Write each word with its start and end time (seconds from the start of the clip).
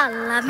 Alla 0.00 0.40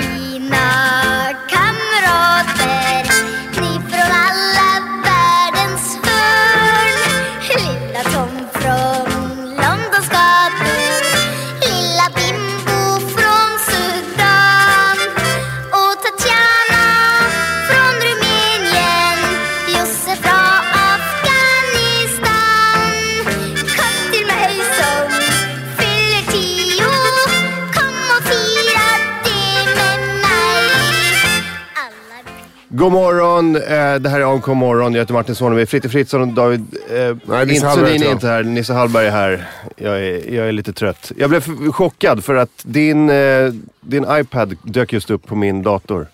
God 32.78 32.92
morgon, 32.92 33.56
eh, 33.56 33.94
det 33.94 34.08
här 34.08 34.20
är 34.20 34.32
AMK 34.32 34.46
morgon. 34.46 34.94
Jag 34.94 35.00
heter 35.00 35.14
Martin 35.14 35.34
Sonnevi. 35.34 35.66
Fritte 35.66 35.88
Fritzson 35.88 36.22
och 36.22 36.28
David 36.28 36.60
eh, 36.90 37.16
Nej, 37.24 37.46
heter 37.46 37.84
är 37.84 38.12
inte 38.12 38.26
här. 38.26 38.42
Nisse 38.42 38.72
Hallberg 38.72 39.06
är 39.06 39.10
här. 39.10 39.48
Jag 39.76 39.98
är, 39.98 40.34
jag 40.34 40.48
är 40.48 40.52
lite 40.52 40.72
trött. 40.72 41.12
Jag 41.16 41.30
blev 41.30 41.72
chockad 41.72 42.24
för 42.24 42.34
att 42.34 42.50
din, 42.62 43.10
eh, 43.10 43.52
din 43.80 44.06
iPad 44.10 44.56
dök 44.62 44.92
just 44.92 45.10
upp 45.10 45.26
på 45.26 45.36
min 45.36 45.62
dator. 45.62 46.06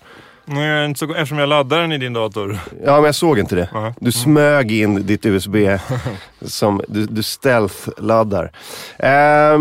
Nej, 0.45 0.67
jag 0.67 0.81
är 0.81 0.85
inte 0.85 0.99
så, 0.99 1.13
eftersom 1.13 1.37
jag 1.37 1.49
laddar 1.49 1.81
den 1.81 1.91
i 1.91 1.97
din 1.97 2.13
dator. 2.13 2.59
Ja, 2.85 2.95
men 2.95 3.03
jag 3.03 3.15
såg 3.15 3.39
inte 3.39 3.55
det. 3.55 3.93
Du 3.99 4.11
smög 4.11 4.71
in 4.71 5.07
ditt 5.07 5.25
USB 5.25 5.55
som 6.41 6.81
du, 6.87 7.05
du 7.05 7.23
stealth-laddar. 7.23 8.51
Eh, 8.97 9.59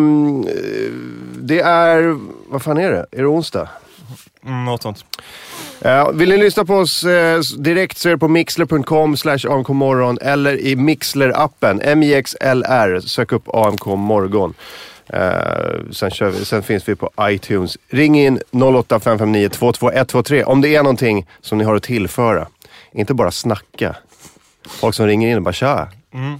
det 1.39 1.61
är, 1.61 2.19
vad 2.49 2.63
fan 2.63 2.79
är 2.79 2.93
det? 2.93 3.07
Är 3.11 3.23
det 3.23 3.27
onsdag? 3.27 3.69
Mm, 4.47 4.65
något 4.65 4.83
sånt. 4.83 5.05
Ja, 5.83 6.11
vill 6.11 6.29
ni 6.29 6.37
lyssna 6.37 6.65
på 6.65 6.75
oss 6.75 7.05
s- 7.05 7.55
direkt 7.57 7.99
så 7.99 8.09
är 8.09 8.13
det 8.13 8.19
på 8.19 8.29
mixler.com 8.29 9.17
slash 9.17 9.39
amkmorgon 9.51 10.19
eller 10.23 10.61
i 10.61 10.75
Mixler-appen. 10.77 11.81
M-I-X-L-R. 11.85 13.01
Sök 13.01 13.33
upp 13.33 13.49
AMK 13.55 13.87
morgon. 13.87 14.55
Eh, 15.07 15.21
sen, 15.91 16.11
vi, 16.33 16.45
sen 16.45 16.63
finns 16.63 16.89
vi 16.89 16.95
på 16.95 17.11
iTunes. 17.21 17.79
Ring 17.89 18.21
in 18.21 18.41
08 18.53 19.01
559 19.01 19.49
22123 19.49 20.45
om 20.45 20.61
det 20.61 20.77
är 20.77 20.83
någonting 20.83 21.27
som 21.41 21.59
ni 21.59 21.65
har 21.65 21.75
att 21.75 21.83
tillföra. 21.83 22.47
Inte 22.93 23.15
bara 23.15 23.31
snacka. 23.31 23.97
Folk 24.69 24.95
som 24.95 25.07
ringer 25.07 25.29
in 25.31 25.37
och 25.37 25.43
bara 25.43 25.53
tja, 25.53 25.89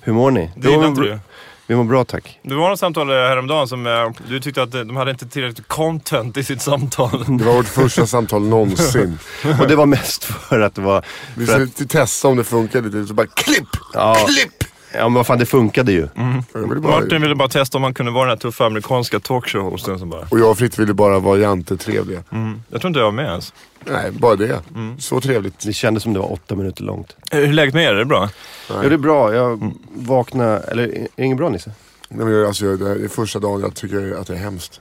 hur 0.03 0.13
mår 0.13 0.31
ni? 0.31 0.41
Mm. 0.41 0.53
Det 0.57 0.69
gillar 0.71 0.83
Jo, 0.83 0.89
inte 0.89 1.01
du. 1.01 1.19
Vi 1.67 1.77
mår 1.77 1.85
bra 1.85 2.05
tack. 2.05 2.41
Det 2.43 2.55
var 2.55 2.71
något 2.71 2.79
samtal 2.79 3.09
häromdagen 3.09 3.69
som 3.69 3.87
eh, 3.87 3.93
du 4.29 4.41
tyckte 4.41 4.63
att 4.63 4.75
eh, 4.75 4.81
de 4.81 4.97
hade 4.97 5.11
inte 5.11 5.29
tillräckligt 5.29 5.69
content 5.69 6.37
i 6.37 6.45
sitt 6.45 6.63
samtal. 6.63 7.39
Det 7.39 7.45
var 7.45 7.55
vårt 7.55 7.69
första 7.69 8.07
samtal 8.07 8.43
någonsin. 8.43 9.19
Och 9.61 9.69
det 9.69 9.77
var 9.77 9.87
mest 9.87 10.25
för 10.25 10.61
att 10.61 10.75
det 10.75 10.81
var... 10.81 11.05
Vi 11.35 11.45
att, 11.45 11.51
skulle 11.51 11.89
testa 11.89 12.29
om 12.29 12.37
det 12.37 12.45
funkar 12.45 12.83
lite, 12.83 13.07
så 13.07 13.15
bara 13.15 13.27
klipp! 13.27 13.69
Ja. 13.93 14.15
Klipp! 14.15 14.74
Ja 14.95 15.03
men 15.03 15.13
vad 15.15 15.27
fan, 15.27 15.39
det 15.39 15.47
funkade 15.47 15.93
ju. 15.93 16.09
Jag 16.53 16.69
ville 16.69 16.81
bara, 16.81 17.01
Martin 17.01 17.23
ville 17.23 17.35
bara 17.35 17.49
testa 17.49 17.79
om 17.79 17.83
man 17.83 17.95
kunde 17.95 18.13
vara 18.13 18.25
den 18.25 18.31
här 18.31 18.37
tuffa 18.37 18.67
amerikanska 18.67 19.19
talkshow-hosten 19.19 19.99
som 19.99 20.11
bara... 20.11 20.27
och 20.31 20.39
jag 20.39 20.51
och 20.51 20.59
Fritt 20.59 20.79
ville 20.79 20.95
bara 20.95 21.19
vara 21.19 21.39
jantetrevliga. 21.39 22.23
Mm. 22.33 22.63
Jag 22.71 22.81
tror 22.81 22.89
inte 22.89 22.99
jag 23.01 23.05
var 23.05 23.13
med 23.13 23.25
ens. 23.27 23.53
Nej, 23.85 24.11
bara 24.13 24.37
det. 24.37 24.61
Så 24.99 25.21
trevligt. 25.21 25.59
Det 25.61 25.73
kändes 25.73 26.03
som 26.03 26.13
det 26.13 26.19
var 26.21 26.33
åtta 26.33 26.55
minuter 26.55 26.85
långt. 26.85 27.17
Eh, 27.31 27.39
Hur 27.39 27.49
är 27.49 27.53
läget 27.53 27.75
med 27.75 27.85
er? 27.85 27.91
Är 27.95 27.99
det 27.99 28.05
bra? 28.05 28.29
Ja, 28.69 28.75
det 28.75 28.95
är 28.95 28.99
bra. 28.99 29.35
Jag 29.35 29.73
vaknade... 29.95 30.59
Eller, 30.59 30.83
är 30.85 31.09
det 31.17 31.25
inget 31.25 31.39
bra 31.39 31.49
Nisse? 31.49 31.73
Nej, 32.09 32.25
men 32.27 32.35
jag- 32.35 32.47
alltså, 32.47 32.67
jag- 32.67 32.79
det 32.81 32.91
är 33.05 33.09
första 33.09 33.39
dagen 33.39 33.61
jag 33.61 33.75
tycker 33.75 34.21
att 34.21 34.27
det 34.27 34.33
är 34.33 34.39
hemskt. 34.39 34.81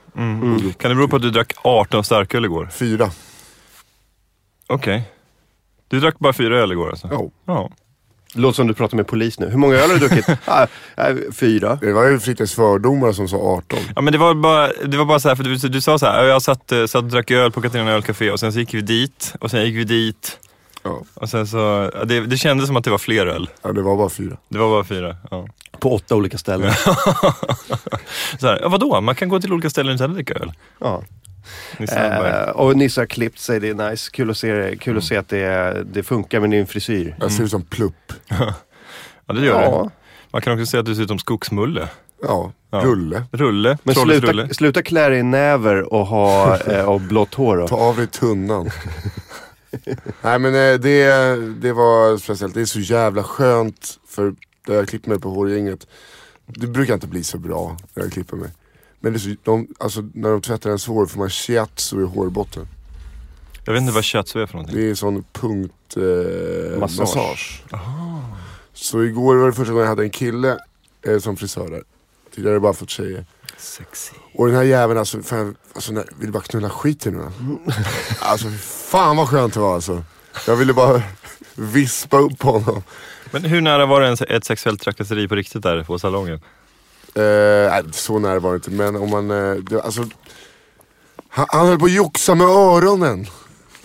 Kan 0.78 0.90
det 0.90 0.94
bero 0.94 1.08
på 1.08 1.16
att 1.16 1.22
du 1.22 1.30
drack 1.30 1.52
18 1.62 2.04
starköl 2.04 2.44
igår? 2.44 2.68
Fyra. 2.72 3.10
Okej. 4.66 5.02
Du 5.88 6.00
drack 6.00 6.18
bara 6.18 6.32
fyra 6.32 6.58
öl 6.58 6.72
igår 6.72 6.90
alltså? 6.90 7.08
Ja. 7.12 7.30
Ja. 7.46 7.70
Det 8.34 8.40
låter 8.40 8.56
som 8.56 8.66
du 8.66 8.74
pratar 8.74 8.96
med 8.96 9.06
polis 9.06 9.38
nu. 9.40 9.48
Hur 9.50 9.58
många 9.58 9.74
öl 9.76 9.90
har 9.90 9.98
du 9.98 10.08
druckit? 10.08 10.28
ah, 10.44 10.66
äh, 10.96 11.16
fyra. 11.32 11.78
Det 11.80 11.92
var 11.92 12.04
ju 12.08 12.18
Frittes 12.20 12.54
fördomar 12.54 13.12
som 13.12 13.28
sa 13.28 13.36
18. 13.36 13.78
Ja 13.96 14.00
men 14.02 14.12
det 14.12 14.18
var 14.18 14.34
bara, 14.34 14.68
det 14.86 14.96
var 14.96 15.04
bara 15.04 15.20
så 15.20 15.28
här, 15.28 15.36
för 15.36 15.44
du, 15.44 15.56
du 15.56 15.80
sa 15.80 15.98
så 15.98 16.06
här, 16.06 16.22
"Ja, 16.24 16.28
jag 16.28 16.42
satt, 16.42 16.72
eh, 16.72 16.86
satt 16.86 17.02
och 17.02 17.08
drack 17.10 17.30
öl 17.30 17.50
på 17.50 17.60
Katarina 17.62 17.90
ölcafé 17.92 18.30
och 18.30 18.40
sen 18.40 18.52
så 18.52 18.58
gick 18.58 18.74
vi 18.74 18.80
dit 18.80 19.34
och 19.40 19.50
sen 19.50 19.64
gick 19.64 19.74
vi 19.76 19.84
dit 19.84 20.38
Ja, 20.82 21.02
och 21.14 21.28
sen 21.28 21.46
så, 21.46 21.90
det, 22.06 22.20
det 22.20 22.36
kändes 22.36 22.66
som 22.66 22.76
att 22.76 22.84
det 22.84 22.90
var 22.90 22.98
fler 22.98 23.26
öl. 23.26 23.48
ja 23.62 23.72
det 23.72 23.82
var 23.82 23.96
bara 23.96 24.08
fyra. 24.10 24.36
Det 24.48 24.58
var 24.58 24.68
bara 24.68 24.84
fyra. 24.84 25.16
Ja. 25.30 25.46
På 25.80 25.94
åtta 25.94 26.14
olika 26.16 26.38
ställen. 26.38 26.72
Så 28.40 28.46
här, 28.46 28.58
ja, 28.62 28.68
vadå? 28.68 29.00
Man 29.00 29.14
kan 29.14 29.28
gå 29.28 29.40
till 29.40 29.52
olika 29.52 29.70
ställen 29.70 29.94
utan 29.94 30.10
att 30.10 30.16
dricka 30.16 30.34
öl. 30.34 30.52
ja. 30.80 31.02
Nisse. 31.78 31.98
Eh, 31.98 32.50
och 32.50 32.76
Nisse 32.76 33.00
har 33.00 33.06
klippt 33.06 33.38
sig, 33.38 33.60
det 33.60 33.68
är 33.68 33.90
nice. 33.90 34.10
Kul 34.12 34.30
att 34.30 34.36
se, 34.36 34.52
det. 34.52 34.76
Kul 34.76 34.98
att 34.98 35.04
se 35.04 35.16
att 35.16 35.28
det, 35.28 35.82
det 35.92 36.02
funkar 36.02 36.40
med 36.40 36.50
din 36.50 36.66
frisyr. 36.66 37.16
Jag 37.20 37.32
ser 37.32 37.44
ut 37.44 37.50
som 37.50 37.62
plupp. 37.62 38.12
Ja 39.26 39.34
det 39.34 39.40
gör 39.46 39.62
Ja. 39.62 39.82
det. 39.84 39.90
Man 40.30 40.42
kan 40.42 40.52
också 40.52 40.66
säga 40.66 40.80
att 40.80 40.86
du 40.86 40.94
ser 40.94 41.02
ut 41.02 41.08
som 41.08 41.18
skogsmulle. 41.18 41.88
Ja, 42.22 42.52
Ja. 42.70 42.80
rulle. 42.80 43.22
Rulle, 43.32 43.78
Men 43.82 43.94
sluta, 43.94 44.48
sluta 44.54 44.82
klä 44.82 45.08
dig 45.08 45.18
i 45.18 45.22
näver 45.22 45.92
och 45.94 46.06
ha 46.06 46.58
eh, 46.66 46.84
och 46.84 47.00
blått 47.00 47.34
hår 47.34 47.56
då. 47.56 47.68
Ta 47.68 47.76
av 47.76 47.96
dig 47.96 48.06
tunnan. 48.06 48.70
Nej 50.22 50.38
men 50.38 50.54
eh, 50.54 50.78
det, 50.80 51.06
det 51.60 51.72
var 51.72 52.16
speciellt. 52.18 52.54
Det 52.54 52.60
är 52.60 52.64
så 52.64 52.80
jävla 52.80 53.22
skönt 53.22 53.98
för 54.08 54.34
där 54.66 54.74
jag 54.74 54.88
klipper 54.88 55.08
mig 55.10 55.20
på 55.20 55.30
hårgänget. 55.30 55.86
Det 56.46 56.66
brukar 56.66 56.94
inte 56.94 57.06
bli 57.06 57.24
så 57.24 57.38
bra 57.38 57.76
när 57.94 58.02
jag 58.02 58.12
klipper 58.12 58.36
mig. 58.36 58.48
Men 59.04 59.12
det 59.12 59.16
är 59.16 59.20
så, 59.20 59.34
de, 59.42 59.68
alltså, 59.78 60.08
när 60.14 60.30
de 60.30 60.40
tvättar 60.40 60.70
ens 60.70 60.86
hår 60.86 61.06
får 61.06 61.18
man 61.18 61.30
shiatsu 61.30 62.02
i 62.02 62.04
hårbotten. 62.04 62.68
Jag 63.64 63.72
vet 63.72 63.80
inte 63.80 63.92
vad 63.92 64.04
shiatsu 64.04 64.42
är 64.42 64.46
för 64.46 64.54
någonting. 64.54 64.76
Det 64.76 64.90
är 64.90 64.94
sån 64.94 65.24
punkt 65.32 65.96
eh, 65.96 66.78
Massage. 66.78 66.98
massage. 66.98 67.62
Så 68.72 69.02
igår 69.02 69.36
var 69.36 69.46
det 69.46 69.52
första 69.52 69.72
gången 69.72 69.82
jag 69.82 69.88
hade 69.88 70.02
en 70.02 70.10
kille 70.10 70.58
eh, 71.06 71.18
som 71.18 71.36
frisör 71.36 71.68
där. 71.68 71.82
Tidigare 72.34 72.50
har 72.50 72.54
jag 72.54 72.62
bara 72.62 72.72
fått 72.72 72.90
tjejer. 72.90 73.26
Sexy. 73.58 74.12
Och 74.34 74.46
den 74.46 74.56
här 74.56 74.62
jäveln 74.62 74.98
alltså, 74.98 75.22
fan, 75.22 75.56
alltså 75.74 75.92
nej, 75.92 76.04
vill 76.18 76.32
bara 76.32 76.42
knulla 76.42 76.70
skiten 76.70 77.14
honom. 77.14 77.60
Alltså 78.20 78.48
fan 78.60 79.16
vad 79.16 79.28
skönt 79.28 79.54
det 79.54 79.60
var 79.60 79.74
alltså. 79.74 80.04
Jag 80.46 80.56
ville 80.56 80.72
bara 80.72 81.02
vispa 81.54 82.18
upp 82.18 82.42
honom. 82.42 82.82
Men 83.30 83.44
hur 83.44 83.60
nära 83.60 83.86
var 83.86 84.00
det 84.00 84.08
en, 84.08 84.16
ett 84.36 84.44
sexuellt 84.44 84.80
trakasseri 84.80 85.28
på 85.28 85.34
riktigt 85.34 85.62
där 85.62 85.82
på 85.82 85.98
salongen? 85.98 86.40
Eh, 87.14 87.90
så 87.90 88.18
nära 88.18 88.38
var 88.38 88.50
det 88.50 88.56
inte 88.56 88.70
men 88.70 88.96
om 88.96 89.10
man, 89.10 89.30
eh, 89.30 89.54
det, 89.54 89.82
alltså. 89.82 90.04
Han, 91.28 91.46
han 91.48 91.66
höll 91.66 91.78
på 91.78 91.84
att 91.84 91.92
joxa 91.92 92.34
med 92.34 92.46
öronen. 92.46 93.20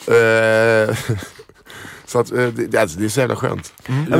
Eh, 0.08 0.98
så 2.06 2.20
att, 2.20 2.32
eh, 2.32 2.48
det, 2.48 2.78
alltså, 2.78 3.00
det 3.00 3.06
är 3.06 3.10
så 3.10 3.20
jävla 3.20 3.36
skönt. 3.36 3.74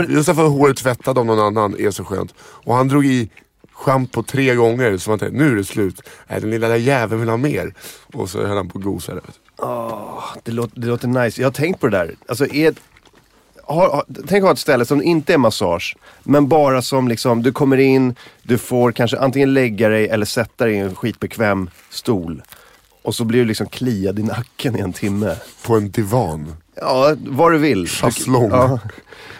Just 0.10 0.28
därför 0.28 0.46
att 0.46 0.52
håret 0.52 0.78
tvättad 0.78 1.18
av 1.18 1.26
någon 1.26 1.40
annan 1.40 1.80
är 1.80 1.92
så 1.92 2.06
skönt. 2.06 2.34
Och 2.40 2.76
han 2.76 2.88
drog 2.88 3.06
i 3.06 3.30
schampo 3.74 4.24
tre 4.24 4.56
gånger 4.56 4.98
så 4.98 5.10
man 5.10 5.20
tänkte 5.20 5.38
nu 5.38 5.52
är 5.52 5.56
det 5.56 5.64
slut. 5.64 6.02
Nej, 6.28 6.42
den 6.42 6.50
lilla 6.50 6.68
där 6.68 6.76
jäveln 6.76 7.20
vill 7.20 7.30
ha 7.30 7.38
mer. 7.38 7.74
Och 8.14 8.30
så 8.30 8.46
höll 8.46 8.58
han 8.58 8.70
på 8.70 8.80
gosade. 8.80 9.22
vet 9.22 9.40
du. 9.58 9.64
Det 10.44 10.52
låter, 10.52 10.80
det 10.80 10.88
låter 10.88 11.08
nice. 11.08 11.42
Jag 11.42 11.48
har 11.48 11.54
tänkt 11.54 11.80
på 11.80 11.88
det 11.88 11.98
där. 11.98 12.16
Alltså, 12.28 12.48
är, 12.48 12.74
har, 13.70 14.04
tänk 14.28 14.42
att 14.42 14.48
ha 14.48 14.54
ett 14.54 14.60
ställe 14.60 14.86
som 14.86 15.04
inte 15.04 15.34
är 15.34 15.38
massage. 15.38 15.98
Men 16.24 16.48
bara 16.48 16.82
som 16.82 17.08
liksom, 17.08 17.44
du 17.44 17.52
kommer 17.52 17.78
in, 17.78 18.16
du 18.44 18.58
får 18.58 18.92
kanske 18.92 19.20
antingen 19.20 19.54
lägga 19.54 19.90
dig 19.90 20.08
eller 20.08 20.26
sätta 20.26 20.66
dig 20.66 20.74
i 20.74 20.78
en 20.78 20.96
skitbekväm 20.96 21.70
stol. 21.90 22.42
Och 23.02 23.16
så 23.16 23.24
blir 23.24 23.40
du 23.40 23.46
liksom 23.46 23.68
kliad 23.68 24.20
i 24.20 24.24
nacken 24.24 24.78
i 24.78 24.80
en 24.80 24.94
timme. 24.94 25.36
På 25.66 25.76
en 25.76 25.92
divan. 25.92 26.54
Ja, 26.76 27.16
vad 27.28 27.52
du 27.52 27.58
vill. 27.58 27.88
Chaiselong. 27.88 28.50
Ja. 28.52 28.80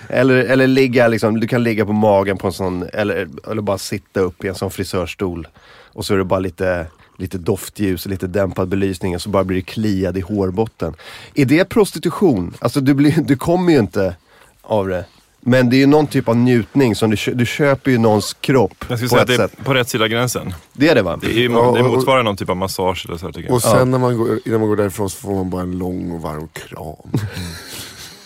Eller, 0.10 0.36
eller 0.36 0.68
ligga 0.68 1.08
liksom, 1.08 1.40
du 1.40 1.48
kan 1.48 1.64
ligga 1.64 1.86
på 1.86 1.94
magen 1.94 2.38
på 2.38 2.48
en 2.48 2.54
sån, 2.54 2.90
eller, 2.94 3.28
eller 3.52 3.62
bara 3.62 3.78
sitta 3.78 4.20
upp 4.20 4.44
i 4.44 4.48
en 4.48 4.56
sån 4.56 4.72
frisörstol. 4.72 5.48
Och 5.94 6.06
så 6.06 6.14
är 6.14 6.18
det 6.18 6.24
bara 6.24 6.40
lite, 6.40 6.86
lite 7.20 7.38
doftljus 7.38 8.06
och 8.06 8.12
lite 8.12 8.28
dämpad 8.28 8.68
belysning 8.68 9.16
och 9.16 9.22
så 9.22 9.30
bara 9.30 9.44
blir 9.44 9.58
du 9.58 9.62
kliad 9.64 10.18
i 10.18 10.22
hårbotten. 10.22 10.94
Är 11.36 11.46
det 11.46 11.66
prostitution? 11.70 12.54
Alltså 12.60 12.82
du, 12.82 12.94
blir, 12.94 13.12
du 13.22 13.36
kommer 13.38 13.74
ju 13.74 13.80
inte 13.80 14.16
av 14.62 14.88
det. 14.88 15.06
Men 15.42 15.70
det 15.70 15.76
är 15.76 15.80
ju 15.80 15.86
någon 15.86 16.08
typ 16.08 16.28
av 16.30 16.38
njutning 16.38 16.96
som 16.96 17.10
du, 17.10 17.18
du 17.34 17.46
köper 17.46 17.92
ju 17.92 17.98
någons 17.98 18.34
kropp 18.34 18.86
Jag 18.90 18.98
skulle 19.00 19.10
på 19.10 19.16
säga 19.16 19.22
ett 19.24 19.30
att 19.30 19.38
det 19.38 19.44
är 19.44 19.48
sätt. 19.48 19.66
på 19.66 19.74
rätt 19.74 19.90
sida 19.90 20.08
gränsen. 20.08 20.54
Det 20.74 20.90
är 20.90 20.96
det 20.96 21.02
va? 21.02 21.18
Det, 21.22 21.28
är, 21.28 21.32
ju- 21.32 21.52
Ja, 21.52 21.72
det 21.76 21.84
och- 21.84 21.92
motsvarar 21.94 22.24
någon 22.24 22.38
typ 22.38 22.50
av 22.50 22.58
massage 22.58 23.06
eller 23.08 23.18
så 23.18 23.28
tycker 23.32 23.48
jag. 23.50 23.56
Och 23.56 23.62
sen 23.62 23.92
när 23.92 24.00
man 24.00 24.18
går, 24.18 24.40
innan 24.46 24.60
man 24.60 24.70
går 24.70 24.76
därifrån 24.76 25.10
så 25.10 25.18
får 25.18 25.36
man 25.36 25.50
bara 25.50 25.62
en 25.62 25.78
lång 25.78 26.12
och 26.12 26.22
varm 26.22 26.48
kram. 26.48 26.96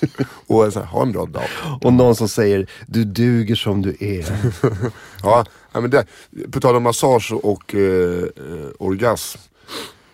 och 0.47 0.73
så 0.73 0.79
här, 0.79 0.85
ha 0.85 1.01
en 1.01 1.11
bra 1.11 1.25
dag. 1.25 1.47
Och 1.81 1.93
någon 1.93 2.15
som 2.15 2.29
säger, 2.29 2.69
du 2.87 3.03
duger 3.03 3.55
som 3.55 3.81
du 3.81 3.95
är. 3.99 4.25
Ja, 5.75 5.81
men 5.81 5.89
det, 5.89 6.05
på 6.51 6.59
tal 6.59 6.75
om 6.75 6.83
massage 6.83 7.31
och 7.33 7.75
eh, 7.75 8.23
eh, 8.23 8.69
orgasm. 8.79 9.39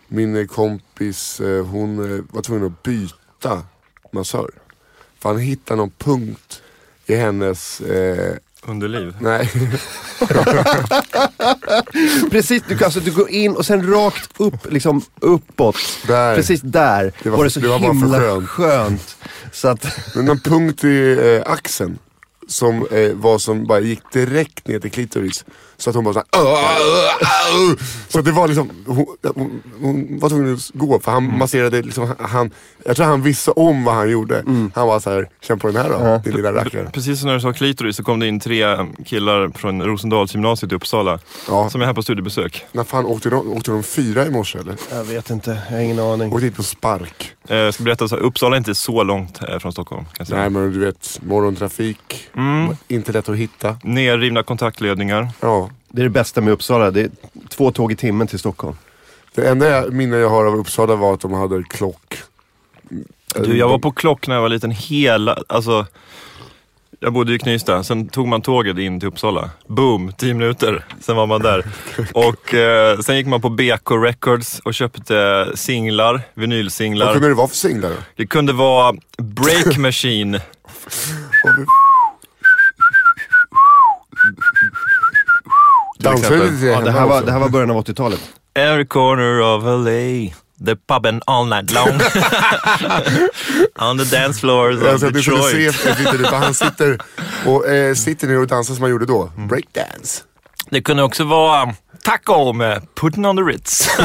Min 0.07 0.35
eh, 0.35 0.45
kompis, 0.45 1.39
eh, 1.39 1.65
hon 1.65 1.97
var 2.31 2.41
tvungen 2.41 2.65
att 2.65 2.83
byta 2.83 3.63
massör. 4.11 4.51
För 5.19 5.29
han 5.29 5.39
hittade 5.39 5.77
någon 5.77 5.91
punkt 5.97 6.61
i 7.05 7.15
hennes 7.15 7.81
eh, 7.81 8.35
Underliv. 8.67 9.13
Nej, 9.19 9.49
Precis, 12.31 12.63
du, 12.67 12.83
alltså, 12.85 12.99
du 12.99 13.11
går 13.11 13.29
in 13.29 13.55
och 13.55 13.65
sen 13.65 13.91
rakt 13.93 14.29
upp, 14.37 14.71
liksom 14.71 15.01
uppåt. 15.19 15.75
Där. 16.07 16.35
Precis 16.35 16.61
där 16.61 17.13
Det 17.23 17.29
var- 17.29 17.37
var 17.37 17.43
det 17.43 17.49
så 17.49 17.59
det 17.59 17.67
var 17.67 17.79
himla 17.79 18.19
skönt. 18.19 18.49
skönt. 18.49 19.17
Så 19.51 19.67
att, 19.67 19.85
men 20.15 20.25
någon 20.25 20.39
punkt 20.39 20.83
i 20.83 21.17
eh, 21.45 21.51
axeln 21.51 21.97
som 22.47 22.87
eh, 22.91 23.11
var 23.13 23.37
som 23.37 23.67
bara 23.67 23.79
gick 23.79 24.01
direkt 24.13 24.67
ner 24.67 24.79
till 24.79 24.91
klitoris. 24.91 25.45
Så 25.79 25.89
att 25.89 25.95
hon 25.95 26.03
bara 26.05 26.13
såhär... 26.13 26.27
"Åh, 26.37 26.41
åh, 26.43 27.69
åh." 27.69 27.75
Så 28.09 28.19
att 28.19 28.25
det 28.25 28.31
var 28.31 28.47
liksom, 28.47 28.69
hon, 28.85 29.05
hon, 29.35 29.61
hon 29.81 30.19
var 30.19 30.29
tvungen 30.29 30.53
att 30.53 30.69
gå 30.73 30.99
för 30.99 31.11
han 31.11 31.25
Mm. 31.25 31.37
masserade 31.39 31.81
liksom, 31.81 32.13
han, 32.19 32.51
jag 32.85 32.95
tror 32.95 33.05
han 33.05 33.21
visste 33.21 33.51
om 33.51 33.83
vad 33.83 33.95
han 33.95 34.09
gjorde. 34.11 34.39
Mm. 34.39 34.71
Han 34.75 34.87
var 34.87 34.99
såhär, 34.99 35.29
känn 35.41 35.59
på 35.59 35.67
den 35.67 35.75
här 35.75 35.89
då, 35.89 36.21
din 36.23 36.35
lilla 36.35 36.53
rackare. 36.53 36.89
Precis 36.93 37.19
som 37.19 37.27
när 37.27 37.33
du 37.35 37.41
sa 37.41 37.53
klitoris 37.53 37.95
så 37.95 38.03
kom 38.03 38.19
det 38.19 38.27
in 38.27 38.39
tre 38.39 38.65
killar 39.05 39.49
från 39.57 39.81
Rosendalsgymnasiet 39.83 40.71
i 40.71 40.75
Uppsala. 40.75 41.19
Ja. 41.47 41.69
Som 41.69 41.81
är 41.81 41.85
här 41.85 41.93
på 41.93 42.03
studiebesök. 42.03 42.65
När 42.71 42.83
fan 42.83 43.05
åkte 43.05 43.29
de, 43.29 43.51
åkte 43.53 43.71
de 43.71 43.83
fyra 43.83 44.25
i 44.25 44.29
morse 44.29 44.59
eller? 44.59 44.75
jag 44.91 45.03
vet 45.03 45.29
inte, 45.29 45.61
jag 45.69 45.75
har 45.77 45.83
ingen 45.83 45.99
aning. 45.99 46.33
Åkte 46.33 46.45
hit 46.45 46.55
på 46.55 46.63
spark. 46.63 47.31
Eh, 47.49 47.57
Jag 47.57 47.73
ska 47.73 47.83
berätta, 47.83 48.07
så 48.07 48.15
här, 48.15 48.23
Uppsala 48.23 48.55
är 48.55 48.57
inte 48.57 48.75
så 48.75 49.03
långt 49.03 49.39
eh, 49.49 49.59
från 49.59 49.71
Stockholm. 49.71 50.05
Kan 50.05 50.13
jag 50.17 50.27
säga. 50.27 50.39
Nej 50.39 50.49
men 50.49 50.73
du 50.73 50.79
vet, 50.79 51.19
morgontrafik, 51.23 52.27
Mm. 52.35 52.75
inte 52.87 53.11
lätt 53.11 53.29
att 53.29 53.35
hitta. 53.35 53.77
Nerrivna 53.83 54.43
kontaktledningar. 54.43 55.29
Ja. 55.39 55.68
Det 55.89 56.01
är 56.01 56.03
det 56.03 56.09
bästa 56.09 56.41
med 56.41 56.53
Uppsala, 56.53 56.91
det 56.91 57.01
är 57.01 57.09
två 57.49 57.71
tåg 57.71 57.91
i 57.91 57.95
timmen 57.95 58.27
till 58.27 58.39
Stockholm. 58.39 58.75
Det 59.35 59.47
enda 59.49 59.67
jag- 59.69 59.93
minne 59.93 60.17
jag 60.17 60.29
har 60.29 60.45
av 60.45 60.55
Uppsala 60.55 60.95
var 60.95 61.13
att 61.13 61.19
de 61.21 61.33
hade 61.33 61.63
klock. 61.63 62.17
Du, 63.35 63.57
jag 63.57 63.69
var 63.69 63.79
på 63.79 63.91
klock 63.91 64.27
när 64.27 64.35
jag 64.35 64.41
var 64.41 64.49
liten 64.49 64.71
hela, 64.71 65.37
alltså 65.47 65.85
jag 66.99 67.13
bodde 67.13 67.33
i 67.35 67.39
Knivsta, 67.39 67.83
sen 67.83 68.07
tog 68.09 68.27
man 68.27 68.41
tåget 68.41 68.77
in 68.77 68.99
till 68.99 69.07
Uppsala. 69.09 69.49
Boom, 69.67 70.13
10 70.13 70.33
minuter, 70.33 70.85
sen 71.01 71.15
var 71.15 71.27
man 71.27 71.41
där. 71.41 71.65
Och 72.13 72.53
eh, 72.53 72.99
sen 72.99 73.15
gick 73.17 73.27
man 73.27 73.41
på 73.41 73.49
BK 73.49 73.91
Records 73.91 74.59
och 74.59 74.73
köpte 74.73 75.47
singlar, 75.55 76.13
Vad 76.13 76.21
vinylsinglar. 76.33 77.13
kunde 77.13 77.27
det 77.27 77.33
vara 77.33 77.47
för 77.47 77.55
singlar? 77.55 77.91
Det 78.15 78.27
kunde 78.27 78.53
vara 78.53 78.95
Break 79.17 79.77
Machine, 79.77 80.39
Dansade 86.03 86.67
Ja, 86.67 86.81
det, 86.81 86.91
här 86.91 87.05
var, 87.07 87.21
det 87.21 87.31
här 87.31 87.39
var 87.39 87.49
början 87.49 87.71
av 87.71 87.85
80-talet. 87.85 88.19
Every 88.55 88.85
corner 88.85 89.41
of 89.41 89.63
LA. 89.63 90.33
The 90.65 90.75
pubbing 90.87 91.21
all 91.25 91.49
night 91.49 91.71
long. 91.71 91.89
On 93.89 93.97
the 93.97 94.17
dance 94.17 94.39
floors 94.39 94.77
of 94.77 94.83
Alltså, 94.87 95.09
du 95.09 95.23
se 95.23 95.31
Detroit. 95.31 95.69
efter 95.69 96.13
lite, 96.13 96.29
för 96.29 96.35
han 96.37 96.53
sitter, 96.53 96.99
och, 97.45 97.67
eh, 97.67 97.93
sitter 97.95 98.27
ner 98.27 98.39
och 98.39 98.47
dansar 98.47 98.73
som 98.73 98.81
han 98.81 98.91
gjorde 98.91 99.05
då. 99.05 99.29
Mm. 99.35 99.47
Breakdance. 99.47 100.21
Det 100.69 100.81
kunde 100.81 101.03
också 101.03 101.23
vara 101.23 101.73
Taco 102.03 102.53
med 102.53 102.81
Putting 102.95 103.25
on 103.25 103.35
the 103.37 103.41
Ritz. 103.41 103.89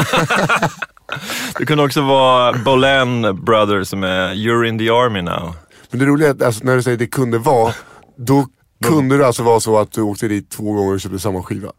det 1.57 1.65
kunde 1.65 1.83
också 1.83 2.01
vara 2.01 2.53
Bolan 2.53 3.43
Brothers 3.45 3.93
med 3.93 4.35
You're 4.35 4.65
in 4.65 4.79
the 4.79 4.89
army 4.89 5.21
now. 5.21 5.53
Men 5.89 5.99
det 5.99 6.05
roliga 6.05 6.29
är 6.29 6.33
att 6.33 6.41
alltså, 6.41 6.65
när 6.65 6.75
du 6.75 6.83
säger 6.83 6.97
det 6.97 7.07
kunde 7.07 7.37
vara, 7.37 7.73
då 8.17 8.47
kunde 8.85 9.17
det 9.17 9.27
alltså 9.27 9.43
vara 9.43 9.59
så 9.59 9.79
att 9.79 9.91
du 9.91 10.01
åkte 10.01 10.27
dit 10.27 10.51
två 10.51 10.73
gånger 10.73 10.93
och 10.93 10.99
köpte 11.01 11.19
samma 11.19 11.43
skiva. 11.43 11.71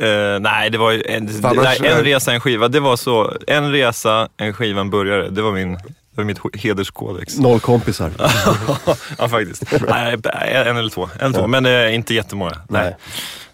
Eh, 0.00 0.40
nej, 0.40 0.70
det 0.70 0.78
var 0.78 0.90
ju 0.90 1.02
en, 1.06 1.24
nej, 1.42 1.78
en 1.84 2.04
resa, 2.04 2.32
en 2.32 2.40
skiva. 2.40 2.68
Det 2.68 2.80
var 2.80 2.96
så, 2.96 3.36
en 3.46 3.72
resa, 3.72 4.28
en 4.36 4.52
skiva, 4.52 4.80
en 4.80 4.90
burgare. 4.90 5.28
Det 5.30 5.42
var, 5.42 5.52
min, 5.52 5.72
det 5.72 6.16
var 6.16 6.24
mitt 6.24 6.38
hederskodex. 6.54 7.38
Noll 7.38 7.60
kompisar. 7.60 8.10
ja, 9.18 9.28
faktiskt. 9.28 9.62
nej, 9.88 10.16
en 10.54 10.76
eller 10.76 10.90
två. 10.90 11.08
En, 11.20 11.32
två. 11.32 11.46
Men 11.46 11.66
eh, 11.66 11.94
inte 11.94 12.14
jättemånga. 12.14 12.56
Nej. 12.68 12.82
Nej. 12.82 12.96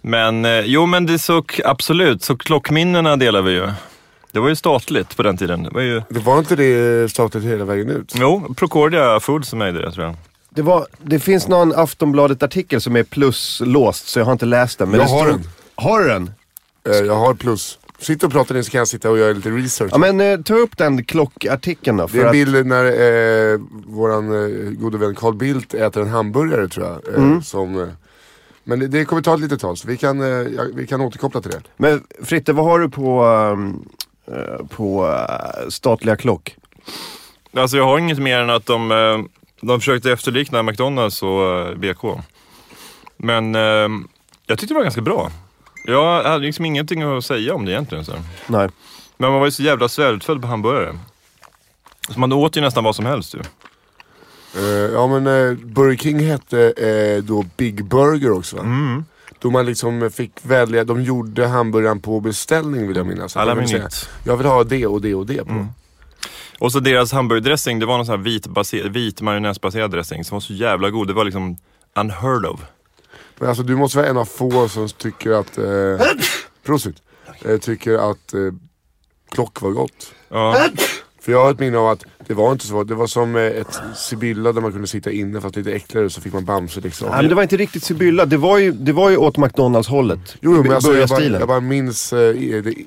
Men 0.01 0.45
eh, 0.45 0.61
jo, 0.61 0.87
men 0.87 1.07
det 1.07 1.19
så, 1.19 1.45
absolut. 1.65 2.23
Så 2.23 2.37
klockminnena 2.37 3.17
delar 3.17 3.43
vi 3.43 3.53
ju. 3.53 3.69
Det 4.33 4.41
var 4.41 4.49
ju 4.49 4.57
statligt 4.57 5.17
på 5.17 5.23
den 5.23 5.37
tiden. 5.37 5.63
Det 5.63 5.71
var 5.71 5.81
ju, 5.81 6.03
Det 6.09 6.21
var 6.21 6.39
inte 6.39 6.57
det 6.57 7.11
statligt 7.11 7.45
hela 7.45 7.65
vägen 7.65 7.91
ut? 7.91 8.13
jo, 8.17 8.55
Procordia 8.57 9.21
Foods 9.21 9.49
som 9.49 9.63
ägde 9.63 9.83
det 9.83 9.93
tror 9.93 10.07
jag. 10.07 10.17
Det, 10.51 10.63
var, 10.63 10.87
det 11.03 11.21
finns 11.21 11.49
någon 11.49 11.73
Aftonbladet-artikel 11.75 12.81
som 12.81 12.97
är 12.97 13.03
pluslåst, 13.03 14.09
så 14.09 14.19
jag 14.19 14.25
har 14.25 14.33
inte 14.33 14.47
läst 14.47 14.79
den. 14.79 14.89
Men 14.91 15.01
Jag 15.01 15.07
har 15.07 15.27
den. 15.27 15.49
Har 15.77 16.01
du 16.01 16.09
den? 16.09 16.31
Eh, 16.89 16.97
jag 16.97 17.17
har 17.17 17.35
plus. 17.35 17.79
Sitt 17.99 18.23
och 18.23 18.33
prata 18.33 18.55
nu 18.55 18.63
så 18.63 18.71
kan 18.71 18.79
jag 18.79 18.89
sitta 18.89 19.11
och 19.11 19.19
göra 19.19 19.33
lite 19.33 19.51
research. 19.51 19.91
Ja 19.93 19.99
men 19.99 20.21
eh, 20.21 20.41
ta 20.41 20.55
upp 20.55 20.77
den 20.77 21.05
klockartikeln 21.05 21.97
då. 21.97 22.03
det 22.07 22.09
För 22.13 22.19
är 22.19 22.23
en 22.23 22.27
att, 22.29 22.33
bild 22.33 22.67
när 22.67 22.85
eh, 23.53 23.61
våran 23.87 24.33
eh, 24.45 24.71
gode 24.71 24.99
vän 24.99 25.15
Carl 25.15 25.35
Bildt 25.35 25.75
äter 25.75 26.03
en 26.03 26.09
hamburgare 26.09 26.69
tror 26.69 26.87
jag. 26.87 27.15
Eh, 27.15 27.23
Mm. 27.25 27.43
som, 27.43 27.81
eh, 27.81 27.89
men 28.65 28.79
det, 28.81 28.87
det 28.89 29.05
kommer 29.05 29.23
ta 29.23 29.35
ett 29.35 29.41
litet 29.41 29.61
tag 29.61 29.79
så 29.79 29.89
vi 29.89 29.97
kan, 29.97 30.21
eh, 30.21 30.27
ja, 30.29 30.63
vi 30.75 30.87
kan 30.87 31.01
återkoppla 31.01 31.41
till 31.41 31.51
det. 31.51 31.61
men 31.77 32.03
Fritte, 32.23 32.53
vad 32.53 32.65
har 32.65 32.79
du 32.79 32.89
på, 32.89 33.23
ehm, 33.25 33.85
eh, 34.37 34.67
på 34.67 35.07
eh, 35.07 35.69
statliga 35.69 36.17
klock? 36.17 36.57
Alltså 37.55 37.77
jag 37.77 37.85
har 37.85 37.99
inget 37.99 38.19
mer 38.19 38.39
än 38.39 38.51
att 38.51 38.67
de, 38.67 39.29
de 39.61 39.81
försökte 39.81 40.13
efterlikna 40.13 40.63
McDonalds 40.63 41.23
och 41.23 41.79
BK. 41.79 42.05
Men 43.17 43.55
eh, 43.55 43.61
jag 44.47 44.59
tyckte 44.59 44.67
det 44.67 44.75
var 44.75 44.83
ganska 44.83 45.01
bra. 45.01 45.31
Jag 45.87 46.23
hade 46.25 46.45
liksom 46.47 46.65
ingenting 46.65 47.03
att 47.03 47.25
säga 47.25 47.55
om 47.55 47.65
det 47.65 47.73
egentligen. 47.73 48.05
Så. 48.05 48.13
Nej. 48.47 48.69
Men 49.17 49.31
man 49.31 49.39
var 49.41 49.47
ju 49.47 49.53
så 49.53 49.63
jävla 49.63 49.89
svältfödd 49.89 50.43
på 50.43 50.47
hamburgare. 50.49 50.99
Så 52.11 52.21
man 52.21 52.33
åt 52.33 52.57
ju 52.57 52.61
nästan 52.61 52.85
vad 52.85 52.97
som 52.97 53.07
helst 53.07 53.35
ju. 53.35 53.41
Eh, 54.57 54.93
ja 54.93 55.07
men 55.07 55.27
eh, 55.27 55.55
Burger 55.65 55.97
King 55.97 56.21
hette 56.21 56.71
eh, 56.71 57.23
då 57.25 57.45
Big 57.57 57.85
Burger 57.85 58.31
också 58.33 58.57
va? 58.57 58.63
Mm. 58.63 59.05
Då 59.39 59.51
man 59.51 59.67
liksom 59.67 60.11
fick 60.15 60.33
välja, 60.43 60.85
de 60.85 61.03
gjorde 61.03 61.47
hamburgaren 61.47 62.01
på 62.01 62.21
beställning 62.21 62.89
vill 62.89 62.97
jag 62.97 63.07
minnas. 63.07 63.37
Alla 63.37 63.55
minut. 63.55 64.09
Jag 64.25 64.37
vill 64.37 64.47
ha 64.47 64.65
det 64.65 64.87
och 64.87 65.01
det 65.01 65.15
och 65.15 65.27
det 65.27 65.45
på. 65.45 65.51
Mm. 65.51 65.67
Och 66.59 66.73
så 66.73 66.81
deras 66.81 67.13
hamburgardressing, 67.13 67.79
det 67.79 67.87
var 67.87 67.97
någon 67.97 68.07
sån 68.07 68.17
här 68.19 68.25
vit, 68.25 68.47
base- 68.47 68.89
vit 68.89 69.21
majonnäsbaserad 69.21 69.91
dressing 69.91 70.25
som 70.25 70.35
var 70.35 70.41
så 70.41 70.53
jävla 70.53 70.91
god. 70.91 71.07
Det 71.09 71.13
var 71.13 71.25
liksom 71.25 71.57
unheard 71.95 72.47
of. 72.47 72.61
Men 73.39 73.49
alltså 73.49 73.63
du 73.63 73.77
måste 73.77 73.99
vara 73.99 74.09
en 74.09 74.17
av 74.17 74.25
få 74.25 74.69
som 74.69 74.89
tycker 74.89 75.31
att, 75.31 75.59
eh, 75.59 76.07
prosit, 76.63 76.97
eh, 77.45 77.59
tycker 77.59 78.11
att 78.11 78.35
eh, 78.35 78.41
klock 79.31 79.61
var 79.61 79.71
gott. 79.71 80.13
Ja. 80.29 80.69
För 81.27 81.33
jag 81.33 81.45
har 81.45 81.51
ett 81.51 81.59
minne 81.59 81.79
av 81.79 81.89
att 81.89 82.05
det 82.27 82.35
var 82.35 82.53
inte 82.53 82.67
så, 82.67 82.85
det 82.85 82.95
var 82.95 83.07
som 83.07 83.37
eh, 83.37 83.43
ett 83.43 83.81
Sibylla 83.95 84.53
där 84.53 84.61
man 84.61 84.73
kunde 84.73 84.87
sitta 84.87 85.11
inne 85.11 85.41
fast 85.41 85.57
lite 85.57 85.73
äckligare 85.73 86.11
så 86.11 86.21
fick 86.21 86.33
man 86.33 86.45
Bamse 86.45 86.81
liksom. 86.81 87.09
Nej, 87.09 87.17
men 87.17 87.29
det 87.29 87.35
var 87.35 87.43
inte 87.43 87.57
riktigt 87.57 87.83
Sibylla, 87.83 88.25
det 88.25 88.37
var 88.37 88.59
ju, 88.59 88.73
det 88.73 88.93
var 88.93 89.11
ju 89.11 89.17
åt 89.17 89.37
McDonalds-hållet. 89.37 90.37
Jo, 90.41 90.57
jo 90.57 90.63
men 90.63 90.73
alltså, 90.73 90.97
jag, 90.97 91.09
bara, 91.09 91.23
jag 91.23 91.49
bara 91.49 91.61
minns 91.61 92.13
eh, 92.13 92.37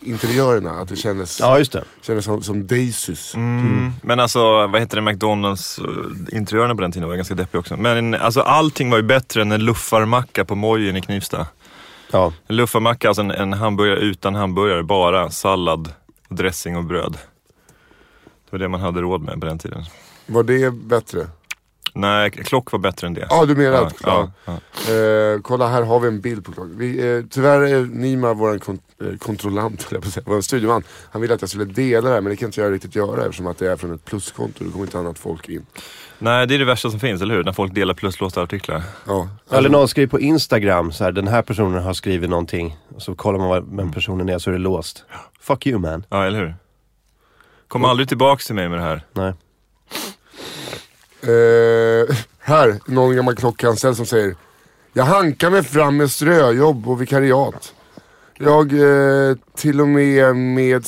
interiörerna, 0.01 0.71
att 0.71 0.89
det 0.89 0.95
kändes, 0.95 1.39
Ja, 1.39 1.59
just 1.59 1.71
det. 1.71 1.83
kändes 2.01 2.25
som, 2.25 2.43
som 2.43 2.67
Daisys. 2.67 3.35
Mm. 3.35 3.91
Men 4.01 4.19
alltså, 4.19 4.67
vad 4.67 4.79
heter 4.79 4.95
det, 4.95 5.01
McDonalds 5.01 5.79
uh, 5.79 5.85
interiörerna 6.37 6.75
på 6.75 6.81
den 6.81 6.91
tiden 6.91 7.09
var 7.09 7.15
ganska 7.15 7.35
deppiga 7.35 7.59
också. 7.59 7.77
Men 7.77 8.15
alltså 8.15 8.41
allting 8.41 8.89
var 8.89 8.97
ju 8.97 9.03
bättre 9.03 9.41
än 9.41 9.51
en 9.51 9.65
luffarmacka 9.65 10.45
på 10.45 10.55
Mojen 10.55 10.95
i 10.95 11.01
Knivsta. 11.01 11.47
Ja. 12.11 12.33
En 12.47 12.55
luffarmacka, 12.55 13.07
alltså 13.07 13.21
en, 13.21 13.31
en 13.31 13.53
hamburgare 13.53 13.99
utan 13.99 14.35
hamburgare, 14.35 14.83
bara 14.83 15.29
sallad, 15.29 15.93
dressing 16.29 16.77
och 16.77 16.83
bröd. 16.83 17.17
Det 18.49 18.57
var 18.57 18.59
det 18.59 18.67
man 18.67 18.79
hade 18.79 19.01
råd 19.01 19.21
med 19.21 19.39
på 19.39 19.45
den 19.45 19.59
tiden. 19.59 19.83
Var 20.25 20.43
det 20.43 20.71
bättre? 20.71 21.27
Nej, 21.93 22.31
klock 22.31 22.71
var 22.71 22.79
bättre 22.79 23.07
än 23.07 23.13
det. 23.13 23.27
Ja, 23.29 23.45
du 23.45 23.55
menar 23.55 23.71
ja, 23.71 23.85
att, 23.85 23.95
ja. 24.03 24.31
ja. 24.45 24.53
Eh, 24.93 25.41
kolla 25.41 25.67
här 25.67 25.81
har 25.81 25.99
vi 25.99 26.07
en 26.07 26.21
bild 26.21 26.45
på 26.45 26.51
klockan. 26.51 26.77
Vi, 26.77 27.17
eh, 27.17 27.23
tyvärr 27.29 27.61
är 27.61 27.85
Nima 27.85 28.33
vår 28.33 28.57
kon 28.57 28.79
eh, 29.01 29.17
kontrollant, 29.17 29.87
jag 29.91 30.03
på 30.03 30.09
säga, 30.11 30.23
vår 30.27 30.41
studioman. 30.41 30.83
Han 31.11 31.21
ville 31.21 31.33
att 31.33 31.41
jag 31.41 31.49
skulle 31.49 31.65
dela 31.65 32.09
det 32.09 32.13
här 32.13 32.21
men 32.21 32.29
det 32.29 32.35
kan 32.35 32.47
inte 32.47 32.61
jag 32.61 32.73
riktigt 32.73 32.95
göra 32.95 33.21
eftersom 33.21 33.47
att 33.47 33.57
det 33.57 33.71
är 33.71 33.75
från 33.75 33.93
ett 33.93 34.05
pluskonto. 34.05 34.63
Då 34.63 34.71
kommer 34.71 34.85
inte 34.85 34.99
annat 34.99 35.19
folk 35.19 35.49
in. 35.49 35.65
Nej, 36.19 36.47
det 36.47 36.55
är 36.55 36.59
det 36.59 36.65
värsta 36.65 36.89
som 36.89 36.99
finns, 36.99 37.21
eller 37.21 37.35
hur? 37.35 37.43
När 37.43 37.53
folk 37.53 37.73
delar 37.73 37.93
pluslåsta 37.93 38.41
artiklar. 38.41 38.83
Ja. 39.07 39.29
Eller 39.51 39.69
någon 39.69 39.87
skriver 39.87 40.09
på 40.09 40.19
Instagram 40.19 40.91
så 40.91 41.03
här, 41.03 41.11
den 41.11 41.27
här 41.27 41.41
personen 41.41 41.83
har 41.83 41.93
skrivit 41.93 42.29
någonting. 42.29 42.77
Och 42.95 43.01
så 43.01 43.15
kollar 43.15 43.39
man 43.39 43.77
vem 43.77 43.91
personen 43.91 44.29
är 44.29 44.39
så 44.39 44.49
är 44.49 44.51
det 44.51 44.59
låst. 44.59 45.05
Fuck 45.41 45.67
you 45.67 45.79
man. 45.79 46.05
Ja, 46.09 46.25
eller 46.25 46.39
hur? 46.39 46.55
Kom 47.69 47.85
aldrig 47.85 48.07
tillbaks 48.07 48.45
till 48.45 48.55
mig 48.55 48.69
med 48.69 48.77
det 48.77 48.83
här. 48.83 49.05
Nej. 49.13 49.33
Eh, 51.21 52.15
här, 52.39 52.79
någon 52.85 53.15
gammal 53.15 53.35
klockanställd 53.35 53.97
som 53.97 54.05
säger 54.05 54.35
Jag 54.93 55.03
hankar 55.03 55.49
mig 55.49 55.63
fram 55.63 55.97
med 55.97 56.11
ströjobb 56.11 56.87
och 56.87 57.01
vikariat. 57.01 57.73
Jag 58.37 58.73
eh, 58.73 59.35
till 59.55 59.81
och 59.81 59.87
med 59.87 60.35
med... 60.35 60.85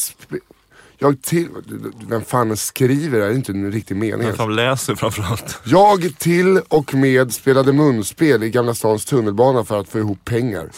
Jag 0.98 1.22
till... 1.22 1.48
Vem 2.08 2.22
fan 2.22 2.58
skriver 2.58 3.18
det 3.18 3.24
här? 3.24 3.30
Det 3.30 3.36
är 3.36 3.38
inte 3.38 3.52
en 3.52 3.72
riktig 3.72 3.96
mening. 3.96 4.28
Vem 4.28 4.36
fan 4.36 4.56
läser 4.56 4.96
framförallt? 4.96 5.60
Jag 5.64 6.18
till 6.18 6.62
och 6.68 6.94
med 6.94 7.34
spelade 7.34 7.74
munspel 7.74 8.44
i 8.44 8.50
Gamla 8.50 8.74
stans 8.74 9.06
tunnelbana 9.06 9.64
för 9.64 9.80
att 9.80 9.90
få 9.90 10.00
ihop 10.00 10.26
pengar. 10.26 10.70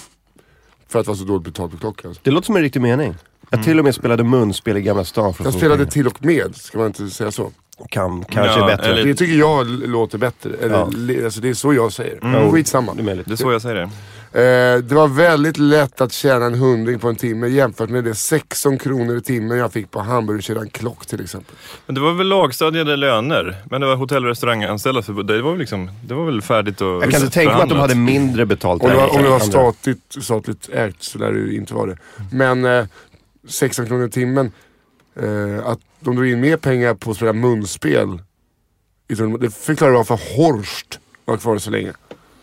För 0.87 0.99
att 0.99 1.07
vara 1.07 1.17
så 1.17 1.23
dåligt 1.23 1.43
betalt 1.43 1.71
på 1.71 1.77
klockan. 1.77 2.15
Det 2.21 2.31
låter 2.31 2.45
som 2.45 2.55
en 2.55 2.61
riktig 2.61 2.81
mening. 2.81 3.15
Jag 3.49 3.63
till 3.63 3.79
och 3.79 3.85
med 3.85 3.95
spelade 3.95 4.23
munspel 4.23 4.77
i 4.77 4.81
Gamla 4.81 5.05
stan. 5.05 5.33
För 5.33 5.43
Jag 5.43 5.53
spelade 5.53 5.85
till 5.85 6.07
och 6.07 6.25
med, 6.25 6.55
ska 6.55 6.77
man 6.77 6.87
inte 6.87 7.09
säga 7.09 7.31
så? 7.31 7.51
kan, 7.89 8.23
kanske 8.23 8.59
Ja, 8.59 8.69
är 8.71 8.77
bättre. 8.77 8.91
eller- 8.91 9.03
Det 9.05 9.15
tycker 9.15 9.33
jag 9.33 9.67
låter 9.67 10.17
bättre. 10.17 10.49
Eller, 10.61 10.75
Ja. 10.75 10.89
li- 10.95 11.25
alltså, 11.25 11.41
det 11.41 11.49
är 11.49 11.53
så 11.53 11.73
jag 11.73 11.91
säger. 11.93 12.19
Mm. 12.23 12.51
Skitsamma. 12.51 12.93
Det 12.93 13.01
är 13.01 13.03
möjligt. 13.03 13.25
Det 13.27 13.33
är 13.33 13.35
så 13.35 13.51
jag 13.51 13.61
säger 13.61 13.75
det. 13.75 13.89
Eh, 14.35 14.77
det 14.79 14.95
var 14.95 15.07
väldigt 15.07 15.57
lätt 15.57 16.01
att 16.01 16.11
tjäna 16.13 16.45
en 16.45 16.53
hundring 16.55 16.99
på 16.99 17.09
en 17.09 17.15
timme 17.15 17.47
jämfört 17.47 17.89
med 17.89 18.03
de 18.03 18.15
16 18.15 18.77
kronor 18.77 19.17
i 19.17 19.21
timmen 19.21 19.57
jag 19.57 19.73
fick 19.73 19.91
på 19.91 19.99
hamburgerkedjan 19.99 20.69
Klock 20.69 21.05
till 21.05 21.21
exempel. 21.23 21.55
Men 21.85 21.95
det 21.95 22.01
var 22.01 22.13
väl 22.13 22.27
lagstadgade 22.27 22.95
löner, 22.95 23.55
men 23.69 23.81
det 23.81 23.87
var 23.87 23.95
hotell 23.95 24.23
och 24.23 24.29
restauranganställda 24.29 25.01
för 25.01 25.23
det 25.23 25.41
var 25.41 25.51
väl 25.51 25.59
liksom, 25.59 25.89
det 26.07 26.13
var 26.13 26.25
väl 26.25 26.41
färdigt 26.41 26.81
och 26.81 26.87
Jag 26.87 27.11
kan 27.11 27.21
inte 27.21 27.33
tänka 27.33 27.53
mig 27.53 27.61
att 27.63 27.69
de 27.69 27.79
hade 27.79 27.95
mindre 27.95 28.45
betalt 28.45 28.83
Om 28.83 28.89
det 28.89 28.95
var, 28.95 29.15
om 29.15 29.23
det 29.23 29.29
var 29.29 29.39
statligt, 29.39 30.15
statligt 30.21 30.69
ägt 30.73 31.03
så 31.03 31.17
lär 31.19 31.31
det 31.31 31.39
ju 31.39 31.55
inte 31.57 31.73
vara 31.73 31.85
det. 31.85 31.97
Men 32.31 32.65
eh, 32.65 32.85
16 33.47 33.85
kronor 33.85 34.07
i 34.07 34.09
timmen, 34.11 34.51
eh, 35.15 35.65
att 35.67 35.79
de 35.99 36.15
drog 36.15 36.27
in 36.27 36.39
mer 36.39 36.57
pengar 36.57 36.93
på 36.93 37.11
att 37.11 37.17
spela 37.17 37.33
munspel. 37.33 38.21
Det 39.39 39.53
förklarar 39.53 39.91
varför 39.93 40.19
Horst 40.37 40.99
var 41.25 41.37
kvar 41.37 41.57
så 41.57 41.71
länge. 41.71 41.91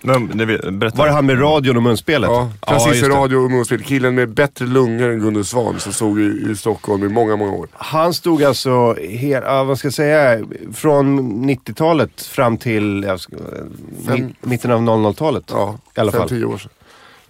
Men, 0.02 0.28
vi- 0.46 0.70
berätta. 0.70 0.96
Var 0.96 1.06
det 1.06 1.12
han 1.12 1.26
med 1.26 1.40
radion 1.40 1.76
och 1.76 1.82
munspelet? 1.82 2.30
Ja, 2.30 2.52
Klassisk 2.60 3.02
det. 3.02 3.08
radio 3.08 3.36
och 3.36 3.50
munspel. 3.50 3.82
Killen 3.82 4.14
med 4.14 4.28
bättre 4.34 4.66
lungor 4.66 5.08
än 5.10 5.20
Gunde 5.20 5.44
Svan 5.44 5.80
som 5.80 5.92
stod 5.92 6.20
i, 6.20 6.46
i 6.50 6.56
Stockholm 6.56 7.04
i 7.04 7.08
många, 7.08 7.36
många 7.36 7.52
år. 7.52 7.68
Han 7.72 8.14
stod 8.14 8.42
alltså, 8.42 8.94
he, 8.94 9.28
ja, 9.28 9.64
vad 9.64 9.78
ska 9.78 9.86
jag 9.86 9.92
säga, 9.94 10.44
från 10.74 11.20
90-talet 11.50 12.22
fram 12.22 12.58
till 12.58 13.04
ja, 13.08 13.18
ska- 13.18 13.36
Fem- 14.06 14.16
mi- 14.16 14.34
mitten 14.40 14.70
av 14.70 14.80
00-talet. 14.80 15.44
Ja, 15.50 15.78
I 15.96 16.00
alla 16.00 16.12
fall. 16.12 16.28
5-10 16.28 16.44
år 16.44 16.58
sedan. 16.58 16.70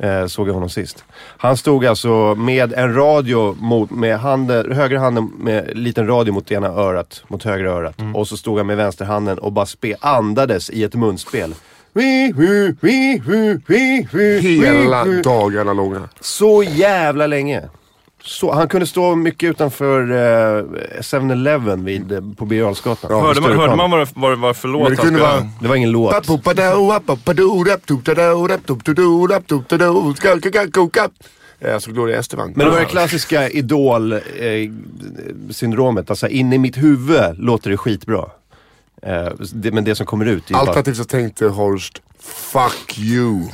Eh, 0.03 0.27
såg 0.27 0.49
jag 0.49 0.55
honom 0.55 0.69
sist. 0.69 1.05
Han 1.37 1.57
stod 1.57 1.87
alltså 1.87 2.35
med 2.35 2.73
en 2.73 2.95
radio 2.95 3.57
mot, 3.61 3.91
med 3.91 4.19
handen, 4.19 4.73
högra 4.73 4.99
handen 5.01 5.33
med 5.39 5.71
en 5.71 5.83
liten 5.83 6.07
radio 6.07 6.33
mot 6.33 6.51
ena 6.51 6.69
örat, 6.69 7.23
mot 7.29 7.43
högra 7.43 7.71
örat. 7.71 8.01
Mm. 8.01 8.17
Och 8.17 8.29
så 8.29 8.37
stod 8.37 8.59
han 8.59 8.67
med 8.67 8.77
vänsterhanden 8.77 9.39
och 9.39 9.53
bara 9.53 9.67
spe, 9.67 9.97
andades 10.01 10.71
i 10.71 10.85
ett 10.85 10.95
munspel. 10.95 11.55
Hela 14.41 15.05
dagarna 15.05 15.73
långa. 15.73 16.09
Så 16.21 16.63
jävla 16.63 17.27
länge. 17.27 17.63
Så, 18.23 18.53
han 18.53 18.69
kunde 18.69 18.87
stå 18.87 19.15
mycket 19.15 19.51
utanför 19.51 20.01
eh, 20.11 20.65
7-Eleven 21.01 21.85
vid, 21.85 22.13
eh, 22.13 22.21
på 22.37 22.45
Birger 22.45 22.65
Jarlsgatan. 22.65 23.11
Ja, 23.13 23.21
hörde, 23.21 23.41
man, 23.41 23.53
hörde 23.53 23.77
man 23.77 23.91
vad 23.91 24.01
det 24.01 24.07
var, 24.15 24.37
var 24.37 24.55
för 24.55 24.69
låt 24.69 24.83
Men 24.83 24.91
det 24.91 24.97
kunde 25.03 25.21
vara- 25.21 25.49
Det 25.61 25.69
var 25.69 25.77
ingen 25.77 25.91
låt. 25.91 26.13
Alltså 31.75 31.91
Gloria 31.91 32.19
Estefan. 32.19 32.53
Men 32.57 32.67
det 32.67 32.73
var 32.73 32.81
det 32.81 32.87
klassiska 32.87 33.49
idol-syndromet. 33.51 36.11
alltså 36.11 36.29
in 36.29 36.53
i 36.53 36.59
mitt 36.59 36.77
huvud 36.79 37.39
låter 37.39 37.71
det 37.71 37.77
skitbra. 37.77 38.25
Eh, 39.03 39.29
det, 39.53 39.73
men 39.73 39.85
det 39.85 39.95
som 39.95 40.07
kommer 40.07 40.27
ut 40.27 40.45
är 40.45 40.49
ju 40.49 40.53
bara... 40.55 40.61
Alternativt 40.61 40.97
så 40.97 41.05
tänkte 41.05 41.47
Horst, 41.49 42.03
fuck 42.53 42.99
you. 42.99 43.41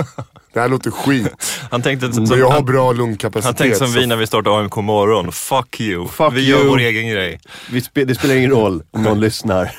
Det 0.56 0.60
här 0.62 0.68
låter 0.68 0.90
skit. 0.90 1.60
Han 1.70 1.82
tänkte 1.82 2.12
som, 2.12 2.24
Men 2.24 2.38
jag 2.38 2.46
har 2.46 2.52
han, 2.52 2.64
bra 2.64 2.86
han 2.86 2.96
lungkapacitet. 2.96 3.56
tänkte 3.56 3.78
som 3.78 3.88
så- 3.88 3.98
vi 4.00 4.06
när 4.06 4.16
vi 4.16 4.26
startade 4.26 4.56
AMK 4.56 4.76
morgon. 4.76 5.32
Fuck 5.32 5.80
you. 5.80 6.08
Fuck 6.08 6.32
vi 6.32 6.40
you. 6.50 6.58
gör 6.58 6.68
vår 6.68 6.78
egen 6.78 7.08
grej. 7.08 7.40
Vi 7.70 7.80
spe, 7.80 8.04
det 8.04 8.14
spelar 8.14 8.34
ingen 8.34 8.50
roll 8.50 8.82
om 8.90 9.02
någon 9.02 9.20
lyssnar. 9.20 9.70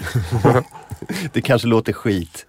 det 1.34 1.42
kanske 1.42 1.68
låter 1.68 1.94
skit. 1.94 2.46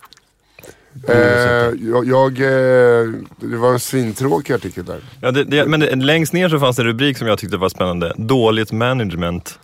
Eh, 1.09 1.15
jag, 1.15 2.07
jag, 2.07 2.33
eh, 2.41 3.07
det 3.37 3.57
var 3.57 3.73
en 3.73 3.81
svintråkig 3.81 4.53
artikel 4.55 4.85
där. 4.85 5.01
Ja, 5.21 5.31
det, 5.31 5.45
det, 5.45 5.67
men 5.67 5.81
längst 5.81 6.33
ner 6.33 6.49
så 6.49 6.59
fanns 6.59 6.77
det 6.77 6.83
en 6.83 6.87
rubrik 6.87 7.19
som 7.19 7.27
jag 7.27 7.39
tyckte 7.39 7.57
var 7.57 7.69
spännande. 7.69 8.15
Dåligt 8.17 8.73
management. 8.73 9.59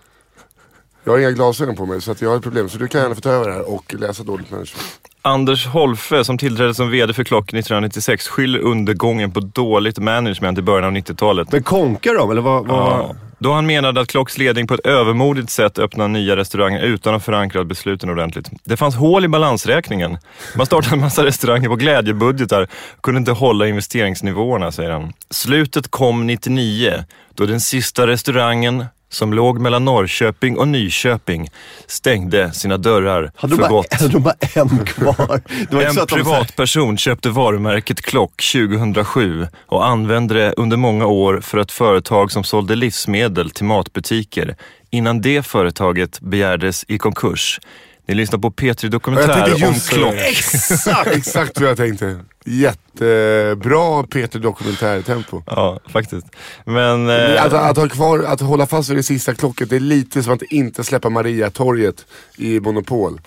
Jag 1.05 1.13
har 1.13 1.19
inga 1.19 1.31
glasögon 1.31 1.77
på 1.77 1.87
mig 1.87 2.01
så 2.01 2.11
att 2.13 2.23
jag 2.23 2.29
har 2.29 2.37
ett 2.37 2.43
problem. 2.43 2.69
Så 2.69 2.79
du 2.79 2.89
kan 2.89 3.01
gärna 3.01 3.15
få 3.15 3.21
ta 3.21 3.31
över 3.31 3.49
det 3.49 3.53
här 3.53 3.75
och 3.75 3.95
läsa 3.95 4.23
dåligt 4.23 4.51
management. 4.51 5.01
Anders 5.23 5.67
Holfe 5.67 6.25
som 6.25 6.39
tillträdde 6.39 6.75
som 6.75 6.91
VD 6.91 7.13
för 7.13 7.25
Klock 7.25 7.45
1996 7.45 8.29
skyller 8.29 8.59
undergången 8.59 9.33
på 9.33 9.41
dåligt 9.41 9.99
management 9.99 10.59
i 10.59 10.63
början 10.63 10.85
av 10.85 10.93
90-talet. 10.93 11.53
Men 11.53 11.63
konkar 11.63 12.15
de 12.15 12.31
eller 12.31 12.43
vad? 12.43 12.67
vad... 12.67 12.79
Ja. 12.79 13.15
Då 13.39 13.53
han 13.53 13.67
menade 13.67 14.01
att 14.01 14.09
Klocks 14.09 14.39
ledning 14.39 14.67
på 14.67 14.75
ett 14.75 14.87
övermodigt 14.87 15.51
sätt 15.51 15.79
öppnade 15.79 16.09
nya 16.09 16.37
restauranger 16.37 16.81
utan 16.81 17.15
att 17.15 17.25
förankra 17.25 17.65
besluten 17.65 18.11
ordentligt. 18.11 18.51
Det 18.65 18.77
fanns 18.77 18.97
hål 18.97 19.25
i 19.25 19.29
balansräkningen. 19.29 20.19
Man 20.57 20.67
startade 20.67 20.95
en 20.95 21.01
massa 21.01 21.25
restauranger 21.25 21.69
på 21.69 21.77
glädjebudgetar 21.77 22.63
och 22.97 23.03
kunde 23.03 23.19
inte 23.19 23.33
hålla 23.33 23.67
investeringsnivåerna, 23.69 24.73
säger 24.73 24.91
han. 24.91 25.13
Slutet 25.31 25.89
kom 25.89 26.27
99, 26.27 27.05
då 27.35 27.47
den 27.47 27.61
sista 27.61 28.07
restaurangen 28.07 28.85
som 29.15 29.33
låg 29.33 29.59
mellan 29.59 29.85
Norrköping 29.85 30.59
och 30.59 30.69
Nyköping 30.69 31.49
stängde 31.87 32.53
sina 32.53 32.77
dörrar 32.77 33.33
Hade 33.37 33.57
de, 33.57 33.63
för 33.63 33.69
gott. 33.69 33.93
hade 33.93 34.13
de 34.13 34.23
bara 34.23 34.35
en 34.55 34.85
kvar? 34.85 35.41
En 35.71 36.07
privatperson 36.07 36.99
köpte 36.99 37.29
varumärket 37.29 38.01
Klock 38.01 38.43
2007 38.53 39.47
och 39.67 39.87
använde 39.87 40.35
det 40.35 40.53
under 40.57 40.77
många 40.77 41.07
år 41.07 41.41
för 41.41 41.59
ett 41.59 41.73
företag 41.73 42.33
som 42.33 42.45
sålde 42.45 42.75
livsmedel 42.75 43.51
till 43.51 43.65
matbutiker 43.65 44.57
innan 44.91 45.21
det 45.21 45.47
företaget 45.47 46.21
begärdes 46.21 46.85
i 46.89 46.99
konkurs. 46.99 47.61
Ni 48.07 48.15
lyssnar 48.15 48.39
på 48.39 48.51
P3 48.51 48.67
Jag 48.67 48.77
tänkte 48.77 48.89
Dokumentär 48.89 49.67
om. 49.69 49.75
Klock. 49.75 50.15
Exakt, 50.15 51.07
exakt 51.07 51.61
vad 51.61 51.71
jag 51.71 51.77
tänkte. 51.77 52.21
Jättebra 52.45 54.03
Peter 54.03 54.39
dokumentärtempo. 54.39 55.43
Ja, 55.47 55.81
faktiskt. 55.89 56.27
Men... 56.65 57.09
Eh, 57.09 57.45
Att, 57.45 57.53
att, 57.53 57.77
ha 57.77 57.89
kvar, 57.89 58.19
att 58.19 58.41
hålla 58.41 58.67
fast 58.67 58.91
vid 58.91 58.97
det 58.97 59.03
sista 59.03 59.35
klocket, 59.35 59.71
det 59.71 59.77
är 59.77 59.81
lite 59.81 60.23
som 60.23 60.33
att 60.33 60.43
inte 60.43 60.85
släppa 60.85 61.09
Mariatorget 61.09 62.07
i 62.37 62.61
Monopol. 62.61 63.21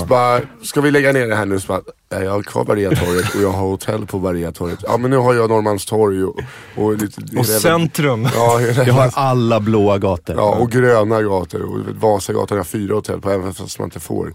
Så 0.00 0.06
bara, 0.06 0.40
ska 0.62 0.80
vi 0.80 0.90
lägga 0.90 1.12
ner 1.12 1.26
det 1.26 1.34
här 1.36 1.46
nu? 1.46 1.60
Så 1.60 1.66
bara, 1.66 1.80
"Nej, 2.12 2.22
jag 2.24 2.30
har 2.30 2.42
kvar 2.42 2.64
Mariatorget 2.64 3.34
och 3.34 3.42
jag 3.42 3.50
har 3.50 3.66
hotell 3.68 4.06
på 4.06 4.18
Mariatorget. 4.18 4.78
Ja 4.82 4.96
men 4.96 5.10
nu 5.10 5.16
har 5.16 5.34
jag 5.34 5.50
Norrmalmstorg 5.50 6.24
och, 6.24 6.40
och 6.76 6.96
lite... 6.96 7.20
och 7.38 7.46
centrum. 7.46 8.28
Ja, 8.34 8.60
Jag 8.60 8.94
har 8.94 9.10
alla 9.14 9.60
blåa 9.60 9.98
gator. 9.98 10.36
ja, 10.36 10.54
och 10.54 10.70
gröna 10.70 11.22
gator 11.22 11.62
och 11.62 11.78
Vasagatan 12.00 12.56
har 12.58 12.64
fyra 12.64 12.94
hotell 12.94 13.20
på 13.20 13.30
även 13.30 13.54
fast 13.54 13.78
man 13.78 13.86
inte 13.86 14.00
får. 14.00 14.34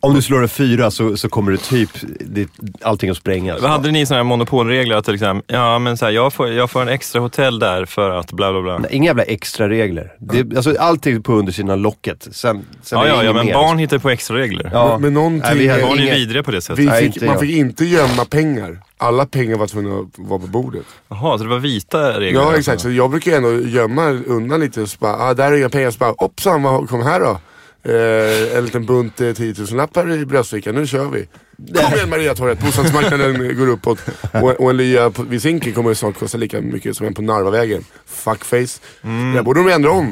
Om 0.00 0.14
du 0.14 0.22
slår 0.22 0.42
en 0.42 0.48
fyra 0.48 0.90
så, 0.90 1.16
så 1.16 1.28
kommer 1.28 1.52
det 1.52 1.58
typ 1.58 1.90
det, 2.20 2.48
allting 2.82 3.10
att 3.10 3.16
sprängas. 3.16 3.60
Vad 3.62 3.70
Hade 3.70 3.90
ni 3.90 4.06
sådana 4.06 4.18
här 4.18 4.28
monopolregler 4.28 4.96
att 4.96 5.04
till 5.04 5.14
exempel, 5.14 5.56
ja 5.56 5.78
men 5.78 5.96
så 5.96 6.04
här, 6.04 6.12
jag, 6.12 6.32
får, 6.32 6.48
jag 6.52 6.70
får 6.70 6.82
en 6.82 6.88
extra 6.88 7.20
hotell 7.20 7.58
där 7.58 7.84
för 7.84 8.10
att 8.10 8.32
bla 8.32 8.52
bla 8.52 8.62
bla. 8.62 8.78
Nej, 8.78 8.90
Inga 8.94 9.06
jävla 9.06 9.22
extra 9.22 9.68
regler. 9.68 10.12
Det, 10.18 10.56
alltså, 10.56 10.74
allting 10.78 11.22
på 11.22 11.32
undersidan 11.32 11.70
av 11.70 11.78
locket. 11.78 12.28
Sen, 12.30 12.64
sen 12.82 12.98
Ja, 12.98 13.06
ja, 13.06 13.24
ja, 13.24 13.32
men 13.32 13.46
mer. 13.46 13.54
barn 13.54 13.78
hittar 13.78 13.98
på 13.98 14.10
extra 14.10 14.36
regler. 14.36 14.70
Ja. 14.72 14.88
Men, 14.92 15.00
men 15.02 15.14
någonting... 15.14 15.40
Nej, 15.44 15.58
vi 15.58 15.68
har- 15.68 15.78
eh, 15.78 15.84
Barn 15.88 15.98
är 15.98 16.02
inga- 16.02 16.14
vidriga 16.14 16.42
på 16.42 16.50
det 16.50 16.60
sättet. 16.60 16.78
vi 16.78 16.86
Nej, 16.86 17.02
fick, 17.04 17.14
inte 17.16 17.26
man 17.26 17.32
jag. 17.34 17.40
fick 17.40 17.56
inte 17.56 17.84
gömma 17.84 18.24
pengar. 18.24 18.78
Alla 18.98 19.26
pengar 19.26 19.56
var 19.56 19.66
tvungna 19.66 19.98
att 19.98 20.06
vara 20.16 20.40
på 20.40 20.46
bordet. 20.46 20.84
Jaha, 21.08 21.38
så 21.38 21.44
det 21.44 21.50
var 21.50 21.58
vita 21.58 22.20
regler? 22.20 22.40
Ja 22.40 22.56
exakt, 22.56 22.82
så 22.82 22.90
jag 22.90 23.10
brukar 23.10 23.36
ändå 23.36 23.60
gömma 23.60 24.08
undan 24.10 24.60
lite. 24.60 24.86
Så 24.86 24.96
bara, 25.00 25.14
ah, 25.16 25.34
där 25.34 25.52
är 25.52 25.56
inga 25.56 25.68
pengar. 25.68 25.90
Så 25.90 25.98
bara, 25.98 26.14
hoppsan 26.18 26.62
vad 26.62 26.88
kom 26.88 27.02
här 27.02 27.20
då? 27.20 27.38
Eh, 27.82 28.56
en 28.56 28.64
liten 28.64 28.86
bunt 28.86 29.20
eh, 29.20 29.32
10 29.32 29.54
000 29.58 29.68
lappar 29.76 30.12
i 30.12 30.26
bröstfickan, 30.26 30.74
nu 30.74 30.86
kör 30.86 31.08
vi. 31.08 31.28
Kom 31.74 31.94
igen 31.94 32.10
Mariatorget, 32.10 32.60
bostadsmarknaden 32.60 33.56
går 33.58 33.68
uppåt. 33.68 33.98
Och, 34.32 34.60
och 34.60 34.70
en 34.70 34.76
lya 34.76 35.08
vid 35.08 35.42
Zinken 35.42 35.72
kommer 35.72 35.94
snart 35.94 36.18
kosta 36.18 36.38
lika 36.38 36.60
mycket 36.60 36.96
som 36.96 37.06
en 37.06 37.14
på 37.14 37.22
Narvavägen. 37.22 37.84
Fuckface. 38.06 38.80
Mm. 39.02 39.34
Där 39.34 39.42
borde 39.42 39.60
de 39.64 39.72
ändra 39.72 39.90
om 39.90 40.06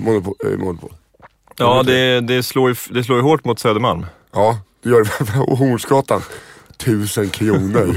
monopol. 0.58 0.90
Äh. 0.90 0.96
Ja, 1.58 1.82
det, 1.82 2.20
det, 2.20 2.42
slår 2.42 2.68
ju, 2.68 2.76
det 2.90 3.04
slår 3.04 3.18
ju 3.18 3.22
hårt 3.22 3.44
mot 3.44 3.58
Södermalm. 3.58 4.06
Ja, 4.32 4.58
det 4.82 4.90
gör 4.90 5.04
det. 5.04 5.40
Och 5.50 5.58
Hornsgatan. 5.58 6.22
Tusen 6.76 7.30
kronor. 7.30 7.94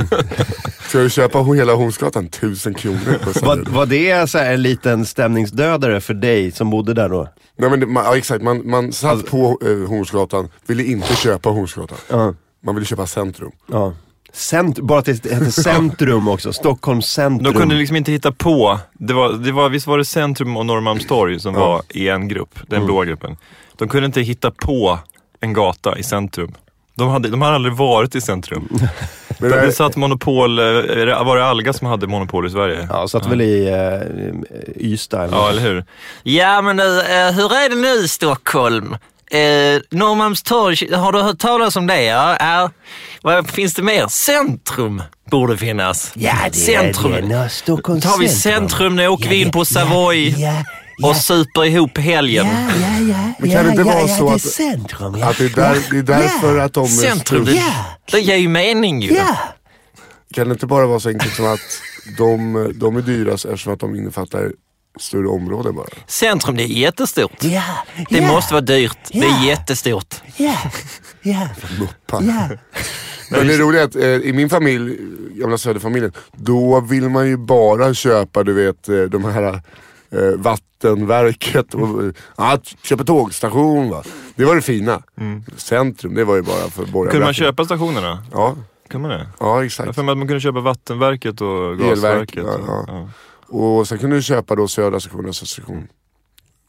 Ska 0.88 1.00
du 1.00 1.09
köpa 1.09 1.43
hela 1.43 1.74
Hornsgatan? 1.74 2.27
Tusen 2.27 2.74
kronor. 2.74 3.45
Var, 3.45 3.55
det. 3.55 3.71
var 3.71 3.86
det 3.86 4.29
så 4.29 4.38
här 4.38 4.53
en 4.53 4.62
liten 4.62 5.05
stämningsdödare 5.05 6.01
för 6.01 6.13
dig 6.13 6.51
som 6.51 6.69
bodde 6.69 6.93
där 6.93 7.09
då? 7.09 7.27
Nej, 7.57 7.69
men 7.69 7.79
det, 7.79 7.86
man, 7.86 8.05
ja, 8.05 8.17
exakt, 8.17 8.43
man, 8.43 8.69
man 8.69 8.93
satt 8.93 9.25
på 9.25 9.59
eh, 9.62 9.89
Hornsgatan, 9.89 10.50
ville 10.67 10.83
inte 10.83 11.15
köpa 11.15 11.50
Hornsgatan. 11.50 11.98
Ja. 12.09 12.33
Man 12.63 12.75
ville 12.75 12.86
köpa 12.86 13.07
centrum. 13.07 13.51
ja. 13.71 13.93
Cent, 14.33 14.79
bara 14.79 15.00
att 15.00 15.05
det 15.05 15.25
hette 15.31 15.51
centrum 15.51 16.27
också. 16.27 16.53
Stockholms 16.53 17.05
centrum. 17.05 17.53
De 17.53 17.59
kunde 17.59 17.75
liksom 17.75 17.95
inte 17.95 18.12
hitta 18.12 18.31
på, 18.31 18.79
det 18.93 19.13
var, 19.13 19.33
det 19.33 19.51
var, 19.51 19.69
visst 19.69 19.88
var 19.88 19.98
det 19.98 20.05
Centrum 20.05 20.57
och 20.57 20.65
Norrmalmstorg 20.65 21.39
som 21.39 21.53
var 21.53 21.81
i 21.89 22.09
en 22.09 22.27
grupp, 22.27 22.59
den 22.67 22.86
blåa 22.86 23.05
gruppen. 23.05 23.38
De 23.75 23.88
kunde 23.88 24.05
inte 24.05 24.21
hitta 24.21 24.51
på 24.51 25.00
en 25.39 25.53
gata 25.53 25.98
i 25.98 26.03
centrum. 26.03 26.53
De 26.99 27.09
hade, 27.09 27.29
de 27.29 27.41
hade 27.41 27.55
aldrig 27.55 27.73
varit 27.73 28.15
i 28.15 28.21
centrum. 28.21 28.69
Men 29.41 29.51
Det, 29.51 29.71
satt 29.71 29.95
monopol, 29.95 30.59
eh, 30.59 30.65
var 31.25 31.37
det 31.37 31.45
Alga 31.45 31.73
som 31.73 31.87
hade 31.87 32.07
monopol 32.07 32.47
i 32.47 32.49
Sverige? 32.49 32.87
Ja, 32.89 33.07
satt 33.07 33.25
väl 33.25 33.41
i 33.41 33.69
uh, 33.71 34.41
Ystad 34.77 35.23
eller 35.23 35.37
Ja, 35.37 35.49
eller 35.49 35.61
hur? 35.61 35.85
Ja, 36.23 36.61
men 36.61 36.75
nu, 36.75 36.99
eh, 36.99 37.31
hur 37.31 37.53
är 37.53 37.69
det 37.69 37.75
nu 37.75 37.87
i 38.05 38.07
Stockholm? 38.07 38.93
Eh, 39.31 39.81
Norrmalmstorg, 39.91 40.93
har 40.95 41.11
du 41.11 41.21
hört 41.21 41.39
talas 41.39 41.75
om 41.75 41.87
det? 41.87 42.03
Ja, 42.03 42.37
ja. 42.39 42.69
Vad 43.21 43.49
finns 43.49 43.73
det 43.73 43.81
mer? 43.81 44.07
Centrum 44.07 45.03
borde 45.31 45.57
finnas. 45.57 46.11
Ja, 46.15 46.33
det 46.51 46.57
Centrum. 46.57 47.13
är 47.13 47.21
det. 47.21 47.49
Stockholms 47.49 48.03
Tar 48.03 48.19
vi 48.19 48.29
centrum, 48.29 48.95
nu 48.95 49.07
åker 49.07 49.29
vi 49.29 49.41
in 49.41 49.51
på 49.51 49.65
Savoy. 49.65 50.29
Ja, 50.29 50.63
och 51.03 51.15
super 51.15 51.65
ihop 51.65 51.97
helgen. 51.97 52.47
ja, 52.47 52.99
ja. 53.09 53.33
Men 53.39 53.51
kan 53.51 53.65
det 53.65 53.71
inte 53.71 53.83
vara 53.83 54.07
så 54.07 54.29
att- 54.29 54.41
centrum, 54.41 55.15
ja. 55.17 55.29
Att 55.29 55.37
det 55.37 55.45
är, 55.45 55.49
där, 55.49 55.77
det 55.91 55.97
är 55.97 56.03
därför 56.03 56.57
att 56.57 56.73
de 56.73 56.83
är 56.83 56.87
Centrum, 56.87 57.45
det, 57.45 57.63
det 58.11 58.19
ger 58.19 58.35
ju 58.35 58.47
mening 58.47 59.01
ju. 59.01 59.13
Ja. 59.13 59.37
Kan 60.33 60.47
det 60.47 60.53
inte 60.53 60.65
bara 60.65 60.85
vara 60.87 60.99
så 60.99 61.09
enkelt 61.09 61.33
som 61.35 61.45
att 61.53 61.59
de, 62.17 62.73
de 62.75 62.95
är 62.97 63.01
dyrast 63.01 63.45
eftersom 63.45 63.73
att 63.73 63.79
de 63.79 63.95
innefattar 63.95 64.51
större 64.99 65.27
områden 65.27 65.75
bara? 65.75 65.87
Centrum, 66.07 66.57
det 66.57 66.63
är 66.63 66.67
jättestort. 66.67 67.43
Ja. 67.43 67.63
Det 68.09 68.17
ja. 68.17 68.27
måste 68.27 68.53
vara 68.53 68.61
dyrt. 68.61 68.97
Det 69.11 69.19
är 69.19 69.23
Ja. 69.25 69.45
jättestort. 69.45 70.15
Ja. 70.37 70.55
Ja. 71.21 71.47
Muppar. 71.79 72.23
Ja. 72.23 72.49
Men 73.31 73.47
det 73.47 73.57
roliga 73.57 73.81
är 73.81 73.85
att 73.85 73.95
eh, 73.95 74.03
i 74.03 74.33
min 74.33 74.49
familj, 74.49 74.97
gamla 75.39 75.57
Söderfamiljen, 75.57 76.11
då 76.35 76.79
vill 76.79 77.09
man 77.09 77.27
ju 77.27 77.37
bara 77.37 77.93
köpa 77.93 78.43
du 78.43 78.53
vet 78.53 78.89
eh, 78.89 78.95
de 79.01 79.25
här 79.25 79.61
eh, 80.11 80.19
vattenverket 80.37 81.73
och 81.73 82.13
ja, 82.37 82.57
köpa 82.83 83.03
tågstation 83.03 83.89
va. 83.89 84.03
Det 84.35 84.45
var 84.45 84.55
det 84.55 84.61
fina. 84.61 85.01
Centrum, 85.57 86.13
det 86.15 86.23
var 86.23 86.35
ju 86.35 86.41
bara 86.41 86.55
för 86.69 86.85
borgarbracken. 86.85 87.11
Kunde 87.11 87.25
man 87.25 87.33
köpa 87.33 87.65
stationerna? 87.65 88.23
Ja, 88.31 88.55
Kan 88.89 89.01
man 89.01 89.09
det? 89.11 89.27
ja 89.39 89.55
Jag 89.55 89.65
exakt. 89.65 89.95
för 89.95 90.03
mig 90.03 90.11
att 90.11 90.17
man 90.17 90.27
kunde 90.27 90.41
köpa 90.41 90.59
vattenverket 90.59 91.41
och 91.41 91.77
gasverket. 91.77 92.43
ja, 92.47 92.53
och- 92.55 92.83
ja. 92.87 93.09
Och 93.57 93.87
sen 93.87 93.97
kunde 93.97 94.15
du 94.15 94.21
köpa 94.21 94.55
då 94.55 94.67
södra 94.67 94.99
station 94.99 95.23
och 95.23 95.29
östra 95.29 95.45
station. 95.45 95.87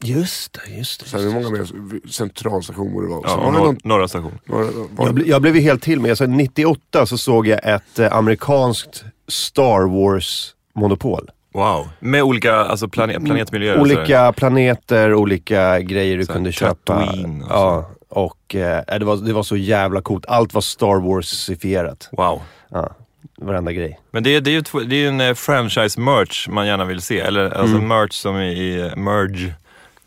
Just 0.03 0.53
det, 0.53 0.77
just 0.77 0.99
det. 1.03 1.05
Sen 1.09 1.21
det 1.25 1.33
många 1.33 1.49
mer, 1.49 2.09
centralstation 2.09 2.93
borde 2.93 3.07
det 3.07 3.11
vara. 3.13 3.21
Ja, 3.29 3.37
var 3.37 3.45
det 3.51 3.57
nor- 3.57 3.65
någon, 3.65 3.77
norra 3.83 4.07
station. 4.07 4.31
några, 4.45 4.63
var, 4.65 5.05
Jag, 5.05 5.13
ble, 5.15 5.25
jag 5.25 5.41
blev 5.41 5.55
helt 5.55 5.81
till 5.83 5.99
med, 5.99 6.09
alltså 6.09 6.25
98 6.25 7.05
så 7.05 7.17
såg 7.17 7.47
jag 7.47 7.59
ett 7.75 7.99
eh, 7.99 8.13
amerikanskt 8.13 9.03
Star 9.27 9.81
Wars-monopol. 9.87 11.29
Wow. 11.53 11.89
Med 11.99 12.23
olika 12.23 12.55
alltså 12.55 12.85
plane- 12.87 13.25
planetmiljöer? 13.25 13.77
och 13.79 13.87
sådär. 13.87 14.01
Olika 14.01 14.31
planeter, 14.33 15.13
olika 15.13 15.79
grejer 15.79 16.17
du 16.17 16.25
Så 16.25 16.33
kunde 16.33 16.51
köpa. 16.51 16.95
Och 16.95 17.15
Ja, 17.49 17.89
och 18.09 18.55
eh, 18.55 18.99
det, 18.99 19.05
var, 19.05 19.17
det 19.17 19.33
var 19.33 19.43
så 19.43 19.57
jävla 19.57 20.01
coolt. 20.01 20.25
Allt 20.27 20.53
var 20.53 20.61
Star 20.61 20.99
Wars-ifierat. 21.07 22.09
Wow. 22.11 22.41
Ja, 22.69 22.89
varenda 23.37 23.71
grej. 23.71 23.99
Men 24.11 24.23
det 24.23 24.35
är, 24.35 24.41
det 24.41 24.49
är 24.49 24.53
ju 24.53 24.61
två- 24.61 24.79
det 24.79 24.95
är 24.95 24.99
ju 24.99 25.07
en 25.07 25.21
eh, 25.21 25.33
franchise-merch 25.33 26.49
man 26.49 26.67
gärna 26.67 26.85
vill 26.85 27.01
se. 27.01 27.19
Eller 27.19 27.43
alltså 27.49 27.75
Mm. 27.75 27.87
merch 27.87 28.13
som 28.13 28.37
i, 28.37 28.51
i 28.53 28.81
eh, 28.81 28.95
merge. 28.95 29.53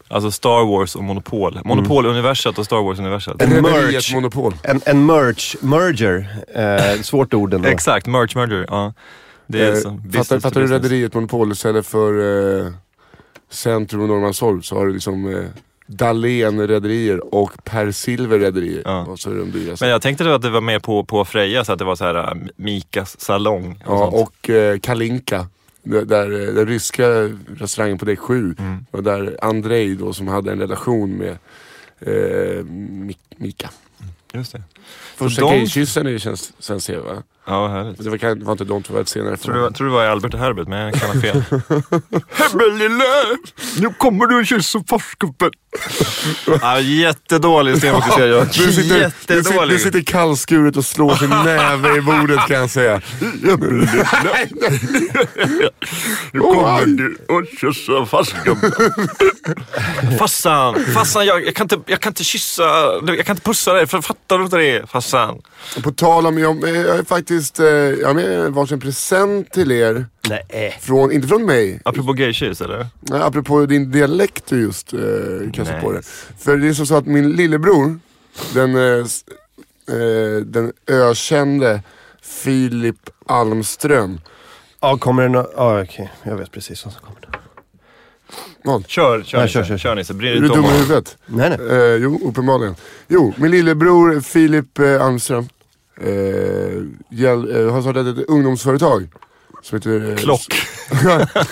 Alltså 0.09 0.31
Star 0.31 0.65
Wars 0.79 0.97
och 0.97 1.05
Monopol. 1.05 1.61
Monopol-universet 1.65 2.59
och 2.59 2.65
Star 2.65 2.77
Wars-universet. 2.83 3.43
En 3.43 3.63
merch. 3.63 4.15
monopol. 4.15 4.55
En, 4.63 4.81
en 4.87 5.07
merch, 5.07 5.55
merger, 5.61 6.27
eh, 6.55 7.01
svårt 7.03 7.35
ord 7.35 7.55
ändå. 7.55 7.69
Exakt, 7.73 8.07
merch 8.07 8.37
merger. 8.37 8.67
Ja. 8.69 8.93
Det 9.47 9.61
är 9.65 9.73
Eh, 9.73 9.79
som 9.81 10.13
fattar, 10.13 10.41
fattar 10.41 10.61
du. 10.61 10.67
Rederiet 10.67 11.15
monopol 11.15 11.53
istället 11.53 11.87
för 11.87 12.13
eh, 12.67 12.73
Centrum 13.51 14.01
och 14.03 14.09
Norrmalmstorg 14.09 14.63
så 14.63 14.77
har 14.79 14.87
du 14.87 14.93
liksom 14.93 15.35
eh, 15.35 15.45
Dahlén 15.87 16.67
rederier 16.69 17.35
och 17.35 17.65
Per 17.65 17.91
Silver 17.91 18.39
rederier. 18.39 18.83
Ja. 18.85 19.07
Och 19.07 19.19
så 19.19 19.31
är 19.31 19.35
de 19.35 19.51
dyraste. 19.51 19.85
Men 19.85 19.91
jag 19.93 20.03
tänkte 20.03 20.25
då 20.25 20.31
att 20.31 20.43
det 20.43 20.51
var 20.51 20.61
mer 20.61 20.79
på, 20.79 21.05
på 21.05 21.25
Freja, 21.25 21.65
så 21.65 21.73
att 21.73 21.79
det 21.79 21.85
var 21.85 21.97
så 21.97 22.05
här 22.05 22.15
äh, 22.15 22.35
Mikas 22.57 23.21
salong. 23.21 23.83
Och 23.87 23.95
Ja, 23.95 24.11
sånt. 24.11 24.29
och 24.29 24.51
eh, 24.51 24.79
Kalinka. 24.79 25.47
Där, 25.83 26.49
eh, 26.49 26.55
den 26.55 26.67
ryska 26.67 27.09
restaurangen 27.59 27.99
på 27.99 28.05
däck 28.05 28.19
7. 28.19 28.55
Mm. 28.59 28.87
Och 28.91 29.03
där 29.03 29.37
Andrei 29.43 29.95
då 29.95 30.13
som 30.13 30.29
hade 30.29 30.53
en 30.53 30.59
relation 30.59 31.11
med 31.11 31.39
eh, 32.01 32.65
Mik- 32.65 33.35
Mika. 33.37 33.71
Just 34.33 34.53
det. 34.53 34.63
Första 35.17 35.41
de- 35.43 35.51
gaykyssen 35.59 36.07
är 36.07 36.11
ju 36.11 36.19
ser 36.81 36.99
va? 36.99 37.23
Ja, 37.47 37.69
härligt. 37.69 38.05
Det 38.05 38.11
var, 38.11 38.17
kan- 38.19 38.45
var 38.45 38.53
inte 38.53 38.65
de 38.65 38.83
två, 38.83 38.93
det 38.93 38.95
var 38.95 39.01
ett 39.01 39.09
senare 39.09 39.37
Tror 39.37 39.55
du, 39.55 39.61
var- 39.61 39.71
tror 39.71 39.87
du 39.87 39.93
var 39.93 40.05
Albert 40.05 40.35
och 40.35 40.41
Herbert, 40.41 40.69
men 40.69 40.79
jag 40.81 40.95
kan 40.95 41.11
ha 41.11 41.21
fel. 41.21 41.43
Hebbelille! 42.31 43.05
Nu 43.81 43.91
kommer 43.99 44.27
du 44.27 44.41
och 44.41 44.47
kysser 44.47 44.83
farsgubben. 44.89 45.51
ja, 46.61 46.81
jättedålig 46.81 47.79
stenfokuserad. 47.79 48.47
Du 48.47 48.53
sitter, 48.53 48.67
du, 48.67 48.73
sitter, 48.83 49.01
Jättedålig. 49.01 49.77
du 49.77 49.83
sitter 49.83 50.01
kallskuret 50.01 50.77
och 50.77 50.85
slår 50.85 51.15
sin 51.15 51.29
näve 51.31 51.97
i 51.97 52.01
bordet 52.01 52.41
kan 52.49 52.57
jag 52.57 52.71
säga. 52.71 53.01
Nu 56.33 56.41
kommer 56.41 56.87
du 56.87 57.17
och 57.29 57.43
kysser 57.61 58.05
farsgubben. 58.05 58.73
Farsan, 60.19 60.85
farsan 60.95 61.27
jag, 61.27 61.45
jag, 61.47 61.55
kan 61.55 61.65
inte, 61.65 61.79
jag 61.87 62.01
kan 62.01 62.11
inte 62.11 62.25
kyssa, 62.25 62.63
jag 63.07 63.27
kan 63.27 63.37
inte 63.37 63.43
pussa 63.45 63.73
dig 63.73 63.87
för 63.87 64.01
fattar 64.01 64.39
du 64.39 64.45
inte 64.45 64.57
det 64.57 64.91
farsan? 64.91 65.41
Och 65.77 65.83
På 65.83 65.91
tal 65.91 66.27
om, 66.27 66.39
jag, 66.39 66.61
jag 66.69 66.77
är 66.77 67.05
faktiskt, 67.05 67.34
eh, 67.61 67.67
jag 67.67 68.07
har 68.07 68.15
med 68.15 68.53
varsin 68.53 68.81
present 68.81 69.51
till 69.53 69.73
er. 69.73 70.07
Nej. 70.29 70.79
Från, 70.81 71.13
inte 71.13 71.29
från 71.29 71.47
mig, 71.47 71.81
Apropå 71.85 72.13
gay-kyss 72.13 72.61
eller? 72.61 72.87
Nej, 73.01 73.21
apropå 73.23 73.67
din 73.67 73.91
dialekt 73.91 74.45
du 74.49 74.61
just 74.63 74.93
eh, 74.93 75.01
kastade 75.53 75.81
på 75.81 75.93
det. 75.93 76.03
För 76.39 76.57
det 76.57 76.69
är 76.69 76.73
så, 76.73 76.87
så 76.87 76.97
att 76.97 77.07
min 77.07 77.33
lillebror, 77.33 77.99
den, 78.55 78.77
eh, 78.77 79.07
eh, 79.97 80.41
den 80.45 80.73
ökände 80.87 81.83
Filip 82.23 83.11
Almström. 83.27 84.21
Ja, 84.81 84.97
kommer 84.99 85.23
det 85.23 85.29
nå- 85.29 85.51
Ja, 85.57 85.83
okej. 85.83 86.13
Jag 86.23 86.37
vet 86.37 86.53
precis 86.53 86.85
vad 86.85 86.95
som 86.95 87.03
kommer. 87.03 87.21
Vad? 88.65 88.87
Kör, 88.89 89.23
kör, 89.23 89.39
Nej, 89.39 89.47
Nisse. 89.47 89.53
kör, 89.59 89.65
kör, 89.65 89.79
kör. 89.79 89.95
Nisse. 89.95 90.15
Bry 90.15 90.29
Är 90.29 90.33
dig 90.33 90.41
du 90.41 90.47
inte 90.47 90.57
dum 90.59 90.65
om 90.65 90.71
i 90.71 90.73
honom. 90.75 90.87
huvudet? 90.89 91.17
Nej, 91.27 91.57
nej. 91.59 91.79
Eh, 91.79 91.95
jo, 91.95 92.21
uppenbarligen. 92.29 92.75
Jo, 93.09 93.35
min 93.37 93.51
lillebror 93.51 94.21
Filip 94.21 94.79
eh, 94.79 95.03
Almström 95.07 95.49
eh, 96.01 96.09
eh, 97.57 97.73
har 97.73 97.81
startat 97.81 98.19
ett 98.19 98.29
ungdomsföretag. 98.29 99.09
Som 99.63 99.79
heter... 99.79 100.11
Eh, 100.11 100.17
Klock. 100.17 100.55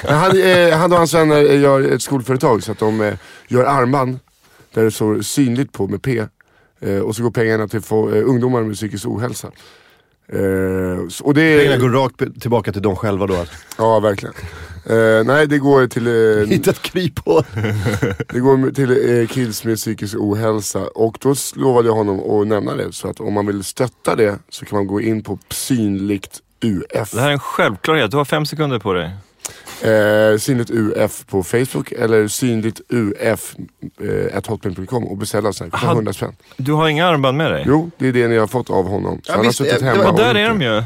han, 0.04 0.40
eh, 0.40 0.78
han 0.78 0.92
och 0.92 0.98
hans 0.98 1.14
vänner 1.14 1.50
eh, 1.50 1.60
gör 1.60 1.80
ett 1.80 2.02
skolföretag 2.02 2.62
så 2.62 2.72
att 2.72 2.78
de 2.78 3.00
eh, 3.00 3.14
gör 3.48 3.64
armband 3.64 4.18
där 4.74 4.84
det 4.84 4.90
står 4.90 5.22
synligt 5.22 5.72
på 5.72 5.86
med 5.86 6.02
P. 6.02 6.24
Eh, 6.80 6.98
och 6.98 7.16
så 7.16 7.22
går 7.22 7.30
pengarna 7.30 7.68
till 7.68 7.80
få, 7.80 8.08
ungdomar 8.08 8.62
med 8.62 8.76
psykisk 8.76 9.06
ohälsa. 9.06 9.50
Och 11.22 11.34
det 11.34 11.58
Pengarna 11.58 11.76
går 11.76 11.88
rakt 11.88 12.40
tillbaka 12.40 12.72
till 12.72 12.82
dem 12.82 12.96
själva 12.96 13.26
då. 13.26 13.36
Alltså. 13.36 13.54
ja 13.78 14.00
verkligen. 14.00 14.34
Eh, 14.86 15.24
nej 15.24 15.46
det 15.46 15.58
går 15.58 15.86
till, 15.86 16.06
eh, 16.06 16.46
Hitta 16.48 16.70
ett 16.70 16.82
kryphål. 16.82 17.44
det 18.32 18.40
går 18.40 18.70
till 18.70 19.20
eh, 19.20 19.26
kids 19.26 19.64
med 19.64 19.76
psykisk 19.76 20.14
ohälsa. 20.18 20.86
Och 20.86 21.18
då 21.20 21.34
lovade 21.56 21.88
jag 21.88 21.94
honom 21.94 22.40
att 22.40 22.46
nämna 22.46 22.74
det. 22.74 22.92
Så 22.92 23.08
att 23.08 23.20
om 23.20 23.32
man 23.34 23.46
vill 23.46 23.64
stötta 23.64 24.16
det 24.16 24.38
så 24.48 24.64
kan 24.64 24.76
man 24.78 24.86
gå 24.86 25.00
in 25.00 25.22
på 25.22 25.38
synligt 25.50 26.40
UF. 26.62 27.10
Det 27.10 27.20
här 27.20 27.28
är 27.28 27.32
en 27.32 27.38
självklarhet. 27.38 28.10
Du 28.10 28.16
har 28.16 28.24
fem 28.24 28.46
sekunder 28.46 28.78
på 28.78 28.92
dig. 28.92 29.10
Eh, 29.82 30.38
synligt 30.38 30.70
UF 30.70 31.26
på 31.26 31.42
Facebook 31.42 31.92
eller 31.92 32.28
synligt 32.28 32.80
UF 32.88 33.54
eh, 34.34 34.42
hotmail.com 34.48 35.04
och 35.04 35.16
beställa 35.16 35.52
sen. 35.52 35.70
Kostar 35.70 35.86
Aha. 35.86 35.94
100 35.94 36.12
spänn. 36.12 36.36
Du 36.56 36.72
har 36.72 36.88
inga 36.88 37.06
armband 37.06 37.36
med 37.38 37.52
dig? 37.52 37.64
Jo, 37.66 37.90
det 37.98 38.08
är 38.08 38.12
det 38.12 38.28
ni 38.28 38.36
har 38.36 38.46
fått 38.46 38.70
av 38.70 38.88
honom. 38.88 39.20
Så 39.22 39.30
Ja, 39.30 39.32
han 39.32 39.38
har 39.38 39.44
visst, 39.44 39.58
suttit 39.58 39.82
eh, 39.82 39.88
hemma 39.88 40.02
ja, 40.04 40.12
Där 40.12 40.34
är 40.34 40.48
de 40.48 40.62
ju. 40.62 40.82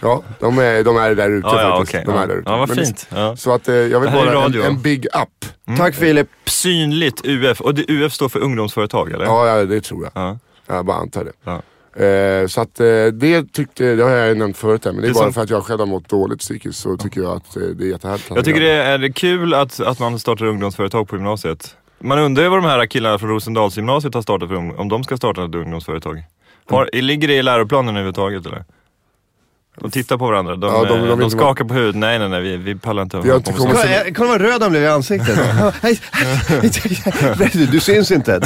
Ja, 0.00 0.22
de 0.40 0.58
är, 0.58 0.84
de 0.84 0.96
är 0.96 1.14
där 1.14 1.30
ute 1.30 1.48
Ja, 1.48 1.62
ja, 1.62 1.76
faktiskt. 1.78 1.94
okej. 1.94 2.04
De 2.14 2.22
är 2.22 2.26
där 2.26 2.34
ute. 2.36 2.50
Ja, 2.50 2.56
vad 2.56 2.68
Men- 2.68 2.84
fint. 2.86 3.06
Ja. 3.14 3.36
Så 3.36 3.52
att 3.54 3.68
eh, 3.68 3.74
jag 3.74 4.00
vill 4.00 4.10
bara 4.10 4.44
en, 4.44 4.62
en 4.62 4.80
big 4.82 5.06
up. 5.06 5.76
Tack 5.78 5.94
Filip. 5.94 6.28
Synligt 6.44 7.20
UF. 7.26 7.60
Och 7.60 7.74
det, 7.74 7.84
UF 7.88 8.12
står 8.12 8.28
för 8.28 8.38
ungdomsföretag, 8.40 9.12
eller? 9.12 9.24
Ja, 9.24 9.64
det 9.64 9.80
tror 9.80 10.02
jag. 10.04 10.12
Ja. 10.22 10.38
Jag 10.66 10.84
bara 10.86 10.96
antar 10.96 11.24
det. 11.24 11.60
Eh, 11.96 12.46
så 12.46 12.60
att 12.60 12.80
eh, 12.80 12.86
det 13.12 13.52
tyckte, 13.52 13.94
det 13.94 14.02
har 14.02 14.10
jag 14.10 14.36
nämnt 14.36 14.56
förut 14.56 14.84
här, 14.84 14.92
men 14.92 15.00
det 15.00 15.06
är 15.06 15.08
Det 15.08 15.14
bara 15.14 15.24
som- 15.24 15.32
för 15.32 15.40
att 15.42 15.50
jag 15.50 15.64
själv 15.64 15.80
har 15.80 15.86
mått 15.86 16.08
dåligt 16.08 16.38
psykiskt 16.38 16.78
så 16.78 16.96
tycker 16.96 17.20
jag 17.20 17.36
att 17.36 17.56
eh, 17.56 17.62
det 17.62 17.84
är 17.84 17.88
jättehärligt. 17.88 18.30
Jag 18.34 18.44
tycker 18.44 18.60
det 18.60 18.70
är 18.72 19.12
kul 19.12 19.54
att, 19.54 19.80
att 19.80 19.98
man 19.98 20.18
startar 20.18 20.44
ungdomsföretag 20.46 21.08
på 21.08 21.16
gymnasiet. 21.16 21.76
Man 22.02 22.18
undrar 22.18 22.42
ju 22.44 22.48
vad 22.50 22.58
de 22.62 22.68
här 22.68 22.86
killarna 22.86 23.18
från 23.18 23.28
Rosendalsgymnasiet 23.30 24.14
har 24.14 24.22
startat 24.22 24.48
för 24.48 24.56
om 24.80 24.88
de 24.88 25.04
ska 25.04 25.16
starta 25.16 25.44
ett 25.44 25.54
ungdomsföretag. 25.54 26.22
Har, 26.70 26.90
ligger 26.92 27.28
det 27.28 27.34
i 27.34 27.42
läroplanen 27.42 27.88
överhuvudtaget 27.96 28.46
eller? 28.46 28.64
De 29.80 29.90
tittar 29.90 30.16
på 30.16 30.26
varandra, 30.26 30.56
de, 30.56 30.72
Ja, 30.74 30.84
de- 30.84 31.00
de, 31.00 31.08
de 31.08 31.18
vet 31.18 31.32
skakar 31.32 31.64
på 31.64 31.74
huvudet. 31.74 31.96
Nej, 31.96 32.18
nej, 32.18 32.28
nej, 32.28 32.40
vi, 32.40 32.56
vi 32.56 32.74
pallar 32.74 33.02
inte. 33.02 33.20
Vi 33.20 33.34
inte 33.34 33.52
kommit. 33.52 33.76
Kolla, 33.76 34.04
eh, 34.06 34.12
kolla 34.12 34.30
vad 34.30 34.40
röd 34.40 34.62
han 34.62 34.70
blev 34.70 34.82
i 34.82 34.86
ansiktet. 34.88 35.38
Ja. 35.60 35.72
Du 37.72 37.80
syns 37.80 38.10
inte. 38.10 38.40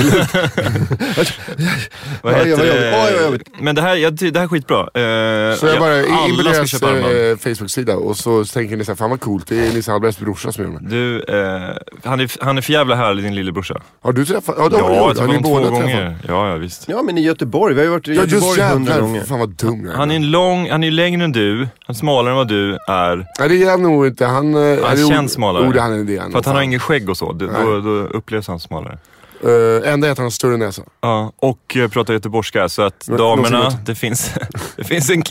Vad 2.22 2.34
heter 2.34 2.56
det? 2.66 3.30
Oj. 3.32 3.40
Men 3.60 3.74
det 3.74 3.82
här, 3.82 3.96
jag, 3.96 4.14
det 4.14 4.36
här 4.36 4.44
är 4.44 4.48
skitbra. 4.48 4.80
Eh, 4.80 5.56
Så 5.58 5.66
jag 5.66 5.78
bara 5.78 5.98
in 6.00 6.36
på 6.36 6.42
deras 6.42 6.82
eh, 6.82 7.36
Facebook-sida 7.36 7.96
och 7.96 8.16
så 8.16 8.44
tänker 8.44 8.76
ni 8.76 8.84
såhär, 8.84 8.96
fan 8.96 9.10
vad 9.10 9.20
coolt, 9.20 9.46
det 9.48 9.66
är 9.68 9.72
Nisse 9.72 9.90
Hallbergs 9.92 10.18
brorsa 10.18 10.52
som 10.52 10.64
gör 10.64 10.70
det. 10.80 10.88
Du, 10.88 11.20
eh, 11.22 11.76
han, 12.04 12.20
är, 12.20 12.44
han 12.44 12.58
är 12.58 12.62
för 12.62 12.72
jävla 12.72 12.94
härlig 12.94 13.24
din 13.24 13.34
lillebrorsa. 13.34 13.80
Har 14.02 14.12
du 14.12 14.24
träffat? 14.24 14.54
Ja, 14.58 14.68
det 14.68 14.76
har 14.76 14.90
Ja, 14.90 14.96
jag. 14.96 15.02
Har 15.02 15.08
träffade 15.14 15.26
ni 15.28 15.34
honom 15.48 15.64
två 15.64 15.70
gånger. 15.80 16.06
träffat? 16.06 16.24
Ja, 16.28 16.48
ja 16.48 16.54
visst. 16.56 16.84
Ja, 16.88 17.02
men 17.02 17.18
i 17.18 17.22
Göteborg. 17.22 17.74
Vi 17.74 17.80
har 17.80 17.84
ju 17.84 17.90
varit 17.90 18.08
i 18.08 18.14
Ja 18.14 18.22
just 18.22 18.32
Göteborg 18.32 18.60
hundra 18.62 18.90
jävlar, 18.92 19.06
gånger. 19.08 19.22
fan 19.24 19.38
vad 19.38 19.48
dum 19.48 19.84
jag 19.84 19.94
är. 19.94 19.98
Han 19.98 20.10
är 20.10 20.16
en 20.16 20.30
lång, 20.30 20.70
han 20.70 20.84
är 20.84 20.90
längre 20.90 21.23
än 21.24 21.32
du, 21.32 21.58
han 21.58 21.68
är 21.88 21.94
smalare 21.94 22.30
än 22.32 22.36
vad 22.36 22.48
du 22.48 22.74
är. 22.88 23.16
Nej 23.38 23.48
det 23.48 23.62
är 23.62 23.70
han 23.70 23.82
nog 23.82 24.06
inte, 24.06 24.26
han... 24.26 24.54
eh, 24.54 24.60
Han 24.60 24.92
är 24.98 25.08
känns 25.08 25.32
smalare. 25.32 25.72
Jo 25.74 25.80
han 25.80 25.92
är 26.00 26.04
det. 26.04 26.32
För 26.32 26.38
att 26.38 26.46
han 26.46 26.54
har 26.54 26.62
ingen 26.62 26.80
skägg 26.80 27.10
och 27.10 27.16
så, 27.16 27.32
då, 27.32 27.46
då 27.80 27.90
upplevs 27.90 28.48
han 28.48 28.60
smalare. 28.60 28.98
Uh, 29.44 29.88
enda 29.92 30.06
är 30.08 30.12
att 30.12 30.18
han 30.18 30.24
har 30.24 30.30
större 30.30 30.56
näsa. 30.56 30.82
Ja, 31.00 31.32
och 31.36 31.76
eh, 31.76 31.88
pratar 31.88 32.14
göteborgska 32.14 32.68
så 32.68 32.82
att 32.82 33.08
Men- 33.08 33.16
damerna, 33.18 33.70
det 33.86 33.94
finns, 33.94 34.30
det 34.76 34.84
finns 34.84 35.10
en, 35.10 35.22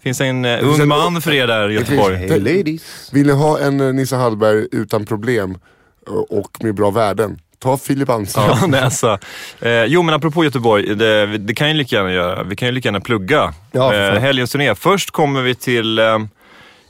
finns 0.00 0.20
en 0.20 0.44
eh, 0.44 0.58
finns 0.58 0.80
ung 0.80 0.88
man 0.88 1.22
för 1.22 1.32
er 1.32 1.46
där 1.46 1.70
i 1.70 1.76
finns- 1.76 1.90
Göteborg. 1.90 2.16
Hey 2.16 2.38
ladies. 2.38 3.10
Vill 3.12 3.26
ni 3.26 3.32
ha 3.32 3.58
en 3.58 3.80
eh, 3.80 3.92
Nisse 3.94 4.16
Hallberg 4.16 4.66
utan 4.72 5.04
problem 5.06 5.58
och 6.28 6.58
med 6.64 6.74
bra 6.74 6.90
värden. 6.90 7.38
Ta 7.62 7.78
Filip 7.78 8.08
Ansson. 8.08 8.44
Ja, 8.60 8.66
näsa. 8.82 9.18
Eh, 9.60 9.84
jo 9.84 10.02
men 10.02 10.14
apropå 10.14 10.44
Göteborg, 10.44 10.94
det, 10.94 11.26
det 11.38 11.54
kan 11.54 11.68
ju 11.68 11.74
lika 11.74 11.96
gärna 11.96 12.12
göra. 12.12 12.42
Vi 12.42 12.56
kan 12.56 12.68
ju 12.68 12.72
lika 12.72 12.88
gärna 12.88 13.00
plugga. 13.00 13.54
Ja, 13.72 13.94
eh, 13.94 14.20
helgens 14.20 14.50
turné. 14.52 14.74
Först 14.74 15.10
kommer 15.10 15.42
vi 15.42 15.54
till, 15.54 15.98
eh, 15.98 16.18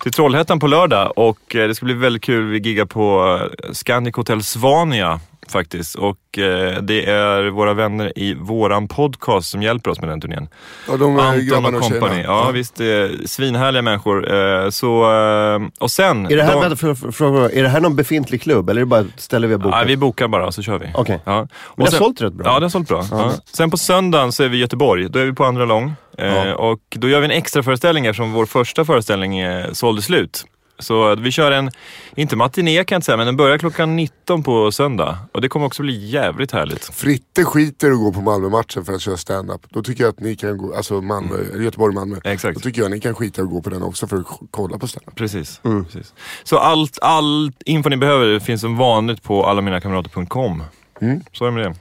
till 0.03 0.13
Trollhättan 0.13 0.61
på 0.61 0.67
lördag 0.67 1.13
och 1.17 1.57
eh, 1.57 1.69
det 1.69 1.75
ska 1.75 1.87
bli 1.87 1.95
väldigt 1.95 2.23
kul. 2.23 2.45
Vi 2.45 2.59
giggar 2.59 2.85
på 2.85 3.39
eh, 3.65 3.73
Scandic 3.73 4.17
Hotel 4.17 4.43
Svania 4.43 5.21
faktiskt. 5.49 5.95
Och 5.95 6.39
eh, 6.39 6.83
det 6.83 7.11
är 7.11 7.51
våra 7.51 7.75
vänner 7.75 8.13
i 8.19 8.35
våran 8.35 8.89
podcast 8.89 9.51
som 9.51 9.63
hjälper 9.63 9.91
oss 9.91 10.01
med 10.01 10.09
den 10.09 10.21
turnén. 10.21 10.49
Ja, 10.89 10.97
de 10.97 11.19
är 11.19 11.23
Anton 11.23 11.75
och 11.75 11.81
company. 11.81 12.01
tjejerna. 12.01 12.23
Ja, 12.23 12.51
visst. 12.51 12.81
Eh, 12.81 12.87
svinhärliga 13.27 13.83
människor. 13.83 14.35
Eh, 14.35 14.71
så, 14.71 15.03
eh, 15.13 15.61
och 15.81 15.91
sen... 15.91 16.27
Är 16.27 16.37
det, 16.37 16.43
här, 16.43 16.53
de- 16.53 16.61
vänta, 16.61 16.77
för, 16.77 16.95
för, 16.95 17.11
för, 17.11 17.55
är 17.55 17.63
det 17.63 17.69
här 17.69 17.81
någon 17.81 17.97
befintlig 17.97 18.43
klubb 18.43 18.71
eller 18.71 18.81
är 18.81 18.85
det 18.85 18.89
bara 18.89 19.01
ett 19.01 19.07
ställe 19.17 19.47
vi 19.47 19.53
har 19.53 19.59
bokat? 19.61 19.79
Ja, 19.81 19.85
vi 19.87 19.97
bokar 19.97 20.29
bara 20.29 20.53
så 20.53 20.63
kör 20.63 20.79
vi. 20.79 20.87
Okej. 20.95 21.21
Ja. 21.25 21.33
Men 21.37 21.49
det 21.77 21.83
har 21.83 21.87
sen- 21.91 21.99
sålt 21.99 22.21
rätt 22.21 22.33
bra. 22.33 22.47
Ja, 22.47 22.59
det 22.59 22.65
har 22.65 22.71
sålt 22.71 22.89
bra. 22.89 23.05
Ja. 23.11 23.33
Sen 23.53 23.71
på 23.71 23.77
söndagen 23.77 24.33
så 24.33 24.43
är 24.43 24.49
vi 24.49 24.57
i 24.57 24.61
Göteborg. 24.61 25.09
Då 25.11 25.19
är 25.19 25.25
vi 25.25 25.33
på 25.33 25.45
andra 25.45 25.65
lång. 25.65 25.93
Eh, 26.19 26.27
Ja. 26.49 26.55
och 26.55 26.79
då 26.91 27.09
gör 27.09 27.19
vi 27.21 27.25
en 27.25 27.31
extra 27.31 27.63
föreställning 27.63 28.07
eftersom 28.07 28.33
vår 28.33 28.47
första 28.47 28.85
föreställning 28.85 29.39
eh, 29.39 29.73
sålde 29.73 30.03
slut. 30.03 30.45
Så 30.83 31.15
vi 31.15 31.31
kör 31.31 31.53
en, 31.53 31.71
inte 32.17 32.37
matiné 32.37 32.85
kan 32.85 32.95
jag 32.95 32.99
inte 32.99 33.05
säga, 33.07 33.17
men 33.17 33.27
den 33.27 33.37
börjar 33.37 33.59
klockan 33.59 33.97
19 33.97 34.43
på 34.43 34.73
söndag. 34.73 35.19
Och 35.33 35.41
det 35.41 35.49
kommer 35.49 35.67
också 35.67 35.83
bli 35.83 36.07
jävligt 36.11 36.53
härligt. 36.53 36.85
Fritte 36.85 37.45
skiter 37.45 37.93
och 37.93 37.99
gå 37.99 38.13
på 38.13 38.21
Malmö-matchen 38.21 38.85
för 38.85 38.93
att 38.93 39.01
köra 39.01 39.17
stand-up. 39.17 39.61
Då 39.69 39.83
tycker 39.83 40.05
jag 40.05 40.11
att 40.11 40.21
ni 40.21 40.37
kan 40.37 40.59
gå, 40.59 40.75
alltså 40.75 41.01
Malmö, 41.01 41.35
eller 41.53 41.65
Göteborg-Malmö. 41.65 42.17
Exakt. 42.25 42.55
Då 42.55 42.61
tycker 42.61 42.81
jag 42.81 42.87
att 42.87 42.93
ni 42.93 43.01
kan 43.01 43.15
skita 43.15 43.43
och 43.43 43.51
gå 43.51 43.63
på 43.63 43.71
den 43.71 43.83
också 43.83 44.07
för 44.07 44.17
att 44.17 44.27
kolla 44.51 44.79
på 44.79 44.87
stand-up. 44.89 45.15
Precis. 45.15 45.61
Mm. 45.65 45.85
Precis. 45.85 46.15
Så 46.45 46.59
allt, 46.59 46.99
all 47.03 47.53
info 47.65 47.89
ni 47.89 47.97
behöver 47.97 48.39
finns 48.41 48.61
som 48.61 48.77
vanligt 48.77 49.23
på 49.23 49.47
allaminakamrater.com. 49.47 50.63
Mm. 51.01 51.21
Så 51.33 51.45
är 51.45 51.51
det 51.51 51.55
med 51.55 51.77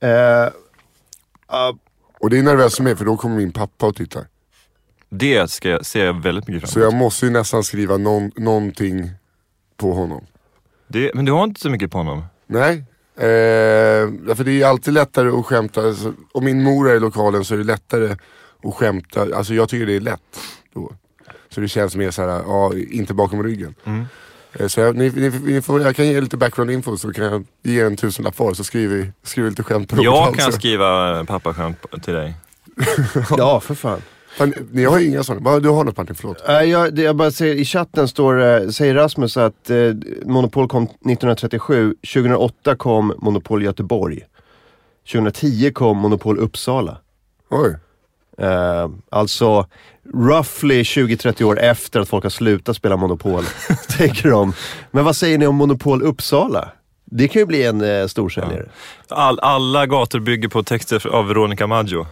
det. 0.00 0.06
Eh, 0.08 0.52
ja, 1.48 1.76
Och 2.20 2.30
det 2.30 2.38
är 2.38 2.42
nervöst 2.42 2.76
för 2.76 2.82
mig 2.84 2.96
för 2.96 3.04
då 3.04 3.16
kommer 3.16 3.36
min 3.36 3.52
pappa 3.52 3.86
och 3.86 3.96
tittar. 3.96 4.26
Det 5.18 5.50
ska 5.50 5.68
jag, 5.68 5.86
ser 5.86 6.04
jag 6.04 6.22
väldigt 6.22 6.48
mycket 6.48 6.68
Så 6.68 6.72
fram 6.72 6.82
emot. 6.82 6.92
jag 6.92 6.98
måste 6.98 7.26
ju 7.26 7.32
nästan 7.32 7.64
skriva 7.64 7.96
någon, 7.96 8.30
någonting 8.36 9.10
på 9.76 9.92
honom. 9.92 10.26
Det, 10.88 11.10
men 11.14 11.24
du 11.24 11.32
har 11.32 11.44
inte 11.44 11.60
så 11.60 11.70
mycket 11.70 11.90
på 11.90 11.98
honom? 11.98 12.24
Nej. 12.46 12.84
Eh, 13.18 14.34
för 14.34 14.44
det 14.44 14.62
är 14.62 14.66
alltid 14.66 14.94
lättare 14.94 15.28
att 15.28 15.46
skämta. 15.46 15.80
Alltså, 15.80 16.12
om 16.32 16.44
min 16.44 16.62
mor 16.62 16.90
är 16.90 16.96
i 16.96 17.00
lokalen 17.00 17.44
så 17.44 17.54
är 17.54 17.58
det 17.58 17.64
lättare 17.64 18.16
att 18.64 18.74
skämta. 18.74 19.20
Alltså 19.36 19.54
jag 19.54 19.68
tycker 19.68 19.86
det 19.86 19.96
är 19.96 20.00
lätt 20.00 20.20
då. 20.74 20.92
Så 21.48 21.60
det 21.60 21.68
känns 21.68 21.96
mer 21.96 22.10
såhär, 22.10 22.28
ja, 22.28 22.72
inte 22.90 23.14
bakom 23.14 23.42
ryggen. 23.42 23.74
Mm. 23.84 24.04
Eh, 24.52 24.66
Så 24.66 24.80
jag, 24.80 24.96
ni, 24.96 25.10
ni, 25.10 25.28
ni 25.44 25.62
får, 25.62 25.82
jag 25.82 25.96
kan 25.96 26.06
ge 26.06 26.20
lite 26.20 26.36
background 26.36 26.70
info 26.70 26.96
så 26.96 27.12
kan 27.12 27.24
jag 27.24 27.44
ge 27.62 27.80
en 27.80 27.96
tusenlapp 27.96 28.38
var 28.38 28.54
så 28.54 28.64
skriver 28.64 28.96
vi 28.96 29.12
skriver 29.22 29.50
lite 29.50 29.62
skämt 29.62 29.88
på 29.90 29.96
Jag 29.96 30.04
Robert 30.14 30.34
kan 30.36 30.44
Halser. 30.44 30.58
skriva 30.58 31.24
pappaskämt 31.24 31.78
till 32.04 32.14
dig. 32.14 32.34
ja, 33.36 33.60
för 33.60 33.74
fan. 33.74 34.02
Fan, 34.36 34.54
Ni 34.72 34.84
har 34.84 34.98
inga 34.98 35.22
sådana, 35.22 35.60
du 35.60 35.68
har 35.68 35.84
något 35.84 35.96
Martin, 35.96 36.14
förlåt. 36.14 36.48
Eh, 36.48 36.62
jag, 36.62 36.98
jag 36.98 37.16
bara 37.16 37.30
ser, 37.30 37.54
I 37.54 37.64
chatten 37.64 38.08
står, 38.08 38.70
säger 38.70 38.94
Rasmus 38.94 39.36
att 39.36 39.70
eh, 39.70 39.76
Monopol 40.24 40.68
kom 40.68 40.82
1937, 40.82 41.94
2008 42.14 42.76
kom 42.76 43.14
Monopol 43.18 43.62
Göteborg. 43.62 44.20
2010 45.12 45.70
kom 45.72 45.98
Monopol 45.98 46.38
Uppsala. 46.38 46.98
Oj. 47.50 47.76
Eh, 48.38 48.88
alltså 49.10 49.66
roughly 50.14 50.82
20-30 50.82 51.42
år 51.42 51.60
efter 51.60 52.00
att 52.00 52.08
folk 52.08 52.24
har 52.24 52.30
slutat 52.30 52.76
spela 52.76 52.96
Monopol. 52.96 53.44
tänker 53.98 54.30
de. 54.30 54.52
Men 54.90 55.04
vad 55.04 55.16
säger 55.16 55.38
ni 55.38 55.46
om 55.46 55.56
Monopol 55.56 56.02
Uppsala? 56.02 56.68
Det 57.16 57.28
kan 57.28 57.40
ju 57.40 57.46
bli 57.46 57.64
en 57.64 57.80
eh, 57.80 58.06
storsäljare. 58.06 58.68
All, 59.08 59.38
alla 59.38 59.86
gator 59.86 60.20
bygger 60.20 60.48
på 60.48 60.62
texter 60.62 61.06
av 61.06 61.28
Veronica 61.28 61.66
Maggio. 61.66 62.06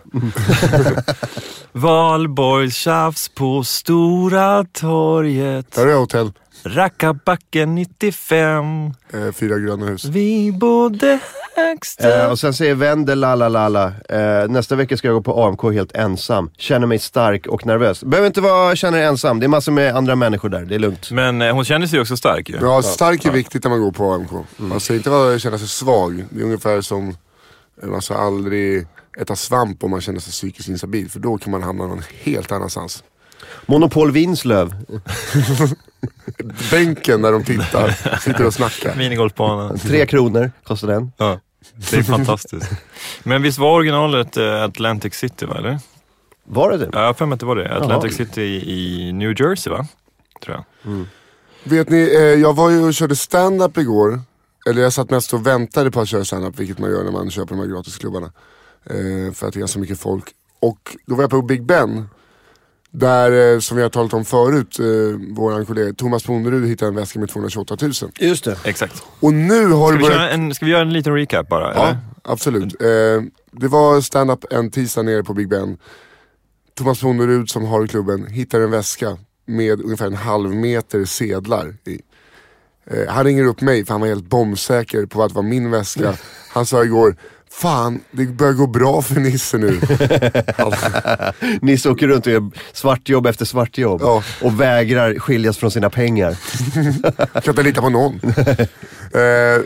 Valborgs 1.72 2.76
tjafs 2.76 3.28
på 3.28 3.64
Stora 3.64 4.64
torget. 4.72 5.76
Här 5.76 5.86
är 5.86 5.94
hotell, 5.94 6.32
Rackarbacken 6.62 7.74
95. 7.74 8.86
eh, 9.12 9.32
fyra 9.32 9.58
gröna 9.58 9.86
hus. 9.86 10.04
Vi 10.04 10.52
bodde 10.52 11.18
högst 11.56 12.00
Eh, 12.04 12.30
och 12.30 12.38
sen 12.38 12.54
säger 12.54 12.74
Wendel 12.74 13.20
lalalala, 13.20 13.92
eh, 14.08 14.48
nästa 14.48 14.76
vecka 14.76 14.96
ska 14.96 15.08
jag 15.08 15.14
gå 15.14 15.22
på 15.22 15.44
AMK 15.44 15.62
helt 15.74 15.92
ensam. 15.92 16.50
Känner 16.56 16.86
mig 16.86 16.98
stark 16.98 17.46
och 17.46 17.66
nervös. 17.66 18.04
Behöver 18.04 18.26
inte 18.26 18.40
vara 18.40 18.76
känner 18.76 18.98
dig 18.98 19.06
ensam, 19.06 19.40
det 19.40 19.46
är 19.46 19.48
massor 19.48 19.72
med 19.72 19.96
andra 19.96 20.16
människor 20.16 20.48
där, 20.48 20.64
det 20.64 20.74
är 20.74 20.78
lugnt. 20.78 21.10
Men 21.10 21.42
eh, 21.42 21.54
hon 21.54 21.64
känner 21.64 21.86
sig 21.86 22.00
också 22.00 22.16
stark 22.16 22.48
ju. 22.48 22.58
Ja, 22.60 22.82
stark 22.82 23.24
är 23.24 23.30
viktigt 23.30 23.64
när 23.64 23.70
man 23.70 23.80
går 23.80 23.92
på 23.92 24.12
AMK. 24.12 24.30
Man 24.56 24.80
ska 24.80 24.94
inte 24.94 25.10
vara, 25.10 25.38
känna 25.38 25.58
sig 25.58 25.68
svag. 25.68 26.24
Det 26.30 26.40
är 26.40 26.44
ungefär 26.44 26.80
som, 26.80 27.16
eh, 27.82 27.88
man 27.88 28.02
ska 28.02 28.14
aldrig 28.14 28.86
äta 29.20 29.36
svamp 29.36 29.84
om 29.84 29.90
man 29.90 30.00
känner 30.00 30.20
sig 30.20 30.32
psykiskt 30.32 30.68
instabil. 30.68 31.10
För 31.10 31.20
då 31.20 31.38
kan 31.38 31.50
man 31.50 31.62
hamna 31.62 31.86
någon 31.86 32.02
helt 32.22 32.52
annanstans. 32.52 33.04
Monopol 33.66 34.10
Vinslöv. 34.10 34.74
Bänken 36.70 37.22
där 37.22 37.32
de 37.32 37.44
tittar, 37.44 38.18
sitter 38.20 38.46
och 38.46 38.54
snackar. 38.54 38.94
Minigolfbanan. 38.96 39.78
Tre 39.78 40.06
kronor 40.06 40.52
kostar 40.64 40.88
den. 40.88 41.12
Ja, 41.16 41.40
det 41.90 41.96
är 41.96 42.02
fantastiskt. 42.02 42.70
Men 43.22 43.42
visst 43.42 43.58
var 43.58 43.72
originalet 43.72 44.36
eh, 44.36 44.62
Atlantic 44.62 45.14
City 45.14 45.46
va, 45.46 45.58
eller? 45.58 45.78
Var 46.44 46.70
det 46.70 46.78
det? 46.78 46.88
Ja, 46.92 47.00
jag 47.00 47.06
har 47.06 47.14
för 47.14 47.26
mig 47.26 47.34
att 47.34 47.40
det 47.40 47.46
var 47.46 47.56
det. 47.56 47.76
Atlantic 47.76 48.18
Jaha. 48.18 48.26
City 48.26 48.42
i, 48.42 49.12
New 49.12 49.40
Jersey 49.40 49.72
va? 49.72 49.86
Tror 50.44 50.56
jag. 50.56 51.04
Vet 51.64 51.90
ni, 51.90 52.14
eh, 52.14 52.20
jag 52.20 52.54
var 52.56 52.70
ju 52.70 52.84
och 52.84 52.94
körde 52.94 53.16
stand-up 53.16 53.78
igår. 53.78 54.20
Eller 54.66 54.82
jag 54.82 54.92
satt 54.92 55.10
mest 55.10 55.32
och 55.32 55.46
väntade 55.46 55.90
på 55.90 56.00
att 56.00 56.08
köra 56.08 56.24
stand-up, 56.24 56.58
vilket 56.58 56.78
man 56.78 56.90
gör 56.90 57.04
när 57.04 57.12
man 57.12 57.30
köper 57.30 57.54
de 57.54 57.60
här 57.60 57.66
gratisklubbarna. 57.66 58.32
Eh, 58.84 59.32
för 59.32 59.46
att 59.46 59.52
det 59.52 59.56
är 59.56 59.60
ganska 59.60 59.78
mycket 59.78 60.00
folk. 60.00 60.24
Och 60.60 60.96
då 61.06 61.14
var 61.14 61.22
jag 61.22 61.30
på 61.30 61.42
Big 61.42 61.64
Ben. 61.64 62.08
Där, 62.96 63.54
eh, 63.54 63.58
som 63.58 63.76
vi 63.76 63.82
har 63.82 63.90
talat 63.90 64.12
om 64.14 64.24
förut, 64.24 64.78
eh, 64.78 65.34
våran 65.34 65.66
kollega 65.66 65.92
Thomas 65.92 66.22
Ponnerud 66.22 66.68
hittade 66.68 66.88
en 66.88 66.94
väska 66.94 67.18
med 67.18 67.28
228 67.28 67.76
000. 67.82 67.92
Just 68.18 68.44
det. 68.44 68.56
Exakt. 68.64 69.02
Och 69.20 69.34
nu 69.34 69.66
har 69.66 69.88
Ska 69.88 69.98
vi, 69.98 70.04
börjat... 70.04 70.32
en, 70.32 70.54
ska 70.54 70.64
vi 70.64 70.70
göra 70.72 70.82
en 70.82 70.92
liten 70.92 71.14
recap 71.14 71.48
bara? 71.48 71.74
Ja, 71.74 71.82
Eller? 71.82 71.98
absolut. 72.22 72.82
Eh, 72.82 72.88
det 73.50 73.68
var 73.68 74.00
stand-up 74.00 74.44
en 74.50 74.70
tisdag 74.70 75.02
nere 75.02 75.22
på 75.24 75.34
Big 75.34 75.48
Ben. 75.48 75.76
Thomas 76.78 77.00
Ponnerud 77.00 77.50
som 77.50 77.64
har 77.64 77.86
klubben 77.86 78.26
hittar 78.26 78.60
en 78.60 78.70
väska 78.70 79.16
med 79.46 79.80
ungefär 79.80 80.06
en 80.06 80.14
halv 80.14 80.54
meter 80.54 81.04
sedlar 81.04 81.74
i. 81.86 82.00
Eh, 82.86 83.12
han 83.12 83.24
ringer 83.24 83.44
upp 83.44 83.60
mig 83.60 83.84
för 83.84 83.94
han 83.94 84.00
var 84.00 84.08
helt 84.08 84.28
bombsäker 84.28 85.06
på 85.06 85.22
att 85.22 85.28
det 85.28 85.34
var 85.34 85.42
min 85.42 85.70
väska. 85.70 86.14
Han 86.52 86.66
sa 86.66 86.84
igår, 86.84 87.16
fan 87.60 88.00
det 88.10 88.26
börjar 88.26 88.52
gå 88.52 88.66
bra 88.66 89.02
för 89.02 89.20
Nisse 89.20 89.58
nu. 89.58 89.80
Nisse 91.62 91.90
åker 91.90 92.08
runt 92.08 92.26
och 92.26 92.32
gör 92.32 92.50
svartjobb 92.72 93.26
efter 93.26 93.44
svartjobb. 93.44 94.00
Ja. 94.02 94.22
Och 94.42 94.60
vägrar 94.60 95.18
skiljas 95.18 95.58
från 95.58 95.70
sina 95.70 95.90
pengar. 95.90 96.36
kan 97.40 97.52
inte 97.52 97.62
lita 97.62 97.80
på 97.80 97.88
någon. 97.88 98.14
eh, 99.14 99.62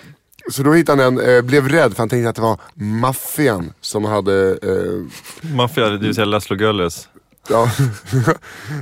så 0.51 0.63
då 0.63 0.73
hittade 0.73 1.03
han 1.03 1.15
den, 1.15 1.37
eh, 1.37 1.43
blev 1.43 1.69
rädd 1.69 1.93
för 1.93 1.99
han 1.99 2.09
tänkte 2.09 2.29
att 2.29 2.37
det 2.37 2.43
var 2.43 2.61
maffian 2.75 3.73
som 3.81 4.05
hade 4.05 4.51
eh, 4.51 5.51
Maffia, 5.55 5.89
det 5.89 5.99
vill 5.99 6.15
säga 6.15 6.25
Laszlo 6.25 6.57
Gölles. 6.57 7.09
Ja, 7.49 7.71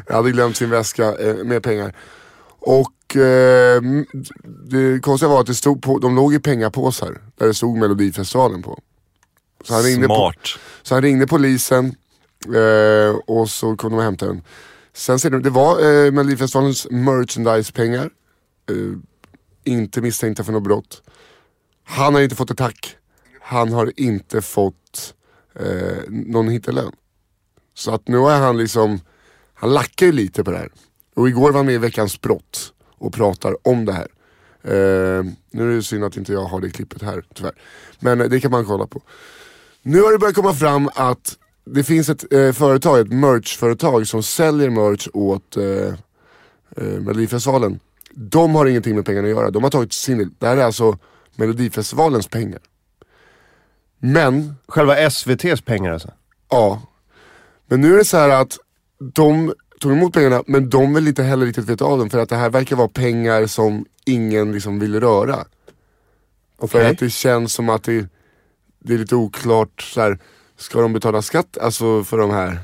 jag 0.07 0.15
hade 0.15 0.31
glömt 0.31 0.57
sin 0.57 0.71
väska 0.71 1.19
eh, 1.19 1.35
med 1.35 1.63
pengar. 1.63 1.95
Och 2.59 3.17
eh, 3.17 3.83
det 4.71 5.01
konstiga 5.01 5.31
var 5.31 5.41
att 5.41 5.47
det 5.47 5.55
stod 5.55 5.83
på, 5.83 5.99
de 5.99 6.17
låg 6.17 6.35
i 6.35 6.39
pengapåsar 6.39 7.19
där 7.39 7.47
det 7.47 7.55
stod 7.55 7.79
Melodifestivalen 7.79 8.63
på. 8.63 8.81
Så 9.67 9.75
han 9.75 9.83
ringde, 9.83 10.09
på, 10.09 10.15
Smart. 10.15 10.49
så 10.83 10.95
han 10.95 11.03
ringde 11.03 11.27
polisen 11.27 11.95
eh, 12.55 13.17
och 13.27 13.51
så 13.51 13.77
kom 13.77 13.91
de 13.91 13.97
och 13.97 14.03
hämtade 14.03 14.33
den. 14.33 14.43
Sen 14.93 15.19
ser 15.19 15.31
de, 15.31 15.43
det 15.43 15.51
var 15.51 15.81
eh, 15.81 16.13
Melodifestivalens 16.13 16.87
merchandise-pengar. 16.91 18.11
Eh, 18.71 18.99
inte 19.65 20.01
misstänkta 20.01 20.45
för 20.45 20.53
något 20.53 20.63
brott. 20.63 21.03
Han 21.85 22.15
har 22.15 22.21
inte 22.21 22.37
fått 22.37 22.51
ett 22.51 22.59
tack. 22.59 22.97
Han 23.41 23.73
har 23.73 23.93
inte 23.97 24.43
fått 24.43 25.15
eh, 25.61 26.03
någon 26.09 26.49
hittelön. 26.49 26.93
Så 27.75 27.95
att 27.95 28.09
nu 28.09 28.19
är 28.19 28.41
han 28.41 28.59
liksom, 28.59 29.01
han 29.55 29.75
lackar 29.75 30.07
ju 30.07 30.13
lite 30.13 30.45
på 30.45 30.51
det 30.51 30.59
här. 30.59 30.71
Och 31.15 31.29
igår 31.29 31.51
var 31.53 31.59
han 31.59 31.67
med 31.67 31.75
i 31.75 31.79
Veckans 31.79 32.21
brott 32.21 32.73
och 32.99 33.13
pratar 33.15 33.69
om 33.69 33.85
det 33.85 33.93
här. 33.93 34.09
Eh, 34.63 35.25
nu 35.51 35.73
är 35.73 35.77
det 35.77 35.83
synd 35.83 36.05
att 36.05 36.17
inte 36.17 36.33
jag 36.33 36.45
har 36.45 36.61
det 36.61 36.71
klippet 36.71 37.03
här 37.03 37.25
tyvärr. 37.35 37.55
Men 38.01 38.21
eh, 38.21 38.29
det 38.29 38.41
kan 38.41 38.51
man 38.51 38.65
kolla 38.65 38.87
på. 38.87 39.03
Nu 39.89 40.03
har 40.03 40.13
det 40.13 40.19
börjat 40.19 40.35
komma 40.35 40.55
fram 40.55 40.91
att 40.95 41.39
det 41.65 41.85
finns 41.85 42.09
ett 42.09 42.33
eh, 42.33 42.53
företag, 42.53 43.01
ett 43.01 43.13
merchföretag 43.13 44.07
som 44.07 44.23
säljer 44.23 44.71
merch 44.71 45.09
åt 45.13 45.57
eh, 45.57 45.65
eh, 46.77 47.01
Melodifestivalen. 47.01 47.81
De 48.11 48.55
har 48.55 48.67
ingenting 48.67 48.95
med 48.97 49.07
pengarna 49.07 49.29
att 49.29 49.35
göra. 49.35 49.51
De 49.51 49.63
har 49.63 49.71
tagit 49.71 49.93
sin, 49.93 50.35
det 50.39 50.47
här 50.47 50.57
är 50.57 50.65
alltså 50.65 50.99
Melodifestivalens 51.35 52.29
pengar. 52.29 52.59
Men 53.99 54.55
Själva 54.69 54.97
SVT's 54.97 55.65
pengar 55.65 55.93
alltså. 55.93 56.11
Ja. 56.51 56.83
Men 57.67 57.81
nu 57.81 57.95
är 57.95 57.99
det 57.99 58.05
så 58.05 58.17
här 58.17 58.29
att 58.29 58.59
de 58.99 59.55
tog 59.81 59.93
emot 59.93 60.15
pengarna 60.15 60.43
men 60.47 60.71
de 60.71 60.95
vill 60.95 61.09
inte 61.09 61.23
heller 61.23 61.47
riktigt 61.47 61.69
veta 61.69 61.85
av 61.85 61.99
dem 61.99 62.11
för 62.11 62.19
att 62.19 62.29
det 62.29 62.37
här 62.37 62.51
verkar 62.51 62.77
vara 62.77 62.89
pengar 62.89 63.47
som 63.47 63.87
ingen 64.05 64.53
liksom 64.53 64.79
vill 64.79 65.01
röra. 65.01 65.37
För 66.59 66.65
Okej. 66.65 66.87
att 66.87 66.99
det 66.99 67.11
känns 67.11 67.53
som 67.53 67.69
att 67.69 67.83
det, 67.83 68.09
det 68.87 68.95
är 68.95 68.99
lite 68.99 69.17
oklart, 69.17 69.83
så 69.83 70.01
här, 70.01 70.19
ska 70.57 70.81
de 70.81 70.93
betala 70.93 71.23
skatt 71.23 71.59
alltså 71.59 72.05
för 72.05 72.19
de 72.19 72.31
här? 72.31 72.59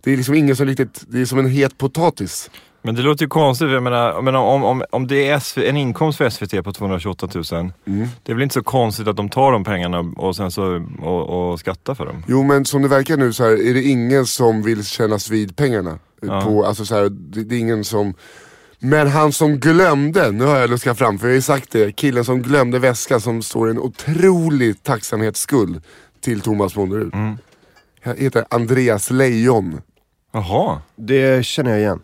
Det 0.00 0.12
är 0.12 0.16
liksom 0.16 0.34
ingen 0.34 0.56
som 0.56 0.66
riktigt, 0.66 1.04
det 1.08 1.20
är 1.20 1.24
som 1.24 1.38
en 1.38 1.48
het 1.48 1.78
potatis. 1.78 2.50
Men 2.82 2.94
det 2.94 3.02
låter 3.02 3.24
ju 3.24 3.28
konstigt, 3.28 3.70
jag 3.70 3.82
menar, 3.82 4.08
jag 4.08 4.24
menar 4.24 4.38
om, 4.40 4.64
om, 4.64 4.84
om 4.90 5.06
det 5.06 5.28
är 5.28 5.38
SV, 5.40 5.58
en 5.58 5.76
inkomst 5.76 6.18
för 6.18 6.30
SVT 6.30 6.64
på 6.64 6.72
228 6.72 7.28
000, 7.34 7.44
Mm. 7.86 8.08
det 8.22 8.32
är 8.32 8.34
väl 8.34 8.42
inte 8.42 8.52
så 8.52 8.62
konstigt 8.62 9.08
att 9.08 9.16
de 9.16 9.28
tar 9.28 9.52
de 9.52 9.64
pengarna 9.64 9.98
och 9.98 10.36
sen 10.36 10.50
så 10.50 10.86
och, 11.02 11.50
och 11.52 11.60
skattar 11.60 11.94
för 11.94 12.06
dem? 12.06 12.24
Jo 12.28 12.42
men 12.42 12.64
som 12.64 12.82
det 12.82 12.88
verkar 12.88 13.16
nu 13.16 13.32
så 13.32 13.42
här, 13.44 13.68
är 13.68 13.74
det 13.74 13.82
ingen 13.82 14.26
som 14.26 14.62
vill 14.62 14.84
kännas 14.84 15.30
vid 15.30 15.56
pengarna. 15.56 15.98
Ja. 16.22 16.40
På, 16.40 16.64
alltså 16.64 16.84
så 16.84 16.94
här, 16.94 17.08
det, 17.08 17.44
det 17.44 17.54
är 17.54 17.58
ingen 17.58 17.84
som... 17.84 18.14
Men 18.86 19.08
han 19.08 19.32
som 19.32 19.58
glömde, 19.58 20.32
nu 20.32 20.44
har 20.44 20.58
jag 20.58 20.70
luskat 20.70 20.98
fram 20.98 21.18
för 21.18 21.26
jag 21.26 21.32
har 21.32 21.34
ju 21.34 21.42
sagt 21.42 21.70
det, 21.70 21.92
killen 21.92 22.24
som 22.24 22.42
glömde 22.42 22.78
väskan 22.78 23.20
som 23.20 23.42
står 23.42 23.70
en 23.70 23.78
otrolig 23.78 24.82
tacksamhetsskuld 24.82 25.82
till 26.20 26.40
Thomas 26.40 26.74
Bonderud. 26.74 27.14
Mm. 27.14 27.38
Han 28.02 28.16
heter 28.16 28.44
Andreas 28.50 29.10
Lejon. 29.10 29.80
Jaha. 30.32 30.82
Det 30.96 31.46
känner 31.46 31.70
jag 31.70 31.80
igen. 31.80 32.00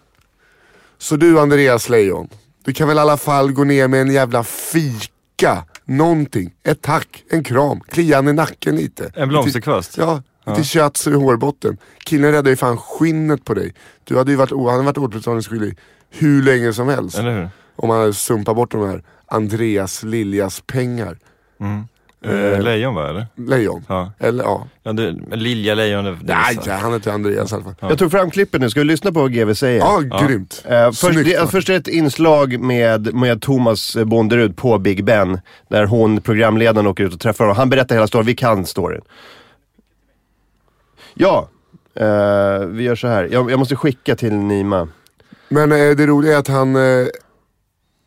Så 0.98 1.16
du 1.16 1.40
Andreas 1.40 1.88
Lejon, 1.88 2.28
du 2.64 2.72
kan 2.72 2.88
väl 2.88 2.96
i 2.96 3.00
alla 3.00 3.16
fall 3.16 3.52
gå 3.52 3.64
ner 3.64 3.88
med 3.88 4.00
en 4.00 4.12
jävla 4.12 4.44
fika, 4.44 5.64
någonting. 5.84 6.54
Ett 6.62 6.82
tack, 6.82 7.24
en 7.30 7.44
kram, 7.44 7.80
klia 7.80 8.16
han 8.16 8.28
i 8.28 8.32
nacken 8.32 8.76
lite. 8.76 9.12
En 9.14 9.28
blomsterkvast? 9.28 9.96
Ja, 9.96 10.22
lite 10.46 10.64
shiatsu 10.64 11.10
i 11.10 11.14
hårbotten. 11.14 11.76
Killen 12.04 12.30
räddade 12.30 12.50
ju 12.50 12.56
fan 12.56 12.76
skinnet 12.76 13.44
på 13.44 13.54
dig. 13.54 13.74
Du 14.04 14.16
hade 14.16 14.30
ju 14.30 14.36
varit, 14.36 14.50
han 14.50 14.66
hade 14.66 14.82
varit 14.82 14.98
återbetalningsskyldig 14.98 15.78
hur 16.10 16.42
länge 16.42 16.72
som 16.72 16.88
helst. 16.88 17.18
Eller 17.18 17.32
hur? 17.32 17.48
Om 17.76 17.90
han 17.90 18.00
hade 18.00 18.12
sumpat 18.14 18.56
bort 18.56 18.70
de 18.70 18.88
här 18.88 19.02
Andreas 19.26 20.02
Liljas 20.02 20.62
pengar. 20.66 21.16
Eh, 22.24 22.62
lejon 22.62 22.94
va, 22.94 23.08
eller? 23.08 23.26
Lejon. 23.36 23.84
Ja. 23.88 24.12
Eller 24.18 24.44
ja. 24.44 24.66
ja 24.82 24.92
det, 24.92 25.10
Lilja 25.36 25.74
Lejon, 25.74 26.04
det, 26.04 26.10
det 26.10 26.34
Nej, 26.34 26.56
visar. 26.56 26.76
han 26.78 26.92
heter 26.92 27.12
Andreas 27.12 27.52
i 27.52 27.54
alla 27.54 27.64
fall. 27.64 27.74
Ja, 27.80 27.88
Jag 27.88 27.98
tog 27.98 28.10
fram 28.10 28.30
klippet 28.30 28.60
nu, 28.60 28.70
ska 28.70 28.80
vi 28.80 28.84
lyssna 28.86 29.12
på 29.12 29.20
vad 29.20 29.32
GV 29.32 29.54
säger? 29.54 30.26
grymt. 30.28 30.64
Eh, 30.68 30.86
först, 30.86 31.00
Snyggt, 31.00 31.30
det, 31.40 31.50
först 31.50 31.68
är 31.68 31.72
det 31.72 31.78
ett 31.78 31.88
inslag 31.88 32.60
med, 32.60 33.14
med 33.14 33.42
Thomas 33.42 33.96
Bonderud 34.04 34.56
på 34.56 34.78
Big 34.78 35.04
Ben. 35.04 35.40
Där 35.68 35.84
hon, 35.86 36.20
programledaren, 36.20 36.86
åker 36.86 37.04
ut 37.04 37.14
och 37.14 37.20
träffar 37.20 37.44
honom. 37.44 37.56
Han 37.56 37.70
berättar 37.70 37.94
hela 37.94 38.06
storyn, 38.06 38.26
vi 38.26 38.34
kan 38.34 38.66
storyn. 38.66 39.02
Ja, 41.14 41.48
eh, 41.94 42.66
vi 42.66 42.82
gör 42.82 42.94
så 42.96 43.08
här. 43.08 43.28
Jag, 43.32 43.50
jag 43.50 43.58
måste 43.58 43.76
skicka 43.76 44.16
till 44.16 44.34
Nima. 44.34 44.88
Men 45.50 45.72
eh, 45.72 45.96
det 45.96 46.06
roliga 46.06 46.34
är 46.34 46.38
att 46.38 46.48
han, 46.48 46.76
eh, 46.76 47.06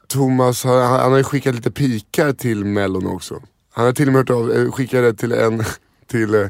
Thomas, 0.08 0.64
han, 0.64 0.82
han 0.82 1.12
har 1.12 1.18
ju 1.18 1.24
skickat 1.24 1.56
lite 1.56 1.72
pikar 1.72 2.34
till 2.34 2.66
Mellon 2.66 3.08
också. 3.08 3.42
Han 3.74 3.86
har 3.86 3.94
till 3.94 4.08
och 4.08 4.14
med 4.14 4.20
hört 4.20 4.30
av, 4.30 4.52
eh, 4.52 4.72
skickade 4.72 5.14
till 5.14 5.32
en, 5.32 5.64
till 6.08 6.36
eh, 6.36 6.48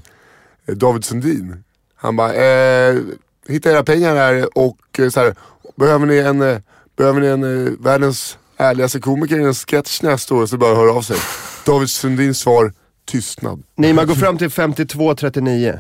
David 0.66 1.06
Sundin. 1.06 1.64
Han 1.96 2.16
bara, 2.16 2.34
eh, 2.34 3.00
hitta 3.48 3.72
era 3.72 3.84
pengar 3.84 4.16
här 4.16 4.58
och 4.58 5.00
eh, 5.00 5.10
så 5.10 5.20
här, 5.20 5.36
behöver 5.76 6.06
ni 6.06 6.18
en, 6.18 6.42
eh, 6.42 6.58
behöver 6.98 7.22
ni 7.22 7.28
en 7.28 7.68
eh, 7.68 7.72
världens 7.80 8.38
ärligaste 8.58 9.00
komiker 9.00 9.40
i 9.40 9.44
en 9.44 9.54
sketch 9.54 10.02
nästa 10.02 10.36
år 10.36 10.46
så 10.46 10.58
bara 10.58 10.76
hör 10.76 10.98
av 10.98 11.02
sig. 11.02 11.18
David 11.66 11.90
Sundins 11.90 12.40
svar, 12.40 12.74
tystnad. 13.06 13.64
Nima, 13.76 14.06
gå 14.06 14.16
fram 14.16 14.38
till 14.38 14.50
5239. 14.50 15.80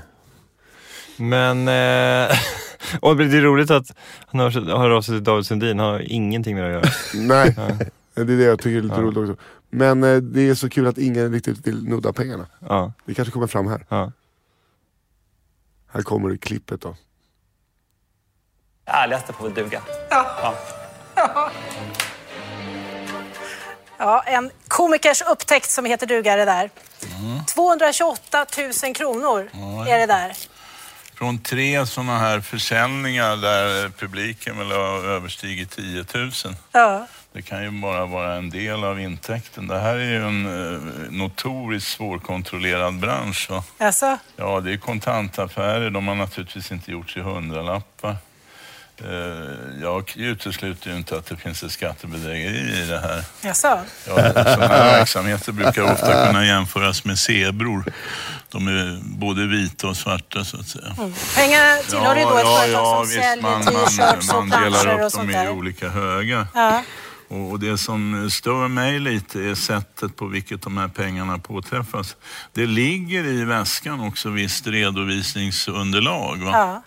Men, 1.17 1.67
eh, 1.67 2.38
och 3.02 3.17
det 3.17 3.38
är 3.38 3.41
roligt 3.41 3.72
att 3.72 3.91
han 4.28 4.39
hör, 4.39 4.78
hör 4.78 4.89
av 4.89 5.02
sig 5.02 5.15
till 5.15 5.24
David 5.24 5.46
Sundin, 5.46 5.80
han 5.80 5.89
har 5.89 6.00
ingenting 6.00 6.56
med 6.56 6.63
det 6.63 6.78
att 6.78 6.86
göra. 6.86 6.93
Nej, 7.28 7.56
det 8.13 8.22
är 8.22 8.26
det 8.26 8.43
jag 8.43 8.60
tycker 8.60 8.78
är 8.78 8.82
lite 8.82 9.02
roligt 9.02 9.17
också. 9.17 9.43
Men 9.69 10.04
eh, 10.04 10.17
det 10.17 10.50
är 10.50 10.56
så 10.56 10.69
kul 10.69 10.88
att 10.88 10.98
ingen 10.98 11.32
riktigt 11.32 11.67
vill 11.67 11.84
nudda 11.84 12.13
pengarna. 12.13 12.48
Ja, 12.69 12.93
Det 13.06 13.13
kanske 13.13 13.32
kommer 13.32 13.48
fram 13.48 13.67
här. 13.67 13.86
ja. 13.89 14.12
Här 15.93 16.02
kommer 16.02 16.30
det 16.30 16.38
klippet 16.38 16.82
då. 16.82 16.96
ärligaste 18.86 19.34
får 19.34 19.43
väl 19.43 19.54
duga. 19.54 19.82
Ja, 23.98 24.24
en 24.26 24.52
komikers 24.67 25.22
upptäckt 25.22 25.69
som 25.69 25.86
heter 25.86 26.08
duga 26.08 26.36
det 26.36 26.46
där. 26.46 26.69
Mm. 27.19 27.46
228 27.46 28.46
000 28.84 28.96
kronor 28.96 29.50
är 29.88 30.00
det 30.00 30.06
där. 30.06 30.38
Från 31.24 31.38
tre 31.38 31.86
sådana 31.86 32.20
här 32.20 32.42
försäljningar 32.42 33.38
där 33.38 33.90
publiken 33.90 34.58
väl 34.58 34.72
har 34.72 35.06
överstigit 35.06 35.72
10 35.72 36.06
000. 36.14 36.32
Ja. 36.72 37.08
Det 37.34 37.42
kan 37.42 37.64
ju 37.64 37.82
bara 37.82 38.06
vara 38.06 38.34
en 38.34 38.50
del 38.50 38.84
av 38.84 39.00
intäkten. 39.00 39.68
Det 39.68 39.80
här 39.80 39.96
är 39.96 40.10
ju 40.10 40.28
en 40.28 40.46
eh, 40.46 40.82
notoriskt 41.10 41.92
svårkontrollerad 41.92 43.00
bransch. 43.00 43.50
Alltså, 43.52 43.64
Ja, 44.36 44.60
det 44.60 44.74
är 44.74 44.78
kontantaffärer. 44.78 45.90
De 45.90 46.08
har 46.08 46.16
naturligtvis 46.16 46.72
inte 46.72 46.92
gjort 46.92 47.10
sig 47.10 47.22
hundralappar. 47.22 48.16
Eh, 48.97 49.82
Jag 49.82 50.13
utesluter 50.17 50.89
ju 50.91 50.97
inte 50.97 51.17
att 51.17 51.25
det 51.25 51.36
finns 51.38 51.63
ett 51.63 51.71
skattebedrägeri 51.71 52.84
i 52.84 52.86
det 52.86 52.99
här. 52.99 53.23
alltså. 53.49 53.67
Ja, 54.08 54.15
sådana 54.34 54.67
här 54.67 54.97
verksamheter 54.97 55.51
brukar 55.51 55.82
ofta 55.93 56.27
kunna 56.27 56.45
jämföras 56.45 57.06
med 57.06 57.19
zebror. 57.19 57.84
De 58.51 58.67
är 58.67 58.99
både 59.03 59.47
vita 59.47 59.88
och 59.88 59.97
svarta 59.97 60.45
så 60.45 60.58
att 60.60 60.67
säga. 60.67 60.95
Pengarna 61.36 61.75
tillhör 61.89 62.15
ju 62.15 62.23
då 62.23 62.38
ett 62.38 62.45
företag 62.45 62.95
som 62.95 63.01
visst, 63.08 63.13
säljer 63.21 63.41
man, 63.41 63.62
t-shirts 63.65 64.27
man, 64.34 64.38
och 64.41 64.47
man 64.47 64.63
delar 64.63 64.82
planscher 64.84 64.99
och 64.99 65.06
upp 65.06 65.12
sånt 65.12 65.21
dem 65.23 65.29
i 65.29 65.34
där. 65.34 65.49
olika 65.49 65.89
högar. 65.89 66.47
Ja. 66.53 66.84
Och 67.27 67.51
och 67.51 67.60
det 67.60 67.77
som 67.77 68.29
stör 68.32 68.67
mig 68.67 68.99
lite 68.99 69.39
är 69.39 69.56
sättet 69.56 70.15
på 70.15 70.25
vilket 70.25 70.62
de 70.62 70.77
här 70.77 70.88
pengarna 70.88 71.38
påträffas. 71.39 72.15
Det 72.53 72.65
ligger 72.65 73.25
i 73.25 73.43
väskan 73.45 74.01
också 74.01 74.29
visst 74.29 74.67
redovisningsunderlag 74.67 76.38
va? 76.38 76.51
Ja. 76.53 76.84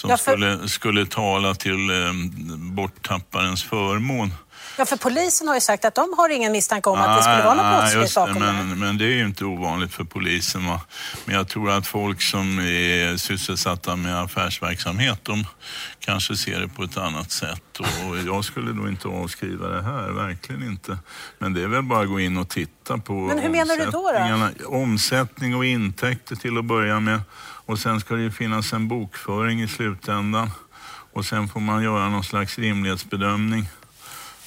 Som 0.00 0.10
Ja, 0.10 0.16
för- 0.16 0.32
skulle, 0.32 0.68
skulle 0.68 1.06
tala 1.06 1.54
till 1.54 1.90
eh, 1.90 2.12
borttapparens 2.56 3.64
förmån. 3.64 4.34
ja, 4.78 4.84
för 4.84 4.96
polisen 4.96 5.48
har 5.48 5.54
ju 5.54 5.60
sagt 5.60 5.84
att 5.84 5.94
de 5.94 6.14
har 6.18 6.28
ingen 6.28 6.52
misstanke 6.52 6.90
om 6.90 6.98
att 6.98 7.16
det 7.16 7.22
skulle 7.22 7.44
vara 7.44 7.54
något 7.54 7.64
Nej, 7.64 7.78
brottsligt 7.80 8.02
just 8.02 8.14
det, 8.14 8.20
bakom 8.20 8.42
det. 8.42 8.48
här. 8.48 8.64
men, 8.64 8.78
men 8.78 8.98
det 8.98 9.04
är 9.04 9.08
ju 9.16 9.24
inte 9.24 9.44
ovanligt 9.44 9.94
för 9.94 10.04
polisen. 10.04 10.66
Va? 10.66 10.80
Men 11.24 11.34
jag 11.36 11.48
tror 11.48 11.70
att 11.70 11.86
folk 11.86 12.22
som 12.22 12.58
är 12.58 13.16
sysselsatta 13.16 13.96
med 13.96 14.20
affärsverksamhet, 14.22 15.18
de 15.22 15.46
kanske 16.00 16.36
ser 16.36 16.60
det 16.60 16.68
på 16.68 16.82
ett 16.82 16.96
annat 16.96 17.30
sätt. 17.30 17.62
Och 17.78 18.18
jag 18.26 18.44
skulle 18.44 18.72
då 18.72 18.88
inte 18.88 19.08
avskriva 19.08 19.68
det 19.68 19.82
här, 19.82 20.10
verkligen 20.10 20.62
inte. 20.62 20.98
Men 21.38 21.54
det 21.54 21.62
är 21.62 21.66
väl 21.66 21.82
bara 21.82 22.02
att 22.02 22.08
gå 22.08 22.20
in 22.20 22.36
och 22.36 22.48
titta 22.48 22.98
på 22.98 23.12
Men 23.12 23.38
hur 23.38 23.48
menar 23.50 23.76
du 23.76 23.84
då, 23.84 24.10
då? 24.60 24.66
Omsättning 24.76 25.54
och 25.56 25.64
intäkter 25.64 26.36
till 26.36 26.58
att 26.58 26.64
börja 26.64 27.00
med. 27.00 27.20
Och 27.70 27.78
sen 27.78 28.00
ska 28.00 28.14
det 28.14 28.22
ju 28.22 28.30
finnas 28.30 28.72
en 28.72 28.88
bokföring 28.88 29.62
i 29.62 29.68
slutändan. 29.68 30.50
Och 31.12 31.24
sen 31.24 31.48
får 31.48 31.60
man 31.60 31.82
göra 31.82 32.08
någon 32.08 32.24
slags 32.24 32.58
rimlighetsbedömning. 32.58 33.68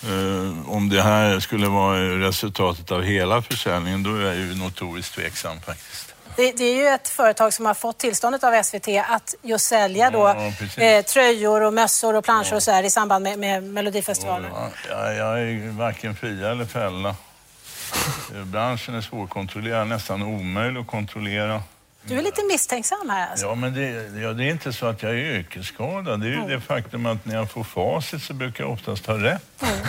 Eh, 0.04 0.70
om 0.70 0.90
det 0.90 1.02
här 1.02 1.40
skulle 1.40 1.68
vara 1.68 2.00
resultatet 2.00 2.92
av 2.92 3.02
hela 3.02 3.42
försäljningen, 3.42 4.04
då 4.04 4.16
är 4.16 4.22
jag 4.22 4.36
ju 4.36 4.56
notoriskt 4.56 5.16
tveksam 5.16 5.62
faktiskt. 5.62 6.16
Det, 6.36 6.52
det 6.52 6.64
är 6.64 6.76
ju 6.76 6.88
ett 6.88 7.10
företag 7.10 7.54
som 7.54 7.66
har 7.66 7.74
fått 7.74 7.98
tillståndet 7.98 8.44
av 8.44 8.64
SVT 8.64 8.88
att 9.10 9.36
just 9.42 9.66
sälja 9.66 10.10
då, 10.10 10.20
Ja, 10.20 10.54
precis. 10.60 10.78
eh, 10.78 11.02
tröjor 11.04 11.62
och 11.62 11.74
mössor 11.74 12.16
och 12.16 12.24
planscher 12.24 12.56
och 12.56 12.64
så 12.64 12.72
här 12.72 12.84
i 12.84 12.90
samband 12.90 13.24
med, 13.24 13.40
med 13.40 13.64
Melodifestivalen. 13.64 14.52
Ja, 14.90 15.12
jag, 15.14 15.42
är 15.42 15.72
varken 15.72 16.16
fria 16.16 16.52
eller 16.52 16.66
fälla. 16.66 17.16
Branschen 18.46 18.96
är 18.96 19.02
svårkontrollerad, 19.02 19.88
nästan 19.88 20.24
omöjlig 20.24 20.82
att 20.82 20.88
kontrollera. 20.88 21.62
Du 22.06 22.18
är 22.18 22.22
lite 22.22 22.42
misstänksam 22.52 23.10
här 23.10 23.30
alltså. 23.32 23.46
Ja, 23.46 23.56
men 23.56 23.74
det, 23.74 24.20
ja, 24.22 24.34
det 24.34 24.44
är 24.44 24.50
inte 24.52 24.74
så 24.74 24.86
att 24.86 25.04
jag 25.04 25.12
är 25.12 25.16
yrkesskadad. 25.18 26.20
Det 26.22 26.28
är 26.28 26.30
ju 26.32 26.56
det 26.56 26.62
faktum 26.62 27.06
att 27.06 27.26
när 27.26 27.36
jag 27.36 27.52
får 27.52 27.64
facit 27.64 28.22
så 28.24 28.34
brukar 28.34 28.64
jag 28.64 28.74
oftast 28.74 29.06
ha 29.06 29.14
rätt. 29.18 29.42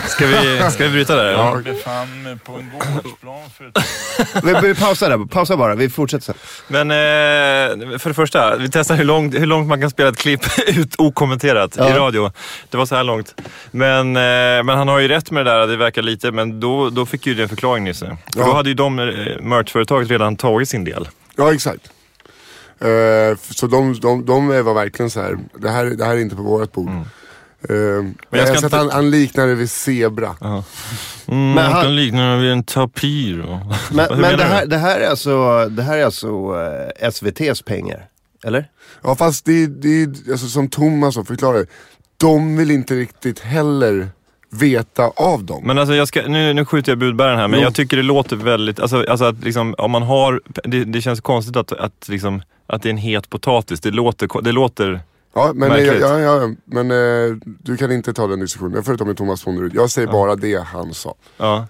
Ska 0.07 0.25
vi, 0.27 0.61
ska 0.71 0.83
vi 0.83 0.89
bryta 0.89 1.15
där? 1.15 1.31
Jag 1.31 1.63
befann 1.63 2.23
mig 2.23 2.37
på 2.37 2.51
en 2.53 2.71
gårdsplan 2.73 3.49
för 3.57 3.67
ett 3.67 4.43
Vi, 4.43 4.67
vi 4.67 4.75
pausar 4.75 5.09
där, 5.09 5.25
pausa 5.25 5.57
bara, 5.57 5.75
vi 5.75 5.89
fortsätter 5.89 6.25
sen. 6.25 6.35
Men 6.67 6.91
eh, 6.91 7.97
för 7.99 8.09
det 8.09 8.13
första, 8.13 8.55
vi 8.57 8.69
testar 8.71 8.95
hur 8.95 9.03
långt, 9.05 9.35
hur 9.35 9.45
långt 9.45 9.67
man 9.67 9.81
kan 9.81 9.89
spela 9.89 10.09
ett 10.09 10.17
klipp 10.17 10.41
ut 10.67 10.95
okommenterat 10.97 11.75
i 11.77 11.79
Ja. 11.79 11.97
radio. 11.97 12.31
Det 12.69 12.77
var 12.77 12.85
så 12.85 12.95
här 12.95 13.03
långt. 13.03 13.41
Men, 13.71 14.07
eh, 14.15 14.63
men 14.63 14.69
han 14.69 14.87
har 14.87 14.99
ju 14.99 15.07
rätt 15.07 15.31
med 15.31 15.45
det 15.45 15.51
där, 15.51 15.67
det 15.67 15.77
verkar 15.77 16.01
lite, 16.01 16.31
men 16.31 16.59
då, 16.59 16.89
då 16.89 17.05
fick 17.05 17.25
ju 17.27 17.33
det 17.35 17.43
en 17.43 17.49
förklaring 17.49 17.83
Nisse. 17.83 18.05
För 18.33 18.39
Ja. 18.39 18.45
då 18.45 18.53
hade 18.53 18.69
ju 18.69 18.75
de, 18.75 18.99
eh, 18.99 19.05
merchföretaget 19.41 20.09
redan 20.09 20.35
tagit 20.35 20.69
sin 20.69 20.83
del. 20.83 21.07
Ja 21.35 21.53
exakt. 21.53 21.91
Eh, 22.79 23.37
så 23.39 23.67
de, 23.67 23.99
de, 23.99 24.25
de 24.25 24.47
var 24.63 24.73
verkligen 24.73 25.09
så 25.09 25.21
här. 25.21 25.37
det 25.59 25.69
här, 25.69 25.85
det 25.85 26.05
här 26.05 26.15
är 26.15 26.19
inte 26.19 26.35
på 26.35 26.41
vårt 26.41 26.71
bord. 26.71 26.89
Mm. 26.89 27.05
Eh, 27.69 27.75
jag 28.39 28.41
ska 28.41 28.47
har 28.47 28.55
sett 28.55 28.63
inte- 28.63 28.77
han, 28.77 28.89
han 28.91 29.09
liknar 29.11 29.47
det 29.47 29.55
vid 29.55 29.71
zebra. 29.71 30.35
Mm, 30.41 31.53
Men 31.53 31.57
han- 31.71 31.83
kan 31.83 31.95
likna 31.95 32.35
det 32.35 32.41
vid 32.41 32.51
en 32.51 32.63
tapir. 32.63 33.41
Och... 33.41 33.57
Men, 33.95 34.21
men 34.21 34.37
det, 34.37 34.43
här, 34.43 34.65
det, 34.65 34.77
här 34.77 34.99
är 34.99 35.09
alltså, 35.09 35.65
det 35.69 35.83
här 35.83 35.97
är 35.97 36.05
alltså 36.05 36.27
eh, 36.27 37.09
SVT's 37.09 37.63
pengar, 37.65 38.05
eller? 38.43 38.69
Ja 39.03 39.15
fast 39.15 39.45
det, 39.45 39.63
är- 39.63 40.31
alltså, 40.31 40.47
som 40.47 40.67
Thomas 40.69 41.15
har 41.15 41.23
förklarat. 41.23 41.67
De 42.17 42.57
vill 42.57 42.71
inte 42.71 42.95
riktigt 42.95 43.39
heller 43.39 44.09
veta 44.59 45.07
av 45.07 45.43
dem. 45.43 45.63
Men 45.67 45.77
alltså 45.77 45.95
jag 45.95 46.07
ska, 46.07 46.21
nu, 46.27 46.53
nu 46.53 46.65
skjuter 46.65 46.91
jag 46.91 46.99
budbäraren 46.99 47.37
här, 47.39 47.47
men 47.47 47.59
Jo. 47.59 47.63
jag 47.63 47.75
tycker 47.75 47.97
det 47.97 48.03
låter 48.03 48.35
väldigt, 48.35 48.79
alltså, 48.79 49.05
alltså 49.09 49.25
att 49.25 49.43
liksom, 49.43 49.75
om 49.77 49.91
man 49.91 50.03
har, 50.03 50.41
det, 50.63 50.83
det 50.83 51.01
känns 51.01 51.21
konstigt 51.21 51.55
att, 51.55 51.71
att, 51.71 52.07
liksom, 52.07 52.41
att 52.67 52.81
det 52.81 52.89
är 52.89 52.91
en 52.91 52.97
het 52.97 53.29
potatis. 53.29 53.79
Det 53.79 53.91
låter, 53.91 54.41
det 54.41 54.51
låter 54.51 54.99
Ja, 55.37 55.51
men, 55.55 55.71
eh, 55.71 55.77
Märkligt. 55.77 56.01
ja, 56.01 56.19
ja, 56.19 56.49
men 56.65 56.91
eh, 56.91 57.37
du 57.43 57.77
kan 57.77 57.91
inte 57.91 58.13
ta 58.13 58.27
den 58.27 58.39
diskussionen. 58.39 58.97
Ta 58.97 59.05
med 59.05 59.17
Thomas 59.17 59.41
Fonderud. 59.43 59.75
Jag 59.75 59.89
säger 59.91 60.07
bara 60.07 60.35
det 60.35 60.63
han 60.63 60.93
sa. 60.93 61.15
ja. 61.37 61.67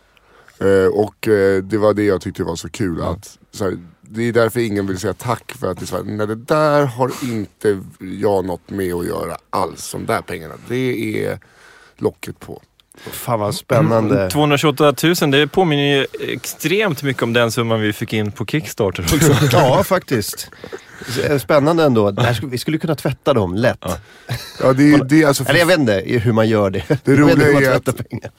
Eh, 0.59 0.87
och 0.93 1.27
eh, 1.27 1.63
det 1.63 1.77
var 1.77 1.93
det 1.93 2.03
jag 2.03 2.21
tyckte 2.21 2.43
var 2.43 2.55
så 2.55 2.69
kul. 2.69 3.01
Att, 3.01 3.37
så 3.51 3.63
här, 3.63 3.77
det 4.01 4.23
är 4.23 4.33
därför 4.33 4.59
ingen 4.59 4.87
vill 4.87 4.97
säga 4.99 5.13
tack 5.13 5.51
för 5.51 5.71
att 5.71 5.77
det 5.77 5.83
är 5.83 5.87
så 5.87 5.95
här, 5.95 6.03
nej, 6.03 6.27
det 6.27 6.35
där 6.35 6.85
har 6.85 7.11
inte 7.23 7.81
jag 7.99 8.45
något 8.45 8.69
med 8.69 8.93
att 8.93 9.05
göra 9.05 9.37
alls. 9.49 9.91
De 9.91 10.05
där 10.05 10.21
pengarna, 10.21 10.53
det 10.67 11.25
är 11.25 11.39
locket 11.97 12.39
på. 12.39 12.61
Fan 13.11 13.39
vad 13.39 13.55
spännande. 13.55 14.29
228 14.29 14.93
000, 15.21 15.31
det 15.31 15.47
påminner 15.47 15.83
ju 15.97 16.07
extremt 16.33 17.03
mycket 17.03 17.23
om 17.23 17.33
den 17.33 17.51
summan 17.51 17.81
vi 17.81 17.93
fick 17.93 18.13
in 18.13 18.31
på 18.31 18.45
Kickstarter 18.45 19.03
också. 19.03 19.33
Ja, 19.57 19.83
faktiskt. 19.83 20.49
Spännande 21.41 21.83
ändå. 21.83 22.11
Det 22.11 22.21
här 22.21 22.33
skulle, 22.33 22.51
vi 22.51 22.57
skulle 22.57 22.77
kunna 22.77 22.95
tvätta 22.95 23.33
dem 23.33 23.53
lätt. 23.55 23.85
Ja, 24.61 24.73
det 24.73 24.93
är 24.93 25.03
det, 25.03 25.25
alltså, 25.25 25.43
Eller 25.49 25.59
jag 25.59 25.65
vet 25.65 25.79
inte 25.79 26.03
hur 26.05 26.31
man 26.33 26.49
gör 26.49 26.69
det. 26.69 26.83
Det 27.03 27.15
roliga 27.15 27.71
är 27.71 27.75
att- 27.75 28.09
pengar. 28.09 28.31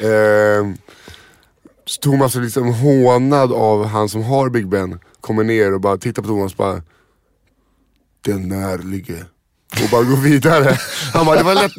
Eh, 0.00 0.74
Thomas 2.00 2.36
är 2.36 2.40
liksom 2.40 2.74
hånad 2.74 3.52
av 3.52 3.86
han 3.86 4.08
som 4.08 4.22
har 4.22 4.48
Big 4.48 4.68
Ben. 4.68 4.98
Kommer 5.20 5.44
ner 5.44 5.74
och 5.74 5.80
bara 5.80 5.96
tittar 5.96 6.22
på 6.22 6.28
Thomas 6.28 6.52
och 6.52 6.56
bara 6.58 6.82
Den 8.24 8.48
närlige. 8.48 9.24
Och 9.84 9.90
bara 9.90 10.02
går 10.02 10.16
vidare. 10.16 10.78
Han 11.14 11.26
bara, 11.26 11.36
det 11.36 11.42
var 11.42 11.54
lätt. 11.54 11.72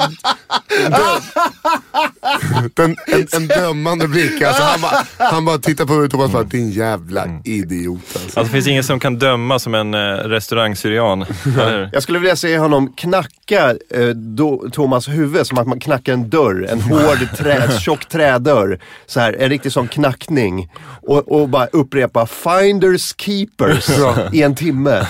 Den, 2.75 2.95
en, 3.07 3.27
en 3.31 3.47
dömande 3.47 4.07
blick. 4.07 4.41
Alltså, 4.41 4.63
han, 4.63 4.81
bara, 4.81 5.05
han 5.31 5.45
bara 5.45 5.57
tittar 5.57 5.85
på 5.85 6.07
Thomas 6.07 6.25
och 6.25 6.31
bara, 6.31 6.43
din 6.43 6.71
jävla 6.71 7.27
idiot 7.43 7.99
alltså. 8.01 8.19
Alltså 8.23 8.43
det 8.43 8.49
finns 8.49 8.67
ingen 8.67 8.83
som 8.83 8.99
kan 8.99 9.19
döma 9.19 9.59
som 9.59 9.75
en 9.75 9.93
eh, 9.93 9.99
restaurangsyrian. 9.99 11.25
Jag 11.93 12.03
skulle 12.03 12.19
vilja 12.19 12.35
se 12.35 12.57
honom 12.57 12.93
knacka 12.93 13.75
eh, 13.89 14.07
då, 14.07 14.69
Thomas 14.71 15.07
huvud 15.07 15.47
som 15.47 15.57
att 15.57 15.67
man 15.67 15.79
knackar 15.79 16.13
en 16.13 16.29
dörr. 16.29 16.67
En 16.69 16.81
hård, 16.81 17.17
trä, 17.37 17.79
tjock 17.79 18.09
trädörr. 18.09 18.79
Så 19.05 19.19
här, 19.19 19.33
en 19.33 19.49
riktig 19.49 19.71
sån 19.71 19.87
knackning. 19.87 20.71
Och, 21.07 21.41
och 21.41 21.49
bara 21.49 21.65
upprepa 21.65 22.27
finders 22.27 23.15
keepers 23.17 23.89
i 24.33 24.43
en 24.43 24.55
timme. 24.55 25.07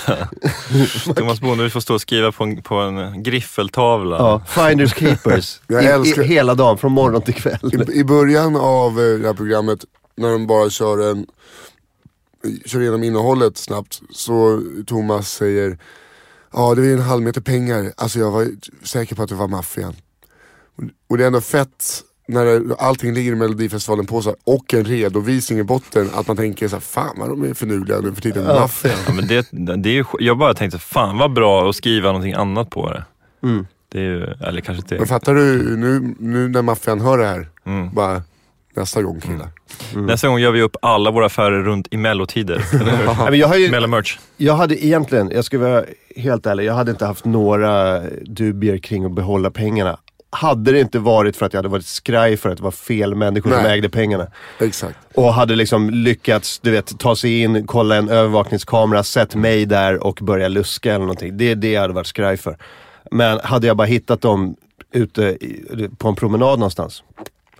Thomas 1.15 1.41
Bonde 1.41 1.69
får 1.69 1.79
stå 1.79 1.93
och 1.93 2.01
skriva 2.01 2.31
på 2.31 2.43
en, 2.43 2.61
på 2.61 2.72
en 2.81 3.23
griffeltavla. 3.23 4.17
Ja, 4.17 4.41
finders 4.47 4.93
keepers. 4.95 5.61
Jag 5.67 5.83
I, 5.83 5.87
älskar- 5.87 6.23
i, 6.23 6.27
hela 6.27 6.55
dagen, 6.55 6.77
från 6.77 6.91
morgon 6.91 7.21
till 7.21 7.33
kväll. 7.33 7.85
I, 7.89 7.99
I 7.99 8.03
början 8.03 8.55
av 8.55 8.99
eh, 8.99 9.19
det 9.19 9.27
här 9.27 9.33
programmet, 9.33 9.85
när 10.15 10.31
de 10.31 10.47
bara 10.47 10.69
kör 10.69 11.11
en 11.11 11.25
kör 12.65 12.81
igenom 12.81 13.03
innehållet 13.03 13.57
snabbt, 13.57 14.01
så 14.11 14.61
Thomas 14.87 15.31
säger 15.31 15.77
Ja 16.53 16.75
det 16.75 16.85
är 16.87 16.93
en 16.93 17.01
halv 17.01 17.23
meter 17.23 17.41
pengar, 17.41 17.93
alltså 17.97 18.19
jag 18.19 18.31
var 18.31 18.47
säker 18.83 19.15
på 19.15 19.23
att 19.23 19.29
det 19.29 19.35
var 19.35 19.47
maffian. 19.47 19.93
Och- 20.77 20.83
Och 21.09 21.17
det 21.17 21.23
är 21.23 21.27
ändå 21.27 21.41
fett 21.41 21.85
när 22.27 22.45
det, 22.45 22.75
allting 22.79 23.13
ligger 23.13 23.31
i 23.31 23.35
melodifestivalen 23.35 24.05
på 24.05 24.21
sig 24.21 24.33
och 24.43 24.73
en 24.73 24.85
redovisning 24.85 25.59
i 25.59 25.63
botten, 25.63 26.09
att 26.15 26.27
man 26.27 26.37
tänker 26.37 26.67
så 26.67 26.75
här, 26.75 26.81
fan 26.81 27.15
vad 27.17 27.29
de 27.29 27.43
är 27.43 27.53
finurliga 27.53 27.99
nu 27.99 28.13
för 28.13 28.21
tiden, 28.21 28.45
maffian. 28.45 28.93
Ja, 29.07 29.13
men 29.13 29.27
det, 29.27 29.47
det 29.83 29.89
är 29.89 29.93
ju, 29.93 30.05
jag 30.19 30.37
bara 30.37 30.53
tänkte, 30.53 30.79
fan 30.79 31.17
vad 31.17 31.33
bra 31.33 31.69
att 31.69 31.75
skriva 31.75 32.07
någonting 32.07 32.33
annat 32.33 32.69
på 32.69 32.91
det. 32.91 33.03
Mm. 33.43 33.67
Det 33.91 33.99
är 33.99 34.03
ju, 34.03 34.23
eller 34.23 34.61
kanske 34.61 34.81
inte 34.81 34.97
Men 34.97 35.07
fattar 35.07 35.35
du, 35.35 35.77
nu, 35.77 36.15
nu 36.19 36.47
när 36.47 36.61
maffian 36.61 37.01
hör 37.01 37.17
det 37.17 37.25
här, 37.25 37.47
Mm. 37.65 37.93
bara 37.93 38.21
nästa 38.75 39.01
gång 39.01 39.19
killar. 39.21 39.47
Nästa 40.07 40.27
gång 40.27 40.39
gör 40.39 40.51
vi 40.51 40.61
upp 40.61 40.75
alla 40.81 41.11
våra 41.11 41.25
affärer 41.25 41.63
runt 41.63 41.87
i 41.91 41.97
mellotider. 41.97 42.63
Ja, 43.05 43.27
men 43.29 43.39
jag, 43.39 43.47
har 43.47 43.55
ju, 43.55 43.71
Mellomerch. 43.71 44.19
jag 44.37 44.53
hade 44.53 44.85
egentligen, 44.85 45.31
jag 45.35 45.45
ska 45.45 45.59
vara 45.59 45.83
helt 46.15 46.45
ärlig, 46.45 46.63
jag 46.65 46.73
hade 46.73 46.91
inte 46.91 47.05
haft 47.05 47.25
några 47.25 47.99
dubier 48.25 48.77
kring 48.77 49.05
att 49.05 49.11
behålla 49.11 49.51
pengarna. 49.51 49.97
Hade 50.33 50.71
det 50.71 50.79
inte 50.79 50.99
varit 50.99 51.37
för 51.37 51.45
att 51.45 51.53
jag 51.53 51.57
hade 51.57 51.69
varit 51.69 51.85
skraj 51.85 52.37
för 52.37 52.49
att 52.49 52.57
det 52.57 52.63
var 52.63 52.71
fel 52.71 53.15
människor 53.15 53.51
som 53.51 53.63
Nej. 53.63 53.73
ägde 53.73 53.89
pengarna. 53.89 54.27
Exakt. 54.59 54.97
Och 55.15 55.33
hade 55.33 55.55
liksom 55.55 55.89
lyckats, 55.89 56.59
du 56.59 56.71
vet, 56.71 56.99
ta 56.99 57.15
sig 57.15 57.41
in, 57.41 57.67
kolla 57.67 57.95
en 57.95 58.09
övervakningskamera, 58.09 59.03
sett 59.03 59.35
mig 59.35 59.65
där 59.65 60.03
och 60.03 60.19
börja 60.21 60.47
luska 60.47 60.89
eller 60.89 61.05
någonting. 61.05 61.37
Det 61.37 61.51
är 61.51 61.55
det 61.55 61.71
jag 61.71 61.81
hade 61.81 61.93
varit 61.93 62.07
skraj 62.07 62.37
för. 62.37 62.57
Men 63.11 63.39
hade 63.43 63.67
jag 63.67 63.77
bara 63.77 63.87
hittat 63.87 64.21
dem 64.21 64.55
ute 64.91 65.21
i, 65.21 65.89
på 65.97 66.07
en 66.07 66.15
promenad 66.15 66.59
någonstans, 66.59 67.03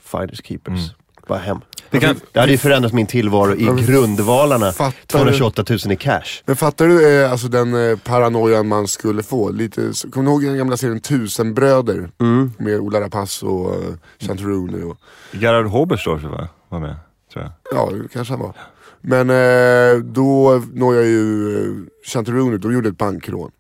finders 0.02 0.42
keepers. 0.44 0.80
Bara 1.28 1.40
hem. 1.40 1.58
Det 1.90 2.00
kan- 2.00 2.16
det 2.32 2.40
hade 2.40 2.52
ju 2.52 2.58
förändrat 2.58 2.94
min 2.94 3.08
tillvaro 3.08 3.56
i 3.56 3.86
grundvalarna. 3.86 4.72
Fattar 4.72 4.94
du? 5.26 5.32
228 5.32 5.64
000 5.86 5.92
i 5.92 5.96
cash. 5.96 6.22
Men 6.46 6.56
fattar 6.56 6.88
du 6.88 7.24
eh, 7.24 7.32
alltså 7.32 7.48
den 7.48 7.90
eh, 7.90 7.98
paranoian 7.98 8.68
man 8.68 8.88
skulle 8.88 9.24
få? 9.24 9.50
Lite, 9.52 9.92
kommer 10.12 10.26
du 10.26 10.32
ihåg 10.32 10.44
den 10.44 10.58
gamla 10.58 10.78
serien 10.78 11.00
Tusenbröder? 11.00 12.10
Med 12.58 12.80
Ola 12.80 13.02
Rapace 13.02 13.46
och 13.46 13.72
uh, 13.72 13.94
Chantaroni 14.20 14.84
och... 14.84 14.98
Gerhard 15.32 15.66
Hoberstorff 15.66 16.24
va? 16.24 16.48
var 16.70 16.80
med, 16.80 16.96
tror 17.34 17.44
jag. 17.46 17.52
Ja, 17.78 17.90
det 17.92 18.08
kanske 18.14 18.34
han 18.34 18.40
var. 18.42 18.56
Men 19.02 19.30
eh, 19.30 20.04
då 20.04 20.62
når 20.74 20.96
jag 20.96 21.06
ju 21.06 21.58
eh, 21.58 21.74
Chantaroni, 22.14 22.58
de 22.58 22.74
gjorde 22.74 22.90
ett 22.90 22.98
bankrån. 22.98 23.52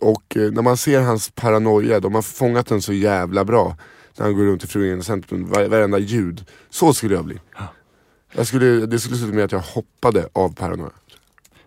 Och 0.00 0.36
eh, 0.36 0.52
när 0.52 0.62
man 0.62 0.76
ser 0.76 1.00
hans 1.00 1.30
paranoia, 1.34 2.00
de 2.00 2.14
har 2.14 2.22
fångat 2.22 2.66
den 2.66 2.82
så 2.82 2.92
jävla 2.92 3.44
bra. 3.44 3.76
När 4.16 4.26
han 4.26 4.36
går 4.36 4.44
runt 4.44 4.64
i 4.64 4.66
Fruängarcentrum, 4.66 5.48
var, 5.48 5.64
varenda 5.64 5.98
ljud. 5.98 6.44
Så 6.70 6.94
skulle 6.94 7.14
jag 7.14 7.24
bli. 7.24 7.40
Jag 8.32 8.46
skulle, 8.46 8.86
det 8.86 8.98
skulle 8.98 9.16
sluta 9.16 9.34
med 9.34 9.44
att 9.44 9.52
jag 9.52 9.60
hoppade 9.60 10.28
av 10.32 10.54
paranoia. 10.54 10.90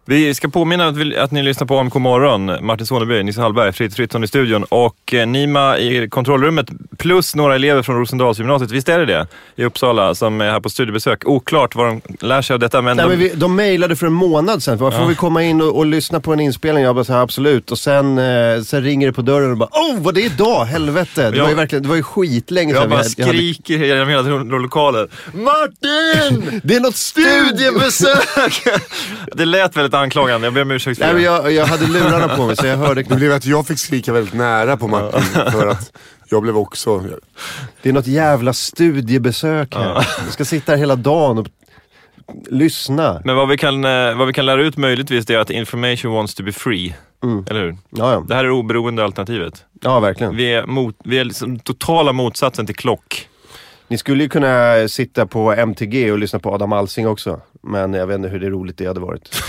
Vi 0.07 0.33
ska 0.35 0.47
påminna 0.47 0.87
att, 0.87 0.97
vi, 0.97 1.17
att 1.17 1.31
ni 1.31 1.43
lyssnar 1.43 1.67
på 1.67 1.79
AMK 1.79 1.93
morgon. 1.95 2.65
Martin 2.65 2.85
Soneby, 2.85 3.23
Nisse 3.23 3.41
Hallberg, 3.41 3.73
Fritz 3.73 3.95
Fritzson 3.95 4.23
i 4.23 4.27
studion 4.27 4.63
och 4.69 5.13
eh, 5.13 5.27
Nima 5.27 5.77
i 5.77 6.09
kontrollrummet 6.09 6.67
plus 6.97 7.35
några 7.35 7.55
elever 7.55 7.81
från 7.81 7.95
Rosendalsgymnasiet. 7.99 8.71
Visst 8.71 8.89
är 8.89 8.99
det 8.99 9.05
det? 9.05 9.27
I 9.55 9.63
Uppsala 9.65 10.15
som 10.15 10.41
är 10.41 10.51
här 10.51 10.59
på 10.59 10.69
studiebesök. 10.69 11.25
Oklart 11.27 11.75
vad 11.75 11.87
de 11.87 12.01
lär 12.19 12.41
sig 12.41 12.53
av 12.53 12.59
detta 12.59 12.81
men, 12.81 12.97
Nej, 12.97 13.05
de, 13.05 13.09
men 13.09 13.19
vi, 13.19 13.29
de 13.35 13.55
mejlade 13.55 13.95
för 13.95 14.07
en 14.07 14.13
månad 14.13 14.63
sedan. 14.63 14.77
Får 14.79 14.93
Ja. 14.93 15.05
vi 15.05 15.15
komma 15.15 15.43
in 15.43 15.61
och, 15.61 15.77
och 15.77 15.85
lyssna 15.85 16.19
på 16.19 16.33
en 16.33 16.39
inspelning? 16.39 16.83
Jag 16.83 16.95
bara 16.95 17.05
så 17.05 17.13
här, 17.13 17.21
absolut. 17.21 17.71
Och 17.71 17.79
sen, 17.79 18.17
eh, 18.17 18.61
sen 18.61 18.83
ringer 18.83 19.07
det 19.07 19.13
på 19.13 19.21
dörren 19.21 19.51
och 19.51 19.57
bara, 19.57 19.69
oh 19.71 19.99
vad 19.99 20.13
det 20.13 20.21
är 20.21 20.25
idag, 20.25 20.65
helvete. 20.65 21.31
Det 21.31 21.37
Ja. 21.37 21.43
var 21.43 21.49
ju 21.49 21.55
verkligen, 21.55 21.83
det 21.83 21.89
var 21.89 21.95
ju 21.95 22.03
skitlänge 22.03 22.73
sedan. 22.73 22.81
jag 22.81 22.89
bara 22.89 23.01
vi 23.01 23.03
hade- 23.03 23.13
jag 23.17 23.25
hade- 23.27 23.37
skriker 23.37 23.77
genom 23.85 24.09
hela 24.09 24.21
lokalen. 24.57 25.07
Martin! 25.33 26.59
Det 26.63 26.75
är 26.75 26.79
något 26.79 26.95
studiebesök! 26.95 28.63
Det 29.33 29.45
lät 29.45 29.77
väldigt 29.77 29.93
anklagande, 29.99 30.47
jag 30.47 30.53
ber 30.53 30.61
om 30.61 30.71
ursäkt 30.71 30.99
för 30.99 31.05
Nej, 31.05 31.15
det. 31.15 31.21
jag, 31.21 31.51
jag 31.51 31.65
hade 31.65 31.87
lurarna 31.87 32.35
på 32.35 32.45
mig 32.45 32.55
så 32.55 32.65
jag 32.65 32.77
hörde 32.77 33.03
Det 33.03 33.15
blev 33.15 33.31
att 33.31 33.45
jag 33.45 33.67
fick 33.67 33.79
skrika 33.79 34.13
väldigt 34.13 34.33
nära 34.33 34.77
på 34.77 34.87
Martin 34.87 35.21
för 35.51 35.67
att 35.67 35.91
jag 36.29 36.41
blev 36.41 36.57
också... 36.57 37.03
Det 37.81 37.89
är 37.89 37.93
något 37.93 38.07
jävla 38.07 38.53
studiebesök 38.53 39.75
här. 39.75 40.07
Jag 40.23 40.33
ska 40.33 40.45
sitta 40.45 40.71
här 40.71 40.79
hela 40.79 40.95
dagen 40.95 41.37
och 41.37 41.47
lyssna. 42.49 43.21
Men 43.25 43.35
vad 43.35 43.49
vi, 43.49 43.57
kan, 43.57 43.85
eh, 43.85 44.17
vad 44.17 44.27
vi 44.27 44.33
kan 44.33 44.45
lära 44.45 44.61
ut 44.61 44.77
möjligtvis 44.77 45.25
det 45.25 45.33
är 45.33 45.39
att 45.39 45.49
information 45.49 46.13
wants 46.13 46.35
to 46.35 46.43
be 46.43 46.51
free. 46.51 46.95
Eller 47.49 47.61
hur? 47.61 47.77
Ja, 47.89 48.11
ja. 48.13 48.23
Det 48.27 48.35
här 48.35 48.43
är 48.43 48.47
det 48.47 48.53
oberoende 48.53 49.03
alternativet. 49.03 49.65
ja 49.81 49.99
verkligen. 49.99 50.35
Vi 50.35 50.53
är, 50.53 50.65
mot, 50.65 50.95
vi 51.03 51.17
är 51.17 51.23
liksom 51.23 51.59
totala 51.59 52.11
motsatsen 52.13 52.65
till 52.65 52.75
klock. 52.75 53.27
Ni 53.87 53.97
skulle 53.97 54.23
ju 54.23 54.29
kunna 54.29 54.87
sitta 54.87 55.25
på 55.25 55.53
MTG 55.53 56.11
och 56.11 56.19
lyssna 56.19 56.39
på 56.39 56.53
Adam 56.53 56.73
Alsing 56.73 57.07
också. 57.07 57.41
Men 57.61 57.93
jag 57.93 58.07
vet 58.07 58.15
inte 58.15 58.29
hur 58.29 58.39
det 58.39 58.49
roligt 58.49 58.77
det 58.77 58.85
hade 58.85 58.99
varit. 58.99 59.29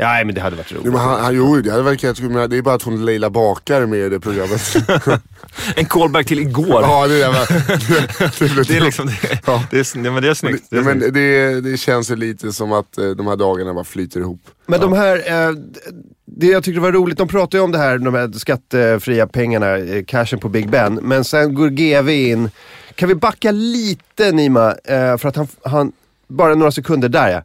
Nej, 0.00 0.24
men 0.24 0.34
det 0.34 0.40
hade 0.40 0.56
varit 0.56 0.72
Jo, 0.72 0.78
roligt. 0.80 0.92
men 0.92 1.00
han, 1.00 1.20
han, 1.20 1.34
jo 1.34 1.60
det 1.60 1.70
hade 1.70 1.82
varit 1.82 2.00
kul, 2.00 2.30
men 2.30 2.50
det 2.50 2.56
är 2.56 2.62
bara 2.62 2.74
att 2.74 2.82
hon 2.82 3.04
Leila 3.04 3.30
Bakar 3.30 3.86
med 3.86 3.98
i 3.98 4.08
det 4.08 4.20
programmet. 4.20 4.76
En 5.76 5.84
callback 5.84 6.26
till 6.26 6.38
igår. 6.38 6.82
ja, 6.82 7.06
det, 7.08 7.22
är 7.24 8.84
liksom 8.84 9.06
det. 9.06 9.40
Ja. 9.46 9.64
Det 9.70 9.78
är, 9.78 10.04
ja, 10.04 10.12
men 10.12 10.22
det 10.22 10.28
är 10.30 10.34
snyggt. 10.34 10.64
Det 10.70 10.76
Ja, 10.76 10.82
är 10.82 10.84
men 10.84 10.98
snyggt. 11.00 11.14
det, 11.14 11.60
det 11.60 11.76
känns 11.76 12.10
ju 12.10 12.16
lite 12.16 12.52
som 12.52 12.72
att 12.72 12.98
eh, 12.98 13.08
de 13.10 13.26
här 13.26 13.36
dagarna 13.36 13.74
bara 13.74 13.84
flyter 13.84 14.20
ihop. 14.20 14.40
Men 14.66 14.80
de 14.80 14.92
här, 14.92 15.16
eh, 15.48 15.54
det 16.26 16.46
jag 16.46 16.64
tyckte 16.64 16.80
var 16.80 16.92
roligt, 16.92 17.18
de 17.18 17.28
pratar 17.28 17.58
ju 17.58 17.64
om 17.64 17.72
det 17.72 17.78
här, 17.78 17.98
de 17.98 18.14
här 18.14 18.32
skattefria 18.38 19.26
pengarna, 19.26 19.76
eh, 19.78 20.04
cashen 20.04 20.38
på 20.38 20.48
Big 20.48 20.70
Ben. 20.70 20.94
Men 20.94 21.24
sen 21.24 21.54
går 21.54 21.68
GV 21.68 22.08
in. 22.10 22.50
Kan 22.94 23.08
vi 23.08 23.14
backa 23.14 23.50
lite 23.50 24.32
Nima? 24.32 24.74
För 25.18 25.26
att 25.26 25.36
han, 25.36 25.48
han, 25.64 25.92
bara 26.30 26.54
några 26.54 26.70
sekunder 26.72 27.08
där 27.08 27.28
ja. 27.28 27.42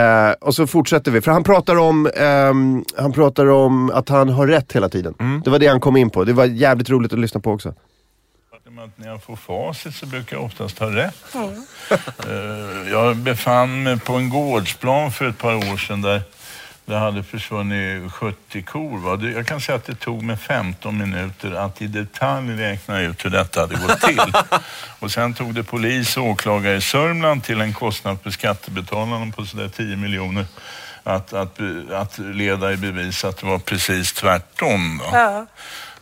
Eh, 0.00 0.32
och 0.40 0.54
så 0.54 0.66
fortsätter 0.66 1.10
vi. 1.10 1.20
För 1.20 1.30
han 1.32 1.44
pratar 1.44 1.76
om, 1.76 2.10
ehm, 2.16 2.84
han 2.96 3.12
pratar 3.12 3.46
om 3.50 3.90
att 3.90 4.08
han 4.08 4.28
har 4.28 4.46
rätt 4.46 4.72
hela 4.72 4.88
tiden. 4.88 5.42
Det 5.44 5.50
var 5.50 5.58
det 5.58 5.66
han 5.66 5.80
kom 5.80 5.96
in 5.96 6.10
på. 6.10 6.24
Det 6.24 6.32
var 6.32 6.44
jävligt 6.44 6.90
roligt 6.90 7.12
att 7.12 7.18
lyssna 7.18 7.40
på 7.40 7.52
också. 7.52 7.74
När 8.96 9.08
jag 9.08 9.22
får 9.22 9.36
facit 9.36 9.94
så 9.94 10.06
brukar 10.06 10.36
jag 10.36 10.44
oftast 10.44 10.78
ha 10.78 10.86
rätt. 10.96 11.34
Eh, 12.28 12.92
Jag 12.92 13.16
befann 13.16 13.82
mig 13.82 13.98
på 14.00 14.12
en 14.12 14.30
gårdsplan 14.30 15.10
för 15.12 15.28
ett 15.28 15.38
par 15.38 15.54
år 15.54 15.76
sedan 15.76 16.02
där 16.02 16.22
Det 16.90 16.98
hade 16.98 17.22
försvunnit 17.22 18.12
70 18.12 18.62
kor. 18.62 18.98
Va? 18.98 19.28
Jag 19.34 19.46
kan 19.46 19.60
säga 19.60 19.76
att 19.76 19.84
det 19.84 19.94
tog 19.94 20.22
mig 20.22 20.36
15 20.36 20.98
minuter 20.98 21.52
att 21.52 21.82
i 21.82 21.86
detalj 21.86 22.52
räkna 22.56 23.00
ut 23.00 23.24
hur 23.24 23.30
detta 23.30 23.60
hade 23.60 23.74
gått 23.74 24.00
till. 24.00 24.32
och 24.98 25.12
sen 25.12 25.34
tog 25.34 25.54
det 25.54 25.62
polis 25.62 26.16
och 26.16 26.24
åklagare 26.24 26.76
i 26.76 26.80
Sörmland 26.80 27.44
till 27.44 27.60
en 27.60 27.72
kostnad 27.74 28.18
för 28.22 28.30
skattebetalarna 28.30 29.32
på 29.32 29.44
sådär 29.46 29.68
10 29.68 29.96
miljoner 29.96 30.46
att, 31.02 31.32
att, 31.32 31.58
att 31.92 32.18
leda 32.18 32.72
i 32.72 32.76
bevis 32.76 33.24
att 33.24 33.36
det 33.36 33.46
var 33.46 33.58
precis 33.58 34.12
tvärtom. 34.12 35.02
Ja. 35.12 35.46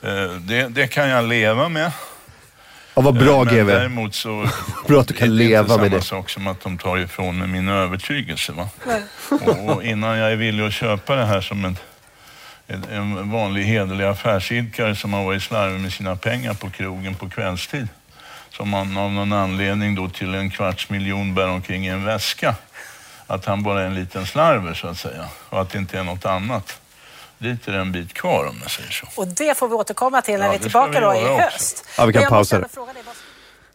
Eh, 0.02 0.30
Det, 0.40 0.68
det 0.68 0.86
kan 0.86 1.08
jag 1.08 1.28
leva 1.28 1.68
med. 1.68 1.92
Ja, 2.98 3.02
vad 3.02 3.14
bra 3.14 3.44
Men 3.44 3.54
GV. 3.54 3.66
däremot 3.66 4.14
så 4.14 4.48
Bra 4.88 5.00
att 5.00 5.08
du 5.08 5.14
kan 5.14 5.28
är 5.28 5.32
leva 5.32 5.62
med 5.62 5.70
samma 5.70 5.88
det. 5.88 6.02
sak 6.02 6.30
som 6.30 6.46
att 6.46 6.60
de 6.60 6.78
tar 6.78 6.98
ifrån 6.98 7.38
mig 7.38 7.48
min 7.48 7.68
övertygelse. 7.68 8.52
Va? 8.52 8.68
Och, 9.30 9.68
och 9.76 9.84
innan 9.84 10.18
jag 10.18 10.32
är 10.32 10.36
villig 10.36 10.64
att 10.64 10.72
köpa 10.72 11.16
det 11.16 11.24
här 11.24 11.40
som 11.40 11.64
en, 11.64 11.76
en, 12.66 12.84
en 12.84 13.30
vanlig 13.30 13.64
hederlig 13.64 14.04
affärsidkare 14.04 14.96
som 14.96 15.12
har 15.12 15.24
varit 15.24 15.42
slarvig 15.42 15.80
med 15.80 15.92
sina 15.92 16.16
pengar 16.16 16.54
på 16.54 16.70
krogen 16.70 17.14
på 17.14 17.28
kvällstid. 17.28 17.88
Som 18.50 18.68
man 18.68 18.96
av 18.96 19.12
någon 19.12 19.32
anledning 19.32 19.94
då 19.94 20.08
till 20.08 20.34
en 20.34 20.50
kvarts 20.50 20.90
miljon 20.90 21.34
bär 21.34 21.48
omkring 21.48 21.86
i 21.86 21.88
en 21.88 22.04
väska. 22.04 22.54
Att 23.26 23.44
han 23.44 23.62
bara 23.62 23.82
är 23.82 23.86
en 23.86 23.94
liten 23.94 24.26
slarver 24.26 24.74
så 24.74 24.86
att 24.88 24.98
säga. 24.98 25.24
Och 25.48 25.60
att 25.60 25.70
det 25.70 25.78
inte 25.78 25.98
är 25.98 26.04
något 26.04 26.24
annat. 26.26 26.80
Dit 27.38 27.68
är 27.68 27.72
det 27.72 27.78
en 27.78 27.92
bit 27.92 28.14
kvar 28.14 28.46
om 28.46 28.56
jag 28.62 28.70
säger 28.70 28.90
så. 28.90 29.06
Och 29.14 29.28
det 29.28 29.58
får 29.58 29.68
vi 29.68 29.74
återkomma 29.74 30.22
till 30.22 30.38
när 30.38 30.44
Ja, 30.44 30.50
vi 30.50 30.56
är 30.56 30.60
tillbaka 30.60 30.92
vi 30.92 31.00
då 31.00 31.14
i 31.14 31.40
höst. 31.42 31.88
Ja, 31.98 32.06
vi 32.06 32.12
kan 32.12 32.22
pausa 32.28 32.58
det. 32.58 32.66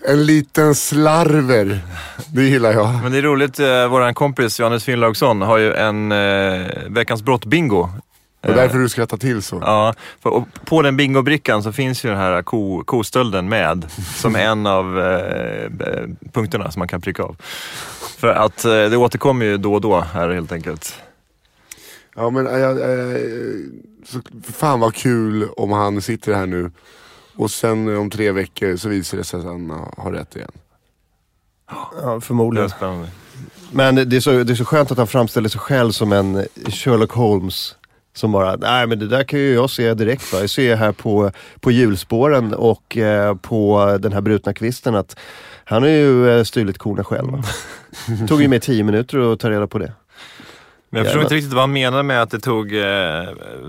En 0.08 0.26
liten 0.26 0.76
slarver. 0.76 1.80
Det 2.34 2.44
gillar 2.44 2.74
jag. 2.74 2.94
Men 3.04 3.12
det 3.12 3.18
är 3.18 3.22
roligt, 3.22 3.60
eh, 3.60 3.88
våran 3.88 4.14
kompis 4.14 4.60
Johannes 4.60 4.84
Finnlaugsson 4.84 5.42
har 5.42 5.58
ju 5.58 5.74
en 5.74 6.12
eh, 6.12 6.68
Veckans 6.88 7.24
brott-bingo. 7.24 7.90
Det 8.42 8.50
är 8.50 8.56
därför 8.56 8.78
du 8.78 8.90
skrattar 8.90 9.18
till 9.18 9.42
så. 9.42 9.60
Ja, 9.62 9.94
för, 10.24 10.30
och 10.30 10.48
på 10.66 10.82
den 10.82 10.98
bingobrickan 10.98 11.64
så 11.64 11.72
finns 11.72 12.06
ju 12.06 12.10
den 12.10 12.18
här 12.18 12.42
ko, 12.42 12.84
kostölden 12.86 13.50
med 13.50 13.86
som 14.16 14.36
en 14.36 14.68
av 14.68 15.00
eh, 15.00 15.70
punkterna 16.34 16.72
som 16.72 16.80
man 16.80 16.88
kan 16.88 17.02
pricka 17.02 17.24
av. 17.24 17.36
För 18.18 18.28
att 18.28 18.66
eh, 18.66 18.72
det 18.72 18.98
återkommer 18.98 19.46
ju 19.46 19.58
då 19.58 19.74
och 19.74 19.82
då 19.82 20.00
här 20.14 20.30
helt 20.30 20.52
enkelt. 20.52 21.03
Ja 22.16 22.30
men 22.30 22.48
äh, 22.48 22.54
äh, 22.54 23.18
så, 24.06 24.20
fan 24.52 24.80
vad 24.80 24.96
kul 24.96 25.50
om 25.58 25.72
han 25.72 26.02
sitter 26.02 26.34
här 26.34 26.46
nu 26.46 26.72
och 27.36 27.52
sen 27.52 27.98
om 27.98 28.10
tre 28.10 28.32
veckor 28.32 28.76
så 28.76 28.90
visar 28.90 29.18
det 29.18 29.24
sig 29.24 29.40
att 29.40 29.46
han 29.46 29.70
har 29.98 30.12
rätt 30.12 30.36
igen. 30.36 30.52
Ja, 31.70 31.92
Det 32.02 32.08
är 32.08 32.20
förmodligen. 32.20 32.70
spännande. 32.70 33.08
Men 33.72 33.96
det 33.96 34.16
är, 34.16 34.20
så, 34.20 34.44
det 34.44 34.54
är 34.54 34.56
så 34.56 34.66
skönt 34.66 34.92
att 34.92 34.98
han 34.98 35.08
framställer 35.08 35.50
sig 35.50 35.60
själv 35.62 35.92
som 35.92 36.12
en 36.14 36.46
Sherlock 36.70 37.12
Holmes. 37.12 37.76
Som 38.16 38.32
bara, 38.32 38.56
nej 38.56 38.88
men 38.88 39.00
det 39.00 39.08
där 39.08 39.24
kan 39.24 39.40
ju 39.40 39.54
jag 39.54 39.70
se 39.70 39.94
direkt 39.94 40.34
va. 40.34 40.40
Jag 40.40 40.50
ser 40.50 40.76
här 40.76 40.92
på, 40.92 41.32
på 41.60 41.72
hjulspåren 41.72 42.54
och 42.54 42.98
eh, 42.98 43.36
på 43.36 43.98
den 44.00 44.14
här 44.14 44.22
brutna 44.22 44.54
kvisten 44.54 44.96
att 44.96 45.16
han 45.66 45.84
har 45.84 45.90
ju 45.90 46.30
eh, 46.30 46.44
stulit 46.44 46.78
korna 46.78 47.04
själv. 47.04 47.32
Va? 47.32 47.44
Tog 48.28 48.42
ju 48.42 48.48
mig 48.48 48.60
tio 48.60 48.84
minuter 48.84 49.34
att 49.34 49.40
ta 49.40 49.50
reda 49.50 49.68
på 49.68 49.78
det. 49.78 49.94
Men 50.94 51.00
jag 51.00 51.06
förstår 51.06 51.22
inte 51.24 51.36
riktigt 51.36 51.54
vad 51.54 51.62
han 51.64 51.74
menar 51.74 52.04
med 52.04 52.22
att 52.22 52.30
det 52.32 52.40
tog 52.40 52.76
eh, 52.76 52.84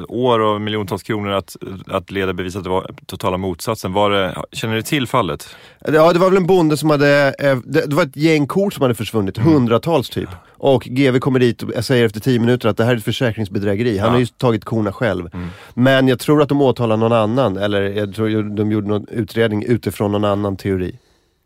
år 0.09 0.41
och 0.41 0.61
miljontals 0.61 1.03
kronor 1.03 1.31
att, 1.31 1.57
att 1.87 2.11
leda 2.11 2.33
bevis 2.33 2.57
att 2.57 2.65
det 2.65 2.71
var 2.71 2.91
totala 3.07 3.37
motsatsen. 3.37 3.93
Var 3.93 4.11
det, 4.11 4.35
känner 4.53 4.75
du 4.75 4.83
till 4.83 5.07
fallet? 5.07 5.49
Ja, 5.93 6.13
det 6.13 6.19
var 6.19 6.29
väl 6.31 6.37
en 6.37 6.47
bonde 6.47 6.77
som 6.77 6.91
hade, 6.91 7.35
eh, 7.39 7.57
det, 7.65 7.87
det 7.87 7.95
var 7.97 8.03
ett 8.03 8.17
gäng 8.17 8.47
kor 8.47 8.71
som 8.71 8.83
hade 8.83 8.95
försvunnit, 8.95 9.39
hundratals 9.39 10.11
typ. 10.11 10.29
Och 10.49 10.83
GV 10.85 11.19
kommer 11.19 11.39
dit 11.39 11.63
och 11.63 11.85
säger 11.85 12.05
efter 12.07 12.21
tio 12.21 12.39
minuter 12.39 12.69
att 12.69 12.77
det 12.77 12.85
här 12.85 12.93
är 12.93 12.97
ett 12.97 13.05
försäkringsbedrägeri. 13.05 13.99
Han 13.99 14.07
Ja. 14.07 14.13
har 14.13 14.19
ju 14.21 14.27
tagit 14.27 14.65
korna 14.65 14.93
själv. 14.93 15.31
Men 15.75 16.09
jag 16.09 16.19
tror 16.19 16.43
att 16.43 16.49
de 16.49 16.63
åtalar 16.63 16.97
någon 16.97 17.13
annan, 17.13 17.57
eller 17.57 17.83
jag 17.83 18.15
tror 18.15 18.57
de 18.57 18.73
gjorde 18.73 18.89
någon 18.89 19.07
utredning 19.09 19.65
utifrån 19.65 20.13
någon 20.13 20.25
annan 20.25 20.57
teori. 20.57 20.99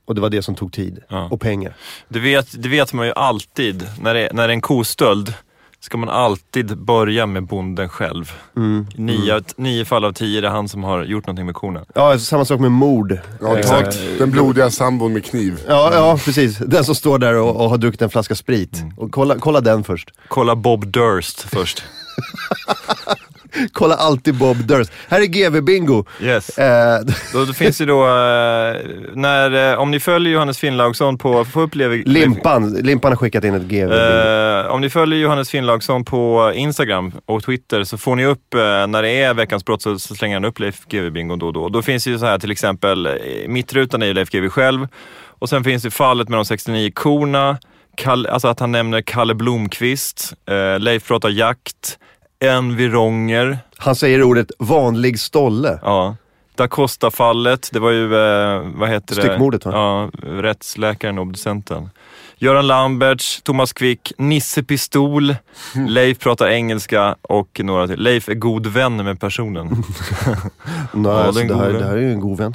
Och 0.07 0.15
det 0.15 0.21
var 0.21 0.31
det 0.31 0.43
som 0.43 0.55
tog 0.55 0.73
tid 0.73 0.99
Ja. 1.09 1.29
och 1.31 1.41
pengar. 1.41 1.73
Det 2.09 2.19
vet, 2.21 2.63
det 2.63 2.69
vet 2.69 2.93
man 2.93 3.07
ju 3.07 3.13
alltid. 3.13 3.87
När 4.03 4.15
det, 4.15 4.29
när 4.33 4.49
det 4.49 4.53
är 4.53 4.55
en 4.55 4.61
kostöld 4.61 5.35
ska 5.81 5.99
man 5.99 6.09
alltid 6.09 6.79
börja 6.79 7.27
med 7.27 7.47
bonden 7.47 7.89
själv. 7.89 8.33
Mm. 8.57 8.87
Nio, 8.95 9.35
av- 9.35 9.43
nio 9.57 9.85
fall 9.85 10.05
av 10.05 10.13
tio 10.13 10.39
är 10.39 10.43
det 10.43 10.49
han 10.49 10.69
som 10.69 10.85
har 10.85 11.05
gjort 11.05 11.27
någonting 11.27 11.47
med 11.47 11.55
korna. 11.55 11.85
Ja, 11.95 12.19
samma 12.19 12.45
sak 12.45 12.61
med 12.61 12.73
mord. 12.73 13.19
Ja 13.41 13.59
exakt. 13.59 13.99
Den 14.19 14.31
blodiga 14.31 14.71
sambon 14.71 15.13
med 15.13 15.25
kniv. 15.25 15.61
Ja, 15.69 15.91
ja, 15.95 16.19
precis. 16.25 16.59
Den 16.59 16.85
som 16.85 16.95
står 16.95 17.19
där 17.19 17.35
och, 17.35 17.57
och 17.65 17.71
har 17.71 17.79
druckit 17.79 18.03
en 18.03 18.11
flaska 18.11 18.35
sprit. 18.35 18.79
Mm. 18.81 18.93
Och 18.99 19.13
kolla, 19.13 19.35
kolla 19.39 19.61
den 19.61 19.85
först. 19.85 20.11
Kolla 20.29 20.57
Bob 20.57 20.87
Durst 20.87 21.41
först. 21.41 21.83
Kolla 23.73 23.95
alltid 23.95 24.35
Bob 24.35 24.57
Durst. 24.57 24.93
Här 25.09 25.21
är 25.21 25.25
GV-bingo. 25.25 26.07
Yes. 26.21 26.59
Eh, 26.59 27.01
Då, 27.33 27.45
då 27.45 27.53
finns 27.53 27.79
det 27.79 27.85
då, 27.85 28.03
eh, 28.03 28.77
när, 29.15 29.73
eh, 29.73 29.79
om 29.79 29.91
ni 29.91 30.01
följer 30.01 30.33
Johannes 30.33 30.59
Finnlaugsson 30.59 31.19
på, 31.19 31.45
få 31.45 31.61
upp 31.61 31.75
Levi, 31.75 32.03
Limpan, 32.07 32.73
Limpan 32.73 33.13
har 33.13 33.17
skickat 33.17 33.45
in 33.45 33.55
ett 33.55 33.63
GV-bingo. 33.63 34.67
Eh, 34.67 34.73
om 34.73 34.81
ni 34.81 34.91
följer 34.91 35.19
Johannes 35.19 35.51
Finnlaugsson 35.51 36.05
på 36.05 36.53
Instagram 36.55 37.13
och 37.27 37.45
Twitter 37.45 37.85
så 37.85 37.99
får 37.99 38.17
ni 38.17 38.25
upp, 38.25 38.55
eh, 38.55 38.61
när 38.61 39.03
det 39.03 39.11
är 39.11 39.35
veckans 39.35 39.65
brott 39.65 39.83
så, 39.83 39.99
så 39.99 40.15
slänger 40.15 40.37
han 40.37 40.45
upp 40.45 40.59
Leif 40.59 40.87
GW 40.89 41.11
Bingo 41.11 41.37
då 41.37 41.47
och 41.47 41.53
då. 41.53 41.69
Då 41.69 41.83
finns 41.83 42.07
ju 42.07 42.19
så 42.19 42.27
här 42.27 42.39
till 42.39 42.51
exempel, 42.51 43.07
eh, 43.07 43.13
mittrutan 43.49 44.03
är 44.03 44.07
ju 44.07 44.15
Leif 44.15 44.31
GW 44.31 44.49
själv 44.49 44.89
och 45.41 45.49
sen 45.49 45.65
finns 45.65 45.83
det 45.83 45.91
fallet 45.91 46.29
med 46.29 46.39
de 46.39 46.45
69 46.45 46.91
korna, 46.95 47.59
Kall, 47.97 48.27
alltså 48.27 48.49
att 48.49 48.61
han 48.61 48.73
nämner 48.73 49.01
Kalle 49.01 49.35
Blomqvist, 49.35 50.33
eh, 50.51 50.81
Leif 50.81 51.07
pratar 51.07 51.29
jakt, 51.29 51.99
en 52.41 52.77
Vironger, 52.77 53.59
Han 53.77 53.97
säger 53.97 54.23
ordet 54.23 54.51
vanlig 54.59 55.21
stolle. 55.21 55.79
ja. 55.83 56.17
Da 56.55 56.69
Costa-fallet, 56.69 57.69
det 57.73 57.79
var 57.81 57.91
ju, 57.91 58.05
eh, 58.05 58.63
vad 58.75 58.89
heter 58.89 59.15
det? 59.17 59.23
Styckmordet, 59.23 59.65
va? 59.65 59.73
Ja, 59.73 60.11
rättsläkaren 60.29 61.19
och 61.19 61.23
obducenten. 61.23 61.91
Göran 62.37 62.67
Lamberts, 62.67 63.43
Thomas 63.43 63.73
Quick, 63.73 64.13
Nisse 64.19 64.63
Pistol, 64.63 65.35
Leif 65.89 66.19
pratar 66.19 66.49
engelska 66.49 67.17
och 67.23 67.61
några 67.65 67.87
till. 67.87 68.01
Leif 68.01 68.29
är 68.29 68.35
god 68.35 68.67
vän 68.67 68.97
med 69.05 69.21
personen. 69.21 69.67
Nej, 70.93 71.13
Ja, 71.13 71.23
alltså, 71.23 71.43
det 71.43 71.49
det, 71.49 71.57
här, 71.57 71.73
det 71.73 71.85
här 71.85 71.97
är 71.97 72.01
ju 72.01 72.13
en 72.13 72.21
god 72.21 72.39
vän. 72.39 72.55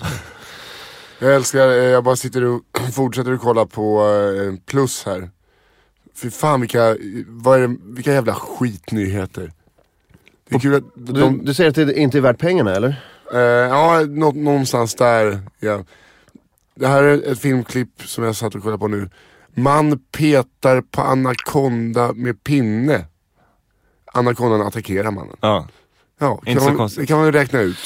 Jag 1.19 1.36
älskar, 1.36 1.67
eh, 1.67 1.73
jag 1.75 2.03
bara 2.03 2.15
sitter 2.15 2.43
och 2.43 2.61
fortsätter 2.93 3.31
att 3.34 3.41
kolla 3.41 3.65
på 3.65 4.01
eh, 4.01 4.59
plus 4.65 5.03
här. 5.05 5.29
Fy 6.21 6.29
fan 6.31 6.61
vilka, 6.61 6.95
vad 7.27 7.63
är 7.63 7.67
det, 7.67 7.75
vilka 7.84 8.13
jävla 8.13 8.34
skitnyheter. 8.34 9.51
Det 10.53 10.57
är 10.57 10.59
kul 10.59 10.75
att 10.75 10.83
Du, 10.95 11.13
de, 11.13 11.45
du 11.45 11.53
säger 11.53 11.69
att 11.69 11.75
det 11.75 11.99
inte 11.99 12.17
är 12.17 12.21
värt 12.21 12.37
pengarna 12.37 12.75
eller? 12.75 13.03
Eh, 13.33 13.39
ja, 13.39 14.05
nå, 14.09 14.31
någonstans 14.31 14.95
där. 14.95 15.39
Ja. 15.59 15.83
Det 16.75 16.87
här 16.87 17.03
är 17.03 17.31
ett 17.31 17.39
filmklipp 17.39 18.01
som 18.01 18.23
jag 18.23 18.35
satt 18.35 18.55
och 18.55 18.61
kollade 18.61 18.79
på 18.79 18.87
nu. 18.87 19.09
Man 19.55 19.99
petar 20.17 20.81
på 20.81 21.01
anakonda 21.01 22.13
med 22.13 22.43
pinne. 22.43 23.05
Anakondan 24.13 24.61
attackerar 24.61 25.11
mannen. 25.11 25.37
Ja. 25.41 25.67
Ja, 26.20 26.39
Inte 26.45 26.51
kan 26.53 26.61
så 26.61 26.68
man, 26.68 26.78
konstigt. 26.78 27.01
det 27.01 27.07
kan 27.07 27.18
man 27.18 27.26
ju 27.26 27.32
räkna 27.32 27.61
ut. 27.61 27.78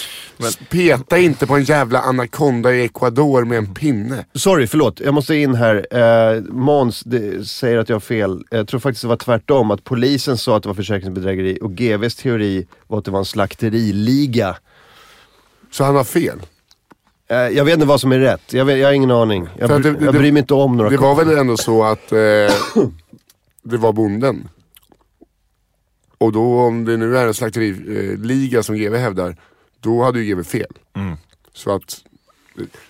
Peta 0.70 1.18
inte 1.18 1.48
på 1.48 1.56
en 1.56 1.64
jävla 1.64 2.00
anakonda 2.02 2.74
i 2.76 2.84
Ecuador 2.86 3.46
med 3.46 3.58
en 3.58 3.74
pinne. 3.74 4.26
Sorry, 4.34 4.68
förlåt. 4.68 5.00
Jag 5.00 5.14
måste 5.14 5.36
in 5.36 5.56
här. 5.56 5.88
Eh, 6.36 6.42
Måns 6.44 7.04
det, 7.04 7.48
säger 7.48 7.78
att 7.78 7.90
jag 7.90 7.96
har 7.96 8.00
fel. 8.00 8.44
Jag 8.50 8.68
tror 8.68 8.80
faktiskt 8.80 9.02
det 9.02 9.08
var 9.08 9.16
tvärtom. 9.18 9.72
Att 9.72 9.84
polisen 9.84 10.38
sa 10.38 10.58
att 10.58 10.64
det 10.64 10.70
var 10.70 10.74
försäkringsbedrägeri 10.74 11.60
och 11.62 11.72
GVs 11.74 12.16
teori 12.16 12.68
var 12.88 12.98
att 12.98 13.06
det 13.06 13.12
var 13.12 13.20
en 13.20 13.26
slakteriliga. 13.26 14.56
Så 15.72 15.84
han 15.84 15.96
har 15.96 16.04
fel. 16.04 16.40
Eh, 17.30 17.38
jag 17.38 17.66
vet 17.66 17.74
inte 17.74 17.86
vad 17.86 18.02
som 18.02 18.12
är 18.12 18.20
rätt. 18.20 18.54
Jag, 18.54 18.66
vet, 18.66 18.78
jag 18.80 18.88
har 18.88 18.94
ingen 18.94 19.12
aning. 19.12 19.48
Jag, 19.60 19.70
bry- 19.70 19.84
det- 19.84 20.06
jag 20.06 20.14
det- 20.14 20.20
bryr 20.20 20.32
mig 20.32 20.40
inte 20.40 20.54
om 20.54 20.78
några 20.78 20.90
Det 20.90 20.98
var 20.98 21.16
väl 21.16 21.38
ändå 21.38 21.58
så 21.58 21.84
att 21.84 22.12
eh, 22.12 22.18
det 23.64 23.78
var 23.78 23.94
bonden. 23.94 24.50
Och 26.18 26.32
då 26.32 26.60
om 26.60 26.86
det 26.86 26.98
nu 26.98 27.18
är 27.18 27.28
en 27.28 27.34
slakteriliga 27.34 28.64
som 28.64 28.76
GV 28.76 28.96
hävdar, 28.96 29.36
då 29.80 30.04
hade 30.04 30.20
ju 30.20 30.36
GV 30.36 30.44
fel. 30.44 30.72
Mm. 30.96 31.18
Så 31.54 31.76
att, 31.76 32.04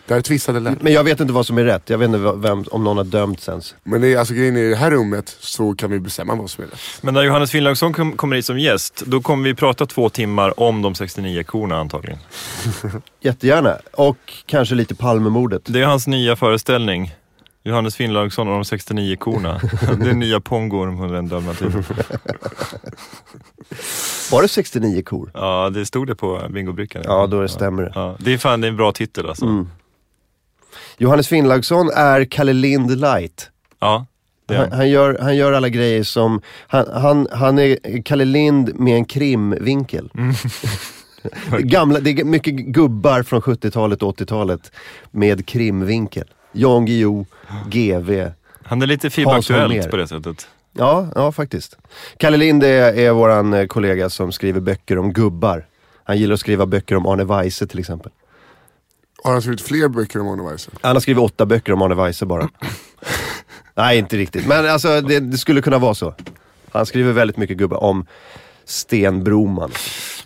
där 0.05 0.21
tvistade 0.21 0.59
lär. 0.59 0.75
Men 0.81 0.93
jag 0.93 1.03
vet 1.03 1.19
inte 1.19 1.33
vad 1.33 1.45
som 1.45 1.57
är 1.57 1.63
rätt. 1.63 1.89
Jag 1.89 1.97
vet 1.97 2.05
inte 2.05 2.17
vem, 2.35 2.65
om 2.71 2.83
någon 2.83 2.97
har 2.97 3.03
dömts 3.03 3.49
ens. 3.49 3.75
Men 3.83 4.01
det 4.01 4.13
är, 4.13 4.17
alltså, 4.17 4.33
grejen 4.33 4.57
är, 4.57 4.61
i 4.61 4.69
det 4.69 4.75
här 4.75 4.91
rummet 4.91 5.37
så 5.39 5.73
kan 5.73 5.91
vi 5.91 5.99
bestämma 5.99 6.35
vad 6.35 6.49
som 6.49 6.63
är 6.63 6.67
rätt. 6.67 6.79
Men 7.01 7.13
när 7.13 7.23
Johannes 7.23 7.51
Finnlaugsson 7.51 7.93
kom, 7.93 8.11
kommer 8.11 8.35
hit 8.35 8.45
som 8.45 8.59
gäst, 8.59 9.03
då 9.05 9.21
kommer 9.21 9.43
vi 9.43 9.55
prata 9.55 9.85
två 9.85 10.09
timmar 10.09 10.59
om 10.59 10.81
de 10.81 10.95
69 10.95 11.43
korna 11.43 11.77
antagligen. 11.77 12.19
Jättegärna. 13.21 13.77
Och 13.93 14.33
kanske 14.45 14.75
lite 14.75 14.95
Palmemordet. 14.95 15.61
Det 15.65 15.81
är 15.81 15.85
hans 15.85 16.07
nya 16.07 16.35
föreställning. 16.35 17.15
Johannes 17.67 17.95
Finnlaugsson 17.95 18.47
och 18.47 18.53
de 18.53 18.65
69 18.65 19.15
korna. 19.15 19.61
Det 19.99 20.09
är 20.09 20.13
nya 20.13 20.39
Pongo, 20.39 20.85
den 21.07 21.27
Dalmatiner. 21.27 21.73
Var 24.31 24.41
det 24.41 24.47
69 24.47 25.01
kor? 25.01 25.31
Ja, 25.33 25.69
det 25.69 25.85
stod 25.85 26.07
det 26.07 26.15
på 26.15 26.47
bingobrickan. 26.49 27.01
Ja, 27.05 27.27
då 27.27 27.41
det 27.41 27.49
stämmer 27.49 27.83
det. 27.83 27.91
Ja, 27.95 28.15
det 28.19 28.33
är 28.33 28.37
fan 28.37 28.61
det 28.61 28.67
är 28.67 28.69
en 28.69 28.77
bra 28.77 28.91
titel 28.91 29.29
alltså. 29.29 29.45
Mm. 29.45 29.69
Johannes 30.97 31.27
Finnlaugsson 31.27 31.89
är 31.95 32.25
Kalle 32.25 32.53
Lind 32.53 32.99
light. 32.99 33.49
Ja, 33.79 34.05
Det 34.45 34.55
han. 34.55 34.71
han, 34.71 34.89
gör, 34.89 35.17
han 35.21 35.35
gör 35.35 35.51
alla 35.53 35.69
grejer 35.69 36.03
som, 36.03 36.41
han, 36.67 36.85
han, 36.93 37.27
han 37.31 37.59
är 37.59 38.01
Kalle 38.03 38.25
Lind 38.25 38.79
med 38.79 38.95
en 38.95 39.05
krimvinkel. 39.05 40.11
Mm. 40.17 40.33
Gamla, 41.67 41.99
det 41.99 42.09
är 42.09 42.23
mycket 42.23 42.53
gubbar 42.53 43.23
från 43.23 43.41
70-talet 43.41 44.03
och 44.03 44.17
80-talet 44.19 44.71
med 45.11 45.45
krimvinkel. 45.45 46.27
Jan 46.57 46.85
Guillou, 46.85 47.25
GV. 47.69 48.31
Han 48.63 48.81
är 48.81 48.87
lite 48.87 49.09
FIB-aktuellt 49.09 49.89
på 49.89 49.97
det 49.97 50.07
sättet. 50.07 50.47
Ja, 50.73 51.07
ja 51.15 51.31
faktiskt. 51.31 51.77
Kalle 52.17 52.37
Lind 52.37 52.63
är, 52.63 52.93
är 52.93 53.11
våran 53.11 53.53
eh, 53.53 53.65
kollega 53.65 54.09
som 54.09 54.31
skriver 54.31 54.59
böcker 54.59 54.97
om 54.97 55.13
gubbar. 55.13 55.65
Han 56.03 56.17
gillar 56.17 56.33
att 56.33 56.39
skriva 56.39 56.65
böcker 56.65 56.95
om 56.95 57.05
Arne 57.05 57.23
Weise 57.23 57.67
till 57.67 57.79
exempel. 57.79 58.11
Har 59.23 59.31
han 59.31 59.41
skrivit 59.41 59.61
fler 59.61 59.87
böcker 59.87 60.19
om 60.19 60.27
Arne 60.27 60.49
Weise? 60.49 60.71
Han 60.81 60.95
har 60.95 60.99
skrivit 60.99 61.23
åtta 61.23 61.45
böcker 61.45 61.73
om 61.73 61.81
Arne 61.81 61.95
Weise 61.95 62.25
bara. 62.25 62.49
Nej, 63.75 63.97
inte 63.97 64.17
riktigt. 64.17 64.47
Men 64.47 64.69
alltså 64.69 65.01
det, 65.01 65.19
det 65.19 65.37
skulle 65.37 65.61
kunna 65.61 65.77
vara 65.77 65.93
så. 65.93 66.13
Han 66.71 66.85
skriver 66.85 67.11
väldigt 67.11 67.37
mycket 67.37 67.57
gubbar 67.57 67.83
om 67.83 68.05
Sten 68.65 69.23
Broman. 69.23 69.71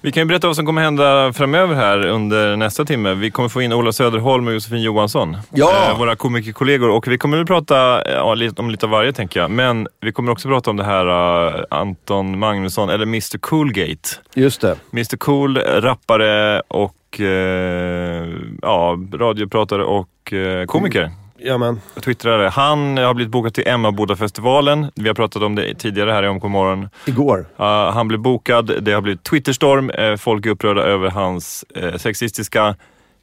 Vi 0.03 0.11
kan 0.11 0.21
ju 0.21 0.25
berätta 0.25 0.47
vad 0.47 0.55
som 0.55 0.65
kommer 0.65 0.81
hända 0.81 1.33
framöver 1.33 1.75
här 1.75 2.05
under 2.05 2.55
nästa 2.55 2.85
timme. 2.85 3.13
Vi 3.13 3.31
kommer 3.31 3.49
få 3.49 3.61
in 3.61 3.73
Ola 3.73 3.91
Söderholm 3.91 4.47
och 4.47 4.53
Josefin 4.53 4.81
Johansson. 4.81 5.37
Ja! 5.49 5.89
Eh, 5.91 5.99
våra 5.99 6.15
komikerkollegor. 6.15 6.89
Och 6.89 7.07
vi 7.07 7.17
kommer 7.17 7.37
väl 7.37 7.45
prata 7.45 8.01
eh, 8.01 8.13
ja, 8.13 8.51
om 8.55 8.69
lite 8.69 8.85
av 8.85 8.89
varje 8.89 9.13
tänker 9.13 9.39
jag. 9.39 9.51
Men 9.51 9.87
vi 9.99 10.11
kommer 10.11 10.31
också 10.31 10.47
prata 10.47 10.69
om 10.69 10.77
det 10.77 10.83
här 10.83 11.07
eh, 11.47 11.63
Anton 11.69 12.39
Magnusson, 12.39 12.89
eller 12.89 13.05
Mr 13.05 13.37
Coolgate. 13.37 14.09
Just 14.33 14.61
det. 14.61 14.75
Mr 14.93 15.17
Cool, 15.17 15.57
rappare 15.57 16.61
och 16.67 17.19
eh, 17.19 18.27
ja, 18.61 18.97
radiopratare 19.13 19.83
och 19.83 20.33
eh, 20.33 20.65
komiker. 20.65 21.11
Jajamän. 21.43 21.81
Twittrare. 22.03 22.49
Han 22.49 22.97
har 22.97 23.13
blivit 23.13 23.31
bokad 23.31 23.53
till 23.53 23.67
Emmaboda-festivalen. 23.67 24.91
Vi 24.95 25.07
har 25.07 25.15
pratat 25.15 25.41
om 25.41 25.55
det 25.55 25.75
tidigare 25.75 26.11
här 26.11 26.23
i 26.23 26.27
OMK 26.27 26.43
morgon. 26.43 26.89
Igår. 27.05 27.39
Uh, 27.59 27.65
han 27.65 28.07
blev 28.07 28.19
bokad, 28.19 28.83
det 28.83 28.91
har 28.91 29.01
blivit 29.01 29.23
Twitterstorm. 29.23 29.89
Uh, 29.89 30.17
folk 30.17 30.45
är 30.45 30.49
upprörda 30.49 30.81
över 30.81 31.09
hans 31.09 31.65
uh, 31.77 31.97
sexistiska, 31.97 32.75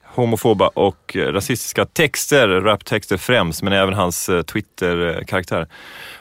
homofoba 0.04 0.68
och 0.68 1.16
uh, 1.16 1.22
rasistiska 1.22 1.84
texter. 1.84 2.48
Raptexter 2.48 3.16
främst, 3.16 3.62
men 3.62 3.72
även 3.72 3.94
hans 3.94 4.30
Twitter-karaktär. 4.46 5.66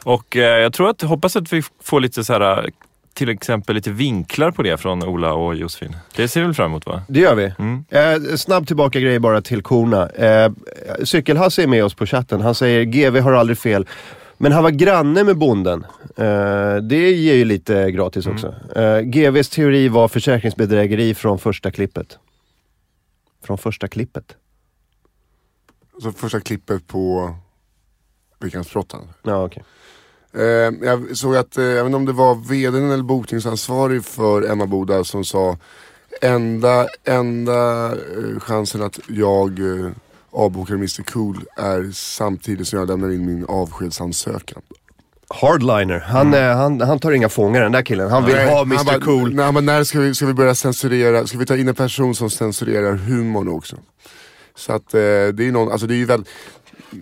Och 0.03 0.35
jag 0.35 0.73
tror 0.73 0.89
att, 0.89 1.01
hoppas 1.01 1.35
att 1.35 1.53
vi 1.53 1.61
får 1.83 1.99
lite 1.99 2.23
så 2.23 2.33
här, 2.33 2.69
till 3.18 3.30
exempel 3.30 3.76
lite 3.76 3.91
vinklar 3.91 4.51
på 4.51 4.63
det 4.63 4.78
från 4.78 5.03
Ola 5.03 5.34
och 5.34 5.55
Josefin. 5.55 5.97
Det 6.15 6.28
ser 6.28 6.39
vi 6.39 6.45
väl 6.45 6.55
fram 6.55 6.72
emot 6.72 6.86
va? 6.86 7.01
Det 7.07 7.20
gör 7.20 7.36
vi. 7.36 7.53
Mm. 7.59 7.86
Eh, 7.89 8.36
snabb 8.36 8.68
tillbaka 8.68 8.99
grej 8.99 9.20
bara 9.20 9.41
till 9.41 9.63
korna. 9.63 10.09
Eh, 10.09 10.51
Cykelhasse 11.03 11.63
är 11.63 11.68
med 11.68 11.84
oss 11.84 11.93
på 11.93 12.05
chatten. 12.05 12.41
Han 12.41 12.55
säger 12.55 12.84
GV 12.84 13.20
har 13.20 13.34
aldrig 13.34 13.57
fel. 13.57 13.88
Men 14.38 14.51
han 14.51 14.63
var 14.63 14.70
granne 14.70 15.24
med 15.24 15.38
bonden. 15.38 15.86
Eh, 16.15 16.76
det 16.76 17.11
ger 17.11 17.36
ju 17.36 17.45
lite 17.45 17.91
gratis 17.91 18.28
också. 18.28 18.55
Eh, 18.76 18.99
GVs 18.99 19.49
teori 19.49 19.88
var 19.88 20.07
försäkringsbedrägeri 20.07 21.15
från 21.15 21.39
första 21.39 21.72
klippet. 21.72 22.18
Från 23.43 23.57
första 23.57 23.88
klippet? 23.88 24.36
Så 26.01 26.11
första 26.11 26.39
klippet 26.39 26.88
på 26.88 27.36
Veckans 28.39 28.74
Brottan. 28.74 29.07
Ja, 29.24 29.45
okej. 29.45 29.63
Eh, 29.63 29.68
jag 30.82 31.17
såg 31.17 31.36
att, 31.36 31.57
eh, 31.57 31.63
vet 31.63 31.86
inte 31.86 31.95
om 31.95 32.05
det 32.05 32.11
var 32.11 32.36
vdn 32.36 32.91
eller 32.91 33.03
bokningsansvarig 33.03 34.05
för 34.05 34.51
Emma 34.51 34.65
Boda 34.65 35.03
som 35.03 35.25
sa 35.25 35.57
enda, 36.21 36.88
enda 37.03 37.86
eh, 37.91 38.39
chansen 38.39 38.82
att 38.82 38.99
jag 39.07 39.59
eh, 39.59 39.91
avbokar 40.32 40.73
Mr 40.73 41.03
Cool 41.03 41.45
är 41.57 41.91
samtidigt 41.93 42.67
som 42.67 42.80
jag 42.80 42.88
lämnar 42.88 43.11
in 43.11 43.25
min 43.25 43.45
avskedsansökan. 43.45 44.61
Hardliner. 45.30 45.99
Han, 45.99 46.34
eh, 46.34 46.55
han, 46.55 46.82
han 46.82 46.99
tar 46.99 47.11
inga 47.11 47.30
fångar 47.30 47.61
den 47.61 47.71
där 47.71 47.82
killen. 47.82 48.09
Han 48.09 48.25
vill 48.25 48.36
Nej, 48.36 48.49
ha 48.49 48.57
han 48.57 48.71
Mr 48.71 48.86
bara, 48.86 48.99
Cool. 48.99 49.36
Nej, 49.36 49.51
men 49.51 49.65
när 49.65 49.84
ska 49.84 49.99
vi, 49.99 50.15
ska 50.15 50.25
vi 50.25 50.34
börja 50.34 50.55
censurera, 50.55 51.28
ska 51.28 51.38
vi 51.38 51.45
ta 51.45 51.57
in 51.57 51.67
en 51.67 51.75
person 51.75 52.15
som 52.15 52.30
censurerar 52.30 52.95
humorn 52.95 53.47
också? 53.47 53.75
Så 54.55 54.73
att 54.73 54.93
eh, 54.93 54.99
det 54.99 55.47
är 55.47 55.51
någon, 55.51 55.71
alltså 55.71 55.88
det 55.88 55.93
är 55.93 55.97
ju 55.97 56.05
väl, 56.05 56.23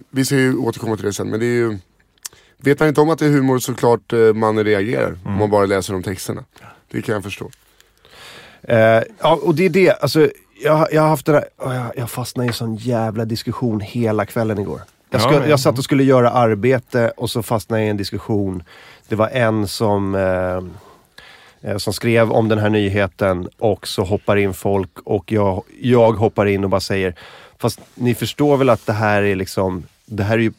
vi 0.10 0.26
ska 0.26 0.36
ju 0.36 0.58
återkomma 0.58 0.96
till 0.96 1.06
det 1.06 1.14
sen 1.14 1.30
men 1.30 1.40
det 1.40 1.46
är 1.46 1.58
ju 1.58 1.78
Vet 2.66 2.80
man 2.80 2.90
inte 2.90 3.02
om 3.02 3.10
att 3.10 3.20
det 3.20 3.26
är 3.26 3.30
humor 3.30 3.60
såklart 3.60 4.14
eh, 4.14 4.20
man 4.20 4.64
reagerar 4.64 5.18
om 5.26 5.34
man 5.38 5.50
bara 5.50 5.66
läser 5.66 5.94
de 5.94 6.04
texterna. 6.04 6.44
Det 6.92 7.02
kan 7.02 7.14
jag 7.14 7.24
förstå. 7.24 7.50
Eh, 8.64 8.78
ja, 9.20 9.40
och 9.44 9.56
det 9.56 9.66
är 9.66 9.70
det. 9.70 9.92
Alltså, 9.92 10.30
jag, 10.64 10.88
jag 10.92 11.02
har 11.02 11.10
haft 11.10 11.26
den 11.26 11.36
här, 11.36 11.46
åh, 11.58 11.76
jag, 11.76 11.92
jag 11.96 12.10
fastnade 12.10 12.46
i 12.46 12.48
en 12.48 12.54
sån 12.54 12.76
jävla 12.76 13.26
diskussion 13.26 13.80
hela 13.80 14.26
kvällen 14.26 14.60
igår. 14.60 14.82
Jag, 15.10 15.22
ska, 15.22 15.34
Ja, 15.34 15.48
jag 15.48 15.60
satt 15.60 15.78
och 15.78 15.84
skulle 15.84 16.04
göra 16.04 16.30
arbete 16.30 17.12
och 17.18 17.30
så 17.30 17.44
fastnade 17.44 17.82
jag 17.82 17.88
i 17.88 17.90
en 17.90 17.98
diskussion. 17.98 18.64
Det 19.08 19.16
var 19.16 19.28
en 19.28 19.68
som, 19.68 20.16
eh, 20.16 21.72
eh, 21.72 21.78
som 21.78 21.94
skrev 21.94 22.32
om 22.32 22.50
den 22.50 22.60
här 22.60 22.70
nyheten 22.70 23.50
och 23.58 23.88
så 23.88 24.04
hoppar 24.04 24.36
in 24.36 24.54
folk 24.54 25.00
och 25.04 25.32
jag, 25.32 25.64
jag 25.82 26.12
hoppar 26.12 26.46
in 26.46 26.64
och 26.64 26.70
bara 26.70 26.82
säger 26.82 27.16
Fast 27.58 27.80
ni 27.96 28.16
förstår 28.16 28.58
väl 28.58 28.70
att 28.70 28.86
det 28.86 28.94
här 28.94 29.24
är 29.24 29.36
liksom, 29.36 29.84
det 30.06 30.24
här 30.24 30.38
är 30.38 30.42
ju 30.42 30.52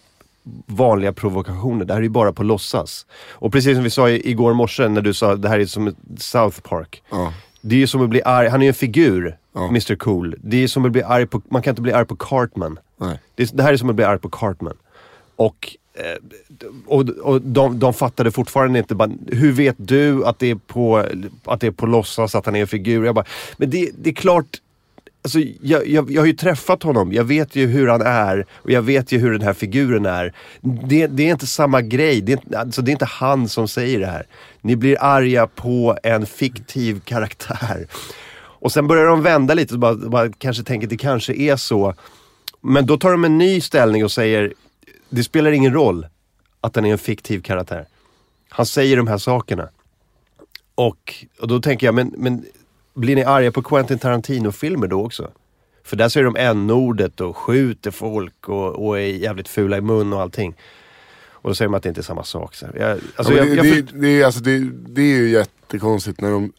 vanliga 0.66 1.12
provokationer. 1.12 1.84
Det 1.84 1.92
här 1.92 2.00
är 2.00 2.04
ju 2.04 2.08
bara 2.08 2.32
på 2.32 2.42
låtsas. 2.42 3.06
Och 3.32 3.52
precis 3.52 3.76
som 3.76 3.84
vi 3.84 3.90
sa 3.90 4.10
igår 4.10 4.54
morse 4.54 4.88
när 4.88 5.00
du 5.00 5.14
sa 5.14 5.36
det 5.36 5.48
här 5.48 5.58
är 5.58 5.66
som 5.66 5.94
South 6.18 6.60
Park. 6.60 7.02
Ja. 7.10 7.32
Det 7.60 7.74
är 7.74 7.78
ju 7.78 7.86
som 7.86 8.02
att 8.02 8.10
bli 8.10 8.22
arg, 8.22 8.48
han 8.48 8.60
är 8.60 8.64
ju 8.64 8.68
en 8.68 8.74
figur, 8.74 9.36
Ja. 9.54 9.68
Mr 9.68 9.96
Cool. 9.96 10.34
Det 10.42 10.62
är 10.62 10.68
som 10.68 10.84
att 10.84 10.92
bli 10.92 11.02
arg 11.02 11.26
på, 11.26 11.42
man 11.48 11.62
kan 11.62 11.70
inte 11.72 11.82
bli 11.82 11.92
arg 11.92 12.06
på 12.06 12.16
Cartman. 12.16 12.78
Nej. 13.00 13.18
Det, 13.34 13.56
det 13.56 13.62
här 13.62 13.72
är 13.72 13.76
som 13.76 13.90
att 13.90 13.96
bli 13.96 14.04
arg 14.04 14.18
på 14.18 14.28
Cartman. 14.28 14.76
Och, 15.36 15.76
eh, 15.94 16.22
och, 16.86 17.08
och 17.08 17.42
de, 17.42 17.78
de 17.78 17.94
fattade 17.94 18.30
fortfarande 18.30 18.78
inte, 18.78 18.94
bara, 18.94 19.10
hur 19.26 19.52
vet 19.52 19.76
du 19.78 20.24
att 20.24 20.38
det 20.38 20.50
är 20.50 20.54
på, 20.54 21.06
att 21.44 21.60
det 21.60 21.66
är 21.66 21.70
på 21.70 21.86
låtsas 21.86 22.34
att 22.34 22.46
han 22.46 22.56
är 22.56 22.60
en 22.60 22.66
figur? 22.66 23.04
Jag 23.04 23.14
bara, 23.14 23.24
men 23.56 23.70
det, 23.70 23.90
det 23.98 24.10
är 24.10 24.14
klart, 24.14 24.60
Alltså, 25.26 25.38
jag, 25.60 25.86
jag, 25.88 26.10
jag 26.10 26.22
har 26.22 26.26
ju 26.26 26.32
träffat 26.32 26.82
honom, 26.82 27.12
jag 27.12 27.24
vet 27.24 27.56
ju 27.56 27.66
hur 27.66 27.88
han 27.88 28.02
är 28.02 28.46
och 28.52 28.70
jag 28.70 28.82
vet 28.82 29.12
ju 29.12 29.18
hur 29.18 29.32
den 29.32 29.42
här 29.42 29.52
figuren 29.52 30.06
är. 30.06 30.34
Det, 30.60 31.06
det 31.06 31.22
är 31.22 31.30
inte 31.30 31.46
samma 31.46 31.82
grej, 31.82 32.20
det 32.20 32.32
är, 32.32 32.36
inte- 32.36 32.58
alltså, 32.58 32.82
det 32.82 32.90
är 32.90 32.92
inte 32.92 33.04
han 33.04 33.48
som 33.48 33.68
säger 33.68 34.00
det 34.00 34.06
här. 34.06 34.26
Ni 34.60 34.76
blir 34.76 34.96
arga 35.00 35.46
på 35.46 35.98
en 36.02 36.26
fiktiv 36.26 37.00
karaktär. 37.00 37.86
Och 38.36 38.72
sen 38.72 38.86
börjar 38.86 39.06
de 39.06 39.22
vända 39.22 39.54
lite 39.54 39.74
och 39.74 39.80
bara, 39.80 39.94
bara 39.94 40.32
kanske 40.32 40.62
tänker 40.62 40.86
att 40.86 40.90
det 40.90 40.96
kanske 40.96 41.34
är 41.34 41.56
så. 41.56 41.94
Men 42.60 42.86
då 42.86 42.96
tar 42.96 43.10
de 43.10 43.24
en 43.24 43.38
ny 43.38 43.60
ställning 43.60 44.04
och 44.04 44.12
säger, 44.12 44.52
det 45.10 45.24
spelar 45.24 45.50
ingen 45.52 45.72
roll 45.72 46.06
att 46.60 46.74
den 46.74 46.84
är 46.84 46.92
en 46.92 46.98
fiktiv 46.98 47.40
karaktär. 47.42 47.86
Han 48.48 48.66
säger 48.66 48.96
de 48.96 49.06
här 49.06 49.18
sakerna. 49.18 49.68
Och, 50.74 51.14
och 51.40 51.48
då 51.48 51.60
tänker 51.60 51.86
jag, 51.86 51.94
men, 51.94 52.14
men 52.16 52.44
blir 52.96 53.16
ni 53.16 53.24
arga 53.24 53.52
på 53.52 53.62
Quentin 53.62 53.98
Tarantino-filmer 53.98 54.86
då 54.86 55.04
också? 55.04 55.30
För 55.84 55.96
där 55.96 56.08
säger 56.08 56.24
de 56.24 56.36
n-ordet 56.36 57.20
och 57.20 57.36
skjuter 57.36 57.90
folk 57.90 58.48
och, 58.48 58.86
och 58.86 58.98
är 58.98 59.02
jävligt 59.02 59.48
fula 59.48 59.76
i 59.76 59.80
mun 59.80 60.12
och 60.12 60.20
allting. 60.20 60.56
Och 61.30 61.50
då 61.50 61.54
säger 61.54 61.68
de 61.68 61.74
att 61.74 61.82
det 61.82 61.88
inte 61.88 62.00
är 62.00 62.02
samma 62.02 62.24
sak. 62.24 62.54
Så 62.54 62.66
här. 62.66 62.74
jag, 62.78 62.98
alltså, 63.16 63.34
ja, 63.34 63.44
jag, 63.44 63.56
men 63.56 63.74
jag, 63.74 63.88
det, 63.92 64.08
är, 64.08 64.24
alltså, 64.24 64.40
det, 64.40 64.58
det 64.88 65.02
är 65.02 65.16
ju 65.16 65.28
jättekonstigt 65.30 66.20
när 66.20 66.30
de, 66.30 66.52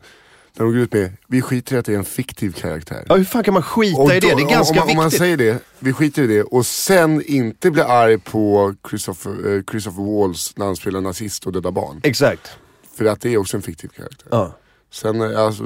när 0.54 0.66
de 0.66 0.74
går 0.74 0.82
ut 0.82 0.94
med, 0.94 1.12
vi 1.28 1.42
skiter 1.42 1.76
i 1.76 1.80
att 1.80 1.86
det 1.86 1.94
är 1.94 1.98
en 1.98 2.06
fiktiv 2.06 2.52
karaktär. 2.52 3.06
ja, 3.10 3.16
hur 3.16 3.24
fan 3.24 3.44
kan 3.44 3.54
man 3.54 3.64
skita 3.64 4.02
Och 4.02 4.12
i 4.12 4.20
det? 4.20 4.36
Det 4.36 4.42
är 4.42 4.50
ganska 4.50 4.82
om, 4.82 4.88
man, 4.88 4.90
om 4.90 4.96
man 4.96 5.06
viktigt. 5.06 5.20
säger 5.20 5.38
det, 5.38 5.60
vi 5.80 5.94
skiter 5.94 6.24
i 6.24 6.28
det 6.28 6.44
och 6.44 6.66
sen 6.66 7.22
inte 7.26 7.72
blir 7.72 7.84
arg 7.84 8.18
på 8.18 8.76
Christopher, 8.90 9.56
eh, 9.56 9.64
Christopher 9.72 10.20
Walls 10.20 10.54
när 10.56 10.66
han 10.66 10.76
spelar 10.76 11.02
nazist 11.02 11.46
och 11.46 11.52
dödar 11.52 11.72
barn. 11.72 12.00
Exakt. 12.04 12.58
För 12.98 13.06
att 13.06 13.22
det 13.22 13.34
är 13.34 13.38
också 13.38 13.58
en 13.58 13.64
fiktiv 13.64 13.88
karaktär. 13.88 14.28
Ja. 14.32 14.52
Sen 14.92 15.22
eh, 15.22 15.40
alltså, 15.40 15.64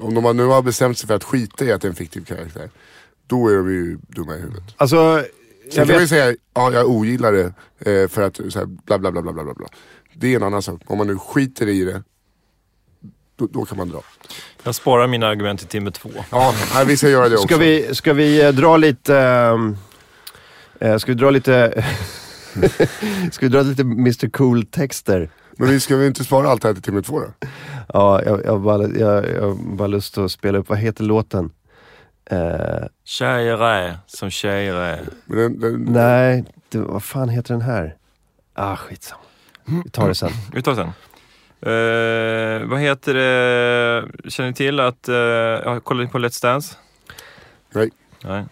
om 0.00 0.14
de 0.14 0.36
nu 0.36 0.44
har 0.44 0.62
bestämt 0.62 0.98
sig 0.98 1.06
för 1.06 1.14
att 1.14 1.24
skita 1.24 1.64
i 1.64 1.72
att 1.72 1.80
det 1.82 1.86
är 1.86 1.90
en 1.90 1.94
fiktiv 1.94 2.24
karaktär, 2.24 2.70
då 3.26 3.48
är 3.48 3.56
de 3.56 3.72
ju 3.72 3.98
dumma 4.08 4.36
i 4.36 4.40
huvudet. 4.40 4.62
Alltså, 4.76 5.24
Sen 5.62 5.70
jag 5.70 5.74
kan 5.74 5.86
man 5.86 5.94
ju 5.94 6.00
vet, 6.00 6.08
säga, 6.08 6.34
ja 6.54 6.72
jag 6.72 6.88
ogillar 6.88 7.32
det 7.32 7.52
eh, 7.92 8.08
för 8.08 8.22
att 8.22 8.36
så 8.36 8.58
här, 8.58 8.66
bla 8.66 8.98
bla 8.98 9.12
bla 9.12 9.22
bla 9.22 9.32
bla 9.32 9.54
bla. 9.54 9.66
Det 10.14 10.32
är 10.32 10.36
en 10.36 10.42
annan 10.42 10.62
sak. 10.62 10.80
Om 10.86 10.98
man 10.98 11.06
nu 11.06 11.18
skiter 11.18 11.68
i 11.68 11.84
det, 11.84 12.02
då, 13.36 13.46
då 13.46 13.64
kan 13.64 13.78
man 13.78 13.88
dra. 13.88 14.02
Jag 14.62 14.74
sparar 14.74 15.06
mina 15.06 15.26
argument 15.26 15.60
till 15.60 15.68
timme 15.68 15.90
två. 15.90 16.10
Ja, 16.30 16.54
vi 16.86 16.96
ska 16.96 17.08
göra 17.08 17.28
det 17.28 17.34
också. 17.34 17.46
ska 17.46 17.56
vi, 17.56 17.94
ska 17.94 18.12
vi 18.12 18.42
eh, 18.44 18.52
dra 18.52 18.76
lite... 18.76 19.16
eh, 20.80 20.98
ska 20.98 21.12
vi 21.12 21.18
dra 21.18 21.30
lite... 21.30 21.84
ska 23.32 23.46
vi 23.46 23.48
dra 23.48 23.62
lite 23.62 23.82
Mr 23.82 24.28
Cool-texter? 24.28 25.30
Men 25.58 25.68
vi 25.68 25.80
ska 25.80 25.96
väl 25.96 26.06
inte 26.06 26.24
spara 26.24 26.48
allt 26.48 26.62
det 26.62 26.68
här 26.68 26.74
till 26.74 26.82
timme 26.82 27.02
två 27.02 27.20
då? 27.20 27.26
Ja, 27.92 28.22
jag, 28.22 28.44
jag, 28.44 28.52
har 28.52 28.58
bara, 28.58 28.88
jag, 28.88 29.30
jag 29.30 29.56
bara 29.56 29.88
lust 29.88 30.18
att 30.18 30.32
spela 30.32 30.58
upp, 30.58 30.68
vad 30.68 30.78
heter 30.78 31.04
låten? 31.04 31.50
Eh, 32.30 32.86
Tjejer 33.04 33.64
är 33.64 33.98
som 34.06 34.30
tjejer 34.30 34.74
är. 34.74 35.08
Men 35.24 35.38
den, 35.38 35.60
den, 35.60 35.84
nej, 35.92 36.44
det, 36.68 36.78
vad 36.78 37.02
fan 37.02 37.28
heter 37.28 37.54
den 37.54 37.62
här? 37.62 37.96
Ah, 38.54 38.76
skitsamma. 38.76 39.22
Vi 39.84 39.90
tar 39.90 40.08
det 40.08 40.14
sen. 40.14 40.30
Vi 40.52 40.62
tar 40.62 40.74
sen. 40.74 40.92
Eh, 41.62 42.68
vad 42.68 42.80
heter 42.80 43.14
det? 43.14 44.30
Känner 44.30 44.50
ni 44.50 44.54
till 44.54 44.80
att, 44.80 45.08
uh, 45.08 45.14
jag 45.14 45.84
kollar 45.84 46.06
på 46.06 46.18
Let's 46.18 46.42
Dance? 46.42 46.76
Nej. 47.74 47.90
Nej. 48.24 48.44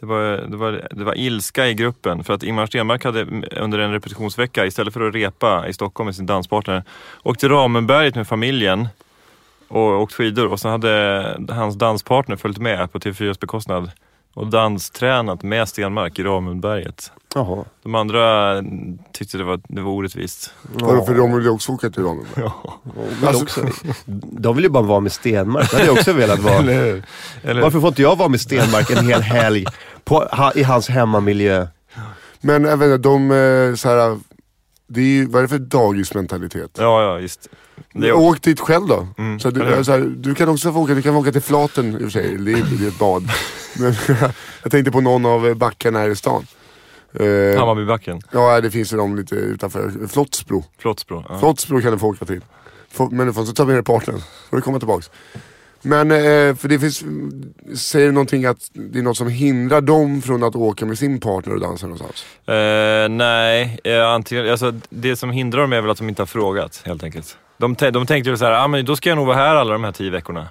Det 0.00 0.06
var, 0.06 0.22
det, 0.48 0.56
var, 0.56 0.88
det 0.90 1.04
var 1.04 1.18
ilska 1.18 1.68
i 1.68 1.74
gruppen 1.74 2.24
för 2.24 2.34
att 2.34 2.42
Ingmar 2.42 2.66
Stenmark 2.66 3.04
hade 3.04 3.26
under 3.60 3.78
en 3.78 3.92
repetitionsvecka 3.92 4.66
istället 4.66 4.94
för 4.94 5.08
att 5.08 5.14
repa 5.14 5.68
i 5.68 5.72
Stockholm 5.72 6.06
med 6.06 6.16
sin 6.16 6.26
danspartner 6.26 6.82
åkt 7.22 7.40
till 7.40 7.48
Ramenberget 7.48 8.14
med 8.14 8.28
familjen 8.28 8.88
och 9.68 10.00
åkt 10.00 10.14
skidor. 10.14 10.46
Och 10.46 10.60
så 10.60 10.68
hade 10.68 11.46
hans 11.48 11.78
danspartner 11.78 12.36
följt 12.36 12.58
med 12.58 12.92
på 12.92 12.98
TV4s 12.98 13.40
bekostnad 13.40 13.90
och 14.34 14.46
danstränat 14.46 15.42
med 15.42 15.68
Stenmark 15.68 16.18
i 16.18 16.22
Ramenberget. 16.22 17.12
Jaha. 17.34 17.64
De 17.82 17.94
andra 17.94 18.54
tyckte 19.12 19.38
det 19.38 19.44
var, 19.44 19.60
det 19.68 19.80
var 19.80 19.90
orättvist. 19.92 20.54
Vadå 20.62 21.04
för 21.04 21.14
de 21.14 21.34
ville 21.36 21.50
också 21.50 21.72
åka 21.72 21.90
till 21.90 22.02
Ramenberg? 22.02 22.50
Men 23.20 23.28
Alltså- 23.28 23.42
också, 23.42 23.66
de 24.22 24.54
vill 24.56 24.64
ju 24.64 24.70
bara 24.70 24.82
vara 24.82 25.00
med 25.00 25.12
Stenmark. 25.12 25.70
Det 25.70 25.76
hade 25.76 25.86
jag 25.88 25.96
också 25.98 26.12
velat 26.12 26.38
vara. 26.38 26.54
Eller, 26.56 27.02
Varför 27.62 27.80
får 27.80 27.88
inte 27.88 28.02
jag 28.02 28.16
vara 28.16 28.28
med 28.28 28.40
Stenmark 28.40 28.90
en 28.90 29.06
hel 29.06 29.22
helg 29.22 29.64
på, 30.04 30.14
ha, 30.32 30.52
i 30.52 30.62
hans 30.62 30.88
hemmamiljö? 30.88 31.66
Men 32.40 32.64
jag 32.64 32.76
vet 32.76 32.86
inte, 32.86 33.08
de 33.08 33.30
eh, 33.30 33.74
så 33.74 33.88
här, 33.88 34.18
det 34.86 35.00
är 35.00 35.04
ju, 35.04 35.26
vad 35.26 35.38
är 35.38 35.42
det 35.42 35.48
för 35.48 35.58
dagismentalitet? 35.58 36.70
Ja, 36.78 37.02
ja, 37.02 37.18
just. 37.20 37.48
Är, 37.94 38.12
Åk 38.12 38.42
dit 38.42 38.60
själv 38.60 38.86
då. 38.86 39.06
Mm, 39.18 39.40
så 39.40 39.50
du, 39.50 39.84
så 39.84 39.92
här, 39.92 40.00
du 40.00 40.34
kan 40.34 40.48
också 40.48 40.72
få 40.72 40.78
åka, 40.80 40.94
du 40.94 41.02
kan 41.02 41.16
åka 41.16 41.32
till 41.32 41.40
Flaten 41.40 41.92
i 41.92 41.96
och 41.96 42.00
för 42.00 42.10
sig, 42.10 42.36
det 42.36 42.52
är, 42.52 42.78
det 42.78 42.84
är 42.84 42.88
ett 42.88 42.98
bad. 42.98 43.30
Men 43.78 43.94
jag 44.62 44.72
tänkte 44.72 44.90
på 44.90 45.00
någon 45.00 45.26
av 45.26 45.54
backarna 45.54 45.98
här 45.98 46.08
i 46.08 46.16
stan. 46.16 46.46
Eh, 47.12 47.58
Hammarbybacken, 47.58 48.20
ja 48.32 48.60
det 48.60 48.70
finns 48.70 48.92
ju 48.92 48.96
de 48.96 49.16
lite 49.16 49.34
utanför, 49.34 49.92
Flottsbro. 50.08 50.64
Flottsbro. 50.78 51.24
Ja. 51.28 51.38
Flottsbro 51.38 51.80
kan 51.80 51.92
du 51.92 51.98
få 51.98 52.06
åka 52.06 52.24
till. 52.24 52.40
Men 53.10 53.26
du 53.26 53.32
får 53.32 53.42
inte 53.42 53.54
ta 53.54 53.64
med 53.64 53.74
dig 53.74 53.84
partnern, 53.84 54.20
får 54.50 54.56
du 54.56 54.62
komma 54.62 54.78
tillbaks. 54.78 55.10
Men 55.82 56.10
eh, 56.10 56.56
för 56.56 56.68
det 56.68 56.78
finns, 56.78 57.04
säger 57.80 58.06
det 58.06 58.12
någonting 58.12 58.44
att 58.44 58.70
det 58.72 58.98
är 58.98 59.02
något 59.02 59.16
som 59.16 59.28
hindrar 59.28 59.80
dem 59.80 60.22
från 60.22 60.42
att 60.42 60.56
åka 60.56 60.86
med 60.86 60.98
sin 60.98 61.20
partner 61.20 61.54
och 61.54 61.60
dansa 61.60 61.86
någonstans? 61.86 62.24
Eh, 62.46 63.08
nej, 63.08 63.78
eh, 63.84 64.08
antingen, 64.08 64.50
alltså, 64.50 64.74
det 64.90 65.16
som 65.16 65.30
hindrar 65.30 65.60
dem 65.60 65.72
är 65.72 65.80
väl 65.80 65.90
att 65.90 65.98
de 65.98 66.08
inte 66.08 66.22
har 66.22 66.26
frågat 66.26 66.82
helt 66.84 67.04
enkelt. 67.04 67.36
De, 67.60 67.74
de 67.92 68.06
tänkte 68.06 68.30
väl 68.30 68.38
såhär, 68.38 68.64
ah, 68.64 68.68
men 68.68 68.84
då 68.84 68.96
ska 68.96 69.08
jag 69.08 69.16
nog 69.16 69.26
vara 69.26 69.36
här 69.36 69.56
alla 69.56 69.72
de 69.72 69.84
här 69.84 69.92
tio 69.92 70.10
veckorna. 70.10 70.48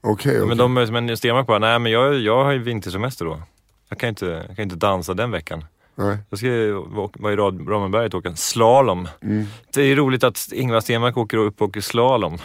Okej, 0.00 0.36
okej. 0.36 0.48
Men, 0.48 0.56
de, 0.56 0.92
men 0.92 1.16
Stenmark 1.16 1.46
bara, 1.46 1.58
nej 1.58 1.78
men 1.78 1.92
jag, 1.92 2.14
jag 2.14 2.44
har 2.44 2.52
ju 2.52 2.58
vintersemester 2.58 3.24
då. 3.24 3.42
Jag 3.88 3.98
kan, 3.98 4.08
inte, 4.08 4.26
jag 4.48 4.56
kan 4.56 4.62
inte 4.62 4.76
dansa 4.76 5.14
den 5.14 5.30
veckan. 5.30 5.64
Nej. 5.94 6.18
Då 6.30 6.36
ska 6.36 6.46
jag 6.46 7.10
vara 7.18 7.32
i 7.32 7.36
Ramenberget 7.36 8.14
och 8.14 8.18
åka 8.18 8.36
slalom. 8.36 9.08
Mm. 9.22 9.44
Det 9.74 9.82
är 9.82 9.96
roligt 9.96 10.24
att 10.24 10.48
Ingvar 10.52 10.80
Stenmark 10.80 11.16
åker 11.16 11.36
upp 11.36 11.62
och 11.62 11.68
åker 11.68 11.80
slalom. 11.80 12.38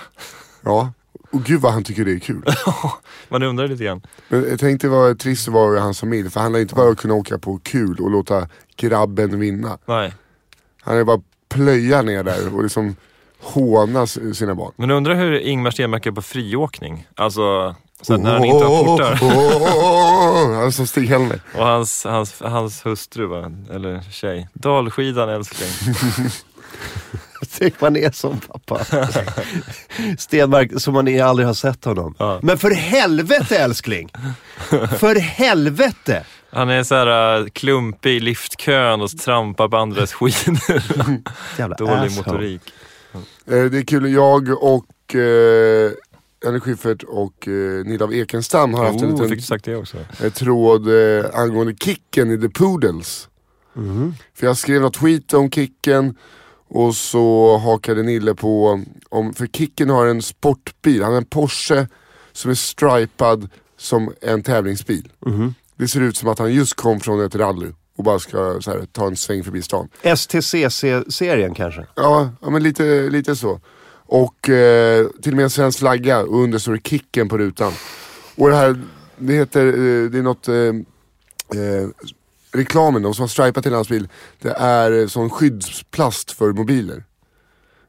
Ja, 0.62 0.94
och 1.32 1.44
gud 1.44 1.62
vad 1.62 1.74
han 1.74 1.84
tycker 1.84 2.06
det 2.06 2.12
är 2.12 2.20
kul. 2.20 2.44
Man 3.30 3.44
undrar 3.44 3.68
lite 3.68 3.84
grann. 3.84 4.02
Men 4.28 4.50
jag 4.50 4.60
tänkte 4.60 4.88
vad 4.88 5.20
trist 5.20 5.46
det 5.46 5.52
var 5.52 5.76
i 5.76 5.80
hans 5.80 6.00
familj, 6.00 6.30
för 6.30 6.40
han 6.40 6.52
lär 6.52 6.60
inte 6.60 6.76
bara 6.76 6.96
kunna 6.96 7.14
åka 7.14 7.38
på 7.38 7.60
kul 7.64 8.00
och 8.00 8.12
låta 8.12 8.48
grabben 8.76 9.40
vinna. 9.40 9.78
Nej. 9.86 10.14
Han 10.82 10.98
är 10.98 11.04
bara 11.04 11.22
plöja 11.50 12.02
ner 12.02 12.24
där 12.24 12.56
och 12.56 12.64
liksom 12.64 12.96
håna 13.40 14.08
sina 14.08 14.56
barn. 14.56 14.72
Men 14.76 14.92
undrar 14.92 15.16
hur 15.16 15.40
Ingmar 15.40 15.72
Stenmark 15.72 16.06
är 16.06 16.12
på 16.12 16.22
friåkning. 16.22 17.08
Alltså, 17.16 17.76
så 18.02 18.18
när 18.18 18.34
han 18.34 18.46
inte 18.46 18.66
har 18.66 18.84
portar. 18.86 19.14
Han 20.56 20.68
är 20.68 20.72
som 20.72 20.86
Stig-Helmer. 20.88 21.40
Och 21.58 21.66
hans, 21.66 22.06
hans, 22.06 22.42
hans 22.42 22.86
hustru, 22.86 23.26
va? 23.26 23.52
eller 23.76 24.02
tjej. 24.12 24.48
Dalskidan 24.54 25.30
älskling. 25.30 25.70
Tänk 27.60 27.82
man 27.82 27.96
är 27.98 28.12
som 28.12 28.40
pappa. 28.40 28.86
Stenmark, 30.18 30.82
som 30.82 30.94
man 30.94 31.08
är- 31.08 31.24
aldrig 31.24 31.48
har 31.48 31.54
sett 31.54 31.86
honom. 31.86 32.16
Ja. 32.20 32.40
Men 32.42 32.58
för 32.58 32.72
helvete 32.72 33.58
älskling! 33.58 34.10
För 34.98 35.20
helvete! 35.20 36.24
Han 36.52 36.70
är 36.70 36.84
så 36.84 36.96
här 36.96 37.40
äh, 37.42 37.48
klumpig 37.48 38.16
i 38.16 38.20
liftkön 38.20 39.02
och 39.02 39.10
trampar 39.10 39.68
på 39.68 39.78
andras 39.78 40.14
skidor. 40.14 40.60
Jävla 41.60 41.76
Dålig 41.76 41.94
asshole. 41.94 42.10
motorik. 42.16 42.62
Eh, 43.14 43.22
Det 43.46 43.78
är 43.78 43.84
kul, 43.86 44.14
jag 44.14 44.64
och 44.64 45.16
eh, 45.16 45.92
Anne 46.46 46.60
Schyffert 46.60 47.04
och 47.04 47.48
eh, 47.48 47.86
Nilla 47.86 48.06
av 48.06 48.14
Ekenstam 48.14 48.74
har 48.74 48.86
haft 48.86 49.02
en 49.02 49.06
Oh, 49.08 49.12
liten 49.12 49.30
fick 49.30 49.46
sagt 49.46 49.66
det 49.66 49.76
också? 49.76 49.98
eh, 50.24 50.32
tråd 50.34 50.88
eh, 50.88 51.26
angående 51.34 51.74
Kicken 51.76 52.32
i 52.32 52.38
The 52.42 52.50
Poodles. 52.50 53.30
För 54.34 54.48
jag 54.48 54.58
skrev 54.58 54.82
något 54.82 54.94
tweet 54.94 55.34
om 55.34 55.52
Kicken 55.52 56.16
och 56.68 56.96
så 56.96 57.58
hakade 57.58 58.04
Nille 58.04 58.36
på, 58.36 58.82
om, 59.10 59.34
för 59.34 59.48
Kicken 59.48 59.90
har 59.90 60.06
en 60.08 60.22
sportbil, 60.22 61.04
han 61.04 61.12
har 61.12 61.18
en 61.18 61.26
Porsche 61.26 61.88
som 62.32 62.52
är 62.52 62.56
stripad 62.56 63.50
som 63.78 64.14
en 64.22 64.44
tävlingsbil. 64.44 65.12
Det 65.76 65.88
ser 65.88 66.02
ut 66.02 66.18
som 66.18 66.30
att 66.30 66.40
han 66.40 66.54
just 66.54 66.74
kom 66.74 67.00
från 67.00 67.26
ett 67.26 67.36
rally 67.36 67.68
och 68.00 68.06
bara 68.06 68.20
ska 68.20 68.38
här, 68.38 68.86
ta 68.92 69.08
en 69.08 69.16
sväng 69.16 69.44
förbi 69.44 69.62
stan. 69.62 69.90
STCC-serien 70.16 71.54
kanske? 71.54 71.88
Ja, 71.96 72.30
ja 72.42 72.50
men 72.50 72.64
lite, 72.64 73.10
lite 73.10 73.36
så. 73.36 73.60
Och 74.06 74.50
eh, 74.50 75.08
till 75.22 75.32
och 75.32 75.36
med 75.36 75.44
en 75.44 75.50
svensk 75.50 75.80
flagga 75.80 76.20
och 76.20 76.44
under 76.44 76.60
står 76.60 76.74
det 76.74 76.90
Kicken 76.90 77.30
på 77.30 77.38
rutan. 77.38 77.74
Och 78.36 78.50
det 78.50 78.56
här, 78.56 78.82
det 79.18 79.34
heter, 79.34 79.66
eh, 79.66 80.10
det 80.10 80.18
är 80.18 80.22
något, 80.22 80.48
eh, 80.48 80.56
eh, 80.56 81.90
reklamen, 82.52 83.02
de 83.02 83.14
som 83.14 83.24
har 83.24 83.28
stripat 83.28 83.64
till 83.64 83.74
hans 83.74 83.90
bil, 83.90 84.08
det 84.42 84.52
är 84.52 85.02
eh, 85.02 85.08
sån 85.08 85.30
skyddsplast 85.30 86.32
för 86.32 86.54
mobiler. 86.54 87.04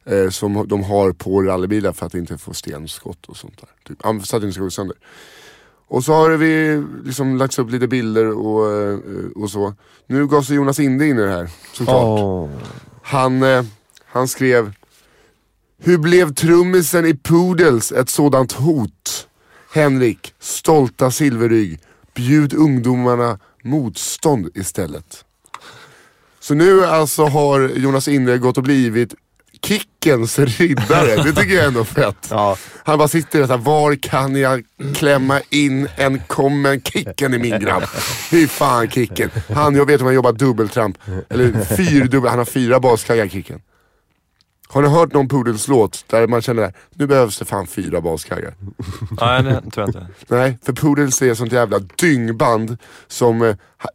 Eh, 0.04 0.30
som 0.30 0.68
de 0.68 0.84
har 0.84 1.12
på 1.12 1.42
rallybilar 1.42 1.92
för 1.92 2.06
att 2.06 2.14
inte 2.14 2.38
få 2.38 2.54
stenskott 2.54 3.26
och 3.26 3.36
sånt 3.36 3.60
där. 3.60 3.70
Typ, 3.88 4.26
så 4.26 4.36
att 4.36 4.42
det 4.42 4.46
inte 4.46 4.52
ska 4.52 4.62
gå 4.62 4.70
sönder. 4.70 4.96
Och 5.90 6.04
så 6.04 6.12
har 6.12 6.30
vi 6.30 6.82
liksom 7.04 7.36
lagt 7.36 7.58
upp 7.58 7.70
lite 7.70 7.88
bilder 7.88 8.26
och, 8.26 8.72
eh, 8.72 8.98
och 9.36 9.50
så. 9.50 9.74
Nu 10.06 10.26
gav 10.26 10.42
sig 10.42 10.56
Jonas 10.56 10.80
Inde 10.80 11.06
in 11.06 11.18
i 11.18 11.22
det 11.22 11.30
här, 11.30 11.50
såklart. 11.72 12.20
Åh. 12.20 12.48
Han, 13.02 13.42
eh, 13.42 13.64
han 14.06 14.28
skrev 14.28 14.72
Hur 15.78 15.98
blev 15.98 16.34
trummisen 16.34 17.06
i 17.06 17.14
Poodles 17.14 17.92
ett 17.92 18.08
sådant 18.08 18.52
hot? 18.52 19.28
Henrik, 19.72 20.34
stolta 20.38 21.10
silverrygg, 21.10 21.78
bjud 22.14 22.54
ungdomarna 22.54 23.38
motstånd 23.64 24.48
istället. 24.54 25.24
Så 26.40 26.54
nu 26.54 26.84
alltså 26.84 27.24
har 27.24 27.60
Jonas 27.60 28.08
Inde 28.08 28.38
gått 28.38 28.56
och 28.56 28.62
blivit 28.62 29.14
Kickens 29.64 30.38
riddare. 30.38 31.22
Det 31.22 31.32
tycker 31.32 31.54
jag 31.54 31.64
ändå 31.64 31.80
är 31.80 31.84
fett. 31.84 32.26
Ja. 32.30 32.56
Han 32.84 32.98
bara 32.98 33.08
sitter 33.08 33.38
där 33.38 33.46
såhär, 33.46 33.60
var 33.60 33.94
kan 33.94 34.36
jag 34.36 34.64
klämma 34.94 35.40
in 35.50 35.88
en 35.96 36.20
kommen 36.26 36.82
Kicken 36.82 37.34
i 37.34 37.38
min 37.38 37.60
grabb? 37.60 37.82
Hur 38.30 38.46
fan 38.46 38.90
Kicken? 38.90 39.30
Han, 39.54 39.74
jag 39.74 39.86
vet 39.86 40.00
om 40.00 40.06
han 40.06 40.14
jobbar 40.14 40.32
dubbeltramp. 40.32 40.98
Eller 41.28 41.76
fyrdubbel, 41.76 42.30
han 42.30 42.38
har 42.38 42.46
fyra 42.46 42.80
baskaggar 42.80 43.28
Kicken. 43.28 43.60
Har 44.68 44.82
ni 44.82 44.88
hört 44.88 45.12
någon 45.12 45.28
Poodles-låt 45.28 46.04
där 46.06 46.26
man 46.26 46.42
känner 46.42 46.62
att 46.62 46.74
nu 46.94 47.06
behövs 47.06 47.38
det 47.38 47.44
fan 47.44 47.66
fyra 47.66 48.00
baskaggar? 48.00 48.54
Nej, 49.20 49.42
det 49.42 49.70
tror 49.70 49.70
jag 49.76 49.88
inte. 49.88 50.06
Nej, 50.28 50.58
för 50.62 50.72
Poodles 50.72 51.22
är 51.22 51.30
ett 51.30 51.38
sånt 51.38 51.52
jävla 51.52 51.78
dyngband 51.78 52.78
som... 53.08 53.42
Eh, 53.42 53.56
ha, 53.82 53.90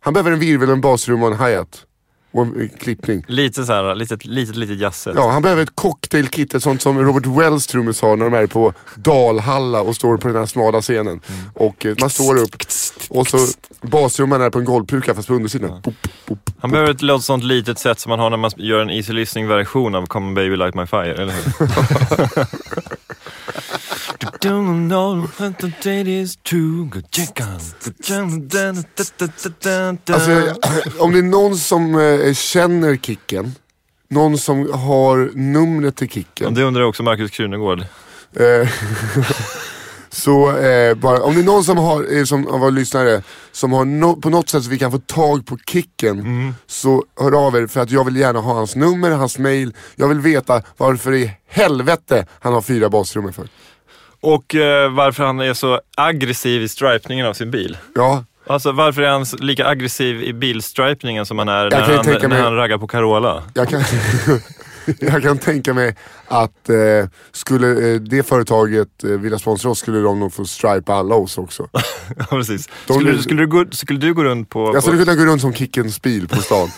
han 0.00 0.12
behöver 0.12 0.32
en 0.32 0.38
virvel, 0.38 0.70
en 0.70 0.80
basrum 0.80 1.22
och 1.22 1.32
en 1.32 1.38
hi-hat. 1.38 1.84
Och 2.32 2.42
en 2.42 2.70
klippning. 2.80 3.24
Lite 3.28 3.64
så 3.64 3.72
här, 3.72 3.94
litet, 3.94 4.24
litet, 4.24 4.56
litet 4.56 4.78
jazzet. 4.78 5.14
Ja, 5.16 5.30
han 5.30 5.42
behöver 5.42 5.62
ett 5.62 5.74
cocktailkit, 5.76 6.54
ett 6.54 6.62
sånt 6.62 6.82
som 6.82 6.98
Robert 6.98 7.26
Wells 7.26 7.66
trummis 7.66 8.02
har 8.02 8.16
när 8.16 8.24
de 8.30 8.34
är 8.34 8.46
på 8.46 8.72
Dalhalla 8.94 9.80
och 9.80 9.96
står 9.96 10.16
på 10.16 10.28
den 10.28 10.36
här 10.36 10.46
smala 10.46 10.80
scenen. 10.82 11.20
Och 11.54 11.86
eh, 11.86 11.94
man 12.00 12.10
står 12.10 12.36
upp 12.36 12.56
och 13.08 13.26
så 13.26 13.38
basrumman 13.82 14.42
är 14.42 14.50
på 14.50 14.58
en 14.58 14.64
golvpuka 14.64 15.14
fast 15.14 15.28
på 15.28 15.34
undersidan. 15.34 15.80
Boop, 15.84 15.94
boop. 16.26 16.50
Han 16.60 16.70
behöver 16.70 16.90
ett 16.90 17.02
låt- 17.02 17.24
sånt 17.24 17.44
litet 17.44 17.78
sätt 17.78 18.00
som 18.00 18.10
man 18.10 18.18
har 18.18 18.30
när 18.30 18.36
man 18.36 18.50
gör 18.56 18.80
en 18.82 18.90
easy 18.90 19.12
listening 19.12 19.48
version 19.48 19.94
av 19.94 20.06
Come 20.06 20.34
baby 20.34 20.56
light 20.56 20.74
my 20.74 20.86
fire, 20.86 21.14
eller 21.14 21.32
hur? 21.32 21.52
Alltså, 30.14 30.30
jag- 30.30 30.56
om 31.02 31.12
det 31.12 31.18
är 31.18 31.22
någon 31.22 31.56
som 31.56 31.94
eh, 31.94 32.34
känner 32.34 32.96
Kicken, 32.96 33.54
någon 34.08 34.38
som 34.38 34.72
har 34.72 35.30
numret 35.34 35.96
till 35.96 36.08
Kicken. 36.10 36.54
Det 36.54 36.62
undrar 36.62 36.82
också 36.82 37.02
Markus 37.02 37.30
Krunegård. 37.30 37.80
Eh, 38.36 38.68
så 40.10 40.56
eh, 40.56 40.94
bara, 40.94 41.22
om 41.22 41.34
det 41.34 41.40
är 41.40 41.44
någon 41.44 41.64
som 41.64 41.78
har, 41.78 42.16
eh, 42.18 42.24
som 42.24 42.46
av 42.48 42.60
våra 42.60 42.70
lyssnare, 42.70 43.22
som 43.52 43.72
har 43.72 43.84
no, 43.84 44.16
på 44.20 44.30
något 44.30 44.48
sätt 44.48 44.64
så 44.64 44.70
vi 44.70 44.78
kan 44.78 44.90
få 44.92 44.98
tag 44.98 45.46
på 45.46 45.58
Kicken. 45.70 46.54
Så 46.66 47.04
hör 47.20 47.46
av 47.46 47.56
er 47.56 47.66
för 47.66 47.80
att 47.80 47.90
jag 47.90 48.04
vill 48.04 48.16
gärna 48.16 48.40
ha 48.40 48.54
hans 48.54 48.76
nummer, 48.76 49.10
hans 49.10 49.38
mail. 49.38 49.74
Jag 49.94 50.08
vill 50.08 50.20
veta 50.20 50.62
varför 50.76 51.14
i 51.14 51.32
helvete 51.48 52.26
han 52.40 52.52
har 52.52 52.62
fyra 52.62 52.88
basrum 52.88 53.32
för. 53.32 53.48
Och 54.22 54.54
eh, 54.54 54.90
varför 54.92 55.24
han 55.24 55.40
är 55.40 55.54
så 55.54 55.80
aggressiv 55.96 56.62
i 56.62 56.68
stripningen 56.68 57.26
av 57.26 57.34
sin 57.34 57.50
bil. 57.50 57.76
Ja, 57.94 58.24
Alltså 58.46 58.72
varför 58.72 59.02
är 59.02 59.10
han 59.10 59.24
lika 59.38 59.66
aggressiv 59.68 60.22
i 60.22 60.32
bilstripningen 60.32 61.26
som 61.26 61.38
han 61.38 61.48
är 61.48 61.70
när 61.70 61.80
han, 61.80 62.06
när 62.06 62.28
mig- 62.28 62.40
han 62.40 62.56
raggar 62.56 62.78
på 62.78 62.86
Carola? 62.86 63.42
jag 63.54 63.68
kan, 63.68 63.82
jag 64.98 65.22
kan 65.22 65.38
tänka 65.38 65.74
mig 65.74 65.96
att 66.28 66.68
eh, 66.68 66.76
skulle 67.32 67.94
eh, 67.94 68.00
det 68.00 68.22
företaget 68.22 69.04
eh, 69.04 69.10
vilja 69.10 69.38
sponsra 69.38 69.70
oss 69.70 69.78
skulle 69.78 69.98
de 70.00 70.20
nog 70.20 70.32
få 70.34 70.44
stripa 70.44 70.94
alla 70.94 71.14
oss 71.14 71.38
också. 71.38 71.68
Ja, 72.18 72.24
precis. 72.30 72.68
De- 72.86 72.94
Skulle, 72.94 73.10
du- 73.12 73.22
skulle, 73.22 73.40
du 73.42 73.46
gå, 73.46 73.64
skulle 73.70 73.98
du 73.98 74.14
gå 74.14 74.24
runt 74.24 74.50
på... 74.50 74.66
Jag 74.66 74.74
på 74.74 74.80
skulle 74.80 75.04
kunna 75.04 75.16
gå 75.16 75.24
runt 75.24 75.40
som 75.40 75.54
Kickens 75.54 76.02
bil 76.02 76.28
på 76.28 76.36
stan 76.36 76.68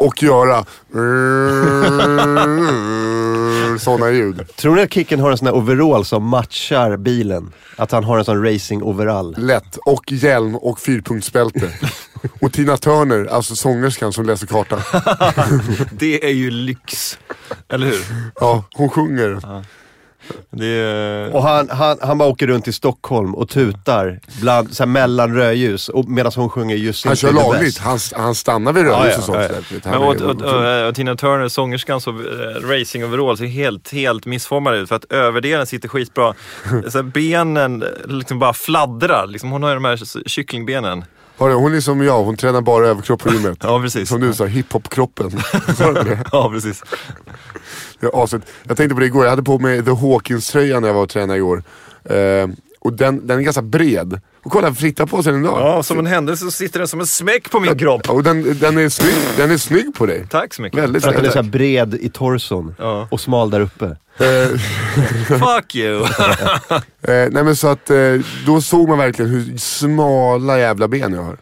och 0.00 0.22
göra 0.22 0.64
sådana 3.78 4.10
ljud. 4.10 4.56
Tror 4.56 4.76
ni 4.76 4.82
att 4.82 4.92
Kicken 4.92 5.20
har 5.20 5.30
en 5.30 5.38
sån 5.38 5.46
här 5.46 5.54
overall 5.54 6.04
som 6.04 6.24
matchar 6.24 6.96
bilen? 6.96 7.52
Att 7.76 7.92
han 7.92 8.04
har 8.04 8.18
en 8.18 8.24
sån 8.24 8.44
racing 8.44 8.82
overall? 8.82 9.34
Lätt. 9.38 9.76
Och 9.76 10.12
hjälm 10.12 10.56
och 10.56 10.80
fyrpunktsbälte. 10.80 11.72
Och 12.40 12.52
Tina 12.52 12.76
Turner, 12.76 13.26
alltså 13.26 13.56
sångerskan 13.56 14.12
som 14.12 14.26
läser 14.26 14.46
kartan. 14.46 14.80
Det 15.92 16.24
är 16.24 16.32
ju 16.32 16.50
lyx. 16.50 17.18
Eller 17.68 17.86
hur? 17.86 18.04
Ja, 18.40 18.64
hon 18.74 18.88
sjunger. 18.88 19.28
Det 19.28 19.64
är... 20.60 21.34
Och 21.34 21.42
han, 21.42 21.70
han, 21.70 21.98
han 22.02 22.18
bara 22.18 22.28
åker 22.28 22.46
runt 22.46 22.68
i 22.68 22.72
Stockholm 22.72 23.34
och 23.34 23.48
tutar 23.48 24.20
bland, 24.40 24.76
så 24.76 24.82
här, 24.82 24.88
mellan 24.88 25.34
rödljus 25.34 25.90
medan 26.06 26.32
hon 26.36 26.48
sjunger 26.50 26.76
just 26.76 27.06
Han 27.06 27.16
kör 27.16 27.32
lagligt. 27.32 27.78
Han, 27.78 27.98
han 28.12 28.34
stannar 28.34 28.72
vid 28.72 28.84
rödljus 28.84 29.06
Ja, 29.06 29.12
ja, 29.12 29.18
och 29.18 29.24
sånt. 29.24 29.82
ja, 29.84 29.90
han 29.90 30.00
Men 30.00 30.08
och, 30.08 30.30
och, 30.30 30.42
och, 30.42 30.88
och 30.88 30.94
Tina 30.94 31.16
Turner, 31.16 31.48
sångerskans 31.48 32.06
och 32.06 32.14
uh, 32.14 32.68
racing 32.68 33.04
overall 33.04 33.38
ser 33.38 33.46
helt, 33.46 33.92
helt 33.92 34.26
missformad 34.26 34.74
ut 34.74 34.88
för 34.88 34.96
att 34.96 35.12
överdelen 35.12 35.66
sitter 35.66 35.88
skitbra. 35.88 36.34
så 36.88 36.98
här, 36.98 37.02
benen 37.02 37.84
liksom 38.04 38.38
bara 38.38 38.52
fladdrar. 38.52 39.26
Liksom, 39.26 39.50
hon 39.50 39.62
har 39.62 39.70
ju 39.70 39.74
de 39.74 39.84
här 39.84 40.28
kycklingbenen. 40.28 41.04
Hon 41.40 41.74
är 41.74 41.80
som 41.80 42.02
jag, 42.02 42.24
hon 42.24 42.36
tränar 42.36 42.60
bara 42.60 42.86
överkropp 42.86 43.22
på 43.22 43.32
gymmet. 43.32 43.58
Ja, 43.62 43.80
precis. 43.80 44.08
Som 44.08 44.20
du 44.20 44.34
sa, 44.34 44.44
hiphop-kroppen. 44.44 45.30
Ja, 46.32 46.50
precis. 46.50 46.82
Jag, 48.00 48.10
aset. 48.14 48.42
jag 48.68 48.76
tänkte 48.76 48.94
på 48.94 49.00
det 49.00 49.06
igår, 49.06 49.24
jag 49.24 49.30
hade 49.30 49.42
på 49.42 49.58
mig 49.58 49.84
The 49.84 49.90
Hawkins-tröjan 49.90 50.82
när 50.82 50.88
jag 50.88 50.94
var 50.94 51.02
och 51.02 51.08
tränade 51.08 51.36
igår. 51.38 51.62
Eh, 52.04 52.46
och 52.80 52.92
den, 52.92 53.26
den 53.26 53.38
är 53.38 53.42
ganska 53.42 53.62
bred. 53.62 54.20
Och 54.42 54.52
kolla, 54.52 54.74
Fritta 54.74 55.06
på 55.06 55.22
sig 55.22 55.32
den 55.32 55.44
idag. 55.44 55.60
Ja, 55.60 55.82
som 55.82 55.98
en 55.98 56.06
händelse 56.06 56.44
så 56.44 56.50
sitter 56.50 56.78
den 56.78 56.88
som 56.88 57.00
en 57.00 57.06
smäck 57.06 57.50
på 57.50 57.60
min 57.60 57.78
kropp. 57.78 58.10
Och 58.10 58.22
den, 58.22 58.58
den, 58.58 58.78
är 58.78 58.88
snygg, 58.88 59.14
den 59.36 59.50
är 59.50 59.56
snygg 59.58 59.94
på 59.94 60.06
dig. 60.06 60.26
Tack 60.30 60.54
så 60.54 60.62
mycket. 60.62 60.78
Väldigt 60.78 61.04
att 61.04 61.14
den 61.14 61.24
är 61.24 61.30
snygg. 61.30 61.32
så 61.32 61.42
här 61.42 61.50
bred 61.50 61.94
i 61.94 62.08
torson 62.08 62.74
Ja. 62.78 63.08
och 63.10 63.20
smal 63.20 63.50
där 63.50 63.60
uppe. 63.60 63.96
Fuck 65.28 65.74
you! 65.74 66.04
eh, 66.04 67.28
nej 67.30 67.44
men 67.44 67.56
så 67.56 67.68
att, 67.68 67.90
eh, 67.90 67.96
då 68.46 68.60
såg 68.60 68.88
man 68.88 68.98
verkligen 68.98 69.30
hur 69.30 69.58
smala 69.58 70.58
jävla 70.58 70.88
ben 70.88 71.12
jag 71.14 71.22
har. 71.22 71.36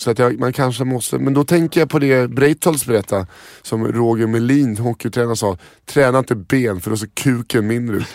Så 0.00 0.10
att 0.10 0.18
jag, 0.18 0.38
man 0.38 0.52
kanske 0.52 0.84
måste, 0.84 1.18
men 1.18 1.34
då 1.34 1.44
tänker 1.44 1.80
jag 1.80 1.90
på 1.90 1.98
det 1.98 2.30
Breitholtz 2.30 2.86
berättade, 2.86 3.26
som 3.62 3.92
Roger 3.92 4.26
Melin, 4.26 4.76
hockeytränare 4.76 5.36
sa. 5.36 5.56
Träna 5.84 6.18
inte 6.18 6.34
ben 6.34 6.80
för 6.80 6.90
då 6.90 6.96
ser 6.96 7.06
kuken 7.06 7.66
mindre 7.66 7.96
ut. 7.96 8.06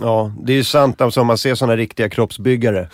Ja, 0.00 0.32
det 0.42 0.52
är 0.52 0.56
ju 0.56 0.64
sant 0.64 1.00
alltså, 1.00 1.20
om 1.20 1.26
man 1.26 1.38
ser 1.38 1.54
sådana 1.54 1.76
riktiga 1.76 2.08
kroppsbyggare. 2.08 2.88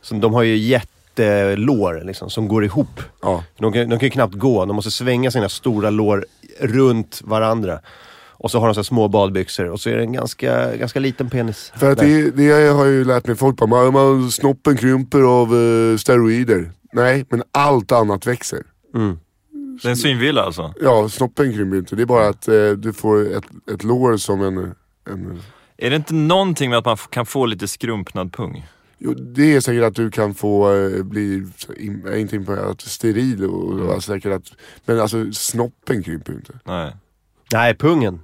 Så 0.00 0.14
de 0.14 0.34
har 0.34 0.42
ju 0.42 0.56
jättelår 0.56 2.02
liksom, 2.04 2.30
som 2.30 2.48
går 2.48 2.64
ihop. 2.64 3.00
Ja. 3.22 3.44
De 3.58 3.72
kan, 3.72 3.88
de 3.88 3.98
kan 3.98 4.06
ju 4.06 4.10
knappt 4.10 4.34
gå, 4.34 4.64
de 4.64 4.76
måste 4.76 4.90
svänga 4.90 5.30
sina 5.30 5.48
stora 5.48 5.90
lår 5.90 6.26
runt 6.60 7.22
varandra. 7.24 7.80
Och 8.28 8.50
så 8.50 8.60
har 8.60 8.66
de 8.66 8.74
så 8.74 8.78
här 8.78 8.84
små 8.84 9.08
badbyxor 9.08 9.68
och 9.68 9.80
så 9.80 9.90
är 9.90 9.96
det 9.96 10.02
en 10.02 10.12
ganska, 10.12 10.76
ganska 10.76 11.00
liten 11.00 11.30
penis. 11.30 11.72
För 11.76 11.90
att 11.90 11.98
det, 11.98 12.30
det 12.30 12.44
jag 12.44 12.74
har 12.74 12.84
ju 12.84 13.04
lärt 13.04 13.26
mig, 13.26 13.36
folk 13.36 13.56
bara, 13.56 13.66
man, 13.66 13.92
man, 13.92 14.30
snoppen 14.30 14.76
krymper 14.76 15.20
av 15.20 15.56
eh, 15.56 15.96
steroider. 15.96 16.70
Nej, 16.92 17.26
men 17.30 17.42
allt 17.52 17.92
annat 17.92 18.26
växer. 18.26 18.62
Mm. 18.94 19.18
Det 19.82 19.88
är 19.88 19.90
en 19.90 19.96
synvilla 19.96 20.42
alltså. 20.42 20.74
Ja, 20.80 21.08
snoppen 21.08 21.52
krymper 21.54 21.76
inte. 21.78 21.96
Det 21.96 22.02
är 22.02 22.06
bara 22.06 22.28
att 22.28 22.48
eh, 22.48 22.70
du 22.70 22.92
får 22.92 23.36
ett, 23.36 23.44
ett 23.74 23.84
lår 23.84 24.16
som 24.16 24.42
en, 24.42 24.74
en... 25.10 25.42
Är 25.76 25.90
det 25.90 25.96
inte 25.96 26.14
någonting 26.14 26.70
med 26.70 26.78
att 26.78 26.84
man 26.84 26.96
kan 26.96 27.26
få 27.26 27.46
lite 27.46 27.68
skrumpnad 27.68 28.32
pung? 28.32 28.66
Jo, 28.98 29.14
det 29.14 29.54
är 29.54 29.60
säkert 29.60 29.84
att 29.84 29.94
du 29.94 30.10
kan 30.10 30.34
få 30.34 30.74
eh, 30.74 31.02
bli, 31.02 31.46
in, 31.76 32.14
inte 32.16 32.36
imponerad, 32.36 32.80
steril 32.80 33.44
och, 33.44 33.64
och 33.64 33.80
Mm. 33.80 34.00
säkert 34.00 34.32
att, 34.32 34.52
men 34.84 35.00
alltså 35.00 35.32
snoppen 35.32 36.02
krymper 36.02 36.32
inte. 36.32 36.52
Nej. 36.64 36.96
Nej, 37.52 37.74
pungen. 37.76 38.20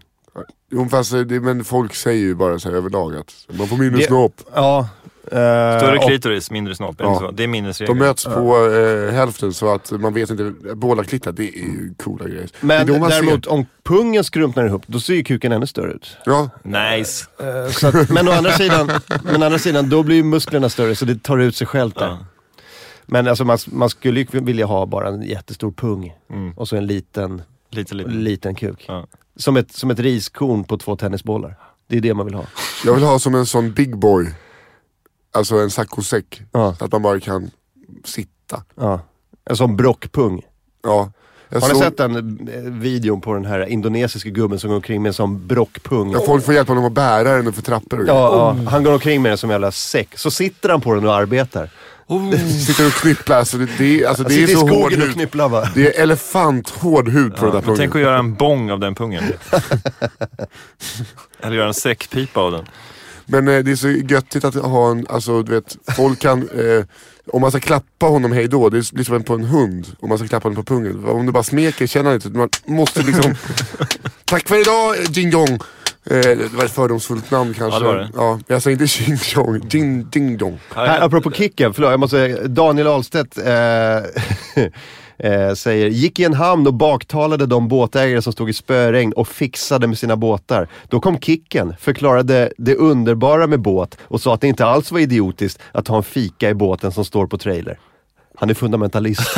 Jo, 0.70 0.88
fast 0.88 1.12
eh, 1.12 1.20
det, 1.20 1.40
men 1.40 1.64
folk 1.64 1.94
säger 1.94 2.22
ju 2.22 2.34
bara 2.34 2.58
så 2.58 2.68
här 2.68 2.76
överlag 2.76 3.16
att 3.16 3.46
man 3.58 3.66
får 3.68 3.76
mindre 3.76 4.02
snopp. 4.02 4.40
Ja. 4.54 4.88
Eh, 5.32 5.78
Större 5.78 5.98
och- 5.98 6.06
klitoris, 6.08 6.50
mindre 6.50 6.74
snopp. 6.74 6.96
Ja. 6.98 7.30
Det 7.34 7.42
är 7.42 7.48
minnesregeln. 7.48 7.98
De 7.98 8.04
möts 8.06 8.24
på 8.24 8.66
eh, 8.70 9.14
hälften 9.14 9.52
så 9.52 9.74
att 9.74 9.90
man 9.90 10.14
vet 10.14 10.30
inte, 10.30 10.52
båda 10.74 11.04
klittar, 11.04 11.32
det 11.32 11.42
är 11.42 11.52
ju 11.58 11.94
coola 11.96 12.24
grejer. 12.28 12.48
Men 12.60 12.86
däremot 12.86 13.44
ser. 13.44 13.52
om 13.52 13.66
pungen 13.84 14.24
skrumpnar 14.24 14.66
ihop, 14.66 14.82
då 14.86 15.00
ser 15.00 15.14
ju 15.14 15.24
kuken 15.24 15.52
ännu 15.52 15.66
större 15.66 15.92
ut. 15.92 16.16
Ja, 16.24 16.50
Nice. 16.62 17.26
Eh, 17.40 17.70
Så 17.70 17.86
att, 17.88 18.10
men, 18.10 18.28
å 18.28 18.32
andra 18.32 18.52
sidan, 18.52 18.90
men 19.24 19.42
å 19.42 19.46
andra 19.46 19.58
sidan, 19.58 19.88
då 19.90 20.02
blir 20.02 20.16
ju 20.16 20.22
musklerna 20.22 20.68
större 20.68 20.94
så 20.94 21.04
det 21.04 21.22
tar 21.22 21.38
ut 21.38 21.56
sig 21.56 21.66
självt 21.66 21.98
där. 21.98 22.06
Ja. 22.06 22.18
Men 23.06 23.28
alltså 23.28 23.44
man, 23.44 23.58
man 23.66 23.90
skulle 23.90 24.20
ju 24.20 24.26
vilja 24.32 24.66
ha 24.66 24.86
bara 24.86 25.08
en 25.08 25.22
jättestor 25.22 25.72
pung 25.72 26.14
Mm. 26.30 26.52
och 26.52 26.68
så 26.68 26.76
en 26.76 26.86
liten, 26.86 27.42
Lite, 27.70 27.94
lite. 27.94 28.10
liten 28.10 28.54
kuk. 28.54 28.84
Ja. 28.88 29.06
Som, 29.36 29.56
ett, 29.56 29.72
som 29.72 29.90
ett 29.90 29.98
riskorn 29.98 30.64
på 30.64 30.78
två 30.78 30.96
tennisbollar. 30.96 31.56
Det 31.86 31.96
är 31.96 32.00
det 32.00 32.14
man 32.14 32.26
vill 32.26 32.34
ha. 32.34 32.44
jag 32.84 32.94
vill 32.94 33.04
ha 33.04 33.18
som 33.18 33.34
en 33.34 33.46
sån 33.46 33.72
big 33.72 33.96
boy. 33.98 34.26
Alltså 35.32 35.56
en 35.56 35.70
saccosäck. 35.70 36.42
Ja. 36.52 36.74
Så 36.78 36.84
att 36.84 36.92
man 36.92 37.02
bara 37.02 37.20
kan 37.20 37.50
sitta. 38.04 38.62
Ja. 38.74 39.00
En 39.50 39.56
sån 39.56 39.76
brockpung. 39.76 40.42
Ja. 40.82 41.12
Jag 41.48 41.60
Har 41.60 41.68
ni 41.68 41.74
såg- 41.74 41.82
sett 41.82 41.96
den 41.96 42.16
eh, 42.54 42.60
videon 42.72 43.20
på 43.20 43.34
den 43.34 43.44
här 43.44 43.66
indonesiska 43.66 44.28
gubben 44.30 44.58
som 44.58 44.68
går 44.68 44.76
omkring 44.76 45.02
med 45.02 45.10
en 45.10 45.14
sån 45.14 45.46
brockpung? 45.46 46.12
Ja, 46.12 46.20
folk 46.26 46.44
får 46.44 46.54
hjälpa 46.54 46.70
honom 46.72 46.84
att 46.84 46.92
bära 46.92 47.42
den 47.42 47.52
för 47.52 47.62
trappor 47.62 47.98
och 47.98 48.04
grejer. 48.06 48.20
Ja, 48.20 48.56
ja, 48.64 48.70
han 48.70 48.84
går 48.84 48.92
omkring 48.92 49.22
med 49.22 49.30
den 49.30 49.38
som 49.38 49.50
en 49.50 49.54
jävla 49.54 49.72
säck. 49.72 50.18
Så 50.18 50.30
sitter 50.30 50.68
han 50.68 50.80
på 50.80 50.94
den 50.94 51.06
och 51.06 51.14
arbetar. 51.14 51.70
Sitter 52.66 52.86
och 52.86 52.92
knipplar, 52.92 53.36
alltså 53.36 53.56
det, 53.58 53.68
det, 53.78 54.06
alltså 54.06 54.24
det 54.24 54.34
är 54.34 54.46
sitter 54.46 54.52
i 54.52 54.56
så 54.56 54.60
hård 54.60 54.68
skogen 54.70 55.00
och 55.00 55.06
hud. 55.06 55.14
knipplar 55.14 55.48
va? 55.48 55.68
Det 55.74 55.96
är 55.98 56.02
elefanthård 56.02 57.08
hud 57.08 57.36
på 57.36 57.44
den 57.44 57.54
där 57.54 57.62
Men 57.66 57.76
tänk 57.76 57.88
att 57.88 57.92
pungen. 57.92 58.06
göra 58.06 58.18
en 58.18 58.34
bong 58.34 58.70
av 58.70 58.80
den 58.80 58.94
pungen. 58.94 59.24
Eller 61.40 61.56
göra 61.56 61.68
en 61.68 61.74
säckpipa 61.74 62.40
av 62.40 62.52
den. 62.52 62.64
Men 63.28 63.48
eh, 63.48 63.58
det 63.58 63.70
är 63.70 63.76
så 63.76 63.88
göttigt 63.88 64.44
att 64.44 64.54
ha 64.54 64.90
en, 64.90 65.06
alltså 65.08 65.42
du 65.42 65.52
vet, 65.52 65.76
folk 65.96 66.18
kan, 66.18 66.48
eh, 66.48 66.84
om 67.32 67.40
man 67.40 67.50
ska 67.50 67.60
klappa 67.60 68.06
honom 68.06 68.32
hej 68.32 68.48
då, 68.48 68.68
det 68.68 68.92
blir 68.92 69.04
som 69.04 69.22
på 69.22 69.34
en 69.34 69.44
hund. 69.44 69.86
Om 70.00 70.08
man 70.08 70.18
ska 70.18 70.28
klappa 70.28 70.48
honom 70.48 70.64
på 70.64 70.74
pungen. 70.74 71.04
Om 71.04 71.26
du 71.26 71.32
bara 71.32 71.42
smeker 71.42 71.86
känner 71.86 72.10
han 72.10 72.14
inte, 72.14 72.28
man 72.28 72.48
måste 72.66 73.02
liksom, 73.02 73.34
tack 74.24 74.48
för 74.48 74.60
idag 74.60 74.96
Jing 75.10 75.30
Jong. 75.30 75.58
Eh, 76.10 76.20
det 76.20 76.52
var 76.52 76.64
ett 76.64 76.72
fördomsfullt 76.72 77.30
namn 77.30 77.54
kanske. 77.54 77.80
Ja, 77.80 77.80
det 77.80 77.86
var 77.86 77.96
det. 77.96 78.10
Ja, 78.14 78.40
jag 78.46 78.62
säger 78.62 78.82
inte 78.82 79.02
Jing 79.02 79.18
Jong, 79.34 79.68
Jing 79.70 80.10
Ding 80.10 80.36
Dong. 80.36 80.60
Här, 80.74 81.00
apropå 81.00 81.30
Kicken, 81.30 81.74
förlåt 81.74 81.90
jag 81.90 82.00
måste 82.00 82.16
säga, 82.16 82.48
Daniel 82.48 82.86
Ahlstedt 82.86 83.38
eh, 83.38 84.64
eh, 85.18 85.54
säger, 85.54 85.88
gick 85.88 86.20
i 86.20 86.24
en 86.24 86.34
hamn 86.34 86.66
och 86.66 86.74
baktalade 86.74 87.46
de 87.46 87.68
båtägare 87.68 88.22
som 88.22 88.32
stod 88.32 88.50
i 88.50 88.52
spöregn 88.52 89.12
och 89.12 89.28
fixade 89.28 89.86
med 89.86 89.98
sina 89.98 90.16
båtar. 90.16 90.68
Då 90.88 91.00
kom 91.00 91.20
Kicken, 91.20 91.74
förklarade 91.80 92.52
det 92.56 92.74
underbara 92.74 93.46
med 93.46 93.60
båt 93.60 93.98
och 94.02 94.20
sa 94.20 94.34
att 94.34 94.40
det 94.40 94.48
inte 94.48 94.66
alls 94.66 94.92
var 94.92 95.00
idiotiskt 95.00 95.62
att 95.72 95.88
ha 95.88 95.96
en 95.96 96.02
fika 96.02 96.50
i 96.50 96.54
båten 96.54 96.92
som 96.92 97.04
står 97.04 97.26
på 97.26 97.38
trailer. 97.38 97.78
Han 98.40 98.50
är 98.50 98.54
fundamentalist. 98.54 99.36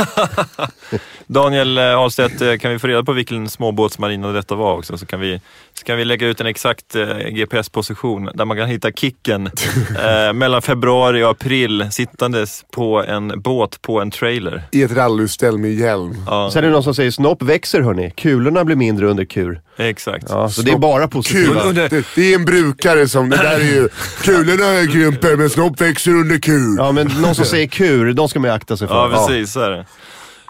Daniel 1.26 1.78
eh, 1.78 1.98
Ahlstedt, 1.98 2.40
eh, 2.40 2.56
kan 2.56 2.70
vi 2.70 2.78
få 2.78 2.86
reda 2.86 3.04
på 3.04 3.12
vilken 3.12 3.48
småbåtsmarina 3.48 4.32
detta 4.32 4.54
var 4.54 4.76
också? 4.78 4.98
Så 4.98 5.06
kan 5.06 5.20
vi, 5.20 5.40
så 5.80 5.84
kan 5.86 5.96
vi 5.96 6.04
lägga 6.04 6.26
ut 6.26 6.40
en 6.40 6.46
exakt 6.46 6.94
eh, 6.96 7.06
GPS-position 7.30 8.30
där 8.34 8.44
man 8.44 8.56
kan 8.56 8.68
hitta 8.68 8.92
Kicken 8.92 9.46
eh, 9.46 10.32
mellan 10.34 10.62
februari 10.62 11.22
och 11.24 11.30
april 11.30 11.86
sittandes 11.90 12.64
på 12.72 13.04
en 13.04 13.40
båt 13.42 13.82
på 13.82 14.00
en 14.00 14.10
trailer. 14.10 14.62
I 14.72 14.82
ett 14.82 14.92
rallyställ 14.92 15.58
med 15.58 15.74
hjälm. 15.74 16.16
Ja, 16.26 16.50
Sen 16.52 16.64
är 16.64 16.68
det 16.68 16.72
någon 16.72 16.82
som 16.82 16.94
säger, 16.94 17.10
snopp 17.10 17.42
växer 17.42 17.80
hörni, 17.80 18.10
kulorna 18.16 18.64
blir 18.64 18.76
mindre 18.76 19.06
under 19.06 19.24
kur. 19.24 19.60
exakt. 19.76 20.26
Ja, 20.28 20.48
så 20.48 20.62
det 20.62 20.70
är 20.72 20.78
bara 20.78 21.02
Kul! 21.02 21.08
positivt. 21.10 21.74
Det, 21.74 22.04
det 22.14 22.32
är 22.32 22.34
en 22.34 22.44
brukare 22.44 23.08
som, 23.08 23.30
det 23.30 23.36
där 23.36 23.60
är 23.60 23.64
ju, 23.64 23.88
kulorna 24.22 24.92
krymper 24.92 25.36
men 25.36 25.50
snopp 25.50 25.80
växer 25.80 26.10
under 26.10 26.38
kur. 26.38 26.76
Ja 26.78 26.92
men 26.92 27.06
någon 27.06 27.34
som 27.34 27.44
säger 27.44 27.66
kur, 27.66 28.12
de 28.12 28.28
ska 28.28 28.40
man 28.40 28.50
ju 28.50 28.54
akta 28.54 28.76
sig 28.76 28.88
för. 28.88 28.94
Ja, 28.94 29.26
precis. 29.28 29.52
Så 29.52 29.60
är 29.60 29.70
det. 29.70 29.86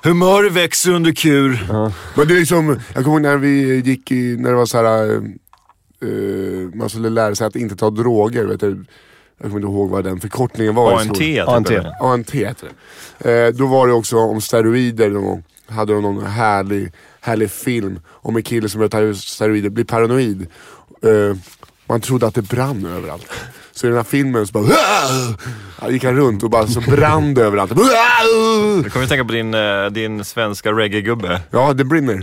Humör 0.03 0.51
växer 0.51 0.91
under 0.93 1.13
kur. 1.13 1.67
Men 2.17 2.29
det 2.29 2.35
är 2.35 2.39
liksom, 2.39 2.81
jag 2.95 3.05
kommer 3.05 3.17
ihåg 3.17 3.23
när 3.23 3.37
vi 3.37 3.81
gick 3.81 4.13
i, 4.13 4.37
när 4.37 4.51
det 4.51 4.57
var 4.57 4.67
så 4.67 4.79
här, 4.79 5.15
eh, 6.03 6.75
man 6.75 6.89
skulle 6.91 7.11
lära 7.11 7.35
sig 7.35 7.47
att 7.47 7.57
inte 7.57 7.77
ta 7.77 7.91
droger. 7.91 8.45
Vet 8.45 8.61
du? 8.61 8.85
Jag 9.39 9.51
kommer 9.51 9.57
inte 9.57 9.73
ihåg 9.73 9.91
vad 9.91 10.05
den 10.05 10.21
förkortningen 10.21 10.75
var. 10.75 11.01
ANT. 11.01 11.15
typ, 11.15 11.49
ANT. 11.49 11.71
ANT 12.01 12.31
heter 12.31 12.69
det. 13.19 13.47
Eh, 13.47 13.53
då 13.55 13.67
var 13.67 13.87
det 13.87 13.93
också 13.93 14.17
om 14.17 14.41
steroider 14.41 15.11
någon 15.11 15.25
gång. 15.25 15.45
Hade 15.67 15.93
de 15.93 16.03
någon 16.03 16.27
härlig, 16.27 16.93
härlig 17.21 17.51
film 17.51 18.01
om 18.09 18.37
en 18.37 18.43
kille 18.43 18.69
som 18.69 18.79
började 18.79 19.15
ta 19.15 19.21
steroider, 19.21 19.71
blir 19.71 19.85
paranoid. 19.85 20.47
Eh, 21.03 21.37
man 21.87 22.01
trodde 22.01 22.27
att 22.27 22.35
det 22.35 22.43
brann 22.43 22.87
överallt. 22.87 23.27
Så 23.73 23.87
i 23.87 23.89
den 23.91 23.97
här 23.97 24.05
filmen 24.05 24.47
så 24.47 24.53
bara 24.53 24.67
ja, 25.81 25.91
gick 25.91 26.05
han 26.05 26.17
runt 26.17 26.43
och 26.43 26.51
bara 26.51 26.67
så 26.67 26.81
brann 26.81 27.35
det 27.35 27.43
överallt. 27.43 27.71
Du 28.85 28.91
kommer 28.91 29.03
ju 29.05 29.09
tänka 29.09 29.25
på 29.25 29.33
din, 29.33 29.55
eh, 29.55 29.87
din 29.87 30.25
svenska 30.25 30.71
reggae-gubbe. 30.73 31.41
Ja, 31.51 31.73
det 31.73 31.85
brinner. 31.85 32.19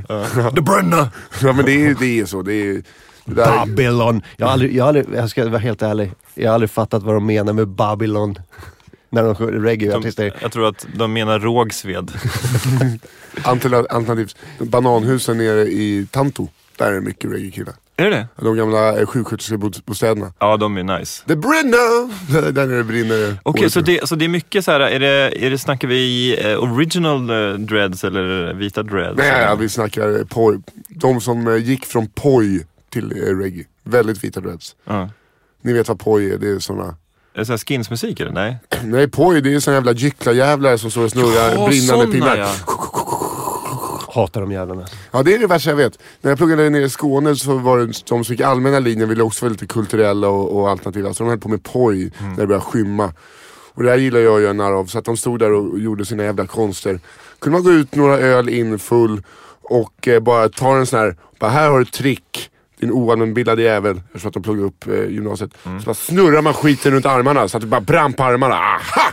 The 0.55 0.61
Brunner! 0.61 1.07
Ja 1.41 1.53
men 1.53 1.65
det 1.65 1.85
är 1.85 1.95
det 1.99 2.19
är 2.19 2.25
så. 2.25 2.41
Det 2.41 2.53
är, 2.53 2.83
det 3.25 3.33
där, 3.35 3.45
Babylon. 3.65 4.21
Jag, 4.37 4.45
har 4.45 4.53
aldrig, 4.53 4.75
jag, 4.75 4.83
har 4.83 4.87
aldrig, 4.87 5.05
jag 5.13 5.29
ska 5.29 5.49
vara 5.49 5.57
helt 5.57 5.81
ärlig. 5.81 6.11
Jag 6.33 6.49
har 6.49 6.53
aldrig 6.53 6.69
fattat 6.69 7.03
vad 7.03 7.15
de 7.15 7.25
menar 7.25 7.53
med 7.53 7.67
Babylon. 7.67 8.35
När 9.09 9.23
de 9.23 9.35
sjunger 9.35 9.53
reggae-artister. 9.53 10.33
Jag 10.41 10.51
tror 10.51 10.67
att 10.67 10.85
de 10.95 11.13
menar 11.13 11.39
Rågsved. 11.39 12.11
Altern- 13.43 13.85
alternativt, 13.89 14.35
bananhusen 14.59 15.37
nere 15.37 15.61
i 15.61 16.07
Tanto. 16.11 16.47
Där 16.77 16.87
är 16.87 16.93
det 16.93 17.01
mycket 17.01 17.31
reggae-killar. 17.31 17.73
Är 17.99 18.03
det 18.03 18.09
det? 18.09 18.27
De 18.35 18.55
gamla 18.55 18.99
eh, 18.99 19.05
sjuksköterskebostäderna. 19.05 20.33
Ja, 20.39 20.57
de 20.57 20.77
är 20.77 20.99
nice. 20.99 21.23
The 21.27 21.35
brinner! 21.35 22.51
Där 22.51 22.65
nere 22.67 22.83
brinner 22.83 23.37
Okej, 23.43 23.61
året 23.61 23.73
så 23.73 23.81
det, 23.81 24.07
så 24.09 24.15
det 24.15 24.25
är 24.25 24.29
mycket 24.29 24.65
så 24.65 24.71
här, 24.71 24.79
är 24.79 24.99
det, 24.99 25.45
är 25.45 25.49
det, 25.49 25.57
snackar 25.57 25.87
vi 25.87 26.35
eh, 26.51 26.63
original 26.63 27.29
eh, 27.29 27.53
dreads 27.59 28.03
eller 28.03 28.53
vita 28.53 28.83
dreads? 28.83 29.17
Nej, 29.17 29.29
eller? 29.29 29.55
vi 29.55 29.69
snackar 29.69 30.23
poj. 30.23 30.59
De 30.89 31.21
som 31.21 31.59
gick 31.59 31.85
från 31.85 32.07
poj 32.07 32.65
till 32.89 33.11
reggae. 33.11 33.65
Väldigt 33.83 34.23
vita 34.23 34.39
dreads. 34.39 34.75
Ja. 34.85 35.09
Ni 35.61 35.73
vet 35.73 35.87
vad 35.87 35.99
poj 35.99 36.31
är? 36.31 36.37
Det 36.37 36.49
är 36.49 36.59
såna... 36.59 36.95
Är 37.33 37.39
det 37.39 37.45
så 37.45 37.51
här 37.53 37.57
skinsmusik 37.57 38.19
eller? 38.19 38.31
Nej? 38.31 38.57
Nej, 38.83 39.07
poj 39.07 39.41
det 39.41 39.53
är 39.53 39.59
såna 39.59 39.75
jävla 39.75 39.91
gycklarjävlar 39.91 40.77
som 40.77 40.91
står 40.91 41.03
och 41.03 41.11
snurrar 41.11 41.53
Ja, 41.55 41.67
brinnande 41.67 42.07
pinnar. 42.07 42.37
ja. 42.37 42.51
Hatar 44.21 44.41
de 44.41 44.51
jävlarna. 44.51 44.85
Ja 45.11 45.23
det 45.23 45.33
är 45.33 45.39
det 45.39 45.47
värsta 45.47 45.69
jag 45.69 45.77
vet. 45.77 45.99
När 46.21 46.31
jag 46.31 46.37
pluggade 46.37 46.69
nere 46.69 46.83
i 46.83 46.89
Skåne 46.89 47.35
så 47.35 47.57
var 47.57 47.77
det 47.79 47.85
de 48.09 48.23
som 48.23 48.33
gick 48.33 48.41
allmänna 48.41 48.79
linjen 48.79 49.09
ville 49.09 49.23
också 49.23 49.45
vara 49.45 49.51
lite 49.51 49.67
kulturella 49.67 50.27
och, 50.29 50.59
och 50.59 50.69
alternativa. 50.69 51.13
Så 51.13 51.23
de 51.23 51.29
höll 51.29 51.39
på 51.39 51.49
med 51.49 51.63
poj 51.63 52.11
Mm. 52.19 52.31
när 52.33 52.39
det 52.41 52.47
började 52.47 52.65
skymma. 52.65 53.13
Och 53.73 53.83
det 53.83 53.89
här 53.89 53.97
gillar 53.97 54.19
jag 54.19 54.35
att 54.35 54.41
göra 54.41 54.53
narr 54.53 54.71
av. 54.73 54.85
Så 54.85 54.99
att 54.99 55.05
de 55.05 55.17
stod 55.17 55.39
där 55.39 55.51
och 55.51 55.79
gjorde 55.79 56.05
sina 56.05 56.23
jävla 56.23 56.47
konster. 56.47 56.99
Kunde 57.39 57.59
man 57.59 57.63
gå 57.63 57.71
ut 57.71 57.95
några 57.95 58.17
öl 58.17 58.49
in 58.49 58.79
full 58.79 59.23
och 59.61 60.07
eh, 60.07 60.19
bara 60.19 60.49
ta 60.49 60.77
en 60.77 60.85
sån 60.85 60.99
här, 60.99 61.15
bara 61.39 61.51
här 61.51 61.69
har 61.69 61.77
du 61.79 61.83
ett 61.83 61.93
trick. 61.93 62.49
Din 62.79 62.91
oanvändbildade 62.91 63.61
jävel. 63.61 64.01
Eftersom 64.07 64.27
att 64.27 64.33
de 64.33 64.43
pluggade 64.43 64.67
upp 64.67 64.87
eh, 64.87 64.93
gymnasiet. 65.13 65.51
Mm. 65.65 65.79
Så 65.79 65.85
bara 65.85 65.93
snurrar 65.93 66.41
man 66.41 66.53
skiten 66.53 66.91
runt 66.91 67.05
armarna 67.05 67.47
så 67.47 67.57
att 67.57 67.61
det 67.61 67.67
bara 67.67 67.81
brann 67.81 68.13
på 68.13 68.23
armarna. 68.23 68.55
Aha! 68.55 69.11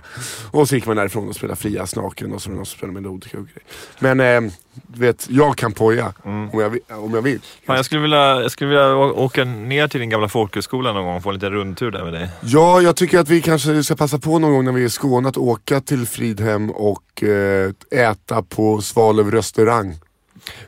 Och 0.50 0.68
så 0.68 0.74
gick 0.74 0.86
man 0.86 0.96
därifrån 0.96 1.28
och 1.28 1.36
spelade 1.36 1.60
fria 1.60 1.86
snaken 1.86 2.32
och 2.32 2.42
så 2.42 2.48
var 2.50 2.52
det 2.54 2.56
någon 2.56 2.66
som 2.66 2.76
spelade 2.78 3.00
melodiska 3.00 3.38
och 3.38 3.44
grejer. 3.44 3.62
Men 3.98 4.46
eh, 4.46 4.52
vet, 4.86 5.26
jag 5.30 5.56
kan 5.56 5.72
poja 5.72 6.12
Mm. 6.24 6.50
om, 6.50 6.60
jag 6.60 6.70
vill, 6.70 6.80
om 6.88 7.14
jag 7.14 7.22
vill. 7.22 7.40
Fan, 7.66 7.76
jag, 7.76 7.84
skulle 7.84 8.00
vilja, 8.00 8.40
jag 8.42 8.50
skulle 8.50 8.68
vilja 8.70 8.96
åka 8.96 9.44
ner 9.44 9.88
till 9.88 10.00
din 10.00 10.10
gamla 10.10 10.28
folkhögskola 10.28 10.92
någon 10.92 11.04
gång 11.04 11.16
och 11.16 11.22
få 11.22 11.28
en 11.28 11.34
liten 11.34 11.50
rundtur 11.52 11.90
där 11.90 12.04
med 12.04 12.12
dig. 12.12 12.28
Ja, 12.42 12.80
jag 12.80 12.96
tycker 12.96 13.18
att 13.18 13.28
vi 13.28 13.40
kanske 13.40 13.84
ska 13.84 13.96
passa 13.96 14.18
på 14.18 14.38
någon 14.38 14.52
gång 14.52 14.64
när 14.64 14.72
vi 14.72 14.82
är 14.82 14.86
i 14.86 14.90
Skåne 14.90 15.28
att 15.28 15.36
åka 15.36 15.80
till 15.80 16.06
Fridhem 16.06 16.70
och 16.70 17.22
eh, 17.22 17.70
äta 17.90 18.42
på 18.42 18.80
Svalöv 18.80 19.30
restaurang. 19.30 19.94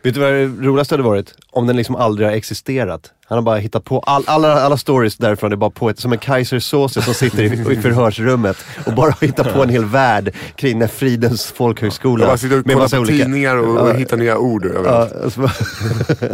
Vet 0.03 0.14
du 0.14 0.20
vad 0.20 0.33
det 0.33 0.47
roligaste 0.47 0.95
hade 0.95 1.03
varit? 1.03 1.35
Om 1.51 1.66
den 1.66 1.77
liksom 1.77 1.97
aldrig 1.97 2.29
har 2.29 2.35
existerat. 2.35 3.11
Han 3.29 3.39
har 3.39 3.43
bara 3.43 3.57
hittat 3.57 3.85
på, 3.85 3.99
all, 4.01 4.22
alla, 4.27 4.53
alla 4.62 4.77
stories 4.77 5.16
därifrån 5.16 5.53
är 5.53 5.57
bara 5.57 5.70
på 5.70 5.91
ett, 5.91 5.99
som 6.01 6.12
en 6.12 6.18
Kaiser 6.18 6.59
Soze 6.59 7.03
som 7.03 7.14
sitter 7.14 7.43
i, 7.43 7.47
i 7.72 7.77
förhörsrummet 7.83 8.57
och 8.87 8.93
bara 8.95 9.14
hittar 9.20 9.53
på 9.53 9.62
en 9.62 9.68
hel 9.68 9.85
värld 9.85 10.35
kring 10.57 10.79
när 10.79 10.87
Fridens 10.87 11.47
folkhögskola. 11.53 12.22
Jag 12.22 12.29
bara 12.31 12.39
sitter 12.39 12.59
och 12.59 12.64
kollar 12.64 12.89
på 13.01 13.07
tidningar 13.07 13.57
och, 13.57 13.77
och 13.91 13.95
hittar 13.97 14.16
nya 14.16 14.39
ord 14.39 14.66
överallt. 14.66 15.12
och 15.12 15.33
så 15.33 15.41
bara- 15.41 15.53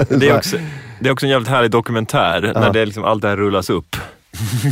Det 0.18 0.28
är 0.28 0.36
också, 0.36 0.56
det 1.00 1.08
är 1.08 1.12
också 1.12 1.26
en 1.26 1.30
jävligt 1.30 1.48
härlig 1.48 1.70
dokumentär 1.70 2.52
när 2.54 2.72
det 2.72 2.84
liksom, 2.84 3.04
allt 3.04 3.22
det 3.22 3.28
här 3.28 3.36
rullas 3.36 3.70
upp. 3.70 3.96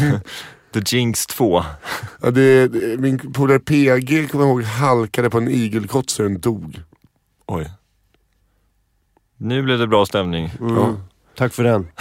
The 0.74 0.96
Jinx 0.96 1.26
2. 1.26 1.64
Ja, 2.22 2.30
det, 2.30 2.68
det, 2.68 2.96
min 3.00 3.32
polare 3.32 3.58
PG, 3.58 4.30
kommer 4.30 4.44
jag 4.44 4.50
ihåg, 4.52 4.62
halkade 4.62 5.30
på 5.30 5.38
en 5.38 5.48
igelkott 5.48 6.10
så 6.10 6.22
den 6.22 6.40
dog. 6.40 6.80
Oj. 7.46 7.70
Nu 9.42 9.62
blev 9.62 9.78
det 9.78 9.86
bra 9.86 10.06
stämning. 10.06 10.50
Ja. 10.60 10.94
Tack 11.38 11.52
för 11.54 11.64
den. 11.64 11.86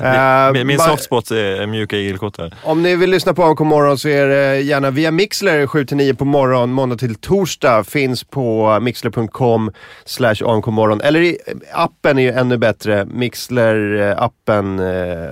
Eh, 0.00 0.52
Min, 0.52 0.66
min 0.66 0.78
softspot 0.78 1.30
är 1.30 1.66
mjuka 1.66 1.96
igelkottar. 1.96 2.54
Om 2.64 2.82
ni 2.82 2.96
vill 2.96 3.10
lyssna 3.10 3.34
på 3.34 3.44
AMK 3.44 3.60
morgon 3.60 3.98
så 3.98 4.08
är 4.08 4.26
det 4.26 4.60
gärna 4.60 4.90
via 4.90 5.10
Mixler 5.10 5.66
7-9 5.66 6.14
på 6.14 6.24
morgon, 6.24 6.72
måndag 6.72 6.96
till 6.96 7.14
torsdag. 7.14 7.84
Finns 7.84 8.24
på 8.24 8.78
mixler.com 8.80 9.70
slash 10.04 10.34
AMK 10.44 10.66
morgon. 10.66 11.00
Eller 11.00 11.20
i, 11.20 11.38
appen 11.72 12.18
är 12.18 12.22
ju 12.22 12.30
ännu 12.30 12.58
bättre. 12.58 13.04
Mixler-appen 13.04 14.78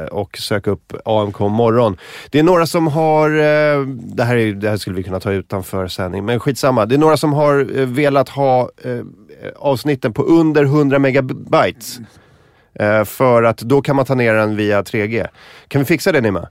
eh, 0.03 0.05
och 0.05 0.39
sök 0.39 0.67
upp 0.67 0.93
AMK 1.05 1.39
morgon. 1.41 1.97
Det 2.31 2.39
är 2.39 2.43
några 2.43 2.67
som 2.67 2.87
har, 2.87 3.31
eh, 3.31 3.81
det, 3.87 4.25
här 4.25 4.37
är, 4.37 4.53
det 4.53 4.71
här 4.71 4.77
skulle 4.77 4.97
vi 4.97 5.03
kunna 5.03 5.21
ta 5.21 5.33
utanför 5.33 5.89
sändning, 5.89 6.25
men 6.25 6.41
skitsamma. 6.41 6.87
Det 6.87 6.95
är 6.95 6.99
några 6.99 7.17
som 7.17 7.33
har 7.33 7.85
velat 7.85 8.29
ha 8.29 8.71
avsnitten 9.57 10.13
på 10.13 10.23
under 10.23 10.65
100 10.65 10.99
megabytes. 10.99 11.99
Eh, 12.75 13.05
för 13.05 13.43
att 13.43 13.59
då 13.59 13.83
kan 13.83 13.97
man 13.97 14.05
ta 14.05 14.15
ner 14.15 14.35
den 14.35 14.57
via 14.57 14.83
3G. 14.83 15.27
Kan 15.69 15.81
vi 15.81 15.85
fixa 15.85 16.13
det 16.13 16.21
Nima? 16.21 16.49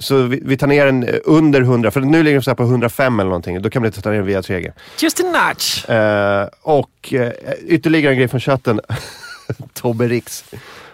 Så 0.00 0.22
vi, 0.22 0.42
vi 0.44 0.56
tar 0.56 0.66
ner 0.66 0.86
den 0.86 1.02
eh, 1.02 1.14
under 1.24 1.60
100, 1.60 1.90
för 1.90 2.00
nu 2.00 2.22
ligger 2.22 2.34
den 2.34 2.42
så 2.42 2.54
på 2.54 2.62
105 2.62 3.20
eller 3.20 3.28
någonting. 3.30 3.62
Då 3.62 3.70
kan 3.70 3.82
vi 3.82 3.90
ta 3.90 4.10
ner 4.10 4.16
den 4.16 4.26
via 4.26 4.40
3G. 4.40 4.72
Just 5.02 5.20
a 5.20 5.22
notch. 5.22 5.88
Eh, 5.88 6.48
och 6.62 7.14
eh, 7.14 7.32
ytterligare 7.66 8.12
en 8.12 8.18
grej 8.18 8.28
från 8.28 8.40
chatten. 8.40 8.80
Tobbe 9.74 10.08
Rix. 10.08 10.44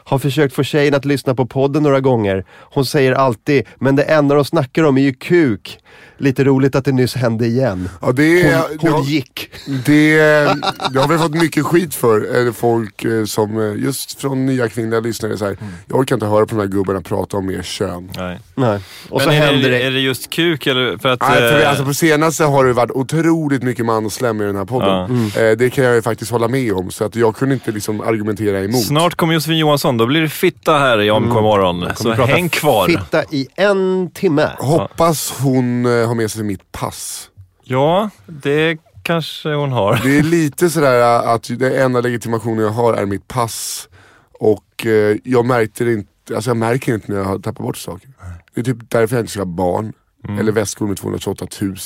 Har 0.06 0.18
försökt 0.18 0.54
få 0.54 0.62
tjejen 0.62 0.94
att 0.94 1.04
lyssna 1.04 1.34
på 1.34 1.46
podden 1.46 1.82
några 1.82 2.00
gånger. 2.00 2.44
Hon 2.50 2.86
säger 2.86 3.12
alltid, 3.12 3.66
men 3.76 3.96
det 3.96 4.02
enda 4.02 4.34
de 4.34 4.44
snackar 4.44 4.84
om 4.84 4.98
är 4.98 5.02
ju 5.02 5.14
kuk. 5.14 5.78
Lite 6.18 6.44
roligt 6.44 6.74
att 6.74 6.84
det 6.84 6.92
nyss 6.92 7.14
hände 7.14 7.46
igen. 7.46 7.88
Ja, 8.02 8.12
det, 8.12 8.42
är- 8.42 8.58
Hon, 8.58 8.62
det, 8.80 8.88
hon 8.90 8.92
har, 8.92 9.04
gick. 9.04 9.50
det, 9.86 10.16
det 10.92 11.00
har 11.00 11.08
vi 11.08 11.18
fått 11.18 11.34
mycket 11.34 11.64
skit 11.66 11.94
för. 11.94 12.46
eh, 12.46 12.52
Folk 12.52 13.04
eh, 13.04 13.24
som, 13.24 13.58
eh, 13.60 13.82
just 13.84 14.20
från 14.20 14.46
nya 14.46 14.68
kvinnliga 14.68 15.00
lyssnare, 15.00 15.36
så 15.38 15.44
här, 15.44 15.56
jag 15.88 15.98
orkar 15.98 16.16
inte 16.16 16.26
höra 16.26 16.46
på 16.46 16.54
de 16.54 16.60
här 16.60 16.68
gubbarna 16.68 17.00
prata 17.00 17.36
om 17.36 17.46
mer 17.46 17.62
kön. 17.62 18.10
Nej. 18.16 18.38
Nej. 18.54 18.78
Och 19.10 19.22
så 19.22 19.28
Men 19.28 19.36
är, 19.36 19.40
händer 19.46 19.70
det, 19.70 19.78
det. 19.78 19.82
är 19.82 19.90
det 19.90 20.00
just 20.00 20.30
kuk 20.30 20.66
eller? 20.66 20.98
För 20.98 21.08
att... 21.08 21.20
Nej, 21.20 21.38
för 21.50 21.58
vi, 21.58 21.64
alltså 21.64 21.84
på 21.84 21.94
senaste 21.94 22.44
har 22.44 22.64
det 22.64 22.72
varit 22.72 22.90
otroligt 22.90 23.62
mycket 23.62 23.86
manslem 23.86 24.40
i 24.40 24.44
den 24.44 24.56
här 24.56 24.64
podden. 24.64 24.88
Ja. 24.88 25.04
Mm. 25.04 25.58
Det 25.58 25.70
kan 25.70 25.84
jag 25.84 25.94
ju 25.94 26.02
faktiskt 26.02 26.30
hålla 26.30 26.48
med 26.48 26.72
om, 26.72 26.90
så 26.90 27.04
att 27.04 27.16
jag 27.16 27.36
kunde 27.36 27.54
inte 27.54 27.72
liksom 27.72 28.00
argumentera 28.00 28.60
emot. 28.64 28.84
Snart 28.84 29.14
kommer 29.14 29.34
Josefin 29.34 29.58
Johansson, 29.58 29.96
då 29.96 30.06
blir 30.06 30.20
det 30.20 30.28
fitta 30.28 30.78
här 30.78 31.00
i 31.02 31.10
AMK. 31.10 31.32
Så 31.34 32.04
Mm. 32.04 32.16
prata 32.16 32.32
häng 32.32 32.48
kvar. 32.48 32.86
Fitta 32.88 33.22
i 33.30 33.46
en 33.56 34.10
timme. 34.14 34.50
Hoppas 34.58 35.34
hon 35.40 35.86
eh, 36.04 36.08
har 36.08 36.14
med 36.14 36.30
sig 36.30 36.44
mitt 36.44 36.72
pass. 36.72 37.30
Ja, 37.62 38.10
det 38.26 38.78
kanske 39.02 39.54
hon 39.54 39.72
har. 39.72 40.00
Det 40.02 40.18
är 40.18 40.22
lite 40.22 40.70
sådär 40.70 41.00
äh, 41.00 41.28
att 41.30 41.50
den 41.58 41.72
enda 41.72 42.00
legitimationen 42.00 42.64
jag 42.64 42.70
har 42.70 42.94
är 42.94 43.06
mitt 43.06 43.28
pass. 43.28 43.88
Och 44.32 44.86
eh, 44.86 45.16
jag 45.24 45.46
märkte 45.46 45.84
det 45.84 45.92
inte, 45.92 46.34
alltså 46.34 46.50
jag 46.50 46.56
märker 46.56 46.94
inte 46.94 47.12
när 47.12 47.18
jag 47.18 47.24
har 47.24 47.38
tappat 47.38 47.66
bort 47.66 47.76
saker. 47.76 48.08
Det 48.54 48.60
är 48.60 48.64
typ 48.64 48.90
därför 48.90 49.16
jag 49.16 49.22
inte 49.22 49.32
ska 49.32 49.40
ha 49.40 49.46
barn. 49.46 49.92
Mm. 50.28 50.38
Eller 50.38 50.52
väskor 50.52 50.86
med 50.86 50.96
228 50.96 51.46
000. 51.60 51.76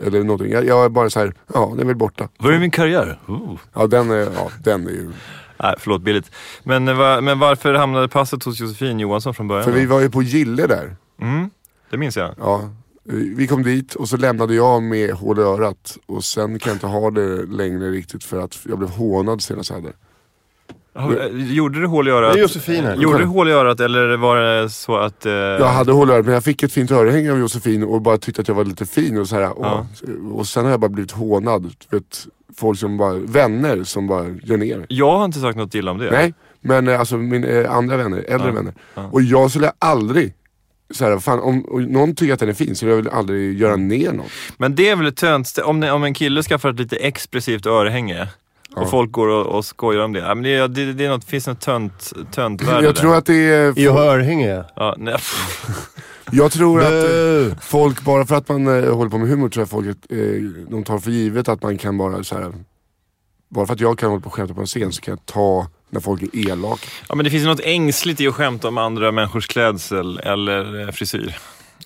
Eller 0.00 0.24
någonting. 0.24 0.52
Jag, 0.52 0.66
jag 0.66 0.84
är 0.84 0.88
bara 0.88 1.10
så 1.10 1.20
här, 1.20 1.34
ja 1.54 1.68
den 1.70 1.80
är 1.80 1.84
väl 1.84 1.96
borta. 1.96 2.28
Var 2.38 2.52
är 2.52 2.58
min 2.58 2.70
karriär? 2.70 3.18
Ooh. 3.26 3.58
Ja 3.74 3.86
den 3.86 4.10
är, 4.10 4.16
ja, 4.16 4.50
den 4.64 4.86
är 4.86 4.90
ju... 4.90 5.12
Nej, 5.62 5.74
förlåt 5.78 6.02
billigt. 6.02 6.30
Men, 6.62 6.88
eh, 6.88 7.20
men 7.20 7.38
varför 7.38 7.74
hamnade 7.74 8.08
passet 8.08 8.44
hos 8.44 8.60
Josefin 8.60 9.00
Johansson 9.00 9.34
från 9.34 9.48
början? 9.48 9.64
För 9.64 9.72
vi 9.72 9.86
var 9.86 10.00
ju 10.00 10.10
på 10.10 10.22
Gille 10.22 10.66
där. 10.66 10.96
Mm, 11.20 11.50
det 11.90 11.96
minns 11.96 12.16
jag. 12.16 12.34
Ja, 12.38 12.60
eh, 12.60 12.68
vi 13.36 13.46
kom 13.46 13.62
dit 13.62 13.94
och 13.94 14.08
så 14.08 14.16
lämnade 14.16 14.54
jag 14.54 14.82
med 14.82 15.10
hål 15.10 15.38
i 15.38 15.42
örat. 15.42 15.98
Och 16.06 16.24
sen 16.24 16.58
kan 16.58 16.70
jag 16.70 16.76
inte 16.76 16.86
ha 16.86 17.10
det 17.10 17.46
längre 17.46 17.90
riktigt 17.90 18.24
för 18.24 18.38
att 18.40 18.58
jag 18.68 18.78
blev 18.78 18.90
hånad 18.90 19.42
senast 19.42 19.70
jag 19.70 19.76
hade 19.76 19.92
eh, 21.24 21.52
Gjorde 21.54 21.80
du 21.80 21.86
hål 21.86 22.08
i 22.08 22.10
örat? 22.10 22.32
Det 22.32 22.38
är 22.38 22.42
Josefin 22.42 22.84
här. 22.84 22.96
Gjorde 22.96 23.18
du 23.18 23.24
hål 23.24 23.48
i 23.48 23.52
örat 23.52 23.80
eller 23.80 24.16
var 24.16 24.36
det 24.36 24.70
så 24.70 24.96
att... 24.96 25.26
Eh, 25.26 25.32
Jag 25.32 25.66
hade 25.68 25.92
hål 25.92 26.10
i 26.10 26.12
örat 26.12 26.24
men 26.24 26.34
jag 26.34 26.44
fick 26.44 26.62
ett 26.62 26.72
fint 26.72 26.90
örhänge 26.90 27.32
av 27.32 27.38
Josefin 27.38 27.84
och 27.84 28.02
bara 28.02 28.18
tyckte 28.18 28.40
att 28.40 28.48
jag 28.48 28.54
var 28.54 28.64
lite 28.64 28.86
fin 28.86 29.18
och 29.18 29.28
så 29.28 29.34
här, 29.34 29.42
Ja. 29.42 29.86
och, 30.32 30.38
och 30.38 30.46
sen 30.46 30.64
har 30.64 30.70
jag 30.70 30.80
bara 30.80 30.88
blivit 30.88 31.12
hånad. 31.12 31.72
Vet, 31.90 32.26
folk 32.56 32.78
som 32.78 32.96
bara, 32.96 33.12
vänner 33.14 33.84
som 33.84 34.06
bara 34.06 34.26
gör 34.42 34.56
ner. 34.56 34.86
Jag 34.88 35.18
har 35.18 35.24
inte 35.24 35.40
sagt 35.40 35.58
något 35.58 35.74
illa 35.74 35.90
om 35.90 35.98
det. 35.98 36.10
Nej, 36.10 36.34
men 36.60 36.88
eh, 36.88 37.00
alltså 37.00 37.16
min, 37.16 37.44
eh, 37.44 37.70
andra 37.76 37.96
vänner, 37.96 38.24
äldre 38.28 38.48
Ja. 38.48 38.54
vänner. 38.54 38.74
Ja. 38.94 39.08
Och 39.12 39.22
jag 39.22 39.50
skulle 39.50 39.72
aldrig, 39.78 40.34
så 40.90 41.04
här, 41.04 41.18
fan, 41.18 41.40
om 41.40 41.64
om 41.68 41.82
någon 41.82 42.14
tycker 42.14 42.34
att 42.34 42.40
den 42.40 42.48
är 42.48 42.52
fin 42.52 42.76
så 42.76 42.86
vill 42.86 43.04
jag 43.04 43.14
aldrig 43.14 43.58
göra 43.58 43.76
ner 43.76 44.12
någon. 44.12 44.26
Men 44.56 44.74
det 44.74 44.88
är 44.88 44.96
väl 44.96 45.06
ett 45.06 45.16
tönt... 45.16 45.58
Om, 45.64 45.82
om 45.82 46.04
en 46.04 46.14
kille 46.14 46.42
skaffar 46.42 46.70
ett 46.70 46.78
lite 46.78 46.96
expressivt 46.96 47.66
örhänge 47.66 48.28
Ja. 48.76 48.82
och 48.82 48.90
folk 48.90 49.12
går 49.12 49.28
och, 49.28 49.46
och 49.46 49.64
skojar 49.64 50.00
om 50.04 50.12
det. 50.12 50.18
Ja, 50.20 50.34
men 50.34 50.44
det, 50.44 50.54
är- 50.54 50.68
det, 50.68 50.92
det 50.92 51.04
är 51.04 51.08
något, 51.08 51.24
finns 51.24 51.46
något 51.46 51.60
tönt, 51.60 52.12
tönt 52.32 52.62
värde 52.62 52.86
Jag 52.86 52.96
tror 52.96 53.10
där. 53.10 53.18
att 53.18 53.26
det 53.26 53.34
är... 53.34 53.78
I 53.78 53.86
örhänge. 53.86 54.64
Ja, 54.76 54.94
nej, 54.98 55.16
Jag 56.32 56.52
tror 56.52 56.80
att 56.82 56.92
eh, 57.04 57.58
folk, 57.60 58.02
bara 58.04 58.26
för 58.26 58.34
att 58.36 58.48
man 58.48 58.66
eh, 58.84 58.94
håller 58.94 59.10
på 59.10 59.18
med 59.18 59.28
humor 59.28 59.48
tror 59.48 59.60
jag 59.62 59.68
folk 59.70 59.86
eh, 59.86 60.18
de 60.70 60.84
tar 60.84 60.98
för 60.98 61.10
givet 61.10 61.48
att 61.48 61.62
man 61.62 61.78
kan 61.78 61.98
bara 61.98 62.24
så 62.24 62.34
här. 62.34 62.52
Bara 63.50 63.66
för 63.66 63.74
att 63.74 63.80
jag 63.80 63.98
kan 63.98 64.08
hålla 64.10 64.20
på 64.20 64.26
och 64.26 64.34
skämta 64.34 64.54
på 64.54 64.60
en 64.60 64.66
scen 64.66 64.92
så 64.92 65.00
kan 65.00 65.12
jag 65.12 65.26
ta 65.26 65.66
när 65.90 66.00
folk 66.00 66.22
är 66.22 66.50
elaka. 66.50 66.86
ja, 67.08 67.14
men 67.14 67.24
det 67.24 67.30
finns 67.30 67.44
något 67.44 67.60
ängsligt 67.60 68.20
i 68.20 68.28
att 68.28 68.34
skämta 68.34 68.68
om 68.68 68.78
andra 68.78 69.12
människors 69.12 69.46
klädsel 69.46 70.18
eller 70.18 70.80
eh, 70.80 70.92
frisyr. 70.92 71.36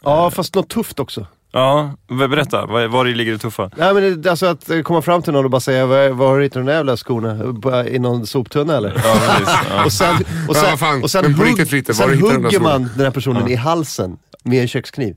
Ja, 0.03 0.31
fast 0.31 0.55
något 0.55 0.69
tufft 0.69 1.01
också. 1.01 1.27
Ja, 1.53 1.95
berätta. 2.09 2.67
Var, 2.67 2.87
var 2.87 3.05
ligger 3.05 3.33
det 3.33 3.39
tuffa? 3.39 3.71
Nej 3.77 3.95
men 3.95 4.23
det, 4.23 4.31
alltså 4.31 4.47
att 4.47 4.71
komma 4.85 5.03
fram 5.03 5.23
till 5.23 5.33
någon 5.33 5.45
och 5.45 5.51
bara 5.51 5.61
säga, 5.61 5.87
var, 5.87 6.09
var 6.09 6.29
har 6.29 6.39
du 6.39 6.43
hittat 6.45 6.55
de 6.55 6.67
där 6.67 6.75
jävla 6.75 6.97
skorna? 6.97 7.89
I 7.89 7.99
någon 7.99 8.27
soptunna 8.27 8.77
eller? 8.77 8.93
Ja, 9.05 9.17
precis. 9.39 9.55
Ja. 9.71 9.85
Och 9.85 9.93
sen, 9.93 10.15
och 10.49 10.57
sen, 10.57 11.03
och 11.03 11.11
sen, 11.11 11.35
hugg, 11.35 11.73
riktigt, 11.73 11.97
sen 11.97 12.11
hugger 12.11 12.51
skorna? 12.51 12.69
man 12.69 12.91
den 12.97 13.05
här 13.05 13.11
personen 13.11 13.49
i 13.49 13.55
halsen 13.55 14.19
med 14.43 14.63
en 14.63 14.69
kökskniv. 14.69 15.17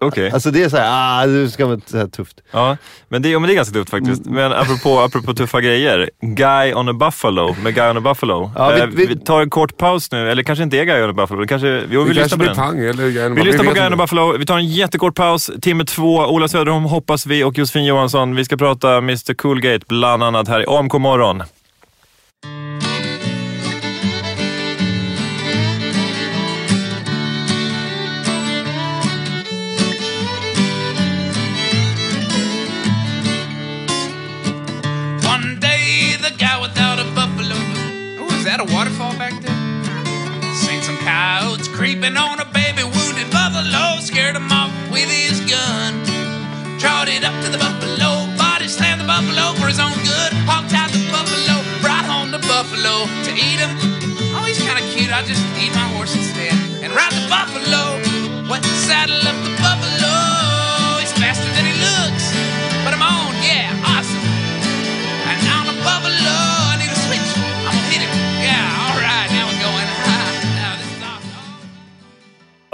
Okej. 0.00 0.30
Alltså 0.30 0.50
det 0.50 0.62
är 0.62 0.68
såhär, 0.68 0.86
ah 1.22 1.26
du 1.26 1.50
ska 1.50 1.66
vara 1.66 1.80
så 1.86 1.98
här 1.98 2.06
tufft. 2.06 2.36
Ja, 2.50 2.76
men 3.08 3.22
det, 3.22 3.28
ja, 3.28 3.38
men 3.38 3.48
det 3.48 3.54
är 3.54 3.56
ganska 3.56 3.74
tufft 3.74 3.90
faktiskt. 3.90 4.26
Mm. 4.26 4.34
Men 4.34 4.52
apropå, 4.52 5.00
apropå 5.00 5.34
tuffa 5.34 5.60
grejer. 5.60 6.10
Guy 6.20 6.74
on 6.74 6.88
a 6.88 6.92
Buffalo 6.92 7.56
med 7.62 7.74
Guy 7.74 7.90
on 7.90 7.96
a 7.96 8.00
Buffalo. 8.00 8.50
Ja, 8.56 8.68
vi- 8.70 8.80
Eh, 8.80 8.86
vi- 8.86 9.06
vi, 9.06 9.16
tar 9.16 9.40
en 9.42 9.50
kort 9.50 9.76
paus 9.76 10.12
nu, 10.12 10.30
eller 10.30 10.42
kanske 10.42 10.62
inte 10.62 10.78
är 10.78 10.84
Guy 10.84 11.02
on 11.02 11.10
a 11.10 11.12
Buffalo. 11.12 11.40
Det 11.40 11.46
kanske, 11.46 11.82
jo, 11.90 12.02
vi 12.02 12.14
Det 12.14 12.22
lyssnar 12.22 12.38
på 12.38 12.44
den. 12.44 12.54
pang 12.56 12.78
eller 12.78 13.04
Vi 13.34 13.42
lyssnar 13.42 13.64
på 13.64 13.72
Guy 13.72 13.86
on 13.86 13.92
a 13.92 13.96
Buffalo. 13.96 14.36
Vi 14.38 14.46
tar 14.46 14.56
en 14.58 14.66
jättekort 14.66 15.14
paus. 15.14 15.50
Timme 15.62 15.84
två. 15.84 16.16
Ola 16.26 16.48
Söderholm 16.48 16.84
hoppas 16.84 17.26
vi 17.26 17.44
och 17.44 17.58
Josefin 17.58 17.84
Johansson. 17.84 18.34
Vi 18.34 18.44
ska 18.44 18.56
prata 18.56 18.96
Mr 18.96 19.34
Coolgate 19.34 19.84
bland 19.88 20.22
annat 20.22 20.48
här 20.48 20.60
i 20.60 20.64
AMK 20.68 20.92
morgon. 20.98 21.42
Creeping 41.96 42.16
on 42.16 42.40
a 42.40 42.44
baby 42.52 42.84
wounded 42.84 43.30
buffalo. 43.30 44.00
Scared 44.00 44.36
him 44.36 44.50
off 44.52 44.72
with 44.90 45.08
his 45.08 45.40
gun. 45.48 46.04
Trotted 46.78 47.24
up 47.24 47.32
to 47.44 47.50
the 47.50 47.58
buffalo. 47.58 48.26
Body 48.36 48.68
slammed 48.68 49.00
the 49.00 49.06
buffalo 49.06 49.54
for 49.54 49.66
his 49.66 49.80
own 49.80 49.96
good. 50.04 50.32
Honked 50.44 50.74
out 50.74 50.90
the 50.90 51.00
buffalo. 51.10 51.56
Brought 51.80 52.04
home 52.04 52.30
the 52.30 52.40
buffalo 52.40 53.06
to 53.24 53.30
eat 53.32 53.60
him. 53.60 53.72
Oh, 54.36 54.44
he's 54.44 54.60
kind 54.60 54.78
of 54.78 54.84
cute. 54.92 55.10
I'll 55.10 55.24
just 55.24 55.44
eat 55.56 55.72
my 55.72 55.88
horse 55.96 56.14
instead. 56.14 56.52
And 56.84 56.92
ride 56.92 57.12
the 57.12 57.26
buffalo. 57.28 57.96
What 58.48 58.62
saddle 58.64 59.16
up 59.16 59.36
the 59.44 59.56
buffalo? 59.62 60.35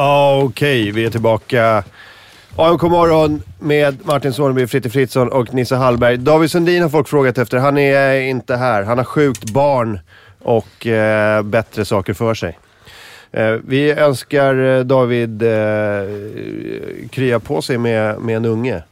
Awesome. 0.03 0.49
Okej, 0.49 0.91
vi 0.91 1.05
är 1.05 1.11
tillbaka. 1.11 1.85
AMK 2.57 2.83
morgon 2.83 3.43
med 3.59 4.07
Martin 4.07 4.33
Soneby, 4.33 4.67
Fritte 4.67 4.91
Fritzson 4.91 5.29
och 5.29 5.55
Nisse 5.55 5.77
Hallberg. 5.77 6.17
David 6.17 6.51
Sundin 6.51 6.83
har 6.83 6.89
folk 6.89 7.09
frågat 7.09 7.39
efter. 7.39 7.59
Han 7.59 7.79
är 7.79 8.15
inte 8.21 8.57
här. 8.57 8.83
Han 8.83 8.99
har 8.99 9.05
sjukt 9.05 9.51
barn 9.51 10.01
och 10.39 10.87
eh, 10.87 11.43
bättre 11.43 11.85
saker 11.85 12.15
för 12.15 12.35
sig. 12.35 12.59
Eh, 13.33 13.51
vi 13.67 13.91
önskar 13.91 14.55
eh, 14.55 14.81
David 14.81 15.43
eh, 15.43 15.49
krya 17.11 17.41
på 17.41 17.63
sig 17.63 17.79
med, 17.79 18.19
med 18.21 18.37
en 18.37 18.45
unge. 18.45 18.83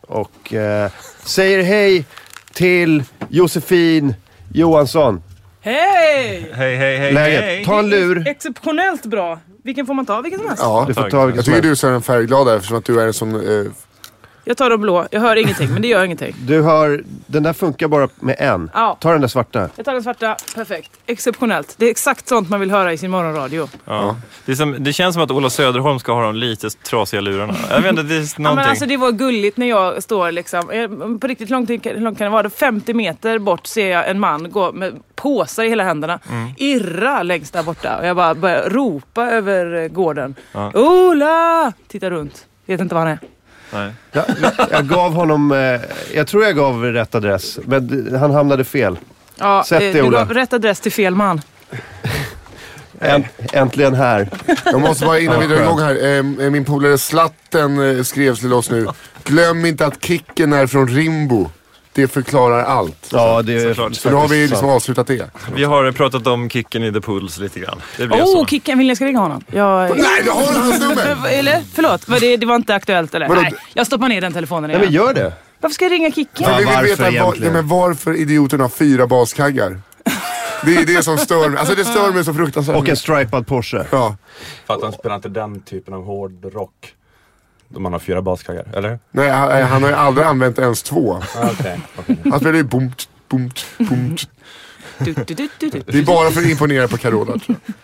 Och 0.00 0.54
eh, 0.54 0.90
säger 1.24 1.62
hej 1.62 2.04
till 2.52 3.02
Josefin 3.28 4.14
Johansson. 4.52 5.22
Hej! 5.60 6.52
Hej, 6.54 6.76
hej, 6.76 6.98
hej, 6.98 7.12
Läget? 7.12 7.40
hej. 7.40 7.64
Ta 7.64 7.78
en 7.78 7.90
lur. 7.90 8.28
Exceptionellt 8.28 9.06
bra. 9.06 9.38
Vilken 9.62 9.86
får 9.86 9.94
man 9.94 10.06
ta? 10.06 10.20
Vilken 10.20 10.38
som 10.40 10.48
helst? 10.48 10.62
Ja, 10.62 10.84
Du 10.88 10.94
får 10.94 11.02
ta 11.10 11.26
vilken 11.26 11.36
jag 11.36 11.44
som 11.44 11.54
tycker 11.54 11.68
helst. 11.68 11.80
du 11.82 11.86
är 11.88 11.92
den 11.92 12.02
färgglada 12.02 12.56
eftersom 12.56 12.76
att 12.78 12.84
du 12.84 13.00
är 13.00 13.06
en 13.06 13.12
sån... 13.12 13.34
Eh, 13.34 13.64
Jag 14.44 14.56
tar 14.56 14.70
de 14.70 14.80
blå. 14.80 15.06
Jag 15.10 15.20
hör 15.20 15.36
ingenting, 15.36 15.72
men 15.72 15.82
det 15.82 15.88
gör 15.88 16.04
ingenting. 16.04 16.34
Du 16.46 16.60
har, 16.62 17.02
den 17.26 17.42
där 17.42 17.52
funkar 17.52 17.88
bara 17.88 18.08
med 18.20 18.36
en. 18.38 18.70
Ja. 18.74 18.96
Ta 19.00 19.12
den 19.12 19.20
där 19.20 19.28
svarta. 19.28 19.68
Jag 19.76 19.84
tar 19.84 19.92
den 19.92 20.02
svarta. 20.02 20.36
Perfekt. 20.54 20.90
Exceptionellt. 21.06 21.74
Det 21.78 21.86
är 21.86 21.90
exakt 21.90 22.28
sånt 22.28 22.48
man 22.48 22.60
vill 22.60 22.70
höra 22.70 22.92
i 22.92 22.98
sin 22.98 23.10
morgonradio. 23.10 23.68
Ja. 23.84 24.16
Det, 24.44 24.56
som, 24.56 24.76
det 24.78 24.92
känns 24.92 25.14
som 25.14 25.22
att 25.22 25.30
Ola 25.30 25.50
Söderholm 25.50 25.98
ska 25.98 26.12
ha 26.12 26.22
de 26.22 26.34
lite 26.36 26.70
trasiga 26.70 27.20
lurarna. 27.20 27.54
Jag 27.70 27.80
vet 27.80 27.90
inte, 27.90 28.02
det 28.02 28.14
är 28.14 28.18
Ja, 28.36 28.42
någonting. 28.42 28.56
men 28.56 28.58
alltså, 28.70 28.86
det 28.86 28.96
var 28.96 29.12
gulligt 29.12 29.56
när 29.56 29.66
jag 29.66 30.02
står 30.02 30.32
liksom, 30.32 30.70
eh, 30.70 30.88
på 31.18 31.26
riktigt 31.26 31.50
långt, 31.50 31.68
långt 31.84 32.18
kan 32.18 32.24
det 32.24 32.28
vara? 32.28 32.50
50 32.50 32.94
meter 32.94 33.38
bort 33.38 33.66
ser 33.66 33.90
jag 33.90 34.08
en 34.10 34.20
man 34.20 34.50
gå 34.50 34.72
med 34.72 34.92
påsar 35.14 35.64
i 35.64 35.68
hela 35.68 35.84
händerna. 35.84 36.18
Mm. 36.30 36.48
Irra 36.56 37.22
längst 37.22 37.52
där 37.52 37.62
borta. 37.62 37.98
Och 37.98 38.06
jag 38.06 38.16
bara 38.16 38.34
börjar 38.34 38.70
ropa 38.70 39.30
över 39.30 39.74
eh, 39.82 39.88
gården. 39.88 40.34
Ja. 40.52 40.72
Ola! 40.74 41.72
Titta 41.88 42.10
runt. 42.10 42.46
Vet 42.66 42.80
inte 42.80 42.94
var 42.94 43.02
han 43.02 43.10
är. 43.10 43.18
Nej. 43.72 43.92
Jag, 44.12 44.24
jag 44.70 44.88
gav 44.88 45.12
honom, 45.14 45.52
eh, 45.52 45.80
jag 46.14 46.26
tror 46.26 46.44
jag 46.44 46.56
gav 46.56 46.82
rätt 46.84 47.14
adress, 47.14 47.58
men 47.64 48.14
han 48.20 48.30
hamnade 48.30 48.64
fel. 48.64 48.98
Ja, 49.38 49.64
Sätt 49.66 49.82
eh, 49.82 49.84
dig, 49.84 49.92
du 49.92 50.02
Ola. 50.02 50.18
gav 50.18 50.34
rätt 50.34 50.52
adress 50.52 50.80
till 50.80 50.92
fel 50.92 51.14
man. 51.14 51.40
Änt, 53.00 53.26
äntligen 53.52 53.94
här. 53.94 54.28
jag 54.64 54.80
måste 54.80 55.06
bara 55.06 55.18
innan 55.18 55.40
vi 55.40 55.46
drar 55.46 55.62
igång 55.62 55.78
här. 55.80 56.16
Eh, 56.16 56.50
min 56.50 56.64
polare 56.64 56.98
Slatten 56.98 57.96
eh, 57.98 58.02
skrev 58.02 58.34
till 58.34 58.52
oss 58.52 58.70
nu. 58.70 58.86
Glöm 59.24 59.66
inte 59.66 59.86
att 59.86 60.04
Kicken 60.04 60.52
är 60.52 60.66
från 60.66 60.88
Rimbo. 60.88 61.50
Det 61.94 62.08
förklarar 62.08 62.64
allt. 62.64 63.08
Ja, 63.12 63.42
det 63.42 63.54
är 63.54 63.68
Såklart. 63.68 63.94
Så 63.94 64.10
då 64.10 64.16
har 64.16 64.28
vi 64.28 64.46
liksom 64.46 64.68
avslutat 64.68 65.06
det. 65.06 65.30
Vi 65.54 65.64
har 65.64 65.92
pratat 65.92 66.26
om 66.26 66.50
kicken 66.50 66.84
i 66.84 66.92
The 66.92 67.00
Pools 67.00 67.38
lite 67.38 67.60
grann. 67.60 67.80
Det 67.96 68.06
blir 68.06 68.20
Åh, 68.20 68.26
så. 68.26 68.40
oh, 68.40 68.46
Kicken, 68.46 68.78
vill 68.78 68.86
ni 68.86 68.90
jag 68.90 68.96
ska 68.96 69.06
ringa 69.06 69.20
honom? 69.20 69.44
Jag... 69.50 69.98
Nej, 69.98 70.22
du 70.24 70.30
har 70.30 70.52
hans 70.52 70.80
nummer! 70.80 71.28
Eller? 71.30 71.62
Förlåt, 71.74 72.08
var 72.08 72.20
det, 72.20 72.36
det 72.36 72.46
var 72.46 72.56
inte 72.56 72.74
aktuellt 72.74 73.14
eller? 73.14 73.28
Vadå? 73.28 73.40
Nej, 73.40 73.54
jag 73.74 73.86
stoppar 73.86 74.08
ner 74.08 74.20
den 74.20 74.32
telefonen 74.32 74.70
Nej 74.70 74.78
men 74.78 74.88
igen. 74.88 75.02
gör 75.06 75.14
det. 75.14 75.32
Varför 75.60 75.74
ska 75.74 75.84
jag 75.84 75.92
ringa 75.92 76.10
Kicken? 76.10 76.46
För 76.46 76.52
vi 76.52 76.58
vill 76.58 76.66
varför 76.66 77.10
veta 77.10 77.24
var, 77.24 77.36
nej, 77.40 77.50
men 77.50 77.68
varför 77.68 78.14
idioten 78.16 78.60
har 78.60 78.68
fyra 78.68 79.06
baskaggar. 79.06 79.80
Det 80.64 80.76
är 80.76 80.86
det 80.86 81.02
som 81.02 81.18
stör 81.18 81.48
mig. 81.48 81.58
Alltså 81.58 81.74
det 81.74 81.84
stör 81.84 82.12
mig 82.12 82.24
så 82.24 82.34
fruktansvärt. 82.34 82.76
Och 82.76 82.88
en 82.88 82.96
stripad 82.96 83.46
Porsche. 83.46 83.84
Ja. 83.90 84.16
För 84.66 84.74
att 84.74 84.82
han 84.82 84.92
spelar 84.92 85.16
inte 85.16 85.28
den 85.28 85.60
typen 85.60 85.94
av 85.94 86.04
hårdrock. 86.04 86.94
Då 87.74 87.80
man 87.80 87.92
har 87.92 88.00
fyra 88.00 88.22
baskaggar, 88.22 88.66
eller? 88.74 88.98
Nej, 89.10 89.30
han, 89.30 89.62
han 89.62 89.82
har 89.82 89.90
ju 89.90 89.96
aldrig 89.96 90.26
använt 90.26 90.58
ens 90.58 90.82
två. 90.82 91.22
Ah. 91.36 91.48
Han 92.30 92.40
spelar 92.40 92.54
ju 92.54 92.62
du, 94.98 95.12
du, 95.26 95.34
du. 95.58 95.82
Det 95.86 95.98
är 95.98 96.02
bara 96.02 96.30
för 96.30 96.40
att 96.40 96.46
imponera 96.46 96.88
på 96.88 96.96
Carola 96.96 97.32
tror 97.38 97.42
jag. 97.66 97.74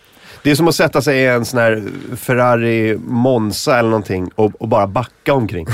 Det 0.43 0.51
är 0.51 0.55
som 0.55 0.68
att 0.68 0.74
sätta 0.74 1.03
sig 1.03 1.18
i 1.18 1.26
en 1.26 1.45
sån 1.45 1.61
här 1.61 1.84
Ferrari 2.16 2.99
Monza 3.07 3.78
eller 3.78 3.91
någonting 3.91 4.30
och, 4.34 4.53
och 4.62 4.68
bara 4.68 4.86
backa 4.86 5.34
omkring. 5.34 5.66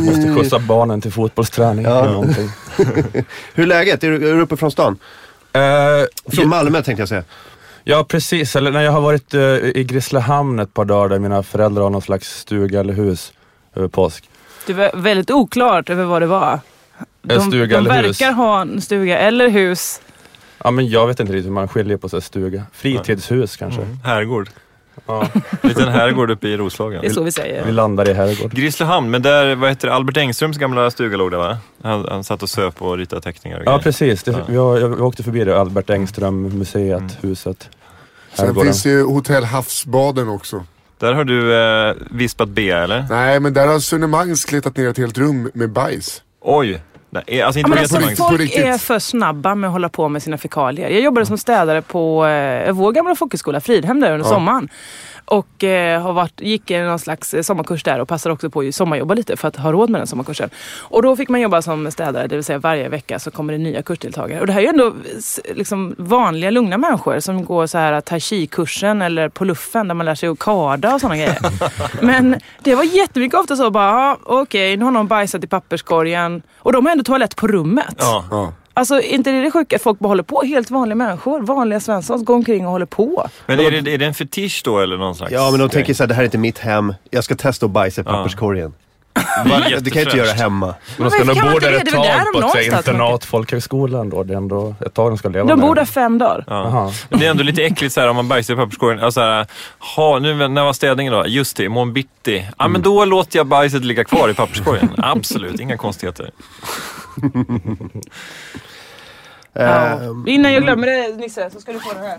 Måste 0.00 0.34
skjutsa 0.36 0.58
barnen 0.58 1.00
till 1.00 1.12
fotbollsträning 1.12 1.84
Ja. 1.84 2.00
eller 2.02 2.12
någonting. 2.12 2.50
Hur 3.54 3.62
är 3.62 3.66
läget? 3.66 4.04
Är 4.04 4.10
du, 4.10 4.28
är 4.30 4.34
du 4.34 4.40
uppe 4.40 4.56
från 4.56 4.70
stan? 4.70 4.98
Eh, 5.52 5.60
Från 6.32 6.48
Malmö 6.48 6.82
tänkte 6.82 7.02
jag 7.02 7.08
säga. 7.08 7.24
Ja 7.90 8.04
precis, 8.04 8.56
eller 8.56 8.70
när 8.70 8.82
jag 8.82 8.92
har 8.92 9.00
varit 9.00 9.34
eh, 9.34 9.40
i 9.74 9.84
Grisslehamn 9.88 10.58
ett 10.58 10.74
par 10.74 10.84
dagar 10.84 11.08
där 11.08 11.18
mina 11.18 11.42
föräldrar 11.42 11.82
har 11.82 11.90
någon 11.90 12.02
slags 12.02 12.38
stuga 12.40 12.80
eller 12.80 12.92
hus 12.94 13.32
över 13.74 13.88
påsk. 13.88 14.24
Det 14.66 14.72
var 14.72 14.90
väldigt 14.94 15.30
oklart 15.30 15.90
över 15.90 16.04
vad 16.04 16.22
det 16.22 16.26
var. 16.26 16.60
En 17.28 17.40
stuga 17.40 17.66
de 17.80 17.86
eller 17.90 18.02
hus. 18.02 18.20
verkar 18.20 18.32
ha 18.32 18.60
en 18.60 18.80
stuga 18.80 19.18
eller 19.18 19.48
hus. 19.48 20.00
Ja 20.64 20.70
men 20.70 20.88
jag 20.88 21.06
vet 21.06 21.20
inte 21.20 21.32
riktigt 21.32 21.46
hur 21.46 21.52
man 21.54 21.68
skiljer 21.68 21.96
på 21.96 22.08
sig 22.08 22.22
stuga. 22.22 22.62
Fritidshus 22.72 23.56
kanske. 23.56 23.82
Mm. 23.82 23.98
Herrgård. 24.04 24.48
Ja, 25.06 25.26
Liten 25.62 25.88
herrgård 25.88 26.30
uppe 26.30 26.48
i 26.48 26.56
Roslagen. 26.56 27.00
Det 27.00 27.06
är 27.06 27.10
så 27.12 27.20
vi 27.20 27.24
vi 27.24 27.32
säger. 27.32 27.72
landar 27.72 28.08
i 28.08 28.12
herrgård. 28.12 28.52
Grisslehamn, 28.54 29.10
men 29.10 29.22
där, 29.22 29.54
vad 29.54 29.68
heter 29.68 29.88
det, 29.88 29.94
Albert 29.94 30.16
Engströms 30.16 30.56
gamla 30.58 30.90
stuga 30.90 31.16
låg 31.16 31.30
där 31.30 31.38
va? 31.38 31.58
Han, 31.82 32.06
han 32.10 32.24
satt 32.24 32.42
och 32.42 32.48
söp 32.50 32.82
och 32.82 32.96
ritade 32.98 33.22
teckningar 33.22 33.56
och 33.58 33.62
Ja 33.66 33.70
grejer. 33.70 33.82
precis, 33.82 34.22
det, 34.22 34.30
Ja. 34.30 34.54
jag, 34.54 34.80
jag 34.80 35.00
åkte 35.00 35.22
förbi 35.22 35.44
det, 35.44 35.60
Albert 35.60 35.90
Engström 35.90 36.58
museet, 36.58 37.18
huset. 37.20 37.68
Sen 38.38 38.54
finns 38.54 38.86
ju 38.86 39.04
Hotell 39.04 39.44
Havsbaden 39.44 40.28
också. 40.28 40.64
Där 40.98 41.12
har 41.12 41.24
du 41.24 41.54
eh, 41.54 41.94
vispat 42.10 42.48
B 42.48 42.70
eller? 42.70 43.06
Nej, 43.10 43.40
men 43.40 43.54
där 43.54 43.66
har 43.66 43.78
Sunne 43.78 44.06
Mangs 44.06 44.44
kletat 44.44 44.76
ner 44.76 44.88
ett 44.88 44.98
helt 44.98 45.18
rum 45.18 45.50
med 45.54 45.70
bajs. 45.72 46.22
Oj! 46.40 46.82
Nej, 47.10 47.42
alltså 47.42 47.58
Ja, 47.58 47.60
inte 47.60 47.70
men 47.70 47.78
alltså, 47.78 47.96
på 48.24 48.28
folk 48.28 48.40
riktigt. 48.40 48.64
är 48.64 48.78
för 48.78 48.98
snabba 48.98 49.54
med 49.54 49.68
att 49.68 49.72
hålla 49.72 49.88
på 49.88 50.08
med 50.08 50.22
sina 50.22 50.38
fekalier. 50.38 50.88
Jag 50.88 51.00
jobbade 51.00 51.26
som 51.26 51.38
städare 51.38 51.82
på 51.82 52.26
eh, 52.26 52.72
vår 52.72 52.92
gamla 52.92 53.14
folkhögskola, 53.14 53.60
Fridhem, 53.60 54.00
där 54.00 54.12
under 54.12 54.26
sommaren. 54.28 54.68
Och 55.24 55.64
eh, 55.64 56.02
har 56.02 56.12
varit, 56.12 56.40
gick 56.40 56.70
i 56.70 56.78
någon 56.78 56.98
slags 56.98 57.34
eh, 57.34 57.42
sommarkurs 57.42 57.82
där 57.84 58.00
och 58.00 58.08
passade 58.08 58.32
också 58.32 58.50
på 58.50 58.60
att 58.60 58.74
sommarjobba 58.74 59.14
lite 59.14 59.36
för 59.36 59.48
att 59.48 59.56
ha 59.56 59.72
råd 59.72 59.90
med 59.90 60.00
den 60.00 60.06
sommarkursen. 60.06 60.50
Och 60.78 61.02
då 61.02 61.16
fick 61.16 61.28
man 61.28 61.40
jobba 61.40 61.62
som 61.62 61.90
städare, 61.90 62.26
det 62.26 62.34
vill 62.34 62.44
säga 62.44 62.58
varje 62.58 62.88
vecka 62.88 63.18
så 63.18 63.30
kommer 63.30 63.52
det 63.52 63.58
nya 63.58 63.82
kursdeltagare. 63.82 64.40
Och 64.40 64.46
det 64.46 64.52
här 64.52 64.60
är 64.60 64.62
ju 64.62 64.68
ändå 64.68 64.92
liksom, 65.54 65.94
vanliga 65.98 66.50
lugna 66.50 66.78
människor 66.78 67.20
som 67.20 67.44
går 67.44 67.66
så 67.66 67.78
här 67.78 68.00
tai 68.00 68.20
chi-kursen 68.20 69.02
eller 69.02 69.28
på 69.28 69.44
luffen 69.44 69.88
där 69.88 69.94
man 69.94 70.06
lär 70.06 70.14
sig 70.14 70.28
att 70.28 70.38
kada 70.38 70.94
och 70.94 71.00
sådana 71.00 71.16
grejer. 71.16 71.38
Men 72.04 72.40
det 72.62 72.74
var 72.74 72.84
jättemycket 72.84 73.40
ofta 73.40 73.56
så 73.56 73.70
bara, 73.70 73.90
ja, 73.90 74.18
okej, 74.24 74.76
nu 74.76 74.84
har 74.84 74.92
någon 74.92 75.06
bajsat 75.06 75.44
i 75.44 75.46
papperskorgen. 75.46 76.42
Och 76.58 76.72
de 76.72 76.86
har 76.86 76.92
ändå 76.98 77.04
toalett 77.04 77.36
på 77.36 77.46
rummet. 77.46 77.94
Ja. 77.98 78.24
Ja. 78.30 78.52
Alltså 78.74 79.00
inte 79.00 79.32
det 79.32 79.42
det 79.42 79.50
sjuka? 79.50 79.78
Folk 79.78 79.98
bara 79.98 80.08
håller 80.08 80.22
på. 80.22 80.42
Helt 80.42 80.70
vanliga 80.70 80.96
människor, 80.96 81.40
vanliga 81.40 81.80
Svenssons, 81.80 82.24
går 82.24 82.34
omkring 82.34 82.66
och 82.66 82.72
håller 82.72 82.86
på. 82.86 83.28
Men 83.46 83.60
är 83.60 83.70
det, 83.70 83.94
är 83.94 83.98
det 83.98 84.06
en 84.06 84.14
fetisch 84.14 84.62
då 84.64 84.78
eller 84.78 84.96
någon 84.96 85.14
slags 85.14 85.32
Ja 85.32 85.50
men 85.50 85.60
de 85.60 85.68
tänker 85.68 85.94
så 85.94 86.02
här, 86.02 86.08
det 86.08 86.14
här 86.14 86.22
är 86.22 86.24
inte 86.24 86.38
mitt 86.38 86.58
hem. 86.58 86.94
Jag 87.10 87.24
ska 87.24 87.34
testa 87.34 87.66
att 87.66 87.72
bajsa 87.72 88.00
i 88.00 88.04
papperskorgen. 88.04 88.70
Det 88.70 88.76
Va? 89.18 89.24
Det 89.44 89.50
kan 89.60 89.70
jag 89.70 89.78
inte 89.78 89.88
jättefräscht. 89.98 90.16
göra 90.16 90.32
hemma. 90.32 90.74
Men 90.96 91.04
de 91.04 91.10
ska 91.10 91.24
nog 91.24 91.36
bo 91.36 91.48
inte 91.50 91.60
där 91.66 91.72
det? 91.72 91.78
ett 91.78 91.90
tag 91.90 92.04
de 92.34 92.40
på 92.42 92.58
ett 92.58 92.66
internat, 92.66 93.24
folkhögskolan 93.24 94.10
då. 94.10 94.22
Det 94.22 94.32
är 94.32 94.36
ändå 94.36 94.74
ett 94.86 94.94
tag 94.94 95.10
de 95.10 95.18
ska 95.18 95.28
leva 95.28 95.48
De 95.48 95.60
bor 95.60 95.74
det. 95.74 95.80
där 95.80 95.86
fem 95.86 96.18
dagar. 96.18 96.44
Ja. 96.46 96.92
Det 97.08 97.26
är 97.26 97.30
ändå 97.30 97.42
lite 97.42 97.62
äckligt 97.64 97.94
så 97.94 98.00
här, 98.00 98.08
om 98.08 98.16
man 98.16 98.28
bajsar 98.28 98.54
i 98.54 98.56
papperskorgen. 98.56 99.00
Alltså, 99.00 99.20
här, 99.20 99.46
ha, 99.96 100.18
nu 100.18 100.48
när 100.48 100.64
var 100.64 100.72
städningen 100.72 101.12
då? 101.12 101.24
Just 101.26 101.56
det, 101.56 101.64
imorgon 101.64 101.92
bitti. 101.92 102.46
Ja 102.58 102.68
men 102.68 102.82
då 102.82 103.04
låter 103.04 103.38
jag 103.38 103.46
bajset 103.46 103.84
ligga 103.84 104.04
kvar 104.04 104.28
i 104.28 104.34
papperskorgen. 104.34 104.90
Absolut, 104.98 105.60
inga 105.60 105.76
konstigheter. 105.76 106.30
Ja. 109.52 109.60
Ehm, 109.62 110.24
Innan 110.28 110.52
jag 110.52 110.62
glömmer 110.62 110.86
det 110.86 111.16
Nisse 111.16 111.50
så 111.50 111.60
ska 111.60 111.72
du 111.72 111.80
få 111.80 111.92
den 111.92 112.02
här. 112.02 112.18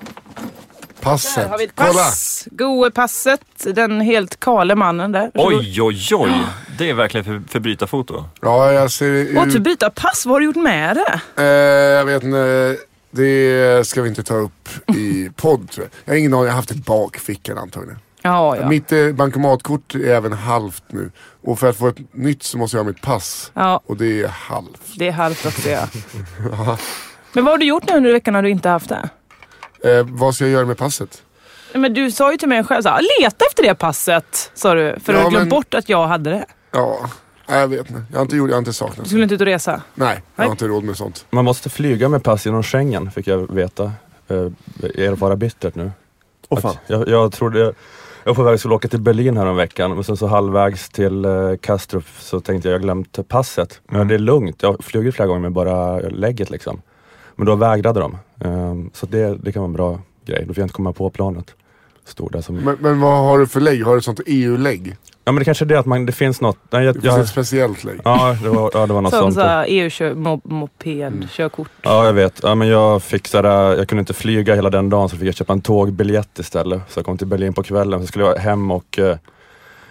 Där 0.99 1.11
Passet. 1.11 1.49
har 1.49 1.57
vi 1.57 1.63
ett 1.63 1.71
Kolla! 1.75 1.93
pass. 1.93 2.47
Goe 2.51 2.91
passet. 2.91 3.41
Den 3.75 4.01
helt 4.01 4.39
kale 4.39 4.75
mannen 4.75 5.11
där. 5.11 5.31
Oj, 5.33 5.81
oj, 5.81 6.15
oj. 6.15 6.31
Det 6.77 6.89
är 6.89 6.93
verkligen 6.93 7.25
för, 7.25 7.41
förbrytarfoto. 7.49 8.23
Ja, 8.41 8.71
jag 8.71 8.91
ser 8.91 9.05
ut... 9.05 9.37
Åh, 9.37 9.45
du 9.45 9.59
byta 9.59 9.89
pass. 9.89 10.25
Vad 10.25 10.33
har 10.35 10.39
du 10.39 10.45
gjort 10.45 10.55
med 10.55 10.95
det? 10.97 11.21
Eh, 11.43 11.45
jag 11.97 12.05
vet 12.05 12.23
inte. 12.23 12.77
Det 13.11 13.87
ska 13.87 14.01
vi 14.01 14.09
inte 14.09 14.23
ta 14.23 14.33
upp 14.35 14.69
i 14.95 15.29
podd 15.35 15.71
tror 15.71 15.85
jag. 15.85 15.91
Jag 16.05 16.13
har 16.13 16.17
ingen 16.19 16.33
aning, 16.33 16.43
jag 16.45 16.51
har 16.51 16.55
haft 16.55 16.69
det 16.69 16.75
i 16.75 16.77
bakfickan 16.77 17.57
antagligen. 17.57 17.99
Ja, 18.21 18.57
ja. 18.57 18.69
Mitt 18.69 18.91
eh, 18.91 19.07
bankomatkort 19.11 19.95
är 19.95 19.99
även 19.99 20.33
halvt 20.33 20.83
nu. 20.87 21.11
Och 21.43 21.59
för 21.59 21.69
att 21.69 21.77
få 21.77 21.87
ett 21.87 22.13
nytt 22.13 22.43
så 22.43 22.57
måste 22.57 22.77
jag 22.77 22.83
ha 22.83 22.87
mitt 22.91 23.01
pass. 23.01 23.51
ja. 23.53 23.81
Och 23.85 23.97
det 23.97 24.21
är 24.23 24.27
halvt. 24.27 24.81
Det 24.95 25.07
är 25.07 25.11
halvt 25.11 25.45
också 25.45 25.69
ja. 25.69 25.87
Men 27.33 27.45
vad 27.45 27.53
har 27.53 27.57
du 27.57 27.65
gjort 27.65 27.83
nu 27.87 27.93
under 27.97 28.13
veckan 28.13 28.33
när 28.33 28.41
du 28.41 28.49
inte 28.49 28.69
haft 28.69 28.89
det? 28.89 29.09
Eh, 29.83 30.05
vad 30.09 30.35
ska 30.35 30.43
jag 30.43 30.51
göra 30.51 30.65
med 30.65 30.77
passet? 30.77 31.23
Nej, 31.73 31.81
Men 31.81 31.93
du 31.93 32.11
sa 32.11 32.31
ju 32.31 32.37
till 32.37 32.47
mig 32.49 32.63
själv 32.63 32.81
så 32.81 32.89
här, 32.89 33.01
leta 33.21 33.45
efter 33.45 33.63
det 33.63 33.75
passet, 33.75 34.51
sa 34.53 34.73
du. 34.73 34.95
För 35.03 35.13
du 35.13 35.19
Ja, 35.19 35.23
har 35.23 35.29
glömt 35.31 35.43
men- 35.43 35.49
bort 35.49 35.73
att 35.73 35.89
jag 35.89 36.07
hade 36.07 36.29
det. 36.29 36.45
Ja, 36.71 37.09
nej, 37.49 37.59
jag 37.59 37.67
vet 37.67 37.79
inte. 37.89 38.03
Jag 38.11 38.17
har 38.17 38.21
inte, 38.21 38.35
gjort, 38.35 38.49
jag 38.49 38.55
har 38.55 38.59
inte 38.59 38.73
saknat 38.73 38.97
Du 39.03 39.09
skulle 39.09 39.23
inte 39.23 39.35
ut 39.35 39.41
och 39.41 39.47
resa. 39.47 39.81
Nej, 39.95 40.21
jag 40.35 40.43
har 40.43 40.51
inte 40.51 40.67
råd 40.67 40.83
med 40.83 40.97
sånt. 40.97 41.25
Man 41.29 41.45
måste 41.45 41.69
flyga 41.69 42.09
med 42.09 42.23
pass 42.23 42.45
genom 42.45 42.63
Schengen, 42.63 43.11
fick 43.11 43.27
jag 43.27 43.53
veta. 43.53 43.91
Uh, 44.31 44.51
erfara 44.97 45.35
bittert 45.35 45.75
nu. 45.75 45.91
Åh 46.49 46.59
fan. 46.59 46.75
Jag, 46.87 47.07
jag 47.07 47.31
trodde, 47.31 47.59
jag 47.59 47.73
var 48.25 48.33
på 48.33 48.43
väg 48.43 48.53
att 48.55 48.65
åka 48.65 48.87
till 48.87 49.01
Berlin 49.01 49.37
här 49.37 49.45
om 49.45 49.55
veckan 49.55 49.91
men 49.95 50.03
sen 50.03 50.17
så 50.17 50.27
halvvägs 50.27 50.89
till 50.89 51.25
uh, 51.25 51.57
Kastrup 51.57 52.05
så 52.19 52.39
tänkte 52.39 52.67
jag 52.69 52.73
jag 52.73 52.81
glömt 52.81 53.27
passet. 53.27 53.81
Men 53.87 54.07
det 54.07 54.13
är 54.15 54.19
lugnt, 54.19 54.63
jag 54.63 54.71
har 54.71 54.77
flugit 54.83 55.15
flera 55.15 55.27
gånger 55.27 55.41
med 55.41 55.51
bara 55.51 55.99
lägget 55.99 56.49
liksom. 56.49 56.81
Men 57.39 57.45
då 57.45 57.55
vägrade 57.55 57.99
de. 57.99 58.17
Ehm, 58.45 58.89
så 58.93 59.05
det, 59.05 59.35
det 59.37 59.51
kan 59.51 59.61
vara 59.61 59.69
en 59.69 59.73
bra 59.73 59.99
grej, 60.25 60.45
då 60.47 60.53
får 60.53 60.61
jag 60.61 60.65
inte 60.65 60.73
komma 60.73 60.93
på 60.93 61.09
planet. 61.09 61.55
Stod 62.05 62.31
där 62.31 62.41
som... 62.41 62.55
Men, 62.55 62.77
men 62.79 62.99
vad 62.99 63.17
har 63.17 63.39
du 63.39 63.47
för 63.47 63.59
lägg? 63.59 63.83
Har 63.85 63.95
du 63.95 64.01
sånt 64.01 64.19
EU-lägg? 64.25 64.95
Ja 65.25 65.31
men 65.31 65.39
det 65.39 65.45
kanske 65.45 65.65
är 65.65 65.67
det 65.67 65.79
att 65.79 65.85
man, 65.85 66.05
det 66.05 66.11
finns 66.11 66.41
något. 66.41 66.57
Nej, 66.69 66.85
jag, 66.85 66.95
Det 66.95 67.01
finns 67.01 67.13
jag, 67.13 67.19
ett 67.21 67.27
speciellt 67.29 67.83
lägg. 67.83 67.99
ja, 68.03 68.37
det 68.43 68.49
var, 68.49 68.71
ja 68.73 68.85
det 68.87 68.93
var 68.93 69.01
något 69.01 69.11
Som 69.13 69.21
sånt. 69.21 69.33
så 69.35 69.41
här 69.41 69.65
EU-moped, 69.69 71.29
körkort. 71.29 71.69
Ja 71.81 72.05
jag 72.05 72.13
vet, 72.13 72.39
ja, 72.43 72.55
men 72.55 72.67
jag 72.67 73.03
fick 73.03 73.27
sådär, 73.27 73.75
jag 73.77 73.87
kunde 73.87 73.99
inte 73.99 74.13
flyga 74.13 74.55
hela 74.55 74.69
den 74.69 74.89
dagen 74.89 75.09
så 75.09 75.17
fick 75.17 75.27
jag 75.27 75.35
köpa 75.35 75.53
en 75.53 75.61
tågbiljett 75.61 76.39
istället. 76.39 76.81
Så 76.87 76.99
jag 76.99 77.05
kom 77.05 77.17
till 77.17 77.27
Berlin 77.27 77.53
på 77.53 77.63
kvällen, 77.63 78.01
så 78.01 78.07
skulle 78.07 78.25
jag 78.25 78.35
hem 78.35 78.71
och 78.71 78.99
eh, 78.99 79.17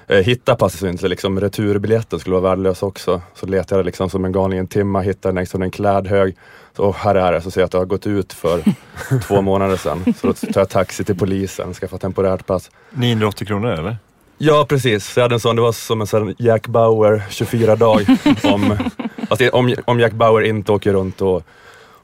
hitta 0.08 0.54
passet 0.54 0.82
inte 0.82 1.08
liksom 1.08 1.40
returbiljetten 1.40 2.20
skulle 2.20 2.36
vara 2.36 2.50
värdelös 2.50 2.82
också. 2.82 3.22
Så 3.34 3.46
letade 3.46 3.78
jag 3.78 3.86
liksom 3.86 4.10
som 4.10 4.24
en 4.24 4.32
galning 4.32 4.58
en 4.58 4.66
timme, 4.66 5.00
hittade 5.02 5.34
längst 5.34 5.54
under 5.54 5.64
en 5.64 5.70
klädhög. 5.70 6.36
Så 6.76 6.92
här 6.92 7.14
är 7.14 7.32
det, 7.32 7.40
så 7.40 7.50
ser 7.50 7.60
jag 7.60 7.66
att 7.66 7.72
det 7.72 7.78
har 7.78 7.84
gått 7.84 8.06
ut 8.06 8.32
för 8.32 8.62
två 9.26 9.42
månader 9.42 9.76
sedan. 9.76 10.14
Så 10.20 10.26
då 10.26 10.32
tar 10.32 10.60
jag 10.60 10.68
taxi 10.68 11.04
till 11.04 11.16
polisen, 11.16 11.74
skaffar 11.74 11.98
temporärt 11.98 12.46
pass. 12.46 12.70
980 12.90 13.46
kronor 13.46 13.70
eller? 13.70 13.96
Ja 14.38 14.66
precis, 14.68 15.06
så 15.06 15.20
jag 15.20 15.24
hade 15.24 15.34
en 15.34 15.40
sån, 15.40 15.56
det 15.56 15.62
var 15.62 15.72
som 15.72 16.00
en 16.00 16.06
sån 16.06 16.34
Jack 16.38 16.66
Bauer 16.66 17.22
24-dag. 17.30 18.06
om, 18.44 18.78
alltså, 19.28 19.48
om, 19.48 19.74
om 19.84 20.00
Jack 20.00 20.12
Bauer 20.12 20.42
inte 20.42 20.72
åker 20.72 20.92
runt 20.92 21.20
och, 21.20 21.42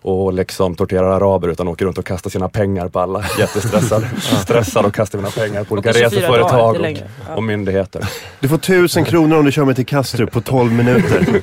och 0.04 0.32
liksom 0.32 0.74
torterar 0.74 1.10
araber 1.10 1.48
utan 1.48 1.68
åker 1.68 1.84
runt 1.84 1.98
och 1.98 2.06
kastar 2.06 2.30
sina 2.30 2.48
pengar 2.48 2.88
på 2.88 3.00
alla. 3.00 3.24
Jättestressad. 3.38 4.04
Stressad 4.42 4.84
och 4.86 4.94
kastar 4.94 5.18
mina 5.18 5.30
pengar 5.30 5.64
på 5.64 5.72
olika 5.72 5.90
Och 5.90 5.94
24 5.94 6.08
dagar, 6.08 6.20
reseföretag 6.20 6.76
och. 6.80 6.86
Ja. 7.28 7.34
och 7.34 7.42
myndigheter. 7.42 8.08
Du 8.40 8.48
får 8.48 8.58
tusen 8.58 9.04
kronor 9.04 9.38
om 9.38 9.44
du 9.44 9.52
kör 9.52 9.64
mig 9.64 9.74
till 9.74 9.86
Kastrup 9.86 10.32
på 10.32 10.40
12 10.40 10.72
minuter. 10.72 11.42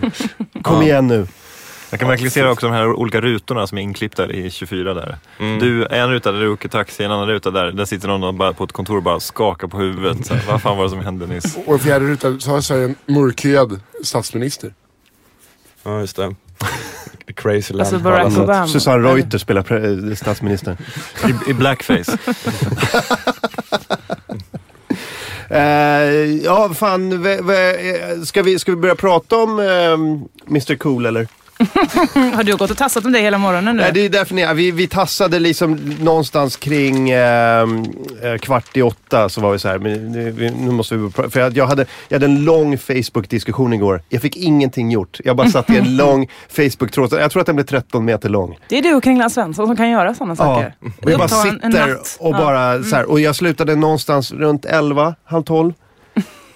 Kom 0.62 0.82
igen 0.82 1.08
nu. 1.08 1.28
Jag 1.90 2.00
kan 2.00 2.10
verkligen 2.10 2.32
se 2.32 2.44
också 2.44 2.66
de 2.68 2.74
här 2.74 2.88
olika 2.88 3.22
rutorna 3.22 3.68
som 3.68 3.78
är 3.78 3.82
inklippta 3.82 4.32
i 4.32 4.50
24 4.50 4.94
där. 4.94 5.18
Du, 5.38 5.86
en 5.86 6.10
ruta 6.10 6.32
där 6.32 6.40
du 6.40 6.50
åker 6.50 6.70
taxi, 6.70 7.04
en 7.04 7.12
annan 7.12 7.28
ruta 7.28 7.52
där, 7.52 7.72
där 7.72 7.86
sitter 7.86 8.08
någon 8.08 8.24
och 8.24 8.34
bara 8.34 8.54
på 8.54 8.64
ett 8.64 8.72
kontor 8.72 8.98
och 8.98 9.04
bara 9.04 9.20
skakar 9.20 9.68
på 9.68 9.78
huvudet. 9.78 10.26
Så 10.26 10.34
här, 10.34 10.44
vad 10.52 10.62
fan 10.62 10.78
var 10.78 10.84
det 10.84 10.90
som 10.90 11.00
hände 11.00 11.28
nyss? 11.28 11.58
Och 11.66 11.74
en 11.74 11.80
fjärde 11.80 12.06
ruta 12.06 12.40
så 12.40 12.52
har 12.52 12.62
Sverige 12.62 12.84
en 12.86 12.96
mörkhyad 13.06 13.80
statsminister. 14.04 14.74
Ja 15.84 16.00
just 16.00 16.16
det. 16.16 16.36
Crazy 17.36 17.74
land 17.74 17.82
Alltså 17.82 18.00
på 18.00 18.10
alla 18.10 18.18
Barack. 18.30 18.38
Obama. 18.38 18.68
Susanne 18.68 19.08
Reuter 19.08 19.38
spelar 19.38 19.86
eh, 20.10 20.16
statsministern. 20.16 20.78
I, 21.48 21.50
i 21.50 21.54
blackface. 21.54 22.18
Eh, 25.50 26.44
ja, 26.44 26.70
fan. 26.74 27.26
eh, 27.26 28.22
ska, 28.26 28.44
vi, 28.44 28.60
ska 28.60 28.72
vi 28.72 28.78
börja 28.78 28.96
prata 28.96 29.38
om 29.38 29.60
eh, 29.60 29.94
Mr 30.50 30.76
Cool 30.76 31.06
eller? 31.06 31.28
Har 32.36 32.44
du 32.44 32.56
gått 32.56 32.72
och 32.72 32.78
tassat 32.78 33.06
om 33.06 33.12
det 33.12 33.20
hela 33.20 33.38
morgonen 33.38 33.76
nu? 33.76 33.82
Nej, 33.82 33.92
det 33.94 34.06
är 34.06 34.10
därför 34.10 34.36
ni, 34.36 34.54
vi, 34.54 34.72
vi 34.72 34.88
tassade 34.88 35.40
liksom 35.40 35.74
någonstans 36.02 36.56
kring 36.58 37.10
eh, 37.10 37.62
eh, 38.24 38.38
kvart 38.42 38.78
i 38.78 38.82
åtta 38.82 39.30
så 39.30 39.42
var 39.42 39.52
vi 39.52 39.60
så 39.60 39.68
här, 39.68 39.80
men 39.80 40.12
nu, 40.12 40.54
nu 40.58 40.72
måste 40.72 40.96
vi 40.96 41.10
För 41.30 41.40
jag, 41.40 41.58
jag, 41.58 41.66
hade, 41.68 41.86
jag 42.08 42.16
hade 42.16 42.26
en 42.26 42.44
lång 42.46 42.78
Facebook-diskussion 42.78 43.74
igår. 43.74 44.02
Jag 44.10 44.22
fick 44.22 44.38
ingenting 44.38 44.92
gjort. 44.92 45.20
Jag 45.24 45.36
bara 45.36 45.50
satt 45.50 45.70
i 45.70 45.78
en 45.78 45.96
lång 45.98 46.28
Facebook-tråd. 46.50 47.14
Jag 47.14 47.32
tror 47.32 47.40
att 47.42 47.46
den 47.48 47.56
blev 47.56 47.66
13 47.66 48.06
meter 48.06 48.30
lång. 48.30 48.58
Det 48.70 48.78
är 48.78 48.82
du 48.82 48.94
och 48.94 49.04
Kringlan 49.04 49.30
Svensson 49.30 49.68
som 49.68 49.78
kan 49.78 49.90
göra 49.90 50.14
sådana 50.16 50.36
saker. 50.36 50.76
Och 51.02 51.12
jag 51.12 51.20
bara 51.20 51.26
Uppta 51.26 51.48
en- 51.50 51.60
en 51.64 51.72
sitter 51.72 51.98
och 52.20 52.34
Ja. 52.36 52.38
bara 52.38 52.84
så 52.84 52.96
här, 52.96 53.10
Och 53.10 53.20
jag 53.20 53.36
slutade 53.36 53.76
någonstans 53.76 54.32
runt 54.32 54.66
11, 54.66 55.16
halv 55.26 55.44
12. 55.44 55.74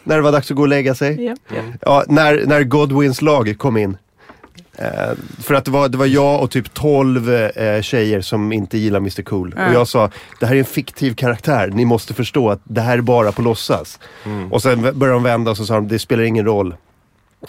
när 0.04 0.16
det 0.16 0.22
var 0.22 0.32
dags 0.32 0.52
att 0.52 0.58
gå 0.58 0.62
och 0.64 0.68
lägga 0.68 0.96
sig. 0.96 1.22
Japp, 1.26 1.40
japp. 1.56 1.66
Ja, 1.82 2.04
när, 2.08 2.44
när 2.46 2.64
Godwins 2.64 3.22
lag 3.22 3.56
kom 3.58 3.78
in. 3.78 3.98
Eh, 4.78 5.12
för 5.44 5.54
att 5.54 5.66
det 5.66 5.72
var, 5.72 5.90
det 5.90 5.98
var 5.98 6.06
jag 6.06 6.42
och 6.44 6.52
typ 6.52 6.74
12 6.74 7.30
eh, 7.34 7.82
tjejer 7.82 8.22
som 8.22 8.52
inte 8.52 8.78
gillar 8.78 8.98
Mr 9.00 9.22
Cool. 9.22 9.54
Ja. 9.58 9.68
Och 9.68 9.74
jag 9.74 9.88
sa, 9.88 10.10
det 10.40 10.46
här 10.46 10.56
är 10.56 10.60
en 10.60 10.66
fiktiv 10.66 11.14
karaktär. 11.16 11.68
Ni 11.74 11.86
måste 11.86 12.14
förstå 12.14 12.50
att 12.50 12.60
det 12.64 12.82
här 12.82 12.98
är 12.98 13.02
bara 13.02 13.32
på 13.32 13.42
låtsas. 13.42 14.00
Och 14.52 14.62
sen 14.62 14.82
började 14.82 15.10
de 15.16 15.24
vända 15.24 15.52
och 15.52 15.58
så 15.58 15.66
sa 15.66 15.74
de, 15.76 15.88
det 15.88 16.00
spelar 16.00 16.24
ingen 16.24 16.46
roll 16.46 16.76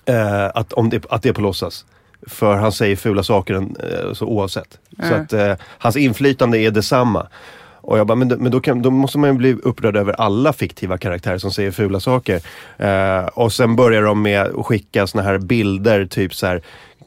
eh, 0.04 0.44
att, 0.54 0.72
om 0.72 0.90
det, 0.90 1.04
att 1.10 1.22
det 1.22 1.28
är 1.28 1.32
på 1.32 1.40
låtsas. 1.40 1.84
För 2.26 2.54
han 2.56 2.72
säger 2.72 2.96
fula 2.96 3.22
saker 3.22 3.54
eh, 3.54 4.12
så 4.12 4.26
oavsett. 4.26 4.78
Så 4.90 5.06
Ja. 5.10 5.14
att 5.14 5.32
eh, 5.32 5.54
hans 5.78 5.96
inflytande 5.96 6.58
är 6.58 6.70
detsamma. 6.70 7.26
Och 7.86 7.98
jag 7.98 8.06
bara, 8.06 8.14
men, 8.14 8.28
men 8.28 8.52
då, 8.52 8.60
kan, 8.60 8.82
då 8.82 8.90
måste 8.90 9.18
man 9.18 9.30
ju 9.30 9.36
bli 9.36 9.52
upprörd 9.62 9.96
över 9.96 10.12
alla 10.12 10.52
fiktiva 10.52 10.98
karaktärer 10.98 11.38
som 11.38 11.50
säger 11.50 11.70
fula 11.70 12.00
saker. 12.00 12.40
Eh, 12.78 13.26
och 13.26 13.52
sen 13.52 13.76
börjar 13.76 14.02
de 14.02 14.22
med 14.22 14.42
att 14.42 14.66
skicka 14.66 15.06
såna 15.06 15.22
här 15.24 15.38
bilder, 15.38 16.06
typ 16.06 16.34
så 16.34 16.46
här. 16.46 16.62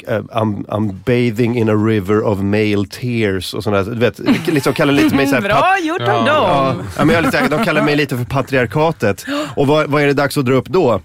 eh, 0.08 0.18
I'm, 0.20 0.66
I'm 0.66 0.92
bathing 1.06 1.58
in 1.58 1.70
a 1.70 1.74
river 1.74 2.24
of 2.28 2.40
male 2.40 2.86
tears 2.92 3.54
och 3.54 3.64
sådär. 3.64 3.84
Du 3.84 3.96
vet, 4.00 4.20
liksom 4.48 4.74
kallar 4.74 4.94
lite 4.94 5.16
mig 5.16 5.28
så 5.28 5.36
här, 5.36 5.42
Bra 5.50 5.76
gjort 5.84 6.02
av 6.02 6.08
Ja, 6.28 6.74
dem! 6.76 6.84
ja, 6.98 7.06
men 7.06 7.16
jag 7.16 7.24
är 7.24 7.26
lite, 7.26 7.48
de 7.58 7.64
kallar 7.66 7.82
mig 7.84 7.96
lite 7.96 8.18
för 8.18 8.26
patriarkatet. 8.26 9.26
Och 9.56 9.68
vad, 9.68 9.90
vad 9.90 10.02
är 10.04 10.08
det 10.08 10.14
dags 10.14 10.38
att 10.38 10.46
dra 10.46 10.54
upp 10.54 10.68
då? 10.68 11.02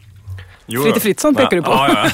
Fritte 0.84 1.00
Fritzson 1.00 1.34
tänker 1.34 1.56
du 1.56 1.62
på. 1.62 1.70
Ja, 1.70 2.08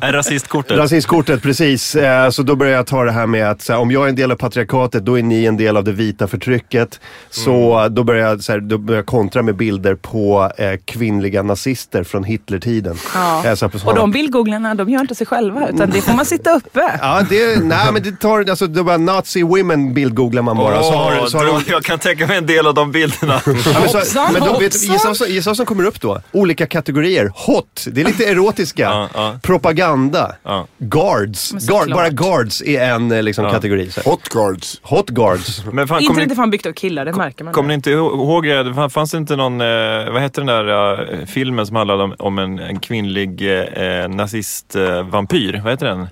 ja. 0.00 0.12
Rasistkortet. 0.12 0.78
Rasistkortet, 0.78 1.42
precis. 1.42 1.94
Eh, 1.94 2.30
Så 2.30 2.42
då 2.42 2.56
börjar 2.56 2.72
jag 2.76 2.86
ta 2.86 3.04
det 3.04 3.12
här 3.12 3.26
med 3.26 3.50
att 3.50 3.62
så 3.62 3.72
här, 3.72 3.80
om 3.80 3.90
jag 3.90 4.04
är 4.04 4.08
en 4.08 4.14
del 4.16 4.32
av 4.32 4.36
patriarkatet, 4.36 5.04
då 5.04 5.18
är 5.18 5.22
ni 5.22 5.44
en 5.44 5.56
del 5.56 5.76
av 5.76 5.84
det 5.84 5.92
vita 5.92 6.26
förtrycket. 6.28 7.00
Så 7.30 7.88
då 7.90 8.04
börjar 8.04 8.28
jag, 8.28 8.42
så 8.42 8.52
här, 8.52 8.60
då 8.60 8.78
börjar 8.78 8.98
jag 8.98 9.06
kontra 9.06 9.42
med 9.42 9.56
bilder 9.56 9.94
på 9.94 10.52
eh, 10.58 10.72
kvinnliga 10.84 11.42
nazister 11.42 12.04
från 12.04 12.24
Hitlertiden. 12.24 12.96
Ja. 13.14 13.46
Eh, 13.46 13.54
så 13.54 13.64
här 13.68 13.78
på 13.78 13.88
Och 13.88 13.94
de 13.94 14.10
bildgooglarna, 14.10 14.74
de 14.74 14.88
gör 14.88 15.00
inte 15.00 15.14
sig 15.14 15.26
själva 15.26 15.68
utan 15.68 15.90
det 15.90 16.00
får 16.00 16.12
man 16.12 16.24
sitta 16.26 16.50
uppe. 16.56 16.98
Ja, 17.00 17.22
det, 17.30 17.64
nej 17.64 17.92
men 17.92 18.02
det 18.02 18.12
tar, 18.20 18.50
alltså 18.50 18.66
det 18.66 18.82
var 18.82 18.98
nazi 18.98 19.42
women 19.42 19.94
bildgooglar 19.94 20.42
man 20.42 20.56
bara. 20.56 20.82
så 20.82 20.92
har, 20.92 21.26
så 21.26 21.38
har 21.38 21.44
då, 21.46 21.52
de, 21.52 21.70
jag 21.70 21.84
kan 21.84 21.98
tänka 21.98 22.26
mig 22.26 22.38
en 22.38 22.46
del 22.46 22.66
av 22.66 22.74
de 22.74 22.92
bilderna. 22.92 23.40
Ja, 23.46 23.52
men, 23.52 23.62
så, 23.62 23.72
Hoppsan, 23.98 24.32
men 24.32 24.42
då, 24.42 24.52
vet, 24.52 24.62
hoppsan. 24.62 24.92
gissa, 24.92 25.08
vad 25.08 25.16
som- 25.16 25.26
gissa 25.28 25.50
vad 25.50 25.56
som 25.56 25.66
kommer 25.66 25.84
upp 25.84 26.00
då? 26.00 26.20
Olika 26.32 26.66
kategorier. 26.66 27.30
Hot, 27.48 27.86
det 27.92 28.00
är 28.00 28.04
lite 28.04 28.24
erotiska. 28.24 28.82
Ja, 28.88 29.08
ja. 29.14 29.38
Propaganda. 29.42 30.34
Ja. 30.42 30.66
Guards. 30.78 31.50
Guard, 31.68 31.90
bara 31.90 32.08
guards 32.08 32.62
är 32.62 32.90
en 32.90 33.12
eh, 33.12 33.22
liksom, 33.22 33.50
kategori. 33.50 33.90
Så. 33.90 34.10
Hot 34.10 34.28
guards. 34.28 34.80
Hot 34.82 35.10
guards. 35.10 35.64
Men 35.72 35.88
fan, 35.88 36.00
Internet 36.00 36.24
är 36.24 36.28
ni, 36.28 36.34
fan 36.34 36.50
byggt 36.50 36.66
av 36.66 36.72
killar, 36.72 37.04
det 37.04 37.12
märker 37.12 37.44
man. 37.44 37.54
kommer 37.54 37.68
ni 37.68 37.74
inte 37.74 37.90
ihåg, 37.90 38.44
det? 38.44 38.74
Fan, 38.74 38.90
fanns 38.90 39.10
det 39.10 39.18
inte 39.18 39.36
någon, 39.36 39.60
eh, 39.60 39.66
vad 40.12 40.22
hette 40.22 40.40
den 40.40 40.46
där 40.46 41.00
eh, 41.12 41.26
filmen 41.26 41.66
som 41.66 41.76
handlade 41.76 42.02
om, 42.02 42.14
om 42.18 42.38
en, 42.38 42.58
en 42.58 42.80
kvinnlig 42.80 43.42
eh, 43.42 44.08
nazist-vampyr? 44.08 45.60
vad 45.62 45.72
heter 45.72 45.86
den? 45.86 46.06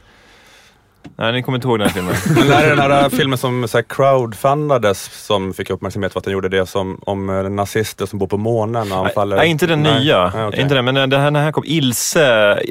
Nej, 1.17 1.33
ni 1.33 1.43
kommer 1.43 1.59
inte 1.59 1.69
ihåg 1.69 1.79
den 1.79 1.89
här 1.89 1.95
filmen. 1.95 2.15
Men 2.49 2.59
är 2.59 2.63
det 2.63 2.69
den 2.69 2.91
här 2.91 3.09
filmen 3.09 3.39
som 3.39 3.69
så 3.69 3.79
här, 3.79 3.85
crowdfundades 3.89 5.27
som 5.27 5.55
fick 5.55 5.71
uppmärksamhet 5.71 6.13
för 6.13 6.21
att 6.21 6.25
den 6.25 6.33
gjorde 6.33 6.49
det 6.49 6.67
som, 6.67 7.01
om 7.07 7.31
eh, 7.31 7.51
nazister 7.51 8.07
som 8.07 8.19
bor 8.19 8.27
på 8.27 8.37
månen 8.37 8.93
och 8.93 8.99
anfaller? 8.99 9.37
Nej, 9.37 9.49
inte 9.49 9.67
den 9.67 9.83
Nej. 9.83 10.01
nya. 10.01 10.31
Nej, 10.35 10.45
okej. 10.45 10.61
Inte 10.61 10.75
den, 10.75 10.85
men 10.85 10.95
den 10.95 11.13
här, 11.13 11.31
den 11.31 11.37
här 11.37 11.53
kom. 11.53 11.65
Ilse, 11.67 12.25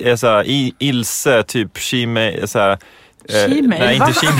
är 0.03 0.15
så 0.15 0.27
här, 0.27 0.43
i, 0.43 0.73
Ilse, 0.79 1.43
typ 1.43 1.77
She 1.77 2.47
så 2.47 2.59
här, 2.59 2.71
eh, 2.71 2.77
She-May, 3.27 3.79
Nej, 3.79 3.95
inte 3.95 4.13
She 4.13 4.27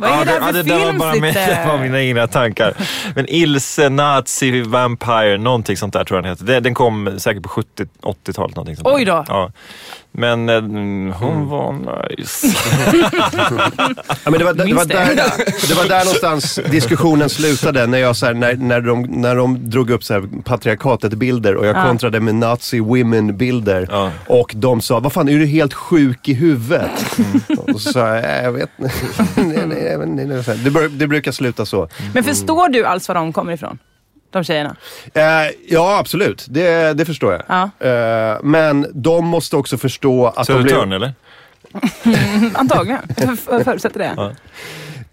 Vad 0.00 0.10
är 0.10 0.24
det 0.24 0.30
här 0.30 0.40
för 0.40 0.52
det 0.52 0.62
där 0.62 0.78
var 0.78 0.86
film? 0.86 0.98
bara 0.98 1.14
med, 1.14 1.34
det 1.34 1.64
var 1.68 1.78
mina 1.78 2.02
egna 2.02 2.26
tankar. 2.26 2.74
Men 3.14 3.26
Ilse, 3.28 3.88
Nazi, 3.88 4.60
Vampire, 4.62 5.38
någonting 5.38 5.76
sånt 5.76 5.92
där 5.92 6.04
tror 6.04 6.18
jag 6.18 6.24
den 6.24 6.32
heter. 6.32 6.60
Den, 6.60 6.74
kom 6.74 7.18
säkert 7.18 7.42
på 7.42 7.48
70-80-talet. 7.48 8.56
någonting 8.56 8.76
sånt 8.76 8.88
där. 8.88 8.94
Oj 8.94 9.04
då. 9.04 9.24
Ja. 9.28 9.50
Men 10.18 10.48
eh, 10.48 10.56
mm, 10.56 11.12
hon 11.12 11.48
var 11.48 11.72
nice. 12.18 12.46
Ja, 14.24 14.30
men 14.30 14.38
det, 14.38 14.44
var, 14.44 14.54
det, 14.54 14.64
där, 14.64 15.68
det 15.68 15.74
var 15.74 15.88
där 15.88 16.04
någonstans 16.04 16.60
diskussionen 16.70 17.28
slutade. 17.30 17.86
När, 17.86 17.98
jag, 17.98 18.16
så 18.16 18.26
här, 18.26 18.34
när, 18.34 18.54
när, 18.54 18.80
de, 18.80 19.02
när 19.02 19.36
de 19.36 19.70
drog 19.70 19.90
upp 19.90 20.04
så 20.04 20.14
här, 20.14 20.22
patriarkatet-bilder 20.44 21.54
och 21.56 21.66
jag 21.66 21.76
Ja. 21.76 21.82
kontrade 21.84 22.20
med 22.20 22.34
nazi 22.34 22.80
women-bilder. 22.80 23.88
Ja. 23.90 24.10
Och 24.26 24.52
de 24.56 24.80
sa, 24.80 25.00
vad 25.00 25.12
fan 25.12 25.28
är 25.28 25.38
du 25.38 25.46
helt 25.46 25.74
sjuk 25.74 26.28
i 26.28 26.34
huvudet? 26.34 26.90
Och 27.58 27.80
så 27.80 27.92
sa 27.92 28.14
jag, 28.14 28.22
"Nej, 28.22 28.44
jag 28.44 28.52
vet 28.52 28.70
inte. 28.78 28.92
Nej, 29.42 29.66
nej, 29.66 29.84
jag 29.84 29.98
vet 29.98 30.08
inte." 30.08 30.42
Så 30.42 30.52
här, 30.52 30.70
det, 30.70 30.88
det 30.88 31.06
brukar 31.06 31.32
sluta 31.32 31.66
så. 31.66 31.88
Men 32.14 32.24
förstår 32.24 32.68
du 32.68 32.84
alls 32.84 33.08
var 33.08 33.14
de 33.14 33.32
kommer 33.32 33.52
ifrån? 33.52 33.78
De 34.30 34.44
tjejerna? 34.44 34.76
Eh, 35.14 35.22
ja, 35.68 35.98
absolut. 35.98 36.46
Det, 36.48 36.92
det 36.98 37.04
förstår 37.04 37.32
jag. 37.32 37.42
Ja. 37.80 37.86
Eh, 37.88 38.38
men 38.42 38.86
de 38.94 39.26
måste 39.26 39.56
också 39.56 39.78
förstå 39.78 40.26
att 40.26 40.34
de 40.36 40.44
Södertörn 40.44 40.88
blir... 40.88 40.96
eller? 40.96 41.14
Antagligen. 42.54 43.00
Jag 43.16 43.38
för- 43.38 43.64
förutsätter 43.64 43.98
det. 43.98 44.34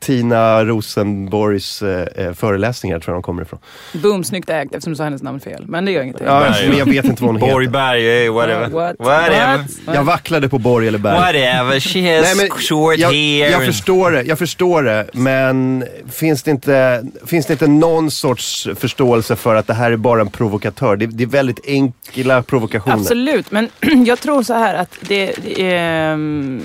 Tina 0.04 0.66
Rosenborgs 0.66 1.82
eh, 1.82 2.08
eh, 2.16 2.34
föreläsningar 2.34 3.00
tror 3.00 3.14
jag 3.14 3.18
de 3.18 3.24
kommer 3.24 3.42
ifrån. 3.42 3.60
Boom, 3.94 4.24
snyggt 4.24 4.50
ägt 4.50 4.74
eftersom 4.76 4.94
du 4.94 4.98
sa 4.98 5.04
hennes 5.04 5.24
namn 5.24 5.40
fel. 5.40 5.66
Men 5.68 5.86
det 5.86 5.92
gör 5.92 6.02
ingenting. 6.02 6.28
Ja, 6.28 6.54
men 6.68 6.78
jag 6.78 6.86
vet 6.86 7.06
inte 7.06 7.24
vad 7.24 7.32
hon 7.32 7.42
heter. 7.42 7.54
Borgberg, 7.54 8.26
eh, 8.26 8.34
whatever. 8.34 8.68
What? 8.68 8.96
Whatever. 9.00 9.58
What? 9.58 9.96
Jag 9.96 10.04
vacklade 10.04 10.50
på 10.50 10.60
Borg 10.60 10.88
eller 10.88 11.00
Berg. 11.00 11.14
Whatever, 11.14 11.80
she 11.80 12.16
has 12.16 12.26
Nej, 12.26 12.36
men 12.36 12.50
short 12.50 12.98
jag, 12.98 13.08
hair. 13.08 13.52
jag 13.52 13.66
förstår 13.66 14.12
det, 14.12 14.24
jag 14.24 14.40
förstår 14.40 14.84
det. 14.84 15.10
Men 15.14 15.86
finns 16.12 16.44
det, 16.44 16.52
inte, 16.52 17.04
finns 17.26 17.46
det 17.46 17.54
inte 17.54 17.68
någon 17.68 18.12
sorts 18.12 18.68
förståelse 18.76 19.36
för 19.36 19.56
att 19.56 19.68
det 19.68 19.74
här 19.74 19.92
är 19.92 19.98
bara 19.98 20.22
en 20.22 20.30
provokatör? 20.30 20.96
Det, 20.96 21.06
det 21.06 21.24
är 21.24 21.28
väldigt 21.28 21.68
enkla 21.68 22.44
provokationer. 22.44 22.98
Absolut, 22.98 23.52
men 23.52 23.70
jag 24.06 24.20
tror 24.20 24.44
så 24.44 24.54
här 24.54 24.76
att 24.76 24.98
det, 25.02 25.36
det 25.44 25.76
ehm, 25.76 26.62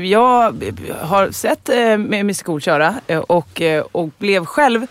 jag 0.00 0.54
har 1.00 1.30
sett 1.30 1.68
eh, 1.68 1.76
Mr 1.76 2.44
Cool 2.44 2.60
göra 2.76 2.94
eh, 3.06 3.18
och, 3.18 3.60
eh, 3.60 3.84
och 3.92 4.08
blev 4.18 4.44
själv 4.44 4.86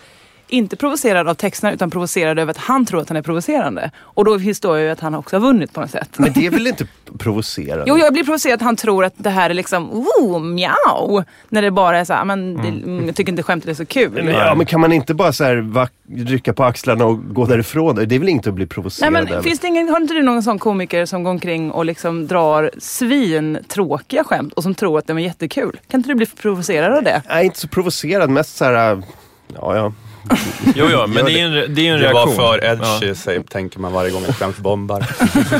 inte 0.48 0.76
provocerad 0.76 1.28
av 1.28 1.34
texterna 1.34 1.72
utan 1.72 1.90
provocerad 1.90 2.38
över 2.38 2.50
att 2.50 2.56
han 2.56 2.86
tror 2.86 3.00
att 3.00 3.08
han 3.08 3.16
är 3.16 3.22
provocerande. 3.22 3.90
Och 4.00 4.24
då 4.24 4.40
förstår 4.40 4.76
jag 4.76 4.84
ju 4.84 4.90
att 4.90 5.00
han 5.00 5.14
också 5.14 5.36
har 5.36 5.40
vunnit 5.40 5.72
på 5.72 5.80
något 5.80 5.90
sätt. 5.90 6.08
Men 6.16 6.32
det 6.32 6.46
är 6.46 6.50
väl 6.50 6.66
inte 6.66 6.86
provocerande? 7.18 7.84
Jo, 7.88 7.98
jag 7.98 8.12
blir 8.12 8.24
provocerad 8.24 8.54
att 8.54 8.62
han 8.62 8.76
tror 8.76 9.04
att 9.04 9.14
det 9.16 9.30
här 9.30 9.50
är 9.50 9.54
liksom 9.54 9.90
oh, 9.90 10.40
mjau. 10.40 11.24
När 11.48 11.62
det 11.62 11.70
bara 11.70 11.98
är 11.98 12.04
så 12.04 12.12
här, 12.12 12.24
men 12.24 12.56
det, 12.56 12.68
mm, 12.68 13.06
jag 13.06 13.16
tycker 13.16 13.32
inte 13.32 13.42
skämtet 13.42 13.70
är 13.70 13.74
så 13.74 13.86
kul. 13.86 14.12
Men, 14.12 14.26
ja, 14.28 14.54
men 14.54 14.66
kan 14.66 14.80
man 14.80 14.92
inte 14.92 15.14
bara 15.14 15.32
så 15.32 15.44
här, 15.44 15.88
rycka 16.26 16.52
på 16.52 16.64
axlarna 16.64 17.04
och 17.04 17.34
gå 17.34 17.46
därifrån? 17.46 17.94
Det 17.94 18.14
är 18.14 18.18
väl 18.18 18.28
inte 18.28 18.48
att 18.48 18.54
bli 18.54 18.64
Nej, 18.64 18.68
provocerad 18.68 19.12
men 19.12 19.28
över? 19.28 19.42
finns 19.42 19.58
det 19.58 19.66
ingen, 19.66 19.88
har 19.88 20.00
inte 20.00 20.14
du 20.14 20.22
någon 20.22 20.42
sån 20.42 20.58
komiker 20.58 21.06
som 21.06 21.22
går 21.22 21.30
omkring 21.30 21.70
och 21.70 21.84
liksom 21.84 22.26
drar 22.26 22.70
svintråkiga 22.78 24.24
skämt 24.24 24.52
och 24.52 24.62
som 24.62 24.74
tror 24.74 24.98
att 24.98 25.06
de 25.06 25.18
är 25.18 25.22
jättekul? 25.22 25.80
Kan 25.90 26.00
inte 26.00 26.10
du 26.10 26.14
bli 26.14 26.26
provocerad 26.26 26.96
av 26.96 27.02
det? 27.02 27.22
Jag 27.28 27.38
är 27.38 27.42
inte 27.42 27.58
så 27.58 27.68
provocerad, 27.68 28.30
mest 28.30 28.56
så 28.56 28.64
här... 28.64 29.02
Ja, 29.54 29.76
ja. 29.76 29.92
Jo, 30.74 30.86
ja, 30.90 31.06
men 31.06 31.24
det 31.24 31.40
är 31.40 31.44
en, 31.46 31.74
det 31.74 31.88
är 31.88 31.92
en 31.94 32.00
Det 32.00 32.12
var 32.12 32.26
reaktion. 32.26 32.36
för 32.36 32.64
edgy, 32.64 33.14
säger, 33.14 33.40
tänker 33.42 33.78
man 33.80 33.92
varje 33.92 34.10
gång 34.10 34.22
ett 34.24 34.36
skämt 34.36 34.58
bombar. 34.58 35.06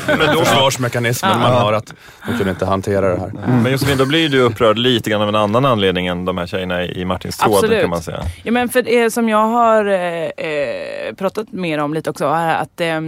Men 0.18 0.34
då- 0.34 0.44
Försvarsmekanismen 0.44 1.40
man 1.40 1.52
har 1.52 1.72
att 1.72 1.94
de 2.26 2.36
kunde 2.36 2.50
inte 2.50 2.66
hantera 2.66 3.08
det 3.14 3.20
här. 3.20 3.32
Men 3.62 3.72
Josefin, 3.72 3.98
då 3.98 4.06
blir 4.06 4.28
du 4.28 4.40
upprörd 4.40 4.78
lite 4.78 5.10
grann 5.10 5.22
av 5.22 5.28
en 5.28 5.34
annan 5.34 5.64
anledning 5.64 6.06
än 6.06 6.24
de 6.24 6.38
här 6.38 6.46
tjejerna 6.46 6.84
i 6.84 7.04
Martins 7.04 7.36
tråd 7.36 7.54
Absolut. 7.54 7.80
kan 7.80 7.90
man 7.90 8.02
säga. 8.02 8.22
Ja, 8.44 8.52
men 8.52 8.68
för 8.68 8.82
det 8.82 9.10
som 9.10 9.28
jag 9.28 9.46
har 9.46 9.84
eh, 9.86 10.46
eh, 10.46 11.14
pratat 11.18 11.52
mer 11.52 11.78
om 11.78 11.94
lite 11.94 12.10
också 12.10 12.24
är 12.24 12.54
att 12.54 12.80
eh, 12.80 12.96
eh, 12.96 13.02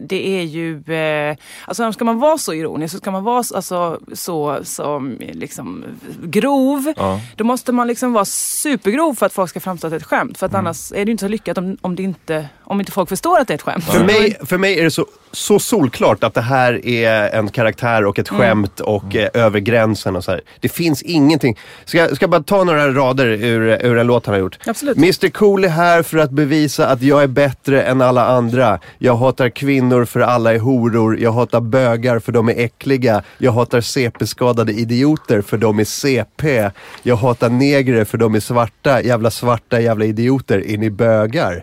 det 0.00 0.28
är 0.28 0.42
ju, 0.42 0.82
eh, 0.94 1.36
alltså 1.64 1.92
ska 1.92 2.04
man 2.04 2.18
vara 2.18 2.38
så 2.38 2.54
ironisk 2.54 2.92
så 2.92 2.98
ska 2.98 3.10
man 3.10 3.24
vara 3.24 3.42
så- 3.42 3.56
alltså, 3.56 4.00
så 4.14 4.58
som 4.62 5.18
liksom 5.32 5.84
grov. 6.22 6.92
Ja. 6.96 7.20
Då 7.36 7.44
måste 7.44 7.72
man 7.72 7.86
liksom 7.86 8.12
vara 8.12 8.24
supergrov 8.24 9.14
för 9.14 9.26
att 9.26 9.32
folk 9.32 9.50
ska 9.50 9.60
framstå 9.60 9.86
är 9.88 9.94
ett 9.96 10.04
skämt. 10.04 10.38
För 10.38 10.46
att 10.46 10.52
annars 10.58 10.92
är 10.92 11.04
det 11.04 11.10
inte 11.10 11.20
så 11.24 11.28
lyckat 11.28 11.58
om, 11.58 11.76
om, 11.80 11.96
det 11.96 12.02
inte, 12.02 12.48
om 12.66 12.80
inte 12.80 12.92
folk 12.92 13.08
förstår 13.08 13.38
att 13.38 13.48
det 13.48 13.54
är 13.54 13.54
ett 13.54 13.62
skämt. 13.62 13.84
För, 13.84 14.04
mig, 14.04 14.36
för 14.44 14.58
mig 14.58 14.78
är 14.80 14.84
det 14.84 14.90
så, 14.90 15.06
så 15.32 15.58
solklart 15.58 16.24
att 16.24 16.34
det 16.34 16.40
här 16.40 16.86
är 16.86 17.38
en 17.38 17.48
karaktär 17.48 18.04
och 18.04 18.18
ett 18.18 18.28
skämt 18.28 18.80
och 18.80 19.16
eh, 19.16 19.28
över 19.34 19.58
gränsen 19.60 20.16
och 20.16 20.24
så 20.24 20.30
här. 20.30 20.40
Det 20.60 20.68
finns 20.68 21.02
ingenting. 21.02 21.58
Ska 21.84 21.98
jag 21.98 22.16
ska 22.16 22.22
jag 22.22 22.30
bara 22.30 22.42
ta 22.42 22.64
några 22.64 22.92
rader 22.92 23.26
ur, 23.26 23.86
ur 23.86 23.98
en 23.98 24.06
låt 24.06 24.26
han 24.26 24.32
har 24.32 24.40
gjort? 24.40 24.58
Absolut. 24.66 24.96
Mr 24.96 25.28
Cool 25.28 25.64
är 25.64 25.68
här 25.68 26.02
för 26.02 26.18
att 26.18 26.30
bevisa 26.30 26.88
att 26.88 27.02
jag 27.02 27.22
är 27.22 27.26
bättre 27.26 27.82
än 27.82 28.00
alla 28.00 28.26
andra. 28.26 28.78
Jag 28.98 29.16
hatar 29.16 29.48
kvinnor 29.48 30.04
för 30.04 30.20
alla 30.20 30.54
är 30.54 30.58
horor. 30.58 31.18
Jag 31.18 31.32
hatar 31.32 31.60
bögar 31.60 32.18
för 32.18 32.32
de 32.32 32.48
är 32.48 32.58
äckliga. 32.58 33.22
Jag 33.38 33.52
hatar 33.52 33.80
CP-skadade 33.80 34.72
idioter 34.72 35.42
för 35.42 35.58
de 35.58 35.78
är 35.78 35.84
CP. 35.84 36.70
Jag 37.02 37.16
hatar 37.16 37.48
negrer 37.48 38.04
för 38.04 38.18
de 38.18 38.34
är 38.34 38.40
svarta. 38.40 39.02
Jävla 39.02 39.30
svarta 39.30 39.80
jävla 39.80 40.04
idioter. 40.04 40.66
Är 40.66 40.78
ni 40.78 40.90
bögar? 40.90 41.62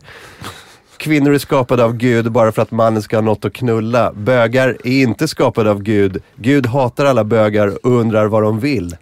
Kvinnor 0.98 1.34
är 1.34 1.38
skapade 1.38 1.84
av 1.84 1.94
Gud 1.94 2.32
bara 2.32 2.52
för 2.52 2.62
att 2.62 2.72
mannen 2.72 3.02
ska 3.02 3.18
ha 3.18 3.22
något 3.22 3.46
att 3.46 3.54
knulla. 3.54 4.14
Bögar 4.14 4.78
är 4.84 5.02
inte 5.02 5.28
skapade 5.28 5.72
av 5.72 5.82
Gud. 5.82 6.22
Gud 6.36 6.66
hatar 6.66 7.06
alla 7.06 7.24
bögar 7.24 7.86
och 7.86 7.92
undrar 7.92 8.26
vad 8.26 8.44
de 8.44 8.60
vill. 8.60 8.96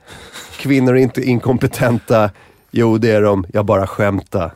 Kvinnor 0.58 0.98
är 0.98 1.02
inte 1.02 1.22
inkompetenta. 1.22 2.30
Jo, 2.72 2.98
det 2.98 3.12
är 3.12 3.22
de. 3.22 3.46
Jag 3.54 3.66
bara 3.66 3.88
skämtar. 3.88 4.52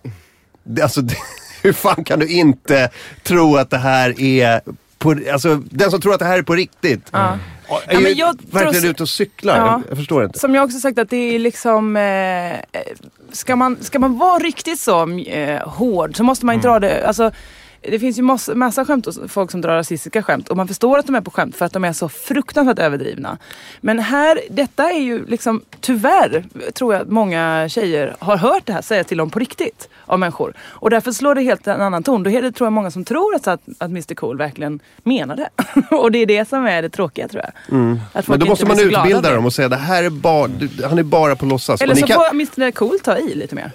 Det, 0.63 0.81
alltså, 0.81 1.01
det, 1.01 1.15
hur 1.63 1.73
fan 1.73 2.03
kan 2.03 2.19
du 2.19 2.27
inte 2.27 2.89
tro 3.23 3.55
att 3.55 3.69
det 3.69 3.77
här 3.77 4.21
är... 4.21 4.61
På, 4.97 5.15
alltså, 5.31 5.55
den 5.55 5.91
som 5.91 6.01
tror 6.01 6.13
att 6.13 6.19
det 6.19 6.25
här 6.25 6.37
är 6.37 6.43
på 6.43 6.55
riktigt. 6.55 7.09
Ja. 7.69 7.81
Är 7.87 7.99
ju 7.99 8.25
verkligen 8.51 8.73
tror- 8.73 8.91
ute 8.91 9.03
och 9.03 9.09
cyklar. 9.09 9.57
Ja. 9.57 9.81
Jag, 9.89 9.97
förstår 9.97 10.23
inte. 10.23 10.39
Som 10.39 10.55
jag 10.55 10.65
också 10.65 10.79
sagt 10.79 10.99
att 10.99 11.09
det 11.09 11.35
är 11.35 11.39
liksom... 11.39 11.97
Eh, 11.97 12.53
eh, 12.53 12.59
ska, 13.31 13.55
man, 13.55 13.77
ska 13.81 13.99
man 13.99 14.17
vara 14.17 14.39
riktigt 14.39 14.79
så 14.79 15.09
eh, 15.19 15.67
hård 15.67 16.17
så 16.17 16.23
måste 16.23 16.45
man 16.45 16.55
inte 16.55 16.67
dra 16.67 16.79
det... 16.79 17.07
Alltså, 17.07 17.31
det 17.91 17.99
finns 17.99 18.17
ju 18.17 18.21
massa, 18.21 18.55
massa 18.55 18.85
skämt 18.85 19.07
och 19.07 19.13
folk 19.27 19.51
som 19.51 19.61
drar 19.61 19.75
rasistiska 19.75 20.23
skämt 20.23 20.49
och 20.49 20.57
man 20.57 20.67
förstår 20.67 20.97
att 20.99 21.05
de 21.05 21.15
är 21.15 21.21
på 21.21 21.31
skämt 21.31 21.55
för 21.55 21.65
att 21.65 21.73
de 21.73 21.83
är 21.85 21.93
så 21.93 22.09
fruktansvärt 22.09 22.79
överdrivna. 22.79 23.37
Men 23.81 23.99
här, 23.99 24.39
detta 24.49 24.91
är 24.91 24.99
ju 24.99 25.25
liksom 25.25 25.61
tyvärr 25.79 26.45
tror 26.73 26.93
jag 26.93 27.01
att 27.01 27.09
många 27.09 27.69
tjejer 27.69 28.15
har 28.19 28.37
hört 28.37 28.65
det 28.65 28.73
här 28.73 28.81
sägas 28.81 29.07
till 29.07 29.17
dem 29.17 29.29
på 29.29 29.39
riktigt 29.39 29.89
av 30.05 30.19
människor. 30.19 30.53
Och 30.59 30.89
därför 30.89 31.11
slår 31.11 31.35
det 31.35 31.41
helt 31.41 31.67
en 31.67 31.81
annan 31.81 32.03
ton. 32.03 32.23
Då 32.23 32.29
är 32.29 32.41
det 32.41 32.51
tror 32.51 32.65
jag 32.65 32.73
många 32.73 32.91
som 32.91 33.05
tror 33.05 33.35
att, 33.35 33.47
att, 33.47 33.61
att 33.77 33.89
Mr 33.89 34.15
Cool 34.15 34.37
verkligen 34.37 34.79
menar 35.03 35.35
det. 35.35 35.49
och 35.95 36.11
det 36.11 36.19
är 36.19 36.25
det 36.25 36.49
som 36.49 36.65
är 36.65 36.81
det 36.81 36.89
tråkiga 36.89 37.27
tror 37.27 37.43
jag. 37.43 37.51
Att 38.13 38.27
Men 38.27 38.39
då 38.39 38.45
måste 38.45 38.65
man 38.65 38.77
så 38.77 38.83
utbilda 38.83 39.33
dem 39.35 39.45
och 39.45 39.53
säga 39.53 39.69
det 39.69 39.75
här 39.75 40.03
är 40.03 40.09
bara, 40.09 40.49
han 40.89 40.99
är 40.99 41.03
bara 41.03 41.35
på 41.35 41.45
låtsas. 41.45 41.81
Eller 41.81 41.93
Och 41.93 41.95
ni 41.95 42.01
så 42.01 42.07
kan- 42.07 42.15
får 42.15 42.29
Mr 42.29 42.71
Cool 42.71 42.99
ta 42.99 43.17
i 43.17 43.35
lite 43.35 43.55
mer. 43.55 43.71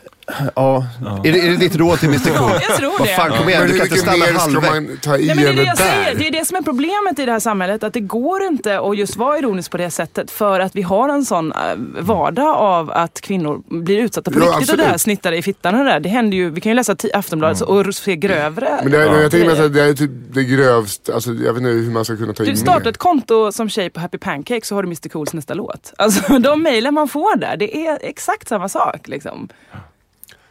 Ja. 0.57 0.85
Är, 1.25 1.33
det, 1.33 1.41
är 1.47 1.51
det 1.51 1.57
ditt 1.57 1.77
råd 1.77 1.99
till 1.99 2.09
Mr 2.09 2.39
Cool? 2.39 2.51
jag 2.69 2.77
tror 2.77 2.99
Vad 2.99 3.09
det. 3.09 3.15
fan, 3.15 3.31
kom 3.39 3.49
igen. 3.49 3.63
Du 3.69 3.77
kan 3.79 3.87
inte 3.87 3.99
stanna 3.99 4.25
halvvägs. 4.39 5.07
Nej, 5.07 5.27
men 5.27 5.37
det, 5.37 5.43
är 5.43 5.47
det, 5.47 5.53
det 5.53 5.63
jag 5.63 5.79
säger. 5.79 6.05
där? 6.05 6.15
det 6.19 6.27
är 6.29 6.31
det 6.33 6.45
som 6.45 6.57
är 6.57 6.63
problemet 6.63 7.19
i 7.19 7.27
det 7.27 7.33
här 7.33 7.39
samhället. 7.41 7.83
Att 7.85 7.93
det 7.93 8.01
går 8.01 8.43
inte 8.43 8.81
att 8.81 8.97
just 8.99 9.17
vara 9.17 9.39
ironisk 9.39 9.71
på 9.71 9.77
det 9.77 9.91
sättet. 9.91 10.31
För 10.31 10.61
att 10.61 10.77
vi 10.77 10.83
har 10.83 11.09
en 11.09 11.25
sån 11.25 11.53
äh, 11.53 11.59
vardag 12.01 12.57
av 12.57 12.91
att 12.91 13.21
kvinnor 13.21 13.63
blir 13.83 13.99
utsatta 13.99 14.31
på 14.31 14.39
Ja, 14.41 14.45
riktigt. 14.47 14.71
Och 14.71 14.77
det 14.77 14.85
här 14.85 14.99
snittade 14.99 15.37
i 15.37 15.43
fittan 15.43 15.75
och 15.79 15.85
det 15.85 15.91
där. 15.91 16.01
Det 16.01 16.09
händer 16.09 16.37
ju, 16.37 16.51
vi 16.51 16.61
kan 16.61 16.71
ju 16.71 16.77
läsa 16.77 16.97
Aftonbladet 17.15 17.61
och 17.61 17.95
se 17.95 18.17
grövre 18.17 18.81
Men 18.83 18.93
det, 18.93 18.99
är- 18.99 19.23
jag 19.23 19.31
tänker 19.31 19.49
grejer. 19.51 19.65
att 19.67 19.75
det 19.75 19.83
är 19.83 19.95
typ 19.95 20.11
det 20.33 20.45
grövsta, 20.45 21.15
alltså, 21.15 21.31
jag 21.31 21.53
vet 21.53 21.57
inte 21.63 21.71
hur 21.71 21.91
man 21.91 22.05
ska 22.05 22.17
kunna 22.17 22.33
ta 22.33 22.43
i 22.45 22.47
Du 22.51 22.57
startar 22.57 22.91
ett 22.91 22.99
konto 22.99 23.53
som 23.53 23.69
tjej 23.69 23.91
på 23.91 24.01
Happy 24.01 24.19
Pancake 24.19 24.67
så 24.67 24.75
har 24.75 24.83
du 24.83 24.87
Mr 24.87 25.09
Cools 25.09 25.33
nästa 25.33 25.55
låt. 25.55 25.93
Alltså 25.99 26.39
de 26.39 26.63
mejlen 26.63 26.95
man 26.95 27.09
får 27.09 27.37
där, 27.37 27.57
det 27.57 27.87
är 27.87 27.99
exakt 28.03 28.49
samma 28.49 28.69
sak. 28.69 29.09
Liksom. 29.09 29.49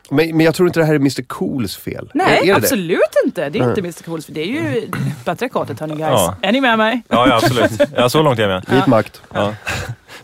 Men, 0.09 0.37
men 0.37 0.45
jag 0.45 0.55
tror 0.55 0.67
inte 0.67 0.79
det 0.79 0.85
här 0.85 0.93
är 0.93 0.99
Mr 0.99 1.21
Cools 1.21 1.77
fel. 1.77 2.11
Nej, 2.13 2.25
är, 2.25 2.41
är 2.41 2.45
det 2.45 2.47
det? 2.47 2.55
absolut 2.55 2.99
inte. 3.25 3.49
Det 3.49 3.59
är 3.59 3.69
inte 3.69 3.81
Mr 3.81 4.03
Cools, 4.03 4.25
för 4.25 4.33
det 4.33 4.41
är 4.41 4.45
ju 4.45 4.91
patriarkatet 5.25 5.79
hörni 5.79 5.95
guys. 5.95 6.09
Ja. 6.11 6.35
Är 6.41 6.51
ni 6.51 6.61
med 6.61 6.77
mig? 6.77 7.01
Ja, 7.07 7.27
ja 7.27 7.35
absolut. 7.35 7.71
Ja, 7.95 8.09
så 8.09 8.21
långt 8.21 8.39
är 8.39 8.43
jag 8.43 8.49
med. 8.49 8.75
Vit 8.77 8.87
makt. 8.87 9.21
Ja. 9.33 9.53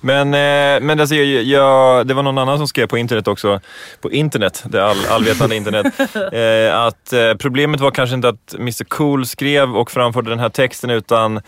Men, 0.02 0.28
eh, 0.34 0.82
men 0.82 1.00
alltså, 1.00 1.16
jag, 1.16 1.44
jag, 1.44 2.08
det 2.08 2.14
var 2.14 2.24
någon 2.24 2.38
annan 2.38 2.58
som 2.58 2.68
skrev 2.68 2.88
på 2.88 2.98
internet 2.98 3.28
också, 3.28 3.60
på 4.02 4.12
internet, 4.12 4.64
det 4.66 4.86
all, 4.86 5.06
allvetande 5.10 5.56
internet, 5.56 5.86
eh, 6.34 6.80
att 6.82 7.14
eh, 7.14 7.34
problemet 7.34 7.80
var 7.80 7.92
kanske 7.92 8.16
inte 8.16 8.30
att 8.30 8.54
Mr 8.54 8.84
Cool 8.84 9.26
skrev 9.26 9.76
och 9.78 9.92
framförde 9.92 10.30
den 10.30 10.40
här 10.40 10.50
texten 10.50 10.90
utan 10.90 11.42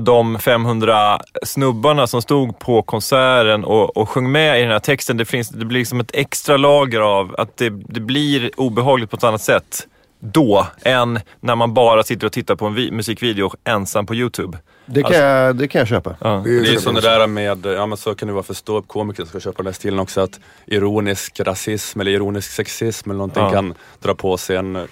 de 0.00 0.38
500 0.38 1.20
snubbarna 1.42 2.06
som 2.06 2.22
stod 2.22 2.58
på 2.58 2.82
konserten 2.82 3.64
och, 3.64 3.96
och 3.96 4.08
sjöng 4.08 4.32
med 4.32 4.58
i 4.58 4.62
den 4.62 4.70
här 4.70 4.78
texten. 4.78 5.16
Det, 5.16 5.24
finns, 5.24 5.48
det 5.48 5.64
blir 5.64 5.78
liksom 5.78 6.00
ett 6.00 6.10
extra 6.14 6.56
lager 6.56 7.00
av 7.00 7.34
att 7.38 7.56
det, 7.56 7.70
det 7.70 8.00
blir 8.00 8.50
obehagligt 8.56 9.10
på 9.10 9.16
ett 9.16 9.24
annat 9.24 9.42
sätt 9.42 9.86
då 10.24 10.66
än 10.82 11.20
när 11.40 11.56
man 11.56 11.74
bara 11.74 12.02
sitter 12.02 12.26
och 12.26 12.32
tittar 12.32 12.56
på 12.56 12.66
en 12.66 12.74
vi- 12.74 12.90
musikvideo 12.90 13.50
ensam 13.64 14.06
på 14.06 14.14
YouTube. 14.14 14.58
Det 14.86 15.02
kan, 15.02 15.16
jag, 15.16 15.56
det 15.56 15.68
kan 15.68 15.78
jag 15.78 15.88
köpa. 15.88 16.16
Ja. 16.20 16.42
Det 16.44 16.50
är 16.50 16.72
ju 16.72 16.78
som 16.80 16.94
det 16.94 17.00
där 17.00 17.26
med, 17.26 17.66
ja 17.66 17.86
men 17.86 17.98
så 17.98 18.14
kan 18.14 18.28
det 18.28 18.34
vara 18.34 18.42
för 18.42 18.54
ståuppkomiker 18.54 19.22
som 19.22 19.28
ska 19.28 19.40
köpa 19.40 19.56
den 19.56 19.66
här 19.66 19.72
stilen 19.72 19.98
också, 19.98 20.20
att 20.20 20.40
ironisk 20.66 21.40
rasism 21.40 22.00
eller 22.00 22.10
ironisk 22.10 22.50
sexism 22.50 23.10
eller 23.10 23.18
någonting 23.18 23.42
Ja. 23.42 23.50
kan 23.50 23.74
dra 24.02 24.14
på 24.14 24.36
sig 24.36 24.56
en 24.56 24.86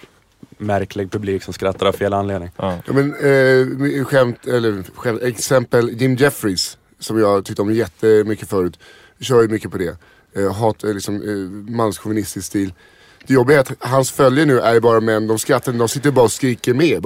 märklig 0.59 1.11
publik 1.13 1.43
som 1.43 1.53
skrattar 1.55 1.87
av 1.87 1.93
fel 1.93 2.13
anledning. 2.13 2.51
Ja, 2.57 2.79
men, 2.87 3.15
eh, 3.15 4.05
skämt, 4.05 4.47
eller 4.47 4.83
skämt, 4.95 5.23
exempel 5.23 5.91
Jim 5.91 6.15
Jeffries 6.15 6.79
som 6.99 7.19
jag 7.21 7.45
tyckte 7.45 7.63
om 7.63 7.75
jättemycket 7.75 8.49
förut. 8.49 8.79
Kör 9.21 9.43
ju 9.43 9.49
mycket 9.49 9.71
på 9.71 9.79
det. 9.79 9.97
Eh, 10.37 10.53
hat, 10.55 10.85
eh, 10.85 10.95
liksom, 10.95 11.15
eh, 11.23 11.73
manschauvinistisk 11.77 12.47
stil. 12.47 12.73
Det 13.27 13.35
jobbiga 13.35 13.57
är 13.57 13.61
att 13.61 13.73
hans 13.81 14.11
följare 14.11 14.47
nu 14.47 14.61
är 14.61 14.81
bara 14.81 15.01
män, 15.01 15.27
de 15.27 15.39
skrattar, 15.39 15.73
de 15.73 15.89
sitter 15.89 16.11
bara 16.11 16.25
och 16.25 16.33
skriker 16.33 16.75
med. 16.75 17.05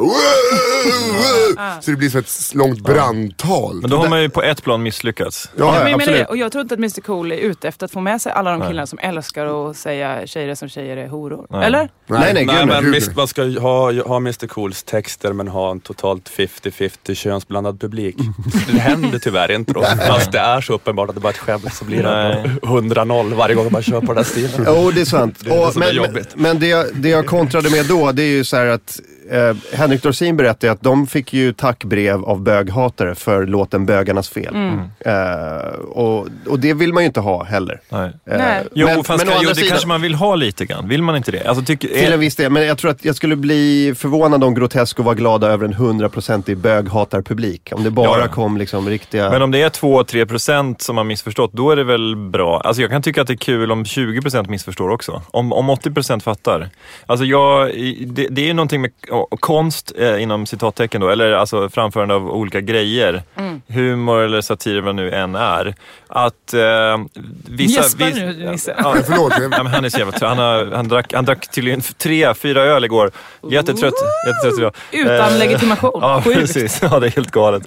Så 1.81 1.91
det 1.91 1.97
blir 1.97 2.11
som 2.11 2.21
ett 2.21 2.55
långt 2.55 2.81
brandtal. 2.81 3.75
Men 3.81 3.91
då 3.91 3.97
har 3.97 4.09
man 4.09 4.23
ju 4.23 4.29
på 4.29 4.43
ett 4.43 4.63
plan 4.63 4.83
misslyckats. 4.83 5.51
Ja, 5.57 5.89
Ja, 5.89 5.97
men 5.97 6.15
jag. 6.15 6.31
Och 6.31 6.37
jag 6.37 6.53
tror 6.53 6.63
inte 6.63 6.75
att 6.75 6.79
Mr 6.79 7.01
Cool 7.01 7.33
är 7.33 7.37
ute 7.37 7.69
efter 7.69 7.85
att 7.85 7.93
få 7.93 8.01
med 8.01 8.21
sig 8.21 8.33
alla 8.33 8.51
de 8.51 8.61
killarna 8.69 8.87
som 8.87 8.99
älskar 8.99 9.71
att 9.71 9.77
säga 9.77 10.27
tjejer 10.27 10.55
som 10.55 10.69
tjejer 10.69 10.97
är 10.97 11.09
horor. 11.09 11.47
Nej. 11.51 11.67
Eller? 11.67 11.89
Nej, 12.07 12.35
nej, 12.35 12.47
Nej, 12.47 12.67
men 12.67 12.93
visst, 12.93 13.17
man 13.17 13.29
ska 13.29 13.43
ha, 13.43 14.03
ha 14.03 14.17
Mr 14.17 14.47
Cools 14.47 14.83
texter 14.83 15.33
men 15.33 15.49
ha 15.49 15.71
en 15.71 15.81
totalt 15.81 16.31
50-50 16.31 17.15
könsblandad 17.15 17.81
publik. 17.81 18.17
Det 18.73 18.79
händer 18.79 19.19
tyvärr 19.19 19.51
inte 19.51 19.73
då. 19.73 19.83
Fast 20.07 20.33
det 20.33 20.39
är 20.39 20.61
så 20.61 20.73
uppenbart 20.73 21.09
att 21.09 21.15
det 21.15 21.21
bara 21.21 21.29
är 21.29 21.33
ett 21.33 21.39
skämt 21.39 21.75
så 21.75 21.85
blir 21.85 22.03
det 22.03 22.29
Nej. 22.35 22.51
100-0 22.63 23.35
varje 23.35 23.55
gång 23.55 23.69
man 23.73 23.83
kör 23.83 24.01
på 24.01 24.07
den 24.07 24.17
här 24.17 24.25
stilen. 24.25 24.65
Jo, 24.67 24.91
det 24.91 25.01
är 25.01 25.05
sant. 25.05 25.37
Det 25.41 25.51
är 25.51 25.67
Och, 25.67 25.73
som 25.73 25.83
jobbigt. 26.07 26.29
men, 26.35 26.43
men 26.43 26.59
det, 26.59 26.67
jag, 26.67 26.87
det 26.95 27.09
jag 27.09 27.27
kontrade 27.27 27.71
med 27.71 27.87
då, 27.87 28.13
det 28.13 28.23
är 28.23 28.29
ju 28.29 28.45
så 28.45 28.57
här 28.57 28.67
att 28.67 29.01
eh, 29.31 29.57
Henrik 29.79 30.03
Dorsin 30.03 30.37
berättade 30.37 30.73
att 30.73 30.83
de 30.83 31.07
fick 31.07 31.33
ju 31.33 31.53
tackbrev 31.53 32.25
av 32.25 32.41
böghatare 32.41 33.15
för 33.15 33.47
låten 33.47 33.87
Bögarnas 33.87 34.29
fel. 34.29 34.55
Eh, 35.01 35.79
och, 35.89 36.29
och 36.47 36.61
det 36.61 36.75
vill 36.75 36.93
man 36.93 37.03
ju 37.03 37.07
inte 37.07 37.21
ha 37.21 37.45
heller. 37.45 37.81
Nej. 37.89 38.07
Eh, 38.07 38.13
Nej. 38.39 38.65
Jo, 38.75 38.87
men- 38.87 39.05
fast 39.05 39.25
men 39.25 39.35
kan, 39.35 39.43
jo, 39.43 39.49
det 39.49 39.55
sidan- 39.55 39.69
kanske 39.69 39.89
man 39.89 40.03
vill 40.03 40.15
ha 40.15 40.35
lite 40.35 40.65
grann. 40.67 40.89
Vill 40.89 41.03
man 41.03 41.17
inte 41.17 41.31
det? 41.33 41.45
Alltså, 41.49 41.65
tycker, 41.65 41.89
Till 41.89 42.13
en 42.13 42.21
viss 42.21 42.37
del, 42.37 42.53
men 42.53 42.67
jag 42.67 42.79
tror 42.79 42.91
att 42.91 43.05
jag 43.05 43.17
skulle 43.17 43.37
bli 43.37 43.95
förvånad 43.97 44.45
om 44.45 44.55
Grotesco 44.55 45.03
var 45.03 45.15
glada 45.15 45.47
över 45.49 45.65
en 45.65 45.75
100% 45.75 46.55
böghatarpublik. 46.57 47.69
Om 47.73 47.85
det 47.85 47.91
bara 47.91 48.21
Ja. 48.21 48.29
kom 48.29 48.57
liksom 48.57 48.89
riktiga... 48.89 49.31
Men 49.31 49.43
om 49.43 49.51
det 49.51 49.63
är 49.63 49.69
2-3 49.71 50.27
procent 50.27 50.83
som 50.83 50.97
har 50.97 51.05
missförstått, 51.05 51.53
då 51.53 51.71
är 51.71 51.77
det 51.77 51.85
väl 51.85 52.17
bra. 52.17 52.61
Alltså 52.65 52.83
jag 52.83 52.91
kan 52.91 53.03
tycka 53.03 53.21
att 53.21 53.27
det 53.27 53.33
är 53.33 53.37
kul 53.37 53.73
om 53.73 53.85
20 53.85 54.23
procent 54.23 54.49
missförstår 54.49 54.89
också. 54.91 55.23
Om, 55.31 55.53
om 55.53 55.71
80 55.71 55.91
procent 55.91 56.23
fattar. 56.23 56.69
Alltså 57.07 57.25
jag, 57.25 57.71
det, 58.07 58.27
det 58.31 58.41
är 58.43 58.47
ju 58.47 58.53
någonting 58.53 58.81
med 58.83 58.91
konst, 59.25 59.93
eh, 59.99 60.23
inom 60.23 60.47
citattecken 60.47 61.01
då, 61.01 61.09
eller 61.09 61.33
alltså 61.33 61.69
framförande 61.69 62.15
av 62.15 62.31
olika 62.31 62.61
grejer. 62.61 63.23
Humor 63.69 64.21
eller 64.23 64.41
satir, 64.41 64.81
vad 64.81 64.95
nu 64.95 65.11
än 65.13 65.35
är. 65.35 65.75
Att 66.09 66.55
eh, 66.55 66.99
vissa... 67.49 67.81
Gäspar 67.83 68.07
vis- 68.07 68.17
nu, 68.17 68.51
Nisse. 68.51 68.75
Ja, 68.79 68.95
Förlåt. 69.07 69.33
Ja, 69.51 69.63
han 69.69 69.85
är 69.85 69.89
så 69.89 69.99
jävla 69.99 70.13
trött. 70.19 70.29
Han, 70.29 70.39
har, 70.39 70.67
han, 70.77 70.89
drack, 70.89 71.13
han 71.13 71.25
drack 71.25 71.51
tydligen 71.51 71.81
tre, 71.81 72.35
fyra 72.35 72.63
öl 72.63 72.85
igår. 72.85 73.11
Jättetrött. 73.51 73.95
Jättetrött 74.27 74.59
idag. 74.59 74.73
Utan 74.93 75.33
Eh, 75.33 75.39
legitimation. 75.39 75.99
Ja, 76.03 76.23
Sjukt. 76.25 76.39
precis. 76.41 76.79
Ja, 76.83 77.01
det 77.01 77.07
är 77.07 77.11
helt 77.11 77.31
galet. 77.31 77.63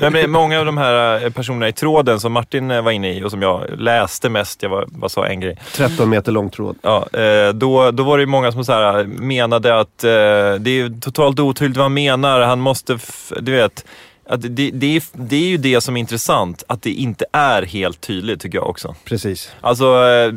Nej, 0.00 0.10
men 0.10 0.30
många 0.30 0.58
av 0.60 0.66
de 0.66 0.78
här 0.78 1.24
eh, 1.24 1.30
personerna 1.30 1.68
i 1.68 1.72
tråden 1.72 2.20
som 2.20 2.32
Martin 2.32 2.70
eh, 2.70 2.82
var 2.82 2.90
inne 2.92 3.12
i 3.18 3.24
och 3.24 3.30
som 3.30 3.42
jag 3.42 3.64
läste 3.78 4.28
mest, 4.28 4.62
jag 4.62 4.70
var, 4.70 4.84
bara 4.88 5.08
sa 5.08 5.26
en 5.26 5.40
grej. 5.40 5.58
13 5.72 6.10
meter 6.10 6.32
lång 6.32 6.50
tråd. 6.50 6.76
Ja, 6.82 7.06
eh, 7.12 7.48
då, 7.54 7.90
då 7.90 8.02
var 8.02 8.16
det 8.18 8.22
ju 8.22 8.26
många 8.26 8.52
som 8.52 8.64
så 8.64 8.72
här, 8.72 9.04
menade 9.04 9.80
att 9.80 10.04
eh, 10.04 10.10
det 10.10 10.70
är 10.70 10.88
totalt 11.00 11.40
otydligt 11.40 11.76
vad 11.76 11.84
han 11.84 11.94
menar. 11.94 12.40
Han 12.40 12.60
måste, 12.60 12.98
du 13.40 13.52
vet, 13.52 13.84
att 14.26 14.42
det, 14.42 14.70
det, 14.70 14.96
är, 14.96 15.02
det 15.12 15.36
är 15.36 15.48
ju 15.48 15.56
det 15.56 15.80
som 15.80 15.96
är 15.96 16.00
intressant, 16.00 16.64
att 16.66 16.82
det 16.82 16.90
inte 16.90 17.24
är 17.32 17.62
helt 17.62 18.00
tydligt 18.00 18.40
tycker 18.40 18.58
jag 18.58 18.68
också. 18.68 18.94
Precis. 19.04 19.50
Alltså, 19.60 19.84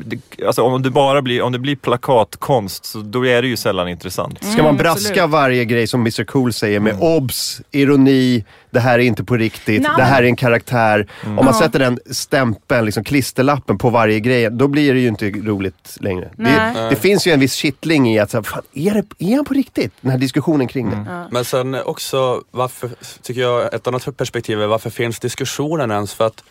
det, 0.05 0.45
alltså 0.45 0.61
om, 0.61 0.81
det 0.81 0.89
bara 0.89 1.21
blir, 1.21 1.41
om 1.41 1.51
det 1.51 1.59
blir 1.59 1.75
plakatkonst, 1.75 2.85
så 2.85 2.99
då 2.99 3.25
är 3.25 3.41
det 3.41 3.47
ju 3.47 3.55
sällan 3.57 3.87
intressant. 3.87 4.43
Ska 4.43 4.63
man 4.63 4.77
braska 4.77 5.09
absolut. 5.09 5.31
varje 5.31 5.65
grej 5.65 5.87
som 5.87 6.01
Mr 6.01 6.23
Cool 6.23 6.53
säger 6.53 6.79
med 6.79 6.95
obs, 6.99 7.61
ironi, 7.71 8.43
det 8.71 8.79
här 8.79 8.99
är 8.99 9.03
inte 9.03 9.23
på 9.23 9.37
riktigt, 9.37 9.81
Nej. 9.81 9.91
det 9.97 10.03
här 10.03 10.23
är 10.23 10.27
en 10.27 10.35
karaktär. 10.35 11.07
Om 11.25 11.45
man 11.45 11.53
sätter 11.53 11.79
den 11.79 11.99
stämpeln, 12.11 12.85
liksom 12.85 13.03
klisterlappen 13.03 13.77
på 13.77 13.89
varje 13.89 14.19
grej, 14.19 14.49
då 14.51 14.67
blir 14.67 14.93
det 14.93 14.99
ju 14.99 15.07
inte 15.07 15.29
roligt 15.29 15.97
längre. 15.99 16.29
Det, 16.35 16.87
det 16.89 16.95
finns 16.95 17.27
ju 17.27 17.31
en 17.31 17.39
viss 17.39 17.53
kittling 17.53 18.15
i 18.15 18.19
att, 18.19 18.31
så 18.31 18.37
här, 18.37 18.43
fan, 18.43 18.61
är, 18.73 18.93
det, 18.93 19.25
är 19.31 19.35
han 19.35 19.45
på 19.45 19.53
riktigt? 19.53 19.93
Den 20.01 20.11
här 20.11 20.17
diskussionen 20.17 20.67
kring 20.67 20.89
det. 20.89 21.27
Men 21.31 21.45
sen 21.45 21.75
också, 21.75 22.41
varför, 22.51 22.89
tycker 23.21 23.41
jag, 23.41 23.73
ett 23.77 23.87
annat 23.87 24.17
perspektiv 24.17 24.61
är 24.61 24.67
varför 24.67 24.89
finns 24.89 25.19
diskussionen 25.19 25.91
ens? 25.91 26.13
För 26.13 26.25
att, 26.27 26.43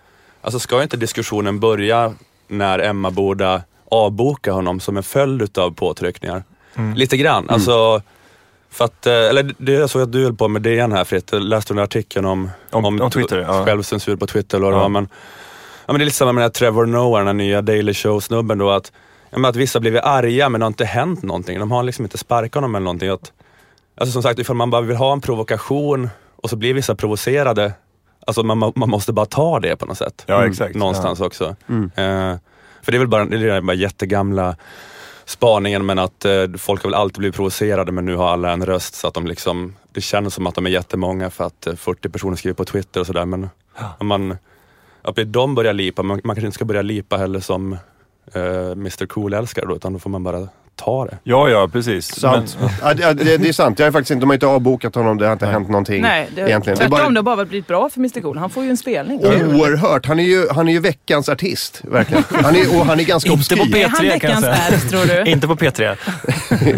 alltså 0.42 0.58
ska 0.58 0.82
inte 0.82 0.96
diskussionen 0.96 1.60
börja 1.60 2.14
när 2.48 2.78
Emma 2.78 3.10
borde 3.10 3.62
avboka 3.90 4.52
honom 4.52 4.80
som 4.80 4.96
en 4.96 5.02
följd 5.02 5.42
utav 5.42 5.70
påtryckningar? 5.74 6.44
Lite 6.94 7.16
grann. 7.16 7.50
Alltså, 7.50 8.02
för 8.70 8.84
att, 8.84 9.06
eh, 9.06 9.12
eller 9.12 9.54
det 9.58 9.72
jag 9.72 9.90
såg 9.90 10.02
att 10.02 10.12
du 10.12 10.24
höll 10.24 10.34
på 10.34 10.48
med 10.48 10.62
DN 10.62 10.92
här 10.92 11.04
Fritt, 11.04 11.32
Jag 11.32 11.42
läste 11.42 11.72
den 11.72 11.78
här 11.78 11.84
artikeln 11.84 12.26
om, 12.26 12.50
Om- 12.70 12.84
om 13.00 13.10
Twitter, 13.10 13.38
ja. 13.38 13.64
självcensur 13.64 14.16
på 14.16 14.26
Twitter 14.26 14.58
eller 14.58 14.70
Ja. 14.72 14.88
Men, 14.88 15.08
ja, 15.86 15.92
men 15.92 15.98
det 15.98 16.02
är 16.02 16.04
lite 16.04 16.16
samma 16.16 16.32
med 16.32 16.44
den 16.44 16.50
Trevor 16.50 16.86
Noah, 16.86 17.18
den 17.20 17.26
här 17.26 17.34
nya 17.34 17.62
Daily 17.62 17.94
Show-snubben 17.94 18.58
då. 18.58 18.70
Att, 18.70 18.92
ja, 19.30 19.38
men 19.38 19.48
att 19.48 19.56
vissa 19.56 19.80
blivit 19.80 20.02
arga 20.02 20.48
men 20.48 20.60
det 20.60 20.64
har 20.64 20.68
inte 20.68 20.84
hänt 20.84 21.22
någonting. 21.22 21.58
De 21.58 21.70
har 21.70 21.82
liksom 21.82 22.04
inte 22.04 22.18
sparkat 22.18 22.54
honom 22.54 22.74
eller 22.74 22.84
någonting. 22.84 23.08
Att, 23.08 23.32
Alltså 23.98 24.12
som 24.12 24.22
sagt, 24.22 24.38
ifall 24.38 24.56
man 24.56 24.70
bara 24.70 24.80
vill 24.82 24.96
ha 24.96 25.12
en 25.12 25.20
provokation 25.20 26.08
och 26.46 26.50
så 26.50 26.56
blir 26.56 26.74
vissa 26.74 26.94
provocerade, 26.94 27.72
alltså 28.26 28.42
man, 28.42 28.72
man 28.76 28.90
måste 28.90 29.12
bara 29.12 29.26
ta 29.26 29.60
det 29.60 29.76
på 29.76 29.86
något 29.86 29.98
sätt. 29.98 30.24
Ja, 30.26 30.46
exakt. 30.46 30.74
Någonstans 30.74 31.20
också. 31.20 31.56
Eh, 31.68 32.36
för 32.82 32.92
det 32.92 32.96
är 32.96 32.98
väl 32.98 33.08
bara, 33.08 33.24
det 33.24 33.36
är 33.36 33.54
den 33.54 33.66
bara 33.66 33.74
jättegamla 33.74 34.56
spaningen 35.24 35.86
men 35.86 35.98
att 35.98 36.24
eh, 36.24 36.44
folk 36.58 36.82
har 36.82 36.90
väl 36.90 36.94
alltid 36.94 37.18
blivit 37.18 37.36
provocerade 37.36 37.92
men 37.92 38.04
nu 38.04 38.16
har 38.16 38.28
alla 38.28 38.52
en 38.52 38.66
röst 38.66 38.94
så 38.94 39.08
att 39.08 39.14
de 39.14 39.26
liksom, 39.26 39.74
det 39.92 40.00
känns 40.00 40.34
som 40.34 40.46
att 40.46 40.54
de 40.54 40.66
är 40.66 40.70
jättemånga 40.70 41.30
för 41.30 41.44
att 41.44 41.66
eh, 41.66 41.74
40 41.74 42.08
personer 42.08 42.36
skriver 42.36 42.54
på 42.54 42.64
Twitter 42.64 43.00
och 43.00 43.06
sådär 43.06 43.24
men 43.24 43.48
om 43.98 44.06
man, 44.06 44.36
att 45.02 45.18
de 45.26 45.54
börjar 45.54 45.72
lipa, 45.72 46.02
man, 46.02 46.20
man 46.24 46.36
kanske 46.36 46.46
inte 46.46 46.54
ska 46.54 46.64
börja 46.64 46.82
lipa 46.82 47.16
heller 47.16 47.40
som 47.40 47.72
eh, 48.32 48.70
Mr 48.70 49.06
Cool-älskare 49.06 49.66
då 49.66 49.76
utan 49.76 49.92
då 49.92 49.98
får 49.98 50.10
man 50.10 50.24
bara 50.24 50.48
ta 50.76 51.04
det. 51.04 51.18
Ja, 51.22 51.48
ja, 51.48 51.68
precis. 51.72 52.14
Sant. 52.20 52.56
Men, 52.60 52.70
Ja, 52.82 52.94
det, 52.94 53.24
det, 53.24 53.36
det 53.36 53.48
är 53.48 53.52
sant. 53.52 53.78
Jag 53.78 53.86
har 53.86 53.92
faktiskt 53.92 54.10
inte, 54.10 54.20
de 54.22 54.26
har 54.30 54.34
inte 54.34 54.46
avbokat 54.46 54.94
honom, 54.94 55.18
det 55.18 55.26
har 55.26 55.32
inte 55.32 55.46
hänt 55.46 55.68
någonting. 55.68 56.02
Nej, 56.02 56.28
det, 56.34 56.40
egentligen. 56.40 56.78
Det 56.78 56.84
är 56.84 56.88
tvärtom. 56.88 56.90
bara- 57.14 57.22
Det 57.22 57.30
har 57.30 57.36
bara 57.36 57.44
blivit 57.44 57.66
bra 57.66 57.88
för 57.90 57.98
Mr 58.00 58.20
Cool. 58.20 58.38
Han 58.38 58.50
får 58.50 58.64
ju 58.64 58.70
en 58.70 58.76
spelning. 58.76 59.18
Oerhört. 59.20 60.06
Han 60.06 60.18
är, 60.20 60.24
ju, 60.24 60.48
han 60.48 60.68
är 60.68 60.72
ju 60.72 60.80
veckans 60.80 61.28
artist, 61.28 61.80
verkligen. 61.84 62.24
Han 62.30 62.56
är, 62.56 62.78
och 62.80 62.86
han 62.86 63.00
är 63.00 63.04
ganska 63.04 63.30
inte 63.32 63.56
på 63.56 63.62
obskyr. 63.62 63.76
Är 63.76 63.88
han 63.88 64.04
P3 64.04 64.18
kan 64.18 64.30
jag 64.30 64.40
säga. 64.40 64.54
är, 64.54 64.78
tror 64.88 65.24
du? 65.24 65.30
Inte 65.36 65.46
på 65.46 65.56
P3. 65.56 65.96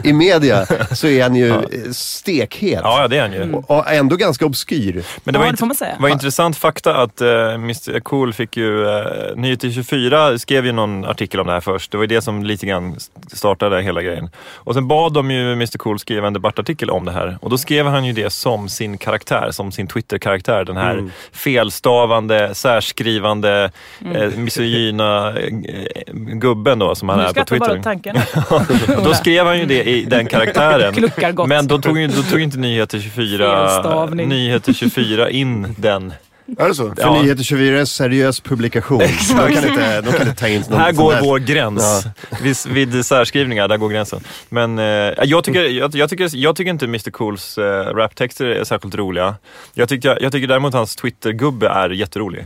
I 0.07 0.13
media 0.13 0.67
så 0.93 1.07
är 1.07 1.23
han 1.23 1.35
ju 1.35 1.49
eh, 1.49 1.61
stekhet. 1.93 2.81
Ja, 2.85 3.03
ja, 3.03 3.09
det 3.09 3.17
är 3.19 3.23
han 3.23 3.33
ju. 3.33 3.53
Och 3.53 3.71
och 3.71 3.93
ändå 3.93 4.17
ganska 4.17 4.47
obskyr. 4.47 5.05
Men 5.25 5.35
det 5.35 5.39
Ja, 5.41 5.45
var, 5.45 5.51
det 5.51 5.57
får 5.57 5.67
man 5.67 5.77
säga. 5.77 5.97
var 6.01 6.09
intressant 6.09 6.57
fakta 6.57 6.97
att 6.97 7.21
uh, 7.23 7.29
Mr 7.55 8.01
Cool 8.01 8.33
fick 8.33 8.57
ju, 8.57 8.85
uh, 8.85 9.03
Nyheter 9.37 9.71
24 9.71 10.39
skrev 10.39 10.67
ju 10.67 10.73
någon 10.73 11.05
artikel 11.05 11.41
om 11.41 11.47
det 11.47 11.53
här 11.53 11.61
först. 11.61 11.91
Det 11.91 11.97
var 11.97 12.05
ju 12.05 12.09
det 12.09 12.23
som 12.23 12.45
lite 12.45 12.67
grann 12.67 12.97
startade 13.33 13.83
hela 13.89 14.03
grejen. 14.03 14.31
Och 14.55 14.75
sen 14.75 14.89
bad 14.89 15.13
de 15.13 15.31
ju 15.31 15.53
Mr 15.53 15.79
Cool 15.79 15.99
skriva 15.99 16.27
en 16.27 16.33
debattartikel 16.33 16.91
om 16.91 17.05
det 17.05 17.13
här. 17.13 17.39
Och 17.43 17.51
då 17.51 17.59
skrev 17.59 17.87
han 17.87 18.05
ju 18.05 18.13
det 18.13 18.31
som 18.31 18.69
sin 18.69 18.99
karaktär, 18.99 19.49
som 19.51 19.73
sin 19.73 19.87
Twitter-karaktär. 19.87 20.65
Den 20.65 20.77
här 20.77 20.93
Mm. 20.99 21.11
felstavande, 21.33 22.55
särskrivande, 22.55 23.71
eh, 24.15 24.31
misogyna 24.37 25.29
eh, 25.39 26.13
gubben 26.15 26.79
då 26.79 26.95
som 26.95 27.09
han 27.09 27.19
Nu 27.19 27.25
är 27.25 27.33
på 27.33 27.45
Twitter. 27.45 27.79
åt 27.79 27.83
tanken. 27.85 28.17
Då 29.05 29.15
skrev 29.15 29.47
han 29.47 29.59
ju 29.59 29.67
det 29.67 29.83
i 29.85 30.05
den 30.05 30.27
karaktären. 30.35 30.95
Kluckar 30.95 31.33
gott. 31.33 31.49
Men 31.49 31.67
då 31.67 31.79
tog, 31.79 32.09
då 32.11 32.23
tog 32.23 32.41
inte 32.41 32.59
Nyheter 32.59 33.01
24, 33.01 33.69
Felstavning. 33.69 34.29
Nyheter 34.29 34.73
24 34.73 35.31
in 35.31 35.75
den. 35.79 36.13
Är 36.59 36.69
det 36.69 36.75
så? 36.75 36.95
För 36.95 37.03
Ja. 37.03 37.23
Nyheter 37.23 37.43
24 37.43 37.77
är 37.77 37.81
en 37.81 37.87
seriös 37.87 38.41
publikation. 38.41 38.99
De 38.99 39.07
kan 39.35 39.69
inte, 39.69 40.01
de 40.01 40.13
kan 40.13 40.29
inte 40.29 40.41
ta 40.41 40.49
in 40.49 40.65
någon 40.71 40.81
Här 40.81 40.93
går 40.93 41.15
vår 41.21 41.39
gräns. 41.39 42.07
Vid, 42.43 42.57
vid 42.69 43.07
särskrivningar, 43.07 43.69
där 43.69 43.77
går 43.77 43.89
gränsen. 43.89 44.21
Men 44.49 44.79
eh, 44.79 44.85
jag, 45.25 45.45
tycker, 45.45 45.65
jag, 45.65 45.95
jag, 45.95 46.11
tycker, 46.11 46.31
jag 46.37 46.57
tycker 46.57 46.71
inte 46.71 46.85
Mr 46.85 47.11
Cools 47.11 47.59
eh, 47.59 47.65
raptexter 47.95 48.47
är 48.47 48.65
särskilt 48.65 48.95
roliga. 48.95 49.35
Jag 49.75 49.89
tycker, 49.89 50.19
jag 50.23 50.33
tycker 50.33 50.49
däremot 50.49 50.75
hans 50.75 50.97
Twitter-gubbe 50.97 51.69
är 51.69 51.91
jätterolig. 51.91 52.41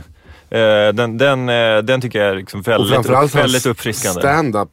Eh, 0.49 0.59
den, 0.93 1.17
den, 1.17 1.49
eh, 1.49 1.77
den 1.77 2.01
tycker 2.01 2.19
jag 2.19 2.29
är 2.31 2.35
liksom 2.35 2.59
Och 2.59 2.67
väldigt, 2.67 2.93
framförallt 2.93 3.35
väldigt 3.35 3.53
hans 3.53 3.65
uppfriskande. 3.65 4.19
stand-up. 4.21 4.69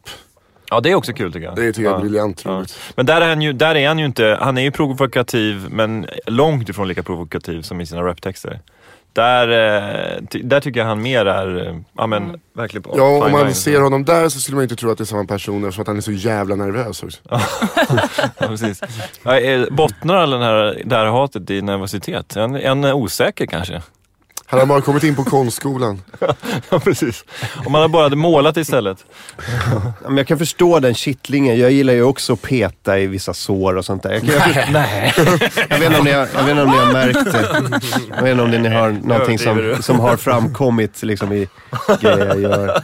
Ja, 0.70 0.80
det 0.80 0.90
är 0.90 0.94
också 0.94 1.12
kul 1.12 1.32
tycker 1.32 1.46
jag. 1.46 1.56
Det 1.56 1.72
tycker 1.72 1.82
jag 1.82 1.92
är 1.92 1.96
ja. 1.96 2.00
briljant 2.02 2.42
Ja. 2.44 2.50
roligt. 2.50 2.78
Men 2.96 3.06
där 3.06 3.20
är, 3.20 3.28
han 3.28 3.42
ju, 3.42 3.52
där 3.52 3.74
är 3.74 3.88
han 3.88 3.98
ju 3.98 4.04
inte, 4.04 4.38
han 4.40 4.58
är 4.58 4.62
ju 4.62 4.70
provokativ 4.70 5.66
men 5.70 6.06
långt 6.26 6.68
ifrån 6.68 6.88
lika 6.88 7.02
provokativ 7.02 7.62
som 7.62 7.80
i 7.80 7.86
sina 7.86 8.02
raptexter. 8.02 8.60
Där, 9.12 9.48
eh, 9.48 10.22
där 10.44 10.60
tycker 10.60 10.80
jag 10.80 10.86
han 10.86 11.02
mer 11.02 11.26
är, 11.26 11.66
eh, 11.68 11.76
ja 11.96 12.06
men 12.06 12.40
verkligen 12.52 12.82
på 12.82 12.94
Ja, 12.96 13.24
om 13.26 13.32
man 13.32 13.44
line. 13.44 13.54
ser 13.54 13.80
honom 13.80 14.04
där 14.04 14.28
så 14.28 14.40
skulle 14.40 14.54
man 14.54 14.62
inte 14.62 14.76
tro 14.76 14.90
att 14.90 14.98
det 14.98 15.04
är 15.04 15.06
samma 15.06 15.24
person 15.24 15.64
eftersom 15.64 15.82
att 15.82 15.88
han 15.88 15.96
är 15.96 16.00
så 16.00 16.12
jävla 16.12 16.54
nervös 16.54 17.02
också. 17.02 17.18
Ja, 18.38 18.46
precis. 18.48 18.82
Eh, 19.24 19.64
bottnar 19.70 20.16
all 20.16 20.30
den 20.30 20.42
här, 20.42 20.82
det 20.84 20.96
här 20.96 21.06
hatet 21.06 21.50
i 21.50 21.62
nervositet? 21.62 22.36
En, 22.36 22.54
en 22.56 22.84
osäker 22.84 23.46
kanske? 23.46 23.82
Han 24.50 24.60
har 24.60 24.66
bara 24.66 24.80
kommit 24.80 25.04
in 25.04 25.16
på 25.16 25.24
konstskolan. 25.24 26.02
Ja, 26.70 26.78
precis. 26.80 27.24
Om 27.66 27.72
man 27.72 27.92
bara 27.92 28.02
hade 28.02 28.16
målat 28.16 28.56
istället. 28.56 29.04
Ja, 29.72 29.92
men 30.08 30.16
jag 30.16 30.26
kan 30.26 30.38
förstå 30.38 30.80
den 30.80 30.94
kittlingen. 30.94 31.58
Jag 31.58 31.70
gillar 31.70 31.92
ju 31.92 32.02
också 32.02 32.32
att 32.32 32.42
peta 32.42 32.98
i 32.98 33.06
vissa 33.06 33.34
sår 33.34 33.76
och 33.76 33.84
sånt 33.84 34.02
där. 34.02 34.12
Jag, 34.12 34.24
jag, 34.24 34.72
Nej. 34.72 35.12
jag, 35.68 35.78
vet, 35.78 35.82
inte 35.82 35.98
om 35.98 36.04
ni 36.04 36.12
har, 36.12 36.28
jag 36.34 36.42
vet 36.42 36.50
inte 36.50 36.62
om 36.62 36.70
ni 36.70 36.76
har 36.76 36.92
märkt 36.92 37.32
det. 37.32 37.80
Jag 38.16 38.22
vet 38.22 38.30
inte 38.30 38.42
om 38.42 38.50
ni 38.50 38.68
har 38.68 38.90
någonting 38.90 39.38
som, 39.38 39.76
som 39.80 40.00
har 40.00 40.16
framkommit 40.16 41.02
liksom, 41.02 41.32
i 41.32 41.48
grejer 42.00 42.26
jag 42.26 42.40
gör. 42.40 42.82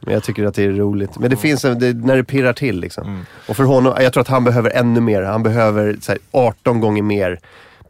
Men 0.00 0.14
jag 0.14 0.22
tycker 0.22 0.44
att 0.44 0.54
det 0.54 0.64
är 0.64 0.70
roligt. 0.70 1.18
Men 1.18 1.30
det 1.30 1.36
finns 1.36 1.64
en, 1.64 1.78
det, 1.78 1.92
när 1.92 2.16
det 2.16 2.24
pirrar 2.24 2.52
till 2.52 2.80
liksom. 2.80 3.08
Mm. 3.08 3.26
Och 3.48 3.56
för 3.56 3.64
honom, 3.64 3.94
jag 4.00 4.12
tror 4.12 4.20
att 4.20 4.28
han 4.28 4.44
behöver 4.44 4.70
ännu 4.70 5.00
mer. 5.00 5.22
Han 5.22 5.42
behöver 5.42 5.96
så 6.00 6.12
här, 6.12 6.18
18 6.30 6.80
gånger 6.80 7.02
mer 7.02 7.40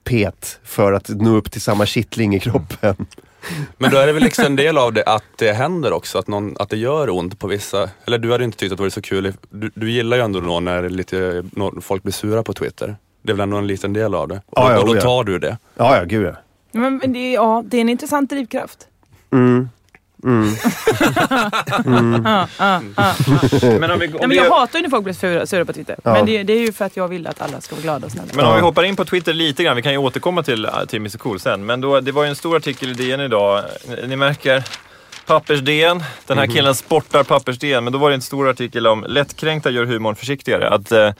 pet 0.04 0.58
för 0.64 0.92
att 0.92 1.08
nå 1.08 1.36
upp 1.36 1.50
till 1.50 1.60
samma 1.60 1.86
kittling 1.86 2.34
i 2.34 2.40
kroppen. 2.40 3.06
Men 3.78 3.90
då 3.90 3.96
är 3.96 4.06
det 4.06 4.12
väl 4.12 4.22
liksom 4.22 4.44
en 4.44 4.56
del 4.56 4.78
av 4.78 4.92
det 4.92 5.02
att 5.04 5.24
det 5.36 5.52
händer 5.52 5.92
också, 5.92 6.18
att, 6.18 6.28
någon, 6.28 6.56
att 6.58 6.68
det 6.68 6.76
gör 6.76 7.10
ont 7.10 7.38
på 7.38 7.46
vissa. 7.46 7.90
Eller 8.06 8.18
du 8.18 8.32
hade 8.32 8.44
inte 8.44 8.58
tyckt 8.58 8.72
att 8.72 8.78
det 8.78 8.82
var 8.82 8.90
så 8.90 9.02
kul. 9.02 9.32
Du, 9.50 9.70
du 9.74 9.90
gillar 9.90 10.16
ju 10.16 10.22
ändå 10.22 10.40
då 10.40 10.60
när 10.60 10.88
lite, 10.88 11.44
när 11.52 11.80
folk 11.80 12.02
blir 12.02 12.12
sura 12.12 12.42
på 12.42 12.52
Twitter. 12.52 12.96
Det 13.22 13.32
är 13.32 13.36
väl 13.36 13.42
ändå 13.42 13.56
en 13.56 13.66
liten 13.66 13.92
del 13.92 14.14
av 14.14 14.28
det. 14.28 14.34
Och, 14.46 14.58
Ja, 14.58 14.72
ja, 14.72 14.78
och 14.78 14.86
då 14.86 14.92
oh 14.92 14.96
ja. 14.96 15.02
tar 15.02 15.24
du 15.24 15.38
det. 15.38 15.58
Ja, 15.76 15.96
ja, 15.96 16.04
gud 16.04 16.26
ja. 16.26 16.32
Men, 16.72 17.12
det, 17.12 17.18
är- 17.18 17.34
ja, 17.34 17.62
det 17.66 17.76
är 17.76 17.80
en 17.80 17.88
intressant 17.88 18.30
drivkraft. 18.30 18.86
Mm. 19.32 19.68
Mm. 20.24 20.54
Ja, 22.24 22.48
ja, 22.58 22.80
ja. 22.96 23.14
Men 23.80 23.90
om 23.90 23.98
vi, 23.98 24.06
om 24.06 24.12
Nej, 24.12 24.20
men 24.20 24.30
vi, 24.30 24.36
jag 24.36 24.50
hatar 24.50 24.78
ju 24.78 24.82
när 24.82 24.90
folk 24.90 25.04
blir 25.04 25.14
sura, 25.14 25.46
sura 25.46 25.64
på 25.64 25.72
Twitter. 25.72 25.96
Ja. 26.04 26.12
Men 26.12 26.26
det, 26.26 26.42
det 26.42 26.52
är 26.52 26.60
ju 26.60 26.72
för 26.72 26.84
att 26.84 26.96
jag 26.96 27.08
vill 27.08 27.26
att 27.26 27.42
alla 27.42 27.60
ska 27.60 27.74
vara 27.74 27.82
glada 27.82 28.06
och 28.06 28.12
snälla. 28.12 28.28
men 28.34 28.44
om 28.44 28.50
Ja. 28.50 28.56
vi 28.56 28.62
hoppar 28.62 28.82
in 28.84 28.96
på 28.96 29.04
Twitter 29.04 29.32
lite 29.32 29.64
grann, 29.64 29.76
vi 29.76 29.82
kan 29.82 29.92
ju 29.92 29.98
återkomma 29.98 30.42
till, 30.42 30.68
till 30.88 30.98
Mr 30.98 31.18
Cool 31.18 31.40
sen. 31.40 31.66
Men 31.66 31.80
då, 31.80 32.00
det 32.00 32.12
var 32.12 32.24
ju 32.24 32.28
en 32.28 32.36
stor 32.36 32.56
artikel 32.56 32.90
i 32.90 32.94
DN 32.94 33.20
idag. 33.20 33.64
Ni- 33.88 34.06
Ni 34.06 34.16
märker, 34.16 34.64
Pappers-DN. 35.26 36.02
Den 36.26 36.38
här 36.38 36.46
killen 36.46 36.74
sportar 36.74 37.22
Pappers-DN. 37.24 37.80
Men 37.84 37.92
då 37.92 37.98
var 37.98 38.08
det 38.10 38.14
en 38.14 38.22
stor 38.22 38.48
artikel 38.50 38.86
om 38.86 39.04
lättkränkta 39.08 39.70
gör 39.70 39.84
humorn 39.84 40.14
försiktigare. 40.16 40.68
Att, 40.68 40.92
eh, 40.92 41.10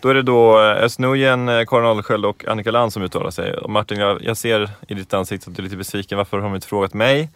då 0.00 0.08
är 0.08 0.14
det 0.14 0.22
då 0.22 0.58
eh, 0.60 0.84
Özz 0.84 0.98
Nujen, 0.98 1.46
Karin 1.66 1.86
Adelsköld 1.86 2.24
och 2.24 2.44
Annika 2.48 2.70
Land 2.70 2.92
som 2.92 3.02
uttalar 3.02 3.30
sig. 3.30 3.54
Och 3.54 3.70
Martin, 3.70 3.98
jag, 4.00 4.18
jag 4.24 4.36
ser 4.36 4.70
i 4.88 4.94
ditt 4.94 5.14
ansikte 5.14 5.50
att 5.50 5.56
du 5.56 5.62
är 5.62 5.64
lite 5.64 5.76
besviken. 5.76 6.18
Varför 6.18 6.36
har 6.36 6.44
de 6.44 6.54
inte 6.54 6.66
frågat 6.66 6.94
mig? 6.94 7.28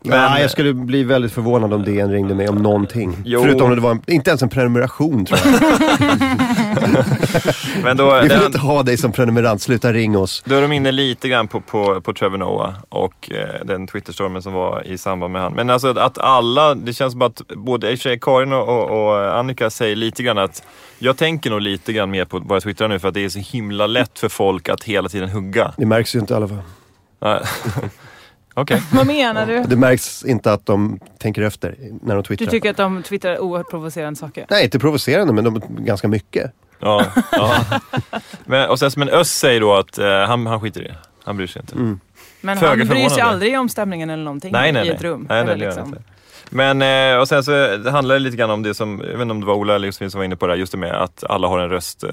Nej, 0.00 0.42
jag 0.42 0.50
skulle 0.50 0.74
bli 0.74 1.04
väldigt 1.04 1.32
förvånad 1.32 1.72
om 1.72 1.84
DN 1.84 2.12
ringde 2.12 2.34
mig 2.34 2.48
om 2.48 2.56
någonting. 2.56 3.16
Jo. 3.24 3.42
Förutom 3.42 3.70
om 3.70 3.76
det 3.76 3.80
var 3.80 3.90
en, 3.90 4.02
inte 4.06 4.30
ens 4.30 4.42
en 4.42 4.48
prenumeration 4.48 5.24
tror 5.24 5.40
jag. 5.44 5.52
Men 7.84 7.96
då, 7.96 8.14
Vi 8.14 8.20
vill 8.20 8.28
den, 8.28 8.46
inte 8.46 8.58
ha 8.58 8.82
dig 8.82 8.96
som 8.96 9.12
prenumerant, 9.12 9.62
sluta 9.62 9.92
ring 9.92 10.18
oss. 10.18 10.42
Då 10.46 10.54
är 10.54 10.62
de 10.62 10.72
inne 10.72 10.92
lite 10.92 11.28
grann 11.28 11.48
på, 11.48 11.60
på, 11.60 12.00
på 12.00 12.12
Trevor 12.12 12.38
Noah 12.38 12.74
och 12.88 13.30
eh, 13.32 13.64
den 13.64 13.86
Twitterstormen 13.86 14.42
som 14.42 14.52
var 14.52 14.86
i 14.86 14.98
samband 14.98 15.32
med 15.32 15.42
han. 15.42 15.52
Men 15.52 15.70
alltså 15.70 15.98
att 15.98 16.18
alla, 16.18 16.74
det 16.74 16.92
känns 16.92 17.12
som 17.12 17.22
att 17.22 17.42
både 17.48 17.96
Karin 17.96 18.52
och, 18.52 18.68
och, 18.68 18.90
och 18.90 19.38
Annika 19.38 19.70
säger 19.70 19.96
lite 19.96 20.22
grann 20.22 20.38
att 20.38 20.62
jag 20.98 21.16
tänker 21.16 21.50
nog 21.50 21.60
lite 21.60 21.92
grann 21.92 22.10
mer 22.10 22.24
på 22.24 22.38
vad 22.38 22.56
jag 22.56 22.62
twittrar 22.62 22.88
nu 22.88 22.98
för 22.98 23.08
att 23.08 23.14
det 23.14 23.24
är 23.24 23.28
så 23.28 23.38
himla 23.38 23.86
lätt 23.86 24.18
för 24.18 24.28
folk 24.28 24.68
att 24.68 24.84
hela 24.84 25.08
tiden 25.08 25.28
hugga. 25.28 25.72
Det 25.76 25.86
märks 25.86 26.14
ju 26.14 26.18
inte 26.18 26.34
i 26.34 26.36
alla 26.36 26.48
fall. 26.48 26.62
Okej. 28.54 28.82
Vad 28.92 29.06
menar 29.06 29.46
du? 29.46 29.62
Det 29.62 29.76
märks 29.76 30.24
inte 30.24 30.52
att 30.52 30.66
de 30.66 31.00
tänker 31.18 31.42
efter 31.42 31.74
när 32.02 32.14
de 32.14 32.16
Du 32.16 32.22
twittrar. 32.22 32.46
tycker 32.46 32.70
att 32.70 32.76
de 32.76 33.02
twittrar 33.02 33.38
oerhört 33.38 33.70
provocerande 33.70 34.18
saker? 34.18 34.46
Nej, 34.50 34.64
inte 34.64 34.78
provocerande 34.78 35.32
men 35.32 35.44
de, 35.44 35.60
ganska 35.68 36.08
mycket. 36.08 36.52
Ja, 36.78 37.04
ja. 37.32 37.54
Men, 38.44 38.68
och 38.70 38.78
sen, 38.78 38.90
men 38.96 39.08
Öss 39.08 39.30
säger 39.30 39.60
då 39.60 39.74
att 39.74 39.98
eh, 39.98 40.06
han, 40.10 40.46
han 40.46 40.60
skiter 40.60 40.80
i 40.80 40.84
det. 40.84 40.94
Han 41.24 41.36
bryr 41.36 41.46
sig 41.46 41.62
inte. 41.62 41.74
Mm. 41.74 42.00
Men 42.40 42.56
Föga 42.58 42.68
han 42.84 42.88
bryr 42.88 43.08
sig 43.08 43.20
aldrig 43.22 43.60
om 43.60 43.68
stämningen 43.68 44.10
eller 44.10 44.24
någonting 44.24 44.52
Nej, 44.52 44.72
nej, 44.72 44.82
i 44.82 44.88
nej. 44.88 44.96
ett 44.96 45.02
rum. 45.02 45.26
Nej, 45.28 45.44
nej, 45.44 45.54
eller 45.54 45.66
liksom. 45.66 45.86
inte. 45.86 46.02
Men, 46.50 46.82
eh, 47.12 47.18
och 47.20 47.28
sen 47.28 47.44
så 47.44 47.50
det 47.76 47.90
handlar 47.90 48.14
det 48.14 48.18
lite 48.18 48.36
grann 48.36 48.50
om 48.50 48.62
det 48.62 48.74
som, 48.74 49.00
jag 49.04 49.12
vet 49.12 49.20
inte 49.22 49.30
om 49.32 49.40
det 49.40 49.46
var 49.46 49.54
Ola 49.54 49.74
eller 49.74 49.86
Josefin 49.86 50.10
som 50.10 50.18
var 50.18 50.24
inne 50.24 50.36
på 50.36 50.46
det 50.46 50.52
här, 50.52 50.58
just 50.58 50.72
det 50.72 50.78
med 50.78 50.92
att 51.02 51.24
alla 51.28 51.48
har 51.48 51.58
en 51.58 51.68
röst. 51.70 52.04
eh, 52.04 52.10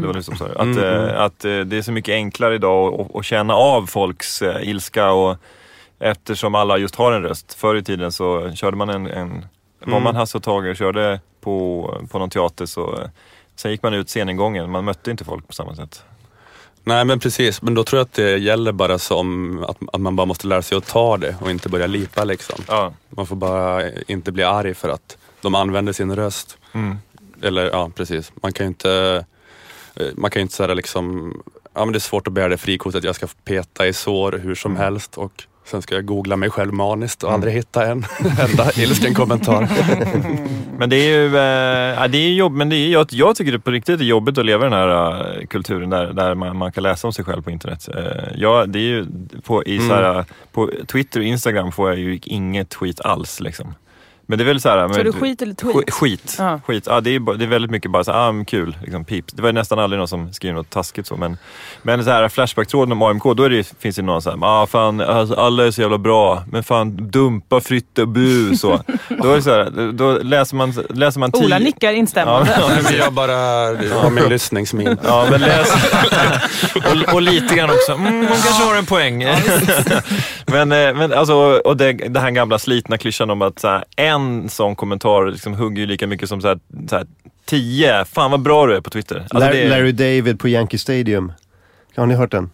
Det 0.00 0.06
var 0.06 0.14
du 0.14 0.22
som 0.22 0.36
sa 0.36 0.44
det. 0.48 0.54
Att, 0.54 0.62
Mm, 0.62 0.78
mm. 0.78 1.08
eh, 1.08 1.20
att 1.22 1.44
eh, 1.44 1.58
det 1.58 1.76
är 1.78 1.82
så 1.82 1.92
mycket 1.92 2.12
enklare 2.12 2.54
idag 2.54 3.00
att- 3.00 3.16
att 3.16 3.24
känna 3.24 3.54
av 3.54 3.86
folks 3.86 4.42
ilska 4.62 5.10
och 5.10 5.36
eftersom 6.04 6.54
alla 6.54 6.78
just 6.78 6.94
har 6.94 7.12
en 7.12 7.22
röst. 7.22 7.54
Förr 7.54 7.76
i 7.76 7.82
tiden 7.82 8.12
så 8.12 8.52
körde 8.54 8.76
man 8.76 8.88
en, 8.88 9.06
en 9.06 9.46
var 9.80 9.92
Mm. 9.92 10.02
man 10.02 10.16
Hasse 10.16 10.36
och 10.38 10.42
Tage 10.42 10.70
och 10.70 10.76
körde 10.76 11.20
på, 11.40 11.88
på 12.10 12.18
någon 12.18 12.30
teater 12.30 12.66
så 12.66 13.10
Sen 13.56 13.70
gick 13.70 13.82
man 13.82 13.94
ut 13.94 14.08
sceningången, 14.08 14.70
man 14.70 14.84
mötte 14.84 15.10
inte 15.10 15.24
folk 15.24 15.46
på 15.46 15.52
samma 15.52 15.76
sätt. 15.76 16.02
Nej 16.84 17.04
men 17.04 17.20
precis, 17.20 17.62
men 17.62 17.74
då 17.74 17.84
tror 17.84 17.98
jag 17.98 18.04
att 18.04 18.12
det 18.12 18.38
gäller 18.38 18.72
bara 18.72 18.98
som 18.98 19.58
att, 19.64 19.76
att 19.92 20.00
man 20.00 20.16
bara 20.16 20.26
måste 20.26 20.46
lära 20.46 20.62
sig 20.62 20.78
att 20.78 20.86
ta 20.86 21.16
det 21.16 21.36
och 21.40 21.50
inte 21.50 21.68
börja 21.68 21.86
lipa 21.86 22.24
liksom. 22.24 22.64
Ja. 22.68 22.92
Man 23.08 23.26
får 23.26 23.36
bara 23.36 23.82
inte 24.06 24.32
bli 24.32 24.42
arg 24.42 24.74
för 24.74 24.88
att 24.88 25.18
de 25.40 25.54
använder 25.54 25.92
sin 25.92 26.16
röst. 26.16 26.58
Mm. 26.72 26.96
Eller 27.42 27.70
ja, 27.70 27.90
precis. 27.94 28.32
Man 28.34 28.52
kan 28.52 28.66
ju 28.66 28.68
inte, 28.68 29.24
eh, 29.94 30.06
man 30.14 30.30
kan 30.30 30.40
ju 30.40 30.42
inte 30.42 30.54
säga 30.54 30.74
liksom, 30.74 31.34
ja 31.74 31.84
men 31.84 31.92
det 31.92 31.98
är 31.98 32.00
svårt 32.00 32.26
att 32.26 32.32
bära 32.32 32.48
det 32.48 32.58
frikortet, 32.58 33.04
jag 33.04 33.14
ska 33.14 33.26
peta 33.44 33.86
i 33.86 33.92
sår 33.92 34.32
hur 34.32 34.54
som 34.54 34.76
helst 34.76 35.18
och 35.18 35.44
sen 35.64 35.82
ska 35.82 35.94
jag 35.94 36.04
googla 36.04 36.36
mig 36.36 36.50
själv 36.50 36.72
maniskt 36.72 37.22
och 37.22 37.32
aldrig 37.32 37.54
hitta 37.54 37.86
en 37.86 38.04
enda 38.50 38.72
ilsken 38.76 39.14
kommentar. 39.14 39.68
Men 40.78 40.90
det 40.90 40.96
är 40.96 41.18
ju, 41.18 41.36
ja, 42.00 42.08
det 42.08 42.18
är 42.18 42.32
jobb, 42.32 42.52
men 42.52 42.68
det 42.68 42.76
är, 42.76 42.88
jag, 42.88 43.06
jag 43.10 43.36
tycker 43.36 43.52
det 43.52 43.58
på 43.58 43.70
riktigt 43.70 44.00
är 44.00 44.04
jobbigt 44.04 44.38
att 44.38 44.46
leva 44.46 44.66
i 44.66 44.70
den 44.70 44.78
här 44.78 45.38
eh, 45.40 45.46
kulturen 45.46 45.90
där, 45.90 46.12
där 46.12 46.34
man, 46.34 46.56
man 46.56 46.72
kan 46.72 46.82
läsa 46.82 47.06
om 47.06 47.12
sig 47.12 47.24
själv 47.24 47.42
på 47.42 47.50
internet. 47.50 47.88
Eh, 47.94 48.32
ja, 48.34 48.66
det 48.66 48.78
är 48.78 48.82
ju 48.82 49.06
på, 49.42 49.64
i, 49.64 49.78
så 49.78 49.94
här, 49.94 50.24
på 50.52 50.70
Twitter 50.86 51.20
och 51.20 51.26
Instagram 51.26 51.72
får 51.72 51.88
jag 51.88 51.98
ju 51.98 52.18
inget 52.22 52.74
skit 52.74 53.00
alls. 53.00 53.40
Liksom. 53.40 53.74
Men 54.26 54.38
det 54.38 54.44
är 54.44 54.46
väl 54.46 54.60
så 54.60 54.68
här... 54.68 54.88
Så 54.88 54.94
men, 54.94 55.04
du 55.04 55.12
skit 55.12 55.42
eller 55.42 55.54
tweet? 55.54 55.76
Skit. 55.76 55.90
skit. 55.90 56.36
Ja. 56.38 56.60
skit. 56.66 56.84
Ja, 56.86 57.00
det, 57.00 57.10
är, 57.10 57.36
det 57.38 57.44
är 57.44 57.48
väldigt 57.48 57.70
mycket 57.70 57.90
bara 57.90 58.04
så 58.04 58.12
här, 58.12 58.40
ah, 58.40 58.44
kul, 58.44 58.76
liksom, 58.82 59.04
pips. 59.04 59.32
Det 59.32 59.42
var 59.42 59.52
nästan 59.52 59.78
aldrig 59.78 59.98
någon 59.98 60.08
som 60.08 60.32
skrev 60.32 60.54
något 60.54 60.70
taskigt 60.70 61.06
så. 61.06 61.16
Men, 61.16 61.38
men 61.82 62.04
så 62.04 62.10
här 62.10 62.28
Flashback-tråden 62.28 62.92
om 62.92 63.02
AMK, 63.02 63.24
då 63.36 63.42
är 63.42 63.50
det, 63.50 63.74
finns 63.78 63.96
det 63.96 64.02
någon 64.02 64.22
så 64.22 64.30
här, 64.30 64.38
ah, 64.42 64.66
fan, 64.66 65.00
alltså, 65.00 65.34
alla 65.34 65.66
är 65.66 65.70
så 65.70 65.80
jävla 65.80 65.98
bra, 65.98 66.42
men 66.50 66.62
fan 66.62 67.10
dumpa, 67.10 67.60
flytta, 67.60 68.06
bu, 68.06 68.56
så. 68.56 68.68
då 69.08 69.30
är 69.30 69.36
det 69.36 69.42
så 69.42 69.50
här, 69.50 69.92
då 69.92 70.18
läser 70.18 70.56
man, 70.56 70.74
läser 70.90 71.20
man 71.20 71.30
Ola 71.34 71.58
nickar 71.58 71.92
instämmande. 71.92 72.56
Ja, 72.60 72.70
men 72.82 72.96
jag 72.96 73.12
bara 73.12 73.32
har 73.32 74.10
min 74.10 74.24
lyssningsmin. 74.24 74.96
Ja, 75.04 75.26
men 75.30 75.40
läs... 75.40 75.74
och, 76.74 77.14
och 77.14 77.22
lite 77.22 77.54
grann 77.54 77.70
också, 77.70 77.92
mm, 77.92 78.18
hon 78.18 78.26
kanske 78.26 78.64
har 78.64 78.76
en 78.76 78.86
poäng. 78.86 79.24
men 80.46 80.72
eh, 80.72 80.94
men 80.94 81.12
alltså, 81.12 81.34
och 81.64 81.76
det, 81.76 81.92
det 81.92 82.20
här 82.20 82.30
gamla 82.30 82.58
slitna 82.58 82.98
klyschan 82.98 83.30
om 83.30 83.42
att 83.42 83.58
så 83.58 83.68
här, 83.68 83.84
en 84.14 84.48
sån 84.48 84.76
kommentar 84.76 85.26
liksom 85.26 85.54
hugger 85.54 85.80
ju 85.80 85.86
lika 85.86 86.06
mycket 86.06 86.28
som 86.28 86.40
så 86.40 86.48
här, 86.48 86.58
så 86.88 86.96
här, 86.96 87.06
tio, 87.44 88.04
fan 88.04 88.30
vad 88.30 88.40
bra 88.42 88.66
du 88.66 88.76
är 88.76 88.80
på 88.80 88.90
Twitter. 88.90 89.16
Alltså, 89.16 89.38
Larry, 89.38 89.56
det 89.56 89.64
är- 89.64 89.68
Larry 89.70 89.92
David 89.92 90.38
på 90.40 90.48
Yankee 90.48 90.78
Stadium. 90.78 91.32
Har 91.96 92.06
ni 92.06 92.14
hört 92.14 92.30
den? 92.30 92.50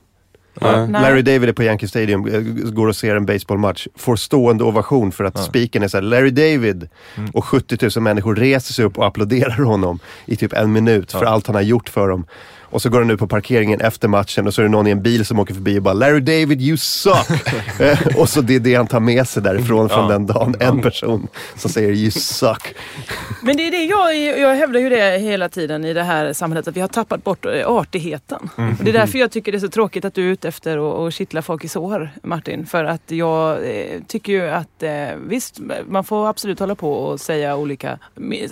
Nej. 0.60 0.88
Nej. 0.88 1.02
Larry 1.02 1.22
David 1.22 1.48
är 1.48 1.52
på 1.52 1.62
Yankee 1.62 1.88
Stadium, 1.88 2.26
eh, 2.26 2.40
går 2.72 2.88
och 2.88 2.96
ser 2.96 3.16
en 3.16 3.26
baseballmatch, 3.26 3.86
får 3.96 4.16
stående 4.16 4.64
ovation 4.64 5.12
för 5.12 5.24
att 5.24 5.44
spiken 5.44 5.82
är 5.82 5.88
såhär, 5.88 6.02
Larry 6.02 6.30
David. 6.30 6.88
Mm. 7.16 7.30
Och 7.30 7.44
70 7.44 7.88
000 7.96 8.02
människor 8.02 8.36
reser 8.36 8.72
sig 8.72 8.84
upp 8.84 8.98
och 8.98 9.06
applåderar 9.06 9.62
honom 9.64 9.98
i 10.26 10.36
typ 10.36 10.52
en 10.52 10.72
minut 10.72 11.12
för 11.12 11.24
allt 11.24 11.46
han 11.46 11.56
har 11.56 11.62
gjort 11.62 11.88
för 11.88 12.08
dem. 12.08 12.24
Och 12.70 12.82
så 12.82 12.88
går 12.88 12.98
han 13.00 13.10
ut 13.10 13.18
på 13.18 13.26
parkeringen 13.26 13.80
efter 13.80 14.08
matchen 14.08 14.46
och 14.46 14.54
så 14.54 14.60
är 14.62 14.64
det 14.64 14.70
någon 14.70 14.86
i 14.86 14.90
en 14.90 15.02
bil 15.02 15.26
som 15.26 15.38
åker 15.38 15.54
förbi 15.54 15.78
och 15.78 15.82
bara 15.82 15.94
“Larry 15.94 16.20
David, 16.20 16.62
you 16.62 16.76
suck!” 16.76 17.26
Eh, 17.80 17.98
Och 18.16 18.28
så 18.28 18.40
det 18.40 18.54
är 18.54 18.60
det 18.60 18.74
han 18.74 18.86
tar 18.86 19.00
med 19.00 19.28
sig 19.28 19.42
därifrån 19.42 19.88
från 19.88 20.02
Ja. 20.04 20.08
den 20.12 20.26
dagen. 20.26 20.54
En 20.60 20.80
person 20.82 21.28
som 21.56 21.70
säger 21.70 21.92
“you 21.92 22.10
suck”. 22.10 22.74
Men 23.42 23.56
det 23.56 23.66
är 23.66 23.70
det 23.70 23.84
jag, 23.84 24.38
jag 24.40 24.54
hävdar 24.54 24.80
ju 24.80 24.88
det 24.88 25.18
hela 25.18 25.48
tiden 25.48 25.84
i 25.84 25.92
det 25.92 26.02
här 26.02 26.32
samhället 26.32 26.68
att 26.68 26.76
vi 26.76 26.80
har 26.80 26.88
tappat 26.88 27.24
bort 27.24 27.46
eh, 27.46 27.66
artigheten. 27.66 28.48
Mm. 28.58 28.74
Och 28.78 28.84
det 28.84 28.90
är 28.90 28.92
därför 28.92 29.18
jag 29.18 29.30
tycker 29.30 29.52
det 29.52 29.58
är 29.58 29.60
så 29.60 29.68
tråkigt 29.68 30.04
att 30.04 30.14
du 30.14 30.22
ute 30.22 30.48
efter 30.48 30.78
att 30.78 31.00
att 31.08 31.14
kittla 31.14 31.42
folk 31.42 31.64
i 31.64 31.68
sår, 31.68 32.10
Martin. 32.22 32.66
För 32.66 32.84
att 32.84 33.02
jag 33.10 33.52
eh, 33.52 34.00
tycker 34.06 34.32
ju 34.32 34.48
att 34.48 34.82
eh, 34.82 34.90
visst, 35.26 35.60
man 35.88 36.04
får 36.04 36.28
absolut 36.28 36.58
hålla 36.60 36.74
på 36.74 36.92
och 36.92 37.20
säga 37.20 37.56
olika 37.56 37.98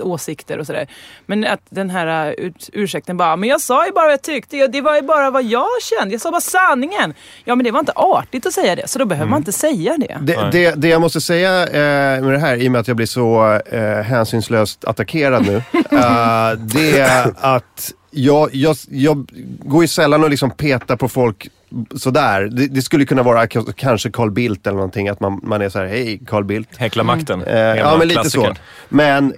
åsikter 0.01 0.59
och 0.59 0.67
sådär. 0.67 0.87
Men 1.27 1.45
att 1.45 1.61
den 1.71 1.91
här 1.91 2.35
ut, 2.39 2.71
ursäkten 2.73 3.17
bara, 3.17 3.37
men 3.37 3.49
jag 3.49 3.61
sa 3.61 3.87
ju 3.87 3.93
bara 3.93 4.08
vad 4.09 4.13
jag 4.13 4.23
tyckte. 4.23 4.67
Det 4.67 4.81
var 4.81 4.97
ju 4.97 5.03
bara 5.03 5.31
vad 5.31 5.45
jag 5.45 5.69
kände. 5.83 6.15
Jag 6.15 6.21
sa 6.21 6.31
bara 6.31 6.41
sanningen. 6.41 7.15
Ja, 7.45 7.55
men 7.55 7.65
det 7.65 7.71
var 7.71 7.81
inte 7.81 7.93
artigt 7.93 8.47
att 8.47 8.53
säga 8.53 8.77
det, 8.77 8.89
så 8.89 8.99
då 8.99 9.05
behöver 9.05 9.31
man 9.31 9.39
inte 9.39 9.53
säga 9.53 9.97
det. 9.99 10.19
Det, 10.21 10.49
det, 10.53 10.75
det 10.75 10.89
jag 10.89 11.01
måste 11.01 11.21
säga 11.21 11.67
eh, 11.67 12.23
med 12.23 12.33
det 12.33 12.39
här, 12.39 12.57
i 12.57 12.69
och 12.69 12.73
med 12.73 12.81
att 12.81 12.89
jag 12.89 12.97
blir 12.97 13.07
så 13.07 13.61
eh, 13.67 14.03
hänsynslöst 14.03 14.85
attackerad 14.85 15.47
nu. 15.47 15.57
eh, 15.73 16.53
det 16.59 17.01
är 17.01 17.33
att 17.37 17.93
jag, 18.11 18.55
jag, 18.55 18.77
jag 18.89 19.27
går 19.61 19.83
ju 19.83 19.89
sällan 19.89 20.25
och 20.25 20.31
liksom 20.31 20.51
petar 20.51 20.97
på 20.97 21.09
folk 21.09 21.49
sådär. 21.97 22.43
Det, 22.43 22.67
det 22.67 22.83
skulle 22.83 23.05
kunna 23.05 23.23
vara 23.23 23.47
kanske 23.77 24.11
Carl 24.11 24.31
Bildt 24.31 24.67
eller 24.67 24.77
någonting. 24.77 25.09
Att 25.09 25.21
man, 25.21 25.41
man 25.43 25.63
är 25.63 25.69
så 25.69 25.79
här, 25.79 25.87
hej 25.87 26.21
Carl 26.27 26.45
Bildt. 26.45 26.77
Häckla 26.77 27.03
makten. 27.03 27.43
Eh, 27.43 27.59
ja, 27.59 27.97
men 27.99 28.09
lite 28.09 28.21
klassikern. 28.21 28.55
så. 28.55 28.61
Men 28.89 29.35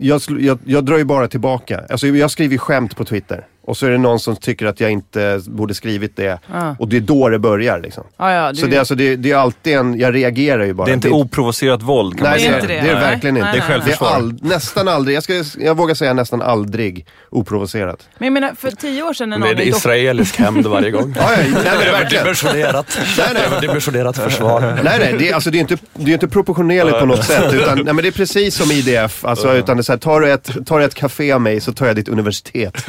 jag, 0.00 0.20
jag, 0.28 0.58
jag 0.64 0.84
drar 0.84 0.98
ju 0.98 1.04
bara 1.04 1.28
tillbaka. 1.28 1.80
Alltså, 1.88 2.06
jag 2.06 2.30
skriver 2.30 2.58
skämt 2.58 2.96
på 2.96 3.04
Twitter. 3.04 3.46
Och 3.64 3.76
så 3.76 3.86
är 3.86 3.90
det 3.90 3.98
någon 3.98 4.20
som 4.20 4.36
tycker 4.36 4.66
att 4.66 4.80
jag 4.80 4.90
inte 4.90 5.40
borde 5.46 5.74
skrivit 5.74 6.16
det. 6.16 6.38
Ja. 6.52 6.76
Och 6.78 6.88
det 6.88 6.96
är 6.96 7.00
då 7.00 7.28
det 7.28 7.38
börjar 7.38 7.80
liksom. 7.80 8.04
Ja, 8.16 8.32
ja, 8.32 8.54
Så 8.54 8.66
det, 8.66 8.76
är 8.76 8.78
alltså, 8.78 8.94
det, 8.94 9.16
det 9.16 9.30
är 9.30 9.36
alltid 9.36 9.76
en, 9.76 9.98
jag 9.98 10.14
reagerar 10.14 10.64
ju 10.64 10.72
bara. 10.74 10.84
Det 10.84 10.90
är 10.90 10.94
inte 10.94 11.08
oprovocerat 11.10 11.82
våld 11.82 12.18
kan 12.18 12.22
man 12.28 12.30
Nej, 12.38 12.40
Det 12.40 12.46
är 12.48 12.60
det, 12.60 12.66
säga. 12.66 12.74
inte 12.74 12.74
det, 12.74 12.80
det. 12.80 12.86
det 12.86 12.90
är 12.90 12.94
det 12.94 13.00
Nej. 13.00 13.10
verkligen 13.10 13.36
inte. 13.36 13.48
Nej, 13.48 13.60
Det 13.60 13.64
är 13.64 13.68
nej. 13.68 13.78
Det 13.78 13.92
är 13.92 13.96
självförsvar. 13.96 14.14
all, 14.14 14.38
nästan 14.42 14.88
aldrig, 14.88 15.16
jag, 15.16 15.22
ska, 15.22 15.44
jag 15.58 15.76
vågar 15.76 15.94
säga 15.94 16.12
nästan 16.14 16.42
aldrig 16.42 17.06
oprovocerat. 17.30 18.08
Men 18.18 18.26
jag 18.26 18.32
menar, 18.32 18.52
för 18.58 18.70
tio 18.70 19.02
år 19.02 19.12
sedan 19.14 19.30
när 19.30 19.38
Det 19.38 19.44
är 19.44 19.48
någon... 19.48 19.56
det 19.56 19.62
i 19.64 19.70
dock- 19.70 19.76
israelisk 19.76 20.36
hämnd 20.38 20.66
varje 20.66 20.90
gång. 20.90 21.14
Ja, 21.18 21.22
ja, 21.32 21.36
nej, 21.38 21.62
men. 21.64 21.94
Överdimensionerat. 21.94 22.98
Överdimensionerat 23.46 24.18
försvar. 24.18 24.60
Nej, 24.84 24.96
nej, 24.98 25.14
det 25.18 25.28
är, 25.30 25.34
alltså, 25.34 25.50
det 25.50 25.58
är 25.58 25.60
inte, 25.60 25.76
det 25.94 26.10
är 26.10 26.14
inte 26.14 26.28
proportionerligt 26.28 26.98
på 26.98 27.06
något 27.06 27.24
sätt. 27.24 27.52
Utan, 27.54 27.74
nej, 27.76 27.84
men 27.94 27.96
det 27.96 28.06
är 28.08 28.12
precis 28.12 28.54
som 28.56 28.70
IDF. 28.70 29.24
Alltså, 29.24 29.54
utan 29.56 29.76
det 29.76 29.80
är 29.80 29.82
så 29.82 29.92
här, 29.92 29.98
tar, 29.98 30.20
du 30.20 30.32
ett, 30.32 30.66
tar 30.66 30.78
du 30.78 30.84
ett 30.84 30.94
café 30.94 31.32
av 31.32 31.40
mig 31.40 31.60
så 31.60 31.72
tar 31.72 31.86
jag 31.86 31.96
ditt 31.96 32.08
universitet. 32.08 32.86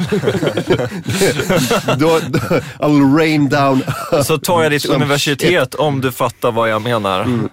då, 1.98 2.20
då, 2.28 2.38
I'll 2.78 3.18
rain 3.18 3.48
down. 3.48 3.82
Så 4.24 4.38
tar 4.38 4.62
jag 4.62 4.72
ditt 4.72 4.84
universitet 4.88 5.74
om 5.74 6.00
du 6.00 6.12
fattar 6.12 6.52
vad 6.52 6.70
jag 6.70 6.82
menar. 6.82 7.48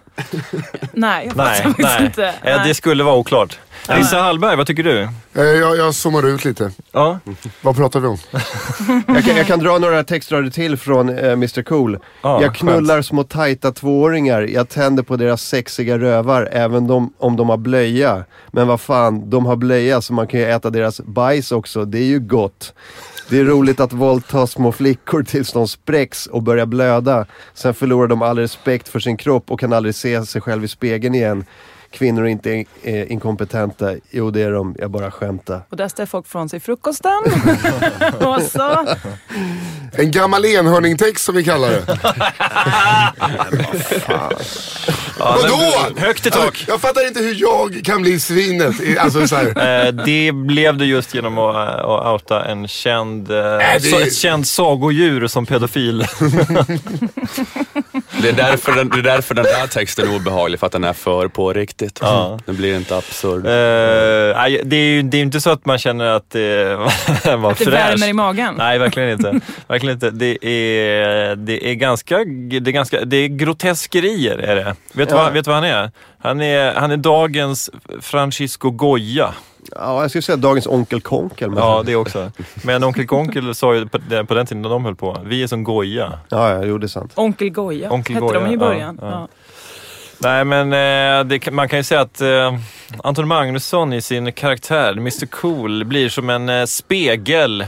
Nej, 0.94 1.26
jag 1.26 1.36
fattar 1.36 1.52
Nej, 1.52 1.64
faktiskt 1.64 1.90
nej. 1.90 2.06
inte. 2.06 2.28
Eh, 2.28 2.34
Nej. 2.44 2.68
Det 2.68 2.74
skulle 2.74 3.04
vara 3.04 3.16
oklart. 3.16 3.58
Nisse 3.98 4.16
Hallberg, 4.16 4.56
vad 4.56 4.68
tycker 4.68 4.84
du? 4.84 5.02
Eh, 5.34 5.44
jag, 5.44 5.78
jag 5.78 5.96
zoomar 5.96 6.28
ut 6.28 6.46
lite. 6.46 6.72
Ja. 6.92 7.20
Vad 7.62 7.76
pratar 7.76 8.00
vi 8.00 8.08
om? 8.08 8.18
Jag 9.08 9.26
kan, 9.26 9.38
jag 9.38 9.48
kan 9.48 9.60
dra 9.60 9.78
några 9.78 10.04
textrader 10.04 10.50
till 10.50 10.78
från 10.78 11.10
eh, 11.10 11.32
Mr 11.32 11.64
Cool. 11.64 12.00
Ja, 12.22 12.42
jag 12.42 12.56
knullar 12.56 13.02
små 13.02 13.24
tajta 13.24 13.72
tvååringar. 13.72 14.42
Jag 14.42 14.70
tänder 14.70 15.04
på 15.04 15.16
deras 15.16 15.42
sexiga 15.42 16.00
rövar 16.00 16.50
även 16.52 16.88
de, 16.88 17.14
om 17.18 17.36
de 17.36 17.50
har 17.50 17.58
blöja. 17.58 18.24
Men 18.52 18.68
vad 18.68 18.82
fan, 18.82 19.30
de 19.30 19.46
har 19.46 19.56
blöja 19.56 20.02
så 20.02 20.14
man 20.14 20.28
kan 20.28 20.40
ju 20.40 20.46
äta 20.46 20.70
deras 20.70 21.02
bajs 21.02 21.52
också. 21.52 21.86
Det 21.86 22.00
är 22.00 22.06
ju 22.06 22.20
gott. 22.20 22.74
Det 23.30 23.40
är 23.40 23.44
roligt 23.46 23.80
att 23.80 23.94
våldta 23.94 24.48
små 24.48 24.72
flickor 24.72 25.24
tills 25.24 25.54
de 25.54 25.68
spräcks 25.68 26.26
och 26.28 26.44
börjar 26.44 26.66
blöda. 26.66 27.26
Sen 27.54 27.74
förlorar 27.74 28.08
de 28.08 28.22
all 28.22 28.40
respekt 28.40 28.90
för 28.90 29.00
sin 29.00 29.18
kropp 29.18 29.52
och 29.52 29.60
kan 29.60 29.74
aldrig 29.74 29.96
se 29.96 30.26
sig 30.26 30.42
själv 30.42 30.64
i 30.64 30.68
spegeln 30.68 31.16
igen. 31.16 31.46
Kvinnor 31.92 32.24
är 32.24 32.28
inte 32.28 32.66
eh, 32.84 33.12
inkompetenta. 33.12 33.94
Jo 34.12 34.32
det 34.32 34.42
är 34.42 34.52
de, 34.52 34.76
jag 34.80 34.92
bara 34.92 35.12
skämtar. 35.12 35.62
Och 35.70 35.78
där 35.78 35.88
ställer 35.88 36.08
folk 36.08 36.28
från 36.28 36.50
sig 36.50 36.60
frukosten. 36.60 37.12
och 38.20 38.42
så... 38.42 38.86
En 39.94 40.12
gammal 40.12 40.46
enhörningtext 40.46 41.26
som 41.26 41.36
vi 41.36 41.44
kallar 41.44 41.70
det. 41.70 42.00
Vadå? 45.20 45.74
Högt 45.98 46.26
i 46.26 46.32
tak. 46.32 46.66
Jag 46.68 46.82
fattar 46.82 47.08
inte 47.08 47.20
hur 47.20 47.36
jag 47.42 47.82
kan 47.84 48.02
bli 48.02 48.20
svinet. 48.20 48.76
Alltså 49.00 49.28
så 49.28 49.36
här. 49.36 49.86
Eh, 49.88 49.92
det 50.06 50.32
blev 50.32 50.78
du 50.78 50.86
just 50.86 51.14
genom 51.14 51.38
att, 51.38 51.56
eh, 51.56 51.86
att 51.86 52.14
outa 52.14 52.46
en 52.46 52.68
känd, 52.68 53.28
det- 53.28 53.80
så, 53.82 54.00
ett 54.00 54.16
känt 54.16 54.48
sagodjur 54.48 55.28
som 55.28 55.46
pedofil. 55.46 56.06
Det 58.22 58.30
är, 58.30 58.34
därför 58.34 58.72
den, 58.76 58.90
det 58.90 58.98
är 59.00 59.04
därför 59.04 59.36
den 59.36 59.44
där 59.46 59.68
texten 59.68 60.10
är 60.10 60.16
obehaglig, 60.16 60.60
för 60.60 60.66
att 60.68 60.72
den 60.74 60.84
är 60.84 60.94
för 60.94 61.28
på 61.28 61.54
riktigt. 61.54 61.81
Ja. 62.02 62.40
Den 62.46 62.56
blir 62.56 62.76
inte 62.76 62.98
absurd. 62.98 63.44
Nej, 63.44 64.62
det 64.66 64.76
är 64.76 64.86
ju 64.86 65.02
det 65.02 65.18
är 65.18 65.22
inte 65.22 65.42
så 65.42 65.50
att 65.50 65.66
man 65.66 65.78
känner 65.78 66.06
att 66.06 66.30
det 66.30 66.76
var 66.76 66.86
Att 67.52 67.58
det 67.58 67.66
fräscht. 67.66 67.68
värmer 67.68 68.08
i 68.08 68.14
magen. 68.14 68.56
Nej, 68.58 68.80
verkligen 68.80 69.10
inte. 69.10 69.40
verkligen 69.68 69.94
inte. 69.96 70.10
Det 70.10 70.46
är, 70.46 71.36
det 71.36 71.70
är 71.70 71.74
ganska, 71.74 72.18
det 72.62 72.70
är 72.70 72.72
ganska, 72.72 73.06
det 73.06 73.18
är 73.18 73.28
groteskerier 73.28 74.38
är 74.38 74.56
det. 74.56 74.76
Vet 74.94 75.10
du 75.10 75.16
Ja. 75.16 75.24
vad, 75.24 75.34
vet 75.34 75.46
du 75.46 75.52
vad 75.52 75.56
han 75.64 75.70
är? 75.70 75.92
Han 76.20 76.42
är, 76.42 76.74
han 76.74 76.92
är 76.92 76.98
dagens 76.98 77.70
Francisco 78.02 78.70
Goya. 78.70 79.34
Ja, 79.76 80.02
jag 80.02 80.10
skulle 80.12 80.22
säga 80.22 80.36
dagens 80.36 80.68
Onkel 80.68 81.02
Konkel. 81.02 81.50
Men... 81.50 81.60
Ja, 81.60 81.84
det 81.86 81.96
också. 81.96 82.32
Men 82.64 82.84
Onkel 82.84 83.08
Konkel 83.08 83.56
sa 83.56 83.76
ju 83.76 83.88
på 83.88 83.98
den, 84.10 84.28
på 84.28 84.34
den 84.34 84.46
tiden 84.46 84.62
när 84.62 84.70
de 84.70 84.86
höll 84.86 84.96
på, 84.96 85.18
vi 85.26 85.44
är 85.44 85.48
som 85.48 85.64
Goya. 85.64 86.20
Ja, 86.30 86.50
ja, 86.54 86.64
jo 86.66 86.78
det 86.78 86.86
är 86.86 86.88
sant. 86.88 87.12
Onkel 87.16 87.50
Goja 87.50 87.92
Onkel 87.92 88.16
hette 88.16 88.28
Goya, 88.28 88.40
de 88.40 88.50
i 88.50 88.54
ja, 88.54 88.60
början. 88.60 89.00
ja. 89.02 89.10
Ja. 89.10 89.28
Nej 90.24 90.46
men 90.46 90.74
eh, 90.74 91.26
det, 91.26 91.52
man 91.52 91.70
kan 91.70 91.80
ju 91.80 91.84
säga 91.84 92.02
att 92.02 92.22
eh, 92.22 92.56
Anton 93.04 93.28
Magnusson 93.28 93.94
i 93.94 94.02
sin 94.02 94.32
karaktär, 94.32 94.92
Mr 94.92 95.26
Cool, 95.26 95.86
blir 95.86 96.10
som 96.10 96.30
en 96.30 96.50
eh, 96.50 96.66
spegel. 96.66 97.66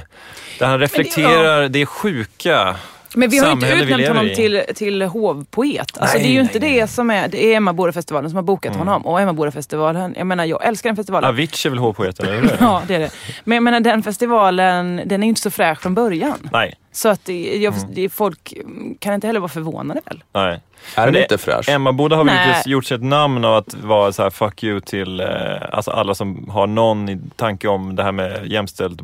Där 0.60 0.66
han 0.68 0.80
reflekterar 0.80 1.70
det 1.70 1.86
sjuka 1.86 2.76
Men 3.16 3.30
vi 3.30 3.38
har 3.38 3.46
ju 3.48 3.52
inte 3.52 3.68
utnämnt 3.74 4.08
honom 4.08 4.26
i. 4.26 4.36
till, 4.36 4.62
till 4.76 5.02
hovpoet. 5.02 5.98
Alltså, 5.98 6.18
Nej, 6.18 6.24
det 6.24 6.30
är 6.30 6.34
ju 6.34 6.44
nej, 6.44 6.44
inte 6.44 6.60
det 6.60 6.88
som 6.88 7.10
är, 7.10 7.28
det 7.28 7.46
är 7.46 7.58
Emma 7.58 7.74
Bodafestivalen 7.74 8.30
som 8.30 8.36
har 8.36 8.44
bokat 8.44 8.76
honom. 8.76 9.06
Och 9.06 9.22
Emma 9.22 9.34
Bodafestivalen, 9.34 10.16
jag 10.18 10.28
menar 10.28 10.46
jag 10.46 10.66
älskar 10.66 10.90
den 10.90 10.96
festivalen. 10.96 11.30
Avicii 11.30 11.68
är 11.68 11.70
väl 11.70 11.80
hovpoeten, 11.80 12.26
eller 12.30 12.42
hur? 12.42 12.58
Ja, 12.60 12.82
det 12.88 12.96
är 12.96 13.00
det. 13.00 13.12
Men 13.44 13.56
jag 13.56 13.64
menar 13.64 13.80
den 13.80 14.04
festivalen, 14.04 15.02
den 15.06 15.24
är 15.24 15.28
ju 15.28 15.30
inte 15.30 15.42
så 15.42 15.52
fräsch 15.52 15.82
från 15.82 15.94
början. 15.96 16.50
Nej, 16.54 16.76
Så 16.92 17.10
att 17.10 17.26
det, 17.26 17.58
jag, 17.58 17.74
det, 17.94 18.10
folk 18.10 18.54
kan 19.00 19.14
inte 19.14 19.28
heller 19.28 19.40
vara 19.40 19.50
förvånade 19.50 20.02
väl? 20.06 20.24
nej. 20.34 20.62
Är 20.96 21.06
den 21.06 21.14
det- 21.14 21.22
inte 21.22 21.38
fräsch? 21.38 21.70
Emma 21.70 21.92
borde 21.92 22.16
ha 22.16 22.24
Nej. 22.24 22.48
gjort, 22.58 22.68
gjort 22.68 22.86
sig 22.86 22.96
ett 22.96 23.04
namn 23.04 23.46
av 23.46 23.56
att 23.56 23.74
vara 23.74 24.12
så 24.12 24.24
här 24.24 24.30
fuck 24.30 24.64
you 24.64 24.80
till 24.82 25.20
eh, 25.20 25.28
alltså 25.72 25.92
alla 25.92 26.16
som 26.16 26.50
har 26.50 26.68
någon 26.68 27.10
i 27.10 27.20
tanke 27.36 27.68
om 27.68 27.96
det 27.96 28.04
här 28.04 28.12
med 28.12 28.46
jämställd 28.46 29.02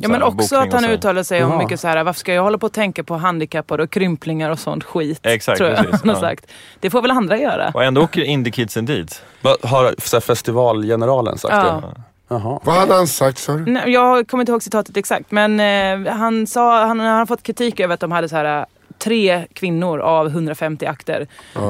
Ja, 0.00 0.08
men 0.08 0.20
här, 0.22 0.28
också 0.28 0.56
att 0.56 0.72
han 0.72 0.84
uttalar 0.84 1.22
sig 1.22 1.44
om 1.44 1.50
Ja. 1.52 1.58
mycket 1.58 1.80
så 1.80 1.88
här, 1.88 2.04
varför 2.04 2.20
ska 2.20 2.34
jag 2.34 2.42
hålla 2.42 2.58
på 2.58 2.66
och 2.66 2.72
tänka 2.72 3.04
på 3.04 3.16
handikappade 3.16 3.82
och 3.82 3.90
krymplingar 3.90 4.50
och 4.50 4.58
sånt 4.58 4.84
skit? 4.84 5.20
Exakt, 5.22 5.58
tror 5.58 5.70
jag 5.70 5.78
precis, 5.78 6.00
han 6.00 6.08
har 6.08 6.16
ja. 6.16 6.20
sagt. 6.20 6.46
Det 6.80 6.90
får 6.90 7.02
väl 7.02 7.10
andra 7.10 7.38
göra. 7.38 7.70
Och 7.74 7.84
ändå 7.84 8.02
åker 8.02 8.22
indie-kidsen 8.22 8.86
dit. 8.86 9.22
Har 9.62 9.94
så 9.98 10.16
här, 10.16 10.20
festivalgeneralen 10.20 11.38
sagt 11.38 11.54
Ja. 11.54 11.62
det? 11.62 12.02
Jaha. 12.30 12.60
Vad 12.64 12.74
hade 12.76 12.94
han 12.94 13.06
sagt 13.06 13.38
sa 13.38 13.52
du? 13.52 13.72
Nej, 13.72 13.90
Jag 13.90 14.28
kommer 14.28 14.42
inte 14.42 14.52
ihåg 14.52 14.62
citatet 14.62 14.96
exakt, 14.96 15.30
men 15.30 15.60
eh, 16.06 16.12
han 16.14 16.46
sa, 16.46 16.84
han 16.86 17.00
har 17.00 17.26
fått 17.26 17.42
kritik 17.42 17.80
över 17.80 17.94
att 17.94 18.00
de 18.00 18.12
hade 18.12 18.28
så 18.28 18.36
här 18.36 18.66
tre 18.98 19.46
kvinnor 19.52 19.98
av 20.00 20.26
150 20.26 20.86
akter. 20.86 21.26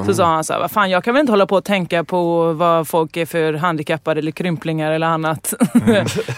Så 0.07 0.15
sa 0.15 0.25
han 0.27 0.45
så 0.45 0.53
här, 0.53 0.61
vad 0.61 0.71
fan 0.71 0.91
jag 0.91 1.05
kan 1.05 1.15
väl 1.15 1.21
inte 1.21 1.33
hålla 1.33 1.47
på 1.47 1.57
och 1.57 1.65
tänka 1.65 2.05
på 2.05 2.53
vad 2.53 2.89
folk 2.89 3.17
är 3.17 3.27
för 3.27 3.53
handikappade 3.55 4.21
eller 4.21 4.31
krymplingar 4.31 4.93
eller 4.93 5.07
annat. 5.07 5.55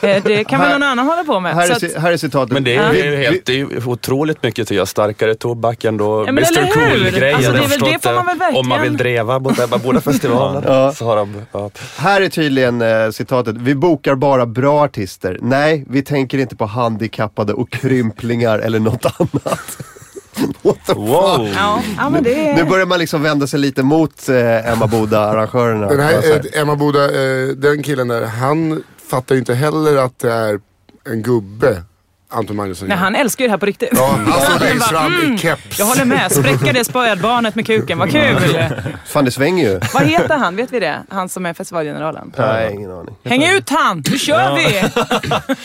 Eh, 0.02 0.22
det 0.24 0.44
kan 0.44 0.60
väl 0.60 0.70
någon 0.72 0.82
annan 0.82 1.06
hålla 1.06 1.24
på 1.24 1.40
med. 1.40 1.54
Här 1.54 1.70
är, 1.70 1.72
att, 1.96 2.02
här 2.02 2.12
är 2.12 2.16
citatet. 2.16 2.52
Men 2.52 2.64
det 2.64 2.74
är, 2.76 2.92
Vi- 2.92 3.00
det 3.02 3.06
är 3.08 3.10
ju 3.10 3.16
helt, 3.16 3.46
det 3.46 3.52
är 3.52 3.56
ju 3.56 3.84
otroligt 3.86 4.42
mycket 4.42 4.68
till 4.68 4.74
att 4.74 4.76
göra 4.76 4.86
starkare 4.86 5.34
tobak 5.34 5.84
än 5.84 5.96
då 5.96 6.24
Ja, 6.26 6.32
men 6.32 6.44
Mr 6.44 6.58
eller 6.58 6.66
hur? 6.66 7.04
Cool-grejen. 7.10 7.36
Alltså, 7.36 7.52
det 7.52 7.58
är 7.58 7.62
Jag 7.62 7.68
väl- 7.68 7.78
förstår 7.78 7.86
det 7.92 7.98
får 8.02 8.12
man 8.14 8.26
väl 8.26 8.38
verkligen- 8.38 8.60
Om 8.64 8.68
man 8.68 8.82
vill 8.82 8.96
dreva 8.96 9.40
båda, 9.40 9.78
båda 9.84 10.00
festivalerna 10.00 10.62
Ja. 10.74 10.92
så 10.92 11.04
har 11.04 11.16
de... 11.16 11.42
Ja. 11.52 11.70
Här 11.98 12.20
är 12.20 12.28
tydligen 12.28 12.82
eh, 12.82 13.10
citatet. 13.10 13.56
Vi 13.56 13.74
bokar 13.74 14.14
bara 14.14 14.46
bra 14.46 14.84
artister. 14.84 15.38
Nej, 15.40 15.84
vi 15.88 16.02
tänker 16.02 16.38
inte 16.38 16.56
på 16.56 16.66
handikappade 16.66 17.52
och 17.52 17.70
krymplingar 17.70 18.58
eller 18.58 18.78
något 18.80 19.04
annat. 19.20 19.78
What 20.62 20.76
the 20.86 20.92
Wow! 20.94 21.36
fuck? 21.46 21.56
ja, 21.56 21.82
ja, 21.96 22.10
men 22.10 22.22
det 22.22 22.54
Nu 22.56 22.64
börjar 22.64 22.86
man 22.86 22.98
liksom 22.98 23.22
vända 23.22 23.46
sig 23.46 23.60
lite 23.60 23.82
mot 23.82 24.28
eh, 24.28 24.72
Emma 24.72 24.86
Boda-arrangörerna. 24.86 25.86
Den 25.88 26.00
här 26.00 26.46
eh, 26.54 26.60
Emma 26.60 26.76
Boda, 26.76 27.04
eh, 27.04 27.48
den 27.48 27.82
killen 27.82 28.08
där, 28.08 28.24
han 28.26 28.82
fattar 29.10 29.34
ju 29.34 29.38
inte 29.38 29.54
heller 29.54 29.96
att 29.96 30.18
det 30.18 30.32
är 30.32 30.60
en 31.04 31.22
gubbe, 31.22 31.82
Anton 32.32 32.56
Magnusson. 32.56 32.88
Nej, 32.88 32.96
han 32.96 33.14
älskar 33.14 33.44
ju 33.44 33.48
det 33.48 33.52
här 33.52 33.58
på 33.58 33.66
riktigt. 33.66 33.88
Ja, 33.92 34.18
Han 34.26 34.58
längst 34.60 34.88
fram 34.88 35.14
mm, 35.14 35.34
i 35.34 35.38
keps. 35.38 35.78
Jag 35.78 35.86
håller 35.86 36.04
med, 36.04 36.32
spräcka 36.32 36.72
det 36.72 36.84
spädbarnet 36.84 37.54
med 37.54 37.66
kuken, 37.66 37.98
vad 37.98 38.10
kul! 38.10 38.36
Fan, 39.06 39.24
det 39.24 39.30
svänger 39.30 39.64
ju. 39.70 39.80
Vad 39.94 40.02
heter 40.02 40.36
han, 40.36 40.56
vet 40.56 40.72
vi 40.72 40.80
det? 40.80 40.98
Han 41.08 41.28
som 41.28 41.46
är 41.46 41.54
festivalgeneralen. 41.54 42.32
Nej, 42.36 42.74
ingen 42.74 42.90
aning. 42.90 43.14
Häng 43.24 43.56
ut 43.56 43.70
han, 43.70 44.02
nu 44.10 44.18
kör 44.18 44.54
vi! 44.56 44.82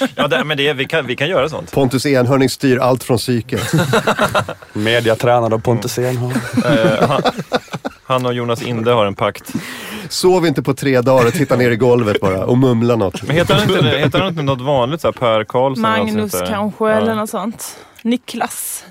Ja, 0.16 0.28
det, 0.28 0.44
men 0.44 0.58
det, 0.58 0.74
vi, 0.74 0.86
kan, 0.86 1.08
vi 1.08 1.16
kan 1.16 1.28
göra 1.30 1.50
sånt. 1.50 1.72
Pontus 1.72 2.06
Enhörning 2.06 2.50
styr 2.50 2.78
allt 2.78 3.04
från 3.04 3.18
psyket. 3.18 3.72
Mediatränad 4.74 5.54
av 5.54 5.60
Pontus 5.60 5.98
Enholm. 5.98 6.40
Eh, 6.66 7.10
han, 7.10 7.22
han 8.04 8.26
och 8.26 8.34
Jonas 8.34 8.62
Inde 8.62 8.92
har 8.92 9.06
en 9.06 9.16
pakt. 9.16 9.54
Sov 10.10 10.46
inte 10.48 10.62
på 10.64 10.74
tre 10.74 11.02
dagar 11.02 11.28
och 11.28 11.34
titta 11.34 11.56
ner 11.56 11.72
i 11.72 11.76
golvet 11.76 12.22
bara 12.22 12.46
och 12.46 12.58
mumla 12.58 12.96
något. 12.96 13.24
Men 13.24 13.36
heter 13.36 13.54
han 13.54 13.70
inte, 13.70 13.86
heter 13.98 14.20
han 14.20 14.28
inte 14.30 14.42
något 14.42 14.62
vanligt? 14.62 15.02
Så 15.02 15.08
här 15.08 15.12
Per 15.14 15.44
Karlsson 15.44 15.82
något 15.82 15.98
Magnus 15.98 16.32
sånt 16.32 16.46
där? 16.46 16.52
kanske, 16.54 16.86
Ja. 16.86 16.92
eller 16.92 17.16
något 17.16 17.30
sånt. 17.30 17.78
Niklas. 18.02 18.86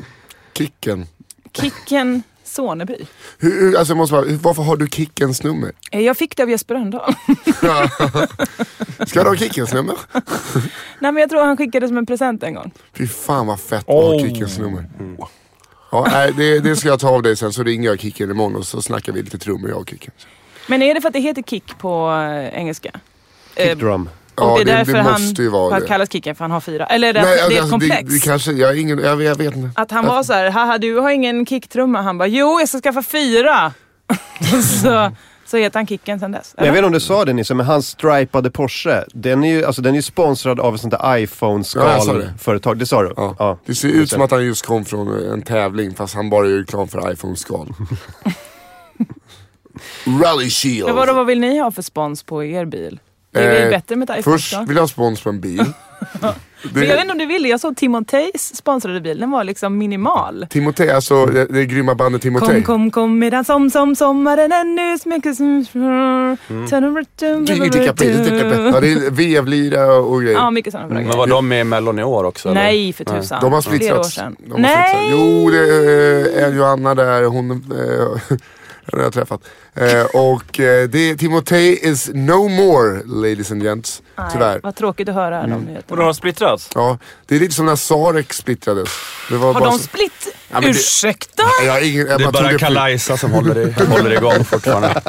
Kicken. 0.59 1.07
Kicken 1.53 2.23
Soneby. 2.45 2.97
Hur, 3.39 3.61
hur- 3.61 3.77
alltså 3.79 3.91
jag 3.93 3.97
måste 3.99 4.13
bara, 4.13 4.25
varför 4.43 4.63
har 4.63 4.77
du 4.77 4.87
Kickens 4.89 5.43
nummer? 5.43 5.73
Eh, 5.91 6.01
Jag 6.01 6.17
fick 6.17 6.37
det 6.37 6.43
av 6.43 6.51
Jesper 6.51 6.75
Rönndahl. 6.75 7.15
Ska 9.07 9.23
du 9.23 9.29
ha 9.29 9.37
Kickens 9.37 9.73
nummer? 9.73 9.95
Nej 10.99 11.13
men 11.13 11.17
jag 11.17 11.31
tror 11.31 11.45
han 11.45 11.57
skickade 11.57 11.89
som 11.89 11.97
en 11.99 12.07
present 12.07 12.43
en 12.43 12.55
gång. 12.55 12.71
Fy 12.97 13.07
fan 13.07 13.47
vad 13.47 13.61
fett 13.61 13.79
att 13.89 13.95
ha 13.95 14.19
Kickens 14.19 14.59
nummer. 14.59 14.85
Ja, 15.93 16.07
nej, 16.11 16.33
det, 16.37 16.61
det 16.61 16.77
ska 16.77 16.89
jag 16.89 17.01
ta 17.01 17.09
av 17.09 17.23
dig 17.23 17.37
sen 17.37 17.53
så 17.53 17.63
ringer 17.63 17.89
jag 17.89 18.01
Kicken 18.01 18.31
imorgon 18.31 18.57
och 18.57 18.67
så 18.67 18.83
snackar 18.83 19.13
vi 19.13 19.23
lite 19.23 19.39
trummor 19.39 19.71
jag 19.71 19.79
och 19.79 19.89
Kicken. 19.91 20.13
Men 20.67 20.83
är 20.83 20.95
det 20.95 21.01
för 21.01 21.09
att 21.09 21.13
det 21.13 21.21
heter 21.21 21.43
kick 21.43 21.79
på 21.79 22.11
eh, 22.11 22.59
engelska? 22.59 22.91
Eh, 23.57 23.69
Kick 23.69 23.79
drum. 23.79 24.09
och 24.35 24.43
Ja, 24.43 24.55
det 24.57 24.61
är 24.63 24.65
det- 24.65 24.73
därför 24.73 24.93
det 24.93 25.01
han 25.03 25.23
måste 25.23 25.43
ju 25.43 25.49
vara 25.49 25.73
har 25.75 25.81
det. 25.81 25.87
kallats 25.87 26.13
kicken 26.13 26.35
för 26.35 26.45
han 26.45 26.51
har 26.51 26.61
fyra? 26.61 26.87
Eller 26.87 27.09
är 27.09 27.13
det, 27.13 27.23
Nej, 27.23 27.37
det 27.37 27.43
är 27.43 27.51
ett 27.51 27.53
alltså, 27.59 27.71
komplex? 27.71 28.03
Det, 28.11 28.15
det 28.15 28.21
kanske, 28.25 28.53
jag, 28.53 28.79
ingen, 28.79 28.99
jag, 28.99 29.23
jag 29.23 29.37
vet 29.37 29.57
inte. 29.57 29.81
Att 29.81 29.91
han 29.91 30.07
var 30.07 30.23
så 30.23 30.33
här, 30.33 30.51
haha 30.51 30.79
du 30.79 30.99
har 30.99 31.11
ingen 31.11 31.47
kicktrumma. 31.47 32.03
Han 32.03 32.19
bara, 32.19 32.27
jo 32.29 32.61
jag 32.61 32.69
ska 32.69 32.79
skaffa 32.81 33.03
fyra. 33.03 33.73
så, 34.83 35.11
så 35.47 35.57
heter 35.57 35.79
han 35.79 35.87
Kicken 35.87 36.21
sen 36.21 36.33
dess. 36.33 36.55
Men 36.57 36.67
jag 36.67 36.73
eller? 36.73 36.73
vet 36.73 36.79
inte 36.79 36.87
om 36.87 36.93
du 36.93 37.01
sa 37.01 37.25
det 37.25 37.33
Nisse, 37.33 37.55
men 37.55 37.67
hans 37.67 37.89
stripade 37.89 38.51
Porsche, 38.51 39.05
den 39.13 39.45
är 39.45 39.49
ju, 39.53 39.65
alltså, 39.65 39.83
den 39.83 39.93
är 39.93 39.97
ju 39.97 40.03
sponsrad 40.03 40.61
av 40.61 40.75
ett 40.75 40.81
sånt 40.81 40.91
där 40.91 41.01
Ja, 41.03 41.19
jag 41.19 41.29
sa 41.29 42.13
det. 42.13 42.19
iPhone-skalföretag. 42.25 42.79
det 42.79 42.87
sa 42.87 43.03
du? 43.03 43.13
Ja. 43.17 43.59
Det 43.67 43.75
ser 43.75 43.89
ut 43.89 44.11
som 44.11 44.23
att 44.23 44.31
han 44.31 44.45
just 44.45 44.67
kom 44.67 44.85
från 44.85 45.33
en 45.33 45.43
tävling 45.43 45.95
fast 45.95 46.15
han 46.15 46.31
bara 46.31 46.47
gör 46.47 46.59
reklam 46.59 46.89
för 46.89 47.13
iPhone-skal. 47.13 47.75
Rally 50.23 50.51
Shield. 50.51 50.87
Men 50.87 50.97
vadå, 50.97 51.13
vad 51.13 51.27
vill 51.27 51.41
ni 51.41 51.59
ha 51.59 51.71
för 51.71 51.83
spons 51.83 52.23
på 52.23 52.45
er 52.45 52.65
bil? 52.65 53.01
Det 53.31 53.41
är 53.41 53.53
väl 53.53 53.63
Eh, 53.63 53.71
bättre 53.71 53.97
med 53.97 54.11
ett 54.11 54.19
iPhone 54.19 54.37
Först 54.39 54.59
vill 54.69 54.77
jag 54.77 54.83
ha 54.83 54.89
spons 54.89 55.21
på 55.23 55.29
en 55.29 55.41
bil. 55.41 55.65
Men 56.73 56.83
jag 56.83 56.95
vet 56.95 57.01
inte 57.01 57.13
om 57.13 57.19
du 57.19 57.27
ville, 57.27 57.49
jag 57.49 57.61
såg 57.61 57.77
Timoteys 57.77 58.57
sponsrade 58.57 59.01
bil, 59.01 59.21
den 59.21 59.31
var 59.31 59.45
liksom 59.45 59.79
minimal. 59.79 60.47
Timotej, 60.51 60.91
alltså 60.91 61.27
det, 61.27 61.45
det 61.45 61.67
grymma 61.67 61.95
bandet 61.95 62.23
Timotej. 62.23 62.49
Kom, 62.49 62.63
kom, 62.63 62.91
kom 62.91 63.19
medan 63.19 63.45
som, 63.45 63.71
som 63.71 63.97
sommaren 63.97 64.53
ännu 64.53 64.99
smycker 64.99 65.33
som... 65.33 65.67
Mm. 65.75 66.37
Ja, 68.73 68.81
det 68.81 68.93
är 68.93 69.11
vevlira 69.11 69.95
och 69.97 70.23
grejer. 70.23 70.37
Ja, 70.39 70.51
mycket 70.51 70.73
sådana 70.73 70.95
Men 70.95 71.09
var 71.09 71.27
de 71.27 71.49
med 71.49 71.61
i 71.61 71.65
Mellon 71.65 71.99
i 71.99 72.05
år 72.05 72.25
också? 72.25 72.49
eller? 72.49 72.63
Nej, 72.63 72.93
för 72.93 73.05
tusan. 73.05 73.41
De 73.41 73.53
har 73.53 73.63
Flera 73.63 73.75
år 73.75 73.79
splittrats. 73.79 74.15
sedan. 74.15 74.37
De 74.39 74.53
har 74.53 74.59
Nej! 74.59 74.97
splittrats. 74.97 75.23
Jo, 75.45 75.51
det 75.51 76.41
är 76.41 76.53
Johanna 76.55 76.95
där, 76.95 77.25
hon 77.25 77.51
eh, 77.51 78.37
den 78.87 79.01
har 79.01 79.05
jag 79.07 79.13
träffat. 79.13 79.41
Eh, 79.75 80.05
och 80.05 80.61
eh, 80.61 80.89
det 80.89 81.11
är 81.11 81.17
Timotej 81.17 81.79
is 81.91 82.11
no 82.15 82.49
more 82.49 83.03
ladies 83.05 83.51
and 83.53 83.63
gents. 83.63 84.03
Nej, 84.19 84.27
Tyvärr. 84.33 84.61
Vad 84.63 84.77
tråkigt 84.77 85.09
att 85.09 85.15
höra 85.15 85.43
de 85.47 85.53
Och 85.53 85.63
nyheterna. 85.63 85.97
de 85.97 86.05
har 86.07 86.13
splittrats? 86.13 86.71
Ja, 86.75 86.99
det 87.27 87.37
är 87.37 87.41
lite 87.41 87.55
som 87.55 87.67
när 87.67 87.77
Sarek 87.77 88.33
splittrades. 88.33 88.89
Det 89.31 89.37
var 89.37 89.53
Har 89.53 89.61
bara 89.61 89.71
de 89.71 89.79
så- 89.79 89.85
splitt? 89.85 90.34
Ja, 90.51 90.61
men 90.61 90.63
det- 90.63 90.69
Ursäkta? 90.79 91.43
Jag 91.67 91.73
har 91.73 91.81
ingen, 91.81 92.07
jag 92.07 92.19
Det 92.21 92.25
är 92.25 92.33
bara 92.33 92.49
tog 92.51 92.59
Kalaisa 92.61 93.17
som 93.17 93.31
håller, 93.33 93.59
i, 93.59 93.73
håller 93.91 94.11
igång 94.13 94.45
fortfarande. 94.45 95.01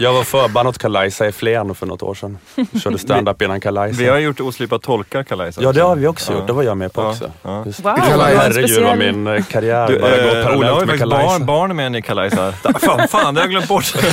Jag 0.00 0.12
var 0.12 0.24
förband 0.24 0.68
åt 0.68 0.78
Kalaisa 0.78 1.26
i 1.28 1.32
Flen 1.32 1.74
för 1.74 1.86
något 1.86 2.02
år 2.02 2.14
sedan. 2.14 2.38
Körde 2.82 2.98
stand-up 2.98 3.42
innan 3.42 3.60
Kalaisa. 3.60 3.98
Vi 3.98 4.08
har 4.08 4.18
gjort 4.18 4.40
Oslipat 4.40 4.82
tolkar 4.82 5.22
Kalaisa. 5.22 5.62
Ja 5.62 5.72
det 5.72 5.80
har 5.82 5.96
vi 5.96 6.06
också 6.06 6.32
Ja. 6.32 6.38
gjort, 6.38 6.46
det 6.46 6.52
var 6.52 6.62
jag 6.62 6.76
med 6.76 6.92
på 6.92 7.02
Ja, 7.02 7.10
också. 7.10 7.30
ja. 7.42 7.62
Just. 7.66 7.80
Wow, 7.84 7.98
Herregud 7.98 8.82
vad 8.84 8.98
min 8.98 9.26
eh, 9.26 9.44
karriär 9.44 9.88
Du, 9.88 9.98
bara 9.98 10.10
går 10.10 10.18
eh, 10.36 10.44
parallellt 10.44 10.56
Ola 10.58 10.72
har 10.72 10.80
ju 10.80 10.86
med 10.86 10.98
Kalaisa. 10.98 11.26
barn, 11.28 11.46
barn 11.46 11.76
med 11.76 11.96
i 11.96 12.02
Kalaisa. 12.02 12.52
Fan, 12.80 13.08
fan, 13.08 13.34
det 13.34 13.40
har 13.40 13.44
jag 13.46 13.50
glömt 13.50 13.68
bort. 13.68 13.94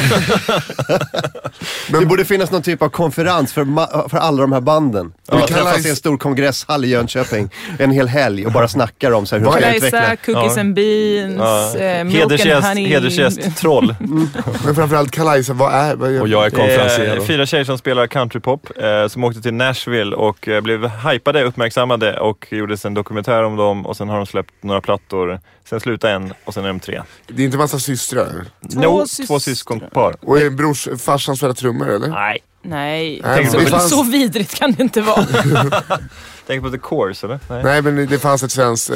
Det 1.88 2.06
borde 2.06 2.26
finnas 2.26 2.52
någon 2.52 2.62
typ 2.62 2.82
av 2.82 2.90
konferens 2.90 3.54
för, 3.54 3.66
för 4.10 4.18
alla 4.18 4.42
de 4.42 4.52
här 4.52 4.62
banden. 4.62 5.14
De 5.30 5.40
Ja. 5.40 5.48
träffas 5.48 5.86
i 5.86 5.90
en 5.90 5.96
stor 5.96 6.18
kongresshall 6.18 6.86
i 6.86 6.88
Jönköping 6.88 7.50
en 7.80 7.92
hel 7.92 8.08
helg 8.08 8.46
och 8.46 8.52
bara 8.52 8.68
snackar 8.68 9.12
om 9.12 9.26
så 9.26 9.36
här, 9.36 9.40
hur 9.40 9.46
de 9.52 9.58
ska 9.60 9.76
utveckla. 9.76 10.16
cookies 10.16 10.56
Ja. 10.56 10.62
and 10.62 10.75
beans, 10.76 11.38
Ja. 11.40 11.78
eh, 11.80 12.06
Hedersgäst, 12.06 12.68
hedersgäst, 12.78 13.58
troll. 13.58 13.96
Men 14.66 14.76
framförallt 14.76 15.12
Kalaisa, 15.12 15.54
vad 15.54 15.74
är... 15.74 15.96
Vad 15.96 16.22
Och 16.22 16.28
jag 16.28 16.42
är 16.42 16.46
är 16.46 16.50
konferencier. 16.50 17.20
fyra 17.28 17.46
tjejer 17.46 17.64
som 17.64 17.78
spelar 17.78 18.08
countrypop 18.08 18.70
eh, 18.78 19.08
som 19.08 19.24
åkte 19.24 19.42
till 19.42 19.54
Nashville 19.54 20.16
och 20.16 20.48
eh, 20.48 20.62
blev 20.62 20.88
hypade, 20.90 21.44
uppmärksammade 21.44 22.20
och 22.20 22.48
gjordes 22.52 22.86
en 22.86 22.94
dokumentär 22.94 23.44
om 23.44 23.56
dem 23.56 23.86
och 23.86 23.98
sen 23.98 24.10
har 24.10 24.18
de 24.18 24.26
släppt 24.26 24.54
några 24.64 24.82
plattor. 24.82 25.40
Sen 25.70 25.80
slutade 25.80 26.14
en 26.14 26.34
och 26.46 26.54
sen 26.54 26.64
är 26.64 26.68
de 26.68 26.80
tre. 26.80 27.02
Det 27.28 27.42
är 27.42 27.46
inte 27.46 27.58
massa 27.58 27.80
systrar? 27.80 28.46
Två 28.74 28.80
no, 28.82 29.08
systrar. 29.08 29.26
två 29.26 29.40
syskonpar. 29.40 30.16
Och 30.22 30.40
är 30.40 30.50
brors, 30.50 30.88
farsan 31.00 31.38
spelar 31.38 31.54
trummor 31.54 31.90
eller? 31.90 32.08
Nej, 32.08 32.40
Nej, 32.68 33.22
Nej, 33.24 33.46
så, 33.70 33.80
så 33.80 34.04
vidrigt 34.04 34.56
kan 34.60 34.72
det 34.72 34.84
inte 34.84 35.02
vara. 35.02 35.26
tänk 36.48 36.64
på 36.64 36.70
The 36.70 36.78
Course 36.78 37.26
eller? 37.28 37.40
Nej. 37.50 37.64
Nej 37.64 37.82
men 37.82 38.08
det 38.08 38.20
fanns 38.20 38.44
ett 38.44 38.52
svenskt 38.52 38.90
eh, 38.90 38.96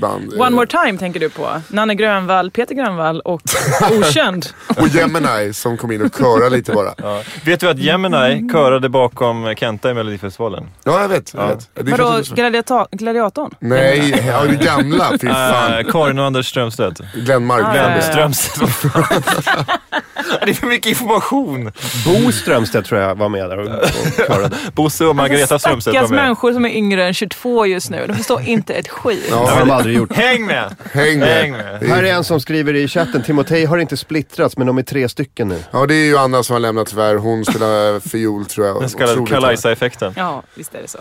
band. 0.00 0.34
One 0.40 0.50
more 0.50 0.66
time 0.66 0.98
tänker 0.98 1.20
du 1.20 1.28
på. 1.30 1.60
Nanne 1.68 1.94
Grönvall, 1.94 2.50
Peter 2.50 2.74
Grönvall 2.74 3.20
och 3.20 3.42
Okänd. 4.00 4.46
Och 4.76 4.88
Gemini 4.88 5.52
som 5.52 5.76
kom 5.76 5.92
in 5.92 6.02
och 6.02 6.18
körade 6.18 6.50
lite 6.56 6.72
bara. 6.72 6.94
Ja. 6.96 7.22
Vet 7.44 7.60
du 7.60 7.68
att 7.70 7.78
Gemini 7.78 8.48
körade 8.52 8.88
bakom 8.88 9.54
Kenta 9.56 9.90
i 9.90 9.94
Melodifestivalen? 9.94 10.64
Ja 10.84 11.00
jag 11.00 11.08
vet. 11.08 11.34
Jag 11.34 11.42
Ja. 11.42 11.46
vet. 11.48 11.68
Det 11.74 11.90
Vadå, 11.90 12.18
gladiata- 12.34 12.86
gladiatorn? 12.90 13.54
Nej, 13.58 14.24
ja, 14.26 14.42
det 14.44 14.64
gamla. 14.64 15.10
Fy 15.20 15.26
fan. 15.28 15.72
Äh, 15.78 15.84
Karin 15.92 16.18
och 16.18 16.24
Anders 16.24 16.46
Strömstedt. 16.48 17.00
Glenmark. 17.14 17.62
Ah, 17.64 17.72
Glenn 17.72 17.90
ja, 17.90 17.96
ja. 17.96 18.02
Strömstedt. 18.02 18.82
det 20.44 20.50
är 20.50 20.54
för 20.54 20.66
mycket 20.66 20.86
information. 20.86 21.72
Bo 22.04 22.32
Strömstedt 22.32 22.86
tror 22.88 23.00
jag 23.00 23.14
var 23.14 23.28
med 23.28 23.50
där 23.50 23.58
och, 23.58 23.66
och 23.68 24.26
körade. 24.26 24.50
Bosse 24.74 25.04
och 25.06 25.16
Margareta 25.16 25.58
Strömstedt 25.58 25.94
var 25.96 26.08
med. 26.08 26.10
människor 26.22 26.49
som 26.52 26.64
är 26.64 26.70
yngre 26.70 27.06
än 27.06 27.14
22 27.14 27.66
just 27.66 27.90
nu. 27.90 28.04
De 28.06 28.14
förstår 28.14 28.40
inte 28.42 28.74
ett 28.74 28.88
skit. 28.88 29.26
Det 29.28 29.34
har 29.34 29.60
de 29.60 29.70
aldrig 29.70 29.96
gjort. 29.96 30.12
Häng 30.12 30.46
med! 30.46 30.76
Häng 30.92 31.18
med. 31.18 31.28
Häng 31.28 31.52
med. 31.52 31.82
Här 31.82 32.02
är 32.02 32.12
en 32.12 32.24
som 32.24 32.40
skriver 32.40 32.74
i 32.74 32.88
chatten, 32.88 33.22
Timotej 33.22 33.64
har 33.64 33.78
inte 33.78 33.96
splittrats 33.96 34.56
men 34.56 34.66
de 34.66 34.78
är 34.78 34.82
tre 34.82 35.08
stycken 35.08 35.48
nu. 35.48 35.58
Ja 35.70 35.86
det 35.86 35.94
är 35.94 36.06
ju 36.06 36.16
Anna 36.18 36.42
som 36.42 36.52
har 36.52 36.60
lämnat 36.60 36.88
tyvärr. 36.88 37.16
Hon 37.16 37.44
spelar 37.44 38.00
fiol 38.00 38.46
tror 38.46 38.66
jag. 38.66 38.80
Den 38.80 38.90
så 38.90 38.98
kallade. 38.98 39.26
Kalaisa-effekten. 39.26 40.12
Ja, 40.16 40.42
visst 40.54 40.74
är 40.74 40.82
det 40.82 40.88
så. 40.88 40.98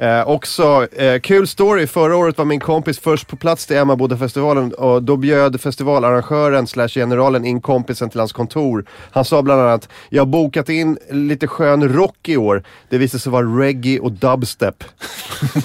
Eh, 0.00 0.28
också, 0.28 0.86
eh, 0.92 1.20
kul 1.20 1.46
story. 1.46 1.86
Förra 1.86 2.16
året 2.16 2.38
var 2.38 2.44
min 2.44 2.60
kompis 2.60 2.98
först 2.98 3.28
på 3.28 3.36
plats 3.36 3.66
till 3.66 3.76
Emmaboda-festivalen 3.76 4.72
och 4.72 5.02
då 5.02 5.16
bjöd 5.16 5.60
festivalarrangören 5.60 6.66
slash 6.66 6.88
generalen 6.88 7.44
in 7.44 7.60
kompisen 7.60 8.10
till 8.10 8.20
hans 8.20 8.32
kontor. 8.32 8.84
Han 9.10 9.24
sa 9.24 9.42
bland 9.42 9.60
annat, 9.60 9.88
jag 10.08 10.20
har 10.20 10.26
bokat 10.26 10.68
in 10.68 10.98
lite 11.10 11.46
skön 11.46 11.88
rock 11.88 12.28
i 12.28 12.36
år. 12.36 12.62
Det 12.88 12.98
visade 12.98 13.20
sig 13.20 13.32
vara 13.32 13.46
reggae 13.46 14.00
och 14.00 14.12
dubstep. 14.12 14.84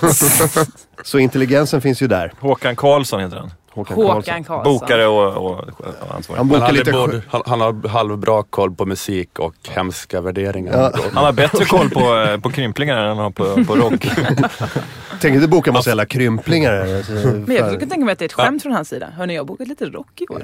Så 1.04 1.20
intelligensen 1.20 1.82
finns 1.82 2.02
ju 2.02 2.08
där. 2.08 2.34
Håkan 2.40 2.76
Karlsson 2.76 3.22
heter 3.22 3.38
han. 3.38 3.52
Håkan 3.76 3.96
Håkan 3.98 4.24
Karlsson. 4.24 4.44
Karlsson. 4.44 4.74
Bokare 4.74 5.08
och, 5.08 5.28
och, 5.46 5.52
och 5.52 6.16
ansvarig. 6.16 6.38
Han 6.38 6.38
Han, 6.38 6.48
bokar 6.48 6.62
hade 6.62 6.78
lite... 6.78 6.92
både, 6.92 7.22
han, 7.30 7.42
han 7.46 7.62
har 7.62 7.88
halvbra 7.88 8.44
koll 8.44 8.76
på 8.76 8.86
musik 8.86 9.40
och 9.40 9.56
hemska 9.70 10.22
värderingar. 10.22 10.92
Ja. 10.94 11.02
Han 11.14 11.26
har 11.26 11.34
bättre 11.34 11.66
koll 11.66 11.90
på, 11.90 12.16
eh, 12.16 12.40
på 12.40 12.50
krymplingar 12.52 12.98
än 12.98 13.08
han 13.08 13.18
har 13.18 13.30
på, 13.32 13.66
på 13.66 13.76
rock. 13.76 14.08
Tänk 15.22 15.36
inte 15.36 15.48
boka 15.48 15.72
massa 15.72 15.90
jävla 15.90 16.06
krymplingar. 16.06 16.96
Alltså, 16.98 17.12
Men 17.12 17.56
jag 17.56 17.68
skulle 17.74 17.90
tänka 17.92 18.06
mig 18.06 18.14
att 18.14 18.20
det 18.20 18.26
är 18.26 18.28
ett 18.28 18.34
skämt 18.34 18.62
från 18.64 18.72
hans 18.72 18.90
sida. 18.90 19.08
Hörni, 19.18 19.36
jag 19.36 19.42
har 19.42 19.46
bokat 19.46 19.68
lite 19.68 19.86
rock 19.86 20.22
i 20.22 20.28
år. 20.28 20.44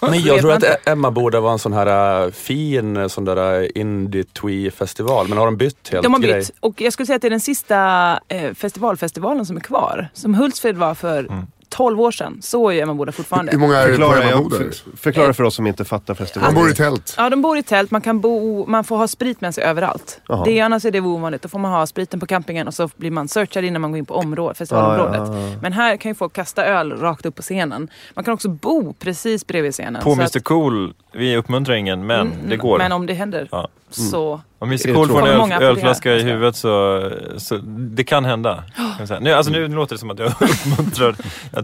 Men 0.10 0.22
jag 0.22 0.40
tror 0.40 0.52
att. 0.52 0.88
Emma 0.88 1.10
borde 1.10 1.40
vara 1.40 1.52
en 1.52 1.58
sån 1.58 1.72
här 1.72 2.24
äh, 2.24 2.30
fin 2.30 2.96
äh, 2.96 3.06
sån 3.08 3.24
där 3.24 3.62
äh, 3.62 3.68
indie 3.74 4.24
twee 4.24 4.70
festival 4.70 5.28
Men 5.28 5.38
har 5.38 5.44
de 5.44 5.56
bytt 5.56 5.88
helt 5.92 6.02
De 6.02 6.12
har 6.12 6.20
grej? 6.20 6.34
bytt. 6.40 6.50
Och 6.60 6.80
jag 6.80 6.92
skulle 6.92 7.06
säga 7.06 7.16
att 7.16 7.22
det 7.22 7.28
är 7.28 7.30
den 7.30 7.40
sista 7.40 8.10
eh, 8.28 8.52
festivalfestivalen 8.54 9.46
som 9.46 9.56
är 9.56 9.60
kvar. 9.60 10.08
Som 10.12 10.34
Hultsfred 10.34 10.76
var 10.76 10.94
för 10.94 11.14
Mm. 11.24 11.46
12 11.74 12.00
år 12.00 12.10
sedan. 12.10 12.38
Så 12.42 12.70
är 12.72 12.82
Emmaboda 12.82 13.12
fortfarande. 13.12 13.52
Hur 13.52 13.58
många 13.58 13.76
är 13.78 13.82
det 13.86 13.88
Förklara, 13.92 14.24
jag, 14.30 14.52
för, 14.52 14.96
förklara 14.96 15.34
för 15.34 15.44
oss 15.44 15.54
som 15.54 15.66
inte 15.66 15.84
fattar 15.84 16.14
festivalen. 16.14 16.54
bor 16.54 16.70
i 16.70 16.74
tält. 16.74 17.14
Ja, 17.16 17.30
de 17.30 17.42
bor 17.42 17.58
i 17.58 17.62
tält. 17.62 17.90
Man, 17.90 18.00
kan 18.00 18.20
bo, 18.20 18.66
man 18.66 18.84
får 18.84 18.96
ha 18.96 19.08
sprit 19.08 19.40
med 19.40 19.54
sig 19.54 19.64
överallt. 19.64 20.20
Jaha. 20.28 20.44
Det, 20.44 20.58
är- 20.58 20.64
annars 20.64 20.84
är 20.84 20.90
det 20.90 21.00
ovanligt. 21.00 21.42
Då 21.42 21.48
får 21.48 21.58
man 21.58 21.72
ha 21.72 21.86
spriten 21.86 22.20
på 22.20 22.26
campingen 22.26 22.66
och 22.68 22.74
så 22.74 22.88
blir 22.96 23.10
man 23.10 23.28
searchad 23.28 23.64
innan 23.64 23.82
man 23.82 23.90
går 23.92 23.98
in 23.98 24.06
på 24.06 24.14
området, 24.14 24.58
festivalområdet. 24.58 25.20
Ja, 25.28 25.38
ja, 25.40 25.48
ja. 25.48 25.56
Men 25.62 25.72
här 25.72 25.96
kan 25.96 26.10
ju 26.10 26.14
folk 26.14 26.32
kasta 26.32 26.64
öl 26.64 26.92
rakt 26.92 27.26
upp 27.26 27.34
på 27.34 27.42
scenen. 27.42 27.88
Man 28.14 28.24
kan 28.24 28.34
också 28.34 28.48
bo 28.48 28.92
precis 28.92 29.46
bredvid 29.46 29.72
scenen. 29.72 30.02
På 30.02 30.10
Så 30.10 30.14
Mr 30.20 30.24
att- 30.36 30.44
Cool, 30.44 30.94
vi 31.16 31.36
uppmuntrar 31.36 31.74
ingen, 31.74 32.06
men 32.06 32.20
Mm, 32.20 32.48
det 32.48 32.56
går. 32.56 32.78
Men 32.78 32.92
om 32.92 33.06
det 33.06 33.14
händer 33.14 33.48
Ja. 33.50 33.68
så... 33.90 34.40
Om 34.58 34.68
Mr 34.68 34.94
Cool 34.94 35.08
får 35.08 35.28
en 35.28 35.52
öl, 35.52 35.62
ölflaska 35.62 36.14
i 36.14 36.22
huvudet 36.22 36.56
så, 36.56 37.02
så 37.36 37.56
det 37.66 38.04
kan 38.04 38.24
hända. 38.24 38.64
Kan 38.98 39.06
säga. 39.06 39.20
Nu, 39.20 39.32
alltså, 39.32 39.52
nu, 39.52 39.68
nu 39.68 39.74
låter 39.76 39.94
det 39.94 39.98
som 39.98 40.10
att 40.10 40.18
jag 40.18 40.28
uppmuntrar. 40.40 41.16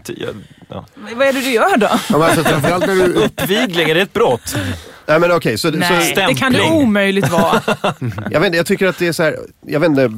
Ty- 0.04 0.14
jag, 0.18 0.28
ja. 0.68 0.84
Vad 1.16 1.26
är 1.28 1.32
det 1.32 1.40
du 1.40 1.50
gör 1.50 1.76
då? 1.76 1.86
Ja, 1.90 1.98
men 2.10 2.22
alltså, 2.22 2.44
framförallt 2.44 2.86
när 2.86 2.94
du... 2.94 3.12
Uppvigling, 3.24 3.90
är 3.90 3.94
det 3.94 4.00
ett 4.00 4.12
brott? 4.12 4.56
Nej 5.06 5.20
men 5.20 5.32
okej, 5.32 5.58
så, 5.58 5.72
så, 5.72 5.76
det 6.14 6.34
kan 6.38 6.52
det 6.52 6.70
omöjligt 6.70 7.28
vara. 7.30 7.60
jag, 8.30 8.40
vet, 8.40 8.54
jag 8.56 8.66
tycker 8.66 8.86
att 8.86 8.98
det 8.98 9.06
är 9.06 9.12
så 9.12 9.22
här, 9.22 9.36
jag 9.66 9.80
vet 9.80 9.88
inte, 9.90 10.12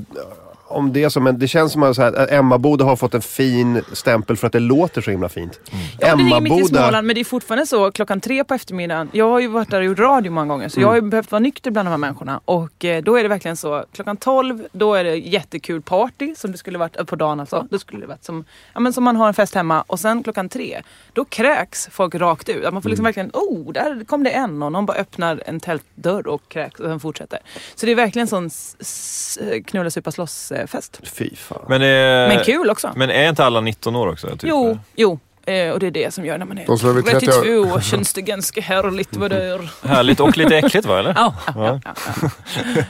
om 0.72 0.92
det 0.92 1.04
är 1.04 1.08
så, 1.08 1.20
men 1.20 1.38
det 1.38 1.48
känns 1.48 1.72
som 1.72 1.82
att, 1.82 1.98
Emmaboda 2.30 2.84
har 2.84 2.96
fått 2.96 3.14
en 3.14 3.22
fin 3.22 3.82
stämpel 3.92 4.36
för 4.36 4.46
att 4.46 4.52
det 4.52 4.60
låter 4.60 5.00
så 5.00 5.10
himla 5.10 5.28
fint. 5.28 5.60
Ja, 6.00 6.16
det 6.16 6.22
ligger 6.22 6.40
mitt 6.40 6.52
i 6.52 6.54
Emmaboda, 6.54 6.82
Småland 6.82 7.06
men 7.06 7.14
det 7.14 7.20
är 7.20 7.24
fortfarande 7.24 7.66
så 7.66 7.90
klockan 7.90 8.20
tre 8.20 8.44
på 8.44 8.54
eftermiddagen. 8.54 9.08
Jag 9.12 9.30
har 9.30 9.40
ju 9.40 9.48
varit 9.48 9.70
där 9.70 9.78
och 9.78 9.84
gjort 9.84 9.98
radio 9.98 10.30
många 10.30 10.46
gånger 10.46 10.68
så 10.68 10.80
jag 10.80 10.88
har 10.88 10.94
ju 10.94 11.00
behövt 11.00 11.32
vara 11.32 11.40
nykter 11.40 11.70
bland 11.70 11.86
de 11.86 11.90
här 11.90 11.98
människorna. 11.98 12.40
Och 12.44 12.84
eh, 12.84 13.02
då 13.02 13.16
är 13.16 13.22
det 13.22 13.28
verkligen 13.28 13.56
så, 13.56 13.84
klockan 13.92 14.16
12 14.16 14.66
då 14.72 14.94
är 14.94 15.04
det 15.04 15.16
jättekul 15.16 15.82
party 15.82 16.34
som 16.34 16.52
det 16.52 16.58
skulle 16.58 16.78
varit 16.78 16.96
eh, 16.96 17.04
på 17.04 17.16
dagen 17.16 17.40
alltså. 17.40 17.66
Då 17.70 17.78
skulle 17.78 18.00
det 18.00 18.06
varit 18.06 18.24
som, 18.24 18.44
ja, 18.74 18.80
men 18.80 18.92
som 18.92 19.04
man 19.04 19.16
har 19.16 19.28
en 19.28 19.34
fest 19.34 19.54
hemma 19.54 19.82
och 19.82 20.00
sen 20.00 20.22
klockan 20.22 20.48
tre 20.48 20.82
då 21.12 21.24
kräks 21.24 21.88
folk 21.90 22.14
rakt 22.14 22.48
ut. 22.48 22.64
Att 22.64 22.72
Man 22.72 22.82
får 22.82 22.88
liksom 22.88 23.04
verkligen, 23.04 23.30
oh 23.34 23.72
där 23.72 24.04
kom 24.04 24.24
det 24.24 24.30
en 24.30 24.62
och 24.62 24.72
någon 24.72 24.86
bara 24.86 24.96
öppnar 24.96 25.42
en 25.46 25.60
tältdörr 25.60 26.26
och 26.26 26.48
kräks 26.48 26.80
och 26.80 26.86
sen 26.86 27.00
fortsätter. 27.00 27.38
Så 27.74 27.86
det 27.86 27.92
är 27.92 27.96
verkligen 27.96 28.28
sån 28.28 28.50
knulla 29.66 29.90
supa 29.90 30.12
slåss 30.12 30.52
eh, 30.52 30.61
fest. 30.66 31.00
Fy 31.02 31.36
fan. 31.36 31.58
Men, 31.68 31.82
eh, 31.82 31.88
Men 32.36 32.44
kul 32.44 32.70
också. 32.70 32.92
Men 32.96 33.10
är 33.10 33.28
inte 33.28 33.44
alla 33.44 33.60
19 33.60 33.96
år 33.96 34.06
också? 34.08 34.26
Typ? 34.28 34.40
Jo, 34.44 34.78
jo. 34.96 35.18
Eh, 35.46 35.70
och 35.70 35.78
det 35.80 35.86
är 35.86 35.90
det 35.90 36.14
som 36.14 36.24
gör 36.24 36.38
när 36.38 36.46
man 36.46 36.58
är 36.58 36.66
De 36.66 36.78
som 36.78 36.88
är 36.88 36.92
över 36.92 37.02
30 37.02 37.26
32 37.26 37.80
känns 37.80 38.12
det 38.12 38.22
ganska 38.22 38.60
härligt 38.60 39.16
vad 39.16 39.30
det 39.30 39.44
är. 39.44 39.88
Härligt 39.88 40.20
och 40.20 40.36
lite 40.36 40.56
äckligt 40.56 40.86
va, 40.86 40.98
eller? 40.98 41.14
Ja, 41.16 41.34
ja, 41.46 41.52
ja, 41.56 41.80
ja. 41.84 41.92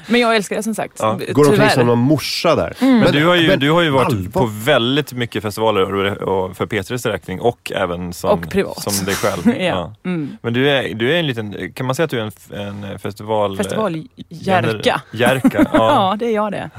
Men 0.06 0.20
jag 0.20 0.36
älskar 0.36 0.56
det 0.56 0.62
som 0.62 0.74
sagt. 0.74 0.96
Ja. 0.98 1.18
Går 1.32 1.48
omkring 1.48 1.70
som 1.70 1.86
någon 1.86 1.98
morsa 1.98 2.54
där. 2.54 2.74
Men 2.80 3.12
du 3.12 3.26
har 3.26 3.34
ju, 3.34 3.48
men 3.48 3.60
du 3.60 3.70
har 3.70 3.82
ju 3.82 3.90
varit 3.90 4.06
allvar. 4.06 4.30
på 4.40 4.46
väldigt 4.52 5.12
mycket 5.12 5.42
festivaler 5.42 6.22
och- 6.22 6.56
för 6.56 6.66
P3s 6.66 7.06
räkning 7.08 7.40
och 7.40 7.72
även 7.74 8.12
som, 8.12 8.30
Och 8.30 8.50
privat. 8.50 8.82
som 8.82 9.04
dig 9.06 9.14
själv. 9.14 9.56
Ja. 9.62 9.94
Mm. 10.04 10.36
Men 10.42 10.52
du 10.52 10.70
är, 10.70 10.94
du 10.94 11.12
är 11.14 11.18
en 11.18 11.26
liten, 11.26 11.72
kan 11.72 11.86
man 11.86 11.94
säga 11.94 12.04
att 12.04 12.10
du 12.10 12.20
är 12.20 12.32
en, 12.60 12.84
en 12.84 12.98
festival... 12.98 13.56
Festivaljärka. 13.56 15.00
Järka, 15.12 15.50
ja. 15.58 15.68
Ja, 15.72 16.16
det 16.18 16.26
är 16.26 16.34
jag 16.34 16.52
det. 16.52 16.70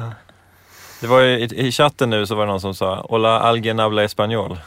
Det 1.04 1.10
var 1.10 1.20
ju, 1.22 1.40
i, 1.40 1.68
I 1.68 1.72
chatten 1.72 2.10
nu 2.10 2.26
så 2.26 2.36
var 2.36 2.46
det 2.46 2.52
någon 2.52 2.62
som 2.62 2.76
sa 2.76 3.06
Hola 3.10 3.40
alguien 3.40 3.80
habla 3.80 4.04
español. 4.04 4.58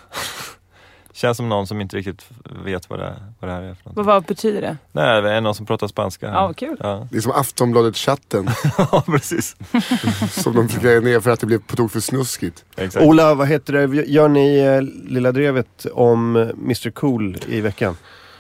Känns 1.13 1.37
som 1.37 1.49
någon 1.49 1.67
som 1.67 1.81
inte 1.81 1.97
riktigt 1.97 2.27
vet 2.65 2.91
vad 2.91 2.99
det, 2.99 3.15
vad 3.41 3.51
det 3.51 3.55
här 3.55 3.63
är 3.63 3.75
för 3.75 3.85
något. 3.85 3.97
Vad, 3.97 4.07
vad 4.07 4.25
betyder 4.25 4.61
det? 4.61 4.77
Nej, 4.93 5.23
det 5.23 5.33
är 5.33 5.41
någon 5.41 5.55
som 5.55 5.67
pratar 5.67 5.89
spanska. 5.89 6.27
Ja, 6.27 6.53
kul. 6.53 6.77
Ja, 6.81 7.07
Det 7.11 7.17
är 7.17 7.21
som 7.21 7.33
Aftonbladet-chatten 7.33 8.51
ja 8.79 9.05
precis. 9.07 9.57
som 10.43 10.55
de 10.55 10.69
fick 10.69 10.83
ner 10.83 11.21
för 11.21 11.31
att 11.31 11.41
det 11.41 11.47
blev 11.47 11.59
på 11.59 11.77
tok 11.77 11.93
för 11.93 12.01
snuskigt. 12.01 12.65
Exakt. 12.77 13.05
Ola, 13.07 13.35
vad 13.35 13.49
heter 13.49 13.73
det? 13.73 14.07
Gör 14.07 14.29
ni 14.29 14.59
eh, 14.59 14.83
Lilla 15.11 15.33
Drevet 15.33 15.87
om 15.93 16.37
eh, 16.37 16.43
Mr 16.43 16.91
Cool 16.91 17.39
i 17.49 17.61
veckan? 17.61 17.97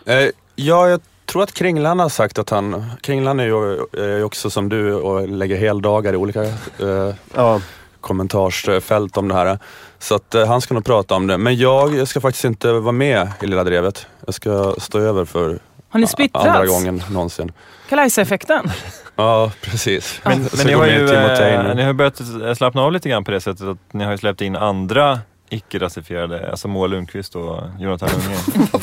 Eh, 0.07 0.29
ja, 0.57 0.89
jag 0.89 1.01
tror 1.27 1.43
att 1.43 1.53
Kringlan 1.53 1.99
har 1.99 2.09
sagt 2.09 2.39
att 2.39 2.51
han... 2.51 2.85
Kringlan 3.01 3.41
är 3.41 3.45
ju 3.45 3.75
är 3.93 4.17
ju 4.17 4.25
också 4.25 4.51
som 4.51 4.69
du 4.69 4.95
och 4.95 5.29
lägger 5.29 5.57
heldagar 5.57 6.13
i 6.13 6.17
olika 6.17 6.43
eh, 6.43 7.15
Ja, 7.35 7.61
kommentarsfält 8.07 9.17
om 9.17 9.29
det 9.29 9.35
här. 9.35 9.59
Så 9.99 10.15
att 10.15 10.35
eh, 10.35 10.47
han 10.47 10.61
ska 10.61 10.75
nog 10.75 10.85
prata 10.85 11.15
om 11.15 11.27
det. 11.27 11.39
Men 11.39 11.57
jag 11.57 12.09
ska 12.09 12.21
faktiskt 12.21 12.45
inte 12.45 12.73
vara 12.73 12.93
med 12.93 13.29
i 13.43 13.47
Lilla 13.47 13.65
Drevet. 13.65 14.07
Jag 14.27 14.35
ska 14.35 14.75
stå 14.79 14.99
över 14.99 15.25
för 15.25 15.59
Har 15.89 16.01
ni 16.01 16.07
splittrats? 16.07 16.47
andra 16.47 16.67
gången 16.67 17.03
någonsin. 17.11 17.53
Kajsa-effekten? 17.89 18.71
Ja, 19.19 19.53
precis. 19.61 20.21
Men, 20.25 20.33
Jag 20.43 20.57
men 20.57 20.67
ni 20.67 20.73
gå 20.73 20.79
har 20.79 20.87
ju 20.87 21.15
eh, 21.15 21.75
ni 21.75 21.83
har 21.83 21.93
börjat 21.93 22.21
eh, 22.21 22.55
slappna 22.55 22.83
av 22.83 22.93
lite 22.93 23.09
grann 23.09 23.25
på 23.25 23.31
det 23.31 23.41
sättet 23.41 23.67
att 23.67 23.93
ni 23.93 24.05
har 24.05 24.13
ju 24.13 24.19
släppt 24.19 24.41
in 24.41 24.57
andra 24.57 25.21
icke-rasifierade, 25.51 26.51
alltså 26.51 26.69
Moa 26.69 26.87
Lundqvist 26.87 27.35
och 27.37 27.63
Jonathan 27.79 28.09
Unge. 28.27 28.37
vad 28.73 28.83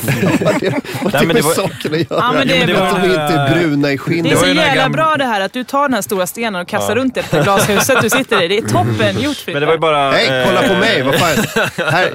det, 0.60 0.69
vad 1.02 1.14
Nej, 1.14 1.22
det 1.22 1.27
det 1.27 1.34
med 1.34 1.44
var- 1.44 1.53
saken 1.53 1.94
att 1.94 1.99
göra? 1.99 2.06
Ja, 2.10 2.31
men 2.34 2.48
det 2.48 2.57
är 2.61 2.68
det 2.68 2.73
bra. 2.73 2.81
var- 2.84 2.90
Att 2.90 3.02
de 3.03 3.10
inte 3.10 3.22
är 3.22 3.49
bruna 3.60 3.88
i 3.90 3.91
Det 3.91 3.98
skinnet. 3.98 4.31
är 4.31 4.35
så 4.35 4.45
jävla 4.48 4.76
gamla- 4.84 4.90
bra 4.98 5.15
det 5.18 5.26
här 5.26 5.41
att 5.41 5.53
du 5.53 5.64
tar 5.64 5.81
den 5.81 5.94
här 5.94 6.02
stora 6.02 6.27
stenen 6.27 6.61
och 6.61 6.68
kastar 6.68 6.95
runt 6.95 7.15
det 7.15 7.30
på 7.31 7.41
glashuset 7.44 8.02
du 8.02 8.10
sitter 8.10 8.41
i. 8.44 8.48
Det 8.48 8.57
är 8.57 8.61
toppen 8.61 9.22
gjort 9.22 9.38
Fritte. 9.38 9.52
Men 9.52 9.60
det 9.60 9.65
var 9.65 9.73
ju 9.73 9.80
bara... 9.80 10.11
Nej, 10.11 10.45
kolla 10.48 10.61
på 10.68 10.73
eh, 10.73 10.80
mig. 10.80 11.02
Vad 11.02 11.15
fan. 11.15 11.45
Här, 11.91 12.14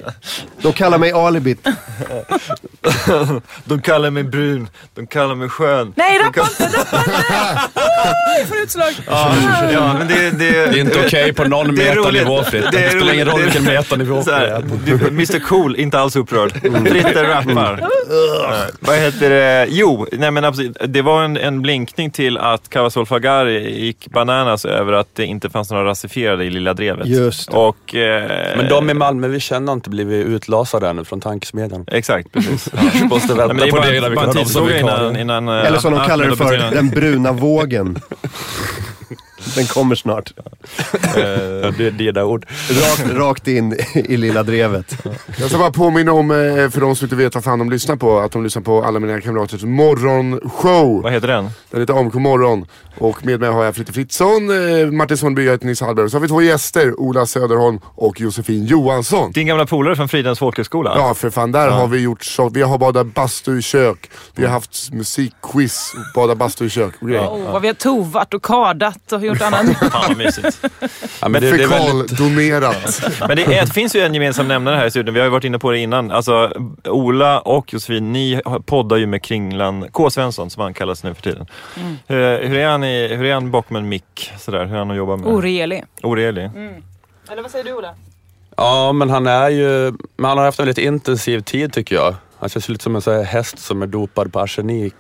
de 0.62 0.72
kallar 0.72 0.98
mig 0.98 1.12
alibit. 1.12 1.66
De 3.64 3.80
kallar 3.82 4.10
mig 4.10 4.22
brun, 4.24 4.68
de 4.94 5.06
kallar 5.06 5.34
mig 5.34 5.48
skön. 5.48 5.92
Nej, 5.96 6.18
rappa 6.18 6.32
kall- 6.40 6.50
inte! 6.50 6.78
Rappa 6.78 6.98
inte! 6.98 8.38
Jag 8.38 8.48
får 8.48 8.56
utslag! 8.56 8.92
Ja, 9.06 9.34
ja, 9.72 9.94
men 9.98 10.08
det, 10.08 10.30
det, 10.30 10.50
Det 10.50 10.56
är 10.58 10.76
inte 10.80 11.00
okej 11.06 11.32
på 11.32 11.44
någon 11.44 11.74
Det 11.76 11.94
metanivå 11.94 12.44
fritt. 12.44 12.64
Det 12.72 12.78
är 12.78 12.82
Det 12.84 12.90
spelar 12.90 13.12
ingen 13.14 13.26
roll 13.28 13.38
Det 13.38 13.44
vilken 13.44 13.64
metanivå 13.64 14.22
Du, 14.86 14.93
Mr 15.09 15.39
Cool, 15.39 15.77
inte 15.77 15.98
alls 15.98 16.16
upprörd. 16.16 16.52
Fritte 16.89 17.23
rappar. 17.28 17.77
Nej, 18.51 18.70
Vad 18.81 18.97
heter 18.98 19.31
det? 19.31 19.66
Jo, 19.70 20.06
nej 20.12 20.31
men 20.31 20.44
absolut. 20.44 20.77
Det 20.89 21.02
var 21.02 21.23
en, 21.24 21.36
en 21.36 21.62
blinkning 21.62 22.10
till 22.10 22.39
att 22.39 22.69
Kawasol 22.69 23.06
Fagari 23.06 23.81
gick 23.81 24.09
bananas 24.10 24.65
över 24.65 24.93
att 24.93 25.09
det 25.15 25.24
inte 25.24 25.51
fanns 25.51 25.70
några 25.70 25.85
rasifierade 25.85 26.44
i 26.44 26.51
Lilla 26.51 26.74
Drevet. 26.74 27.06
Just 27.06 27.51
det. 27.51 27.56
Och, 27.56 27.94
eh, 27.94 28.56
Men 28.56 28.69
de 28.69 28.90
i 28.90 28.94
Malmö, 28.94 29.28
vi 29.28 29.40
känner 29.40 29.73
inte 29.73 29.90
blivit 29.90 30.27
utlasade 30.27 30.89
ännu 30.89 31.05
från 31.05 31.20
tankesmedjan. 31.20 31.85
Exakt, 31.93 32.32
precis. 32.32 32.69
Vi 32.94 33.05
måste 33.05 33.28
Nej, 33.28 33.36
vänta 33.36 33.55
men 33.55 33.56
det 33.56 33.69
är 33.69 33.70
på 33.70 33.81
det 33.81 33.97
innan 33.97 34.10
vi 34.10 34.16
bara 34.16 34.27
kan 34.27 34.36
en 34.36 34.44
tidsfråga 34.44 34.78
innan, 34.78 35.16
innan... 35.16 35.48
eh, 35.48 35.66
Eller 35.66 35.78
som 35.78 35.93
de 35.93 36.06
kallar 36.06 36.27
det 36.27 36.36
för, 36.36 36.59
den 36.74 36.89
bruna 36.90 37.32
vågen. 37.32 37.98
Den 39.55 39.66
kommer 39.66 39.94
snart. 39.94 40.32
Ja, 40.36 41.70
Det 41.78 41.86
är 41.86 41.90
dina 41.90 42.24
ord. 42.24 42.47
Rakt, 42.70 43.10
rakt 43.15 43.48
in 43.48 43.78
i 43.94 44.16
Lilla 44.16 44.43
Drevet. 44.43 44.97
Jag 45.39 45.48
ska 45.48 45.59
bara 45.59 45.70
påminna 45.70 46.12
om, 46.12 46.31
eh, 46.31 46.36
för 46.70 46.81
de 46.81 46.97
som 46.97 47.05
inte 47.05 47.16
vet 47.16 47.35
vad 47.35 47.44
fan 47.44 47.59
de 47.59 47.70
lyssnar 47.70 47.97
på, 47.97 48.19
att 48.19 48.32
de 48.32 48.44
lyssnar 48.44 48.62
på 48.62 48.85
alla 48.85 49.01
mina 49.01 49.20
kamraters 49.20 49.62
morgonshow. 49.62 51.02
Vad 51.02 51.12
heter 51.12 51.28
den? 51.28 51.51
Den 51.70 51.81
heter 51.81 51.94
AMK 52.01 52.15
morgon. 52.15 52.66
Och 52.98 53.27
med 53.27 53.40
mig 53.40 53.51
har 53.51 53.65
jag 53.65 53.74
Fritte 53.77 53.93
Fritzson, 53.93 54.51
eh, 54.81 54.86
Martin 54.90 55.16
Sundby, 55.16 55.44
jag 55.44 55.52
heter 55.52 55.66
Nils 55.66 55.81
Hallberg. 55.81 56.10
Så 56.10 56.16
har 56.16 56.20
vi 56.23 56.28
två 56.28 56.43
gäster, 56.43 57.01
Ola 57.01 57.27
Söderholm 57.27 57.81
och 57.85 58.20
Josefin 58.20 58.66
Johansson. 58.66 59.32
Din 59.32 59.47
gamla 59.47 59.66
polare 59.66 59.97
från 59.97 60.09
Fridhems 60.09 60.39
folkhögskola? 60.39 60.93
Ja 60.97 61.15
för 61.15 61.31
fan, 61.31 61.52
där 61.52 61.69
har 61.69 61.86
vi 61.86 61.98
gjort 62.01 62.24
så. 62.24 62.48
Vi 62.48 62.62
har 62.62 62.78
badat 62.78 63.06
bastu 63.15 63.59
i 63.59 63.62
kök. 63.62 64.10
Vi 64.35 64.44
har 64.44 64.52
haft 64.52 64.93
musikquiz, 64.93 65.93
badat 66.15 66.39
bastu 66.39 66.65
i 66.66 66.70
kök. 66.70 66.94
grejer. 67.01 67.27
Oh, 67.27 67.52
vad 67.52 67.62
vi 67.62 67.69
har 67.69 67.74
tovat 67.74 68.35
och 68.35 68.43
kadat 68.43 69.12
och 69.12 69.20
gjort 69.28 69.42
annat. 69.42 69.78
Fan 69.92 70.05
vad 70.09 70.16
mysigt. 70.16 70.64
Ja, 71.20 71.28
men 71.28 71.42
det, 71.42 71.50
det 71.56 71.62
är 71.62 71.68
väldigt... 71.68 72.10
Fekal-donerat. 72.10 73.02
Men 73.28 73.36
det, 73.36 73.44
är, 73.44 73.66
det 73.66 73.72
finns 73.72 73.96
ju 73.96 74.00
en 74.00 74.14
gemensam 74.14 74.48
nämnare 74.48 74.76
här 74.76 74.86
i 74.86 74.90
studion. 74.90 75.14
Vi 75.14 75.20
har 75.20 75.26
ju 75.26 75.30
varit 75.30 75.44
inne 75.44 75.59
på 75.59 75.70
det 75.70 75.78
innan. 75.78 76.10
Alltså, 76.10 76.52
Ola 76.84 77.40
och 77.40 77.72
Josefin, 77.72 78.12
ni 78.12 78.40
poddar 78.66 78.96
ju 78.96 79.06
med 79.06 79.22
Kringlan 79.22 79.88
K. 79.92 80.10
Svensson 80.10 80.50
som 80.50 80.62
han 80.62 80.74
kallas 80.74 81.05
nu 81.05 81.14
för 81.14 81.22
tiden. 81.22 81.46
Hur, 82.06 82.48
hur, 82.48 82.59
är 82.59 82.68
han 82.68 82.84
i, 82.84 83.09
hur 83.09 83.24
är 83.24 83.34
han 83.34 83.50
bakom 83.50 83.76
en 83.76 83.88
mick? 83.88 84.32
Sådär, 84.38 84.64
hur 84.66 84.74
är 84.74 84.78
han 84.78 84.90
att 84.90 84.96
jobba 84.96 85.16
med? 85.16 85.26
Orelig. 85.26 85.84
Orelig. 86.02 86.50
Eller 87.30 87.42
vad 87.42 87.50
säger 87.50 87.64
du 87.64 87.72
Ola? 87.72 87.94
Ja, 88.56 88.92
men 88.92 89.10
han 89.10 89.26
är 89.26 89.48
ju... 89.48 89.92
Men 90.16 90.28
han 90.28 90.38
har 90.38 90.44
haft 90.44 90.59
en 90.59 90.66
väldigt 90.66 90.84
intensiv 90.84 91.40
tid 91.40 91.72
tycker 91.72 91.94
jag. 91.94 92.14
Han 92.40 92.48
känns 92.48 92.69
lite 92.69 92.85
som 92.85 92.94
en 92.97 93.02
sån 93.02 93.15
här 93.15 93.23
häst 93.23 93.59
som 93.59 93.82
är 93.82 93.86
dopad 93.86 94.32
på 94.32 94.40
arsenik 94.40 94.94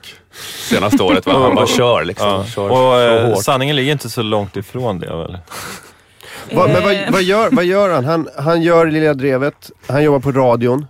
senaste 0.68 1.02
året. 1.02 1.26
Va? 1.26 1.32
Han 1.42 1.54
bara 1.54 1.66
kör 1.66 2.04
liksom. 2.04 2.28
Ja. 2.28 2.44
Kör 2.44 2.68
Och 2.70 2.76
så 2.76 3.00
eh, 3.00 3.26
hårt. 3.28 3.44
sanningen 3.44 3.76
ligger 3.76 3.92
inte 3.92 4.10
så 4.10 4.22
långt 4.22 4.56
ifrån 4.56 4.98
det 4.98 5.06
väl? 5.16 5.38
Va, 6.52 6.66
men 6.66 6.82
vad, 6.82 6.92
Eh. 6.94 7.10
vad, 7.10 7.22
gör, 7.22 7.48
vad 7.52 7.64
gör 7.64 7.90
han? 7.94 8.04
han? 8.04 8.28
Han 8.38 8.62
gör 8.62 8.86
Lilla 8.86 9.14
Drevet, 9.14 9.70
han 9.86 10.02
jobbar 10.04 10.18
på 10.20 10.32
radion. 10.32 10.86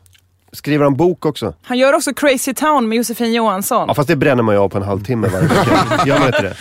Skriver 0.53 0.85
han 0.85 0.97
bok 0.97 1.27
också? 1.27 1.55
Han 1.62 1.79
gör 1.79 1.93
också 1.93 2.15
Crazy 2.15 2.55
Town 2.55 2.89
med 2.89 2.97
Josefin 2.97 3.33
Johansson. 3.33 3.85
Ja 3.89 3.95
fast 3.95 4.09
det 4.09 4.16
bränner 4.16 4.43
man 4.43 4.55
ju 4.55 4.61
av 4.61 4.69
på 4.69 4.79
en 4.79 4.85
halvtimme 4.85 5.29
varje 5.29 5.49
vecka. 5.49 5.62
Gör 6.07 6.19
man 6.19 6.27
inte 6.27 6.43
det? 6.43 6.57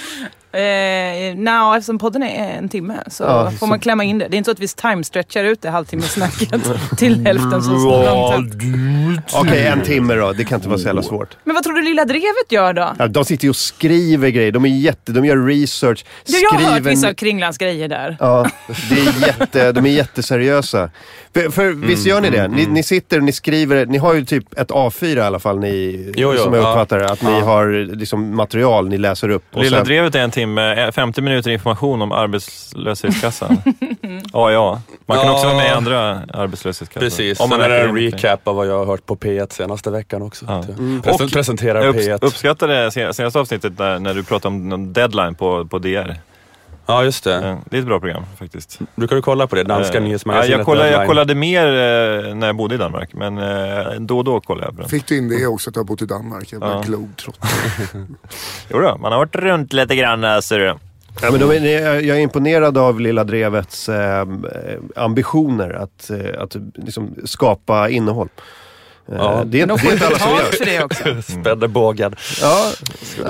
Eh, 0.51 1.35
no, 1.35 1.75
eftersom 1.75 1.97
podden 1.99 2.23
är 2.23 2.57
en 2.57 2.69
timme 2.69 2.93
så 3.07 3.23
Ja, 3.23 3.51
får 3.59 3.67
man 3.67 3.79
klämma 3.79 4.03
in 4.03 4.17
det. 4.17 4.27
Det 4.27 4.35
är 4.35 4.37
inte 4.37 4.47
så 4.47 4.51
att 4.51 4.59
vi 4.59 4.67
timestretchar 4.67 5.43
ut 5.43 5.61
det 5.61 5.69
halvtimmesnacket 5.69 6.49
till 6.97 7.25
hälften 7.25 7.63
så 7.63 7.69
långt. 7.71 8.53
Okej, 9.33 9.67
en 9.67 9.81
timme 9.81 10.13
då. 10.15 10.33
Det 10.33 10.45
kan 10.45 10.55
inte 10.55 10.69
vara 10.69 10.79
så 10.79 10.85
jävla 10.85 11.03
svårt. 11.03 11.37
Men 11.43 11.53
vad 11.55 11.63
tror 11.63 11.73
du 11.73 11.81
Lilla 11.81 12.05
Drevet 12.05 12.51
gör 12.51 12.73
då? 12.73 12.93
Ja, 12.99 13.07
de 13.07 13.25
sitter 13.25 13.43
ju 13.43 13.49
och 13.49 13.55
skriver 13.55 14.29
grejer. 14.29 14.51
De 14.51 14.65
är 14.65 14.69
jätte, 14.69 15.11
de 15.11 15.25
gör 15.25 15.37
research. 15.45 16.05
Du, 16.25 16.39
jag 16.39 16.49
har 16.49 16.59
hört 16.59 16.71
skriver- 16.73 16.89
vissa 16.89 17.09
av 17.09 17.13
Kringlans 17.13 17.57
grejer 17.57 17.87
där. 17.87 18.17
Ja, 18.19 18.49
det 18.89 18.95
är 18.95 19.27
jätte, 19.27 19.71
de 19.71 19.85
är 19.85 19.89
jätteseriösa. 19.89 20.89
För, 21.41 21.49
för 21.49 21.71
visst 21.71 22.05
gör 22.07 22.21
ni 22.21 22.29
det? 22.29 22.47
Ni, 22.47 22.65
ni 22.65 22.83
sitter 22.83 23.17
och 23.17 23.23
ni 23.23 23.31
skriver, 23.31 23.85
ni 23.85 23.97
har 23.97 24.13
ju 24.13 24.25
typ 24.25 24.59
ett 24.59 24.69
A4 24.71 25.17
i 25.17 25.21
alla 25.21 25.39
fall 25.39 25.59
ni, 25.59 26.05
Jo, 26.15 26.33
jo, 26.37 26.43
som 26.43 26.53
jag 26.53 26.63
ja. 26.63 26.69
uppfattar 26.69 26.99
det. 26.99 27.09
Att 27.09 27.21
ni 27.21 27.31
Ja. 27.31 27.45
har 27.45 27.95
liksom 27.95 28.35
material 28.35 28.89
ni 28.89 28.97
läser 28.97 29.29
upp. 29.29 29.43
Och 29.53 29.63
Lilla 29.63 29.77
sen- 29.77 29.85
Drevet 29.85 30.15
är 30.15 30.19
en 30.19 30.31
timme, 30.31 30.85
eh, 30.85 30.91
50 30.91 31.21
minuter 31.21 31.51
information 31.51 32.01
om 32.01 32.11
arbetslöshetskassan. 32.11 33.57
ja, 34.33 34.51
ja. 34.51 34.81
Man 35.05 35.17
kan 35.17 35.27
Ja. 35.27 35.33
också 35.33 35.45
vara 35.45 35.57
med 35.57 35.65
i 35.65 35.69
andra 35.69 35.99
arbetslöshetskassor. 36.33 36.99
Precis, 37.05 37.39
Om 37.39 37.49
man 37.49 37.59
sen 37.59 37.71
är 37.71 37.75
det 37.77 37.81
en 37.89 37.95
recap 37.97 38.47
av 38.47 38.55
vad 38.55 38.67
jag 38.67 38.77
har 38.77 38.85
hört 38.85 39.05
på 39.05 39.15
P1 39.15 39.53
senaste 39.53 39.91
veckan 39.91 40.21
också. 40.21 40.45
Ja. 40.47 40.63
Present, 41.03 41.21
Och 41.21 41.31
presenterar 41.31 41.85
Jag 41.85 41.95
P1. 41.95 42.13
upps- 42.19 42.25
uppskattade 42.27 42.91
sen- 42.91 43.13
senaste 43.13 43.39
avsnittet 43.39 43.79
när, 43.79 43.99
när 43.99 44.13
du 44.13 44.23
pratade 44.23 44.55
om 44.73 44.93
deadline 44.93 45.35
på, 45.35 45.65
på 45.65 45.79
DR. 45.79 46.15
Ja, 46.87 47.03
just 47.03 47.23
det. 47.23 47.31
Ja, 47.31 47.57
Det 47.65 47.77
är 47.77 47.81
ett 47.81 47.85
bra 47.87 47.99
program 47.99 48.23
faktiskt. 48.39 48.79
Brukar 48.95 49.15
du 49.15 49.21
kolla 49.21 49.47
på 49.47 49.55
det? 49.55 49.63
Danska 49.63 49.97
Eh, 49.97 50.03
nyhetsmagasinet 50.03 50.51
ja, 50.51 50.57
jag, 50.57 50.65
kollade, 50.65 50.89
jag 50.91 51.07
kollade 51.07 51.35
mer 51.35 51.65
eh, 51.67 52.35
när 52.35 52.47
jag 52.47 52.55
bodde 52.55 52.75
i 52.75 52.77
Danmark, 52.77 53.13
men 53.13 53.37
eh, 53.37 53.91
då 53.99 54.17
och 54.17 54.23
då 54.23 54.39
kollade 54.41 54.67
jag 54.67 54.75
på 54.75 54.81
den. 54.81 54.89
Fick 54.89 55.07
du 55.07 55.17
in 55.17 55.29
det 55.29 55.47
också 55.47 55.69
att 55.69 55.73
du 55.73 55.79
har 55.79 55.85
bott 55.85 56.01
i 56.01 56.05
Danmark? 56.05 56.51
Jag 56.51 56.61
bara 56.61 56.71
Ja. 56.73 56.81
globetrotter. 56.85 57.49
Jo 58.69 58.79
då, 58.79 58.97
man 58.97 59.11
har 59.11 59.19
varit 59.19 59.35
runt 59.35 59.73
lite 59.73 59.95
grann, 59.95 60.23
eh, 60.23 60.39
ser 60.39 60.59
du. 60.59 60.65
Ja, 61.21 61.31
men 61.31 61.39
de 61.39 61.51
är, 61.51 61.81
jag 62.01 62.17
är 62.17 62.21
imponerad 62.21 62.77
av 62.77 62.99
Lilla 62.99 63.23
Drevets 63.23 63.89
eh, 63.89 64.25
ambitioner 64.95 65.69
att, 65.73 66.09
eh, 66.09 66.41
att 66.41 66.55
liksom 66.75 67.15
skapa 67.25 67.89
innehåll. 67.89 68.29
Eh, 69.11 69.15
Ja. 69.17 69.43
det, 69.45 69.61
är, 69.61 69.65
Men 69.67 69.77
de 69.77 69.79
får 69.79 69.91
ju 69.91 69.97
betalt 69.99 70.55
för 70.55 70.65
det 70.65 70.83
också. 70.83 71.03
Spädde 71.41 71.67
bågen. 71.67 72.15
Ja, 72.41 72.71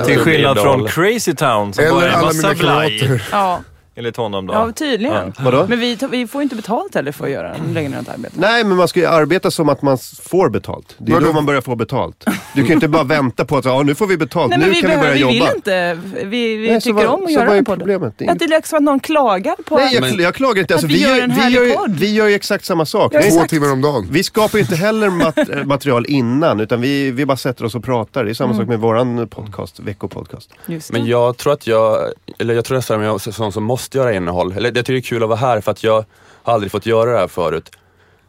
Till 0.05 0.19
skillnad 0.19 0.57
från 0.59 0.87
Crazy 0.87 1.33
Town 1.35 1.73
som 1.73 1.83
bara 1.89 1.97
Eller 2.05 2.07
är 2.07 2.13
en 2.19 2.25
massa 2.25 2.53
blaj. 2.53 3.21
Ja, 3.31 3.59
Enligt 3.97 4.17
honom 4.17 4.47
då. 4.47 4.53
ja 4.53 4.71
tydligen. 4.71 5.33
vadå? 5.39 5.65
Men 5.69 5.79
vi, 5.79 5.97
vi 6.11 6.27
får 6.27 6.41
ju 6.41 6.43
inte 6.43 6.55
betalt 6.55 6.95
heller 6.95 7.11
för 7.11 7.25
att 7.25 7.31
göra 7.31 7.53
en 7.53 7.73
lägga 7.73 7.89
ner 7.89 7.99
ett 7.99 8.09
arbete. 8.09 8.35
Nej, 8.39 8.63
men 8.63 8.77
man 8.77 8.87
ska 8.87 8.99
ju 8.99 9.05
arbeta 9.05 9.51
som 9.51 9.69
att 9.69 9.81
man 9.81 9.97
får 10.21 10.49
betalt. 10.49 10.95
Det 10.97 11.11
är 11.11 11.13
Vadå? 11.13 11.27
då 11.27 11.33
man 11.33 11.45
börjar 11.45 11.61
få 11.61 11.75
betalt. 11.75 12.23
Du 12.53 12.61
kan 12.61 12.67
ju 12.67 12.73
inte 12.73 12.87
bara 12.87 13.03
vänta 13.03 13.45
på 13.45 13.57
att 13.57 13.65
ja, 13.65 13.83
nu 13.83 13.95
får 13.95 14.07
vi 14.07 14.17
betalt, 14.17 14.49
Nej, 14.49 14.59
nu 14.59 14.65
men 14.65 14.73
vi, 14.73 14.81
kan 14.81 14.89
vi 14.89 14.95
behöver, 14.95 15.13
börja 15.19 15.27
vi 15.27 15.37
jobba. 15.39 15.45
vill 15.51 15.55
inte. 15.55 15.99
Vi, 16.27 16.55
vi 16.57 16.71
Nej, 16.71 16.81
tycker 16.81 16.93
vad- 16.93 17.05
om 17.05 17.23
att 17.23 17.27
så 17.29 17.33
göra 17.33 17.45
vad 17.45 17.51
är 17.51 17.55
den 17.55 17.65
podden. 17.65 17.79
problemet? 17.79 18.13
Det 18.17 18.25
är 18.25 18.31
Att 18.31 18.39
det 18.39 18.45
är 18.45 18.49
liksom 18.49 18.77
att 18.77 18.83
någon 18.83 18.99
klagar 18.99 19.55
på 19.65 19.75
Nej, 19.77 19.93
jag, 19.93 20.01
Men- 20.01 20.19
jag 20.23 20.35
klagar 20.35 20.61
inte. 20.61 20.73
Alltså, 20.73 20.87
vi, 20.87 20.93
vi 20.93 20.99
gör 21.01 21.15
gör, 21.15 21.23
en 21.23 21.33
vi, 21.35 21.49
gör, 21.55 21.75
podd. 21.75 21.91
vi 21.99 22.13
gör 22.13 22.27
ju 22.27 22.35
exakt 22.35 22.65
samma 22.65 22.85
sak. 22.85 23.13
Ja, 23.13 23.17
Vi- 23.19 23.23
Två 23.29 23.35
exakt. 23.35 23.49
timmar 23.49 23.71
om 23.71 23.81
dagen. 23.81 24.07
Vi 24.11 24.23
skapar 24.23 24.57
ju 24.57 24.61
inte 24.63 24.75
heller 24.75 25.09
mat- 25.09 25.47
material 25.65 26.05
innan, 26.05 26.59
utan 26.59 26.81
vi, 26.81 27.11
vi 27.11 27.25
bara 27.25 27.37
sätter 27.37 27.65
oss 27.65 27.75
och 27.75 27.83
pratar. 27.83 28.23
Det 28.23 28.29
är 28.31 28.33
samma 28.33 28.53
sak 28.53 28.67
med 28.67 28.79
våran 28.79 29.27
podcast, 29.27 29.79
veckopodcast. 29.79 30.49
Men 30.91 31.05
jag 31.05 31.37
tror 31.37 31.53
att 31.53 31.67
jag, 31.67 31.97
eller 32.39 32.53
jag 32.53 32.65
tror 32.65 32.75
nästan 32.77 32.99
att 32.99 33.05
jag 33.05 33.27
är 33.27 33.31
sån 33.31 33.51
som 33.51 33.63
måste 33.63 33.86
göra 33.95 34.13
innehåll. 34.13 34.51
Eller 34.57 34.71
jag 34.75 34.85
tycker 34.85 34.93
det 34.93 34.99
är 34.99 35.01
kul 35.01 35.23
att 35.23 35.29
vara 35.29 35.39
här 35.39 35.61
för 35.61 35.71
att 35.71 35.83
jag 35.83 36.05
har 36.43 36.53
aldrig 36.53 36.71
fått 36.71 36.85
göra 36.85 37.11
det 37.11 37.17
här 37.17 37.27
förut. 37.27 37.71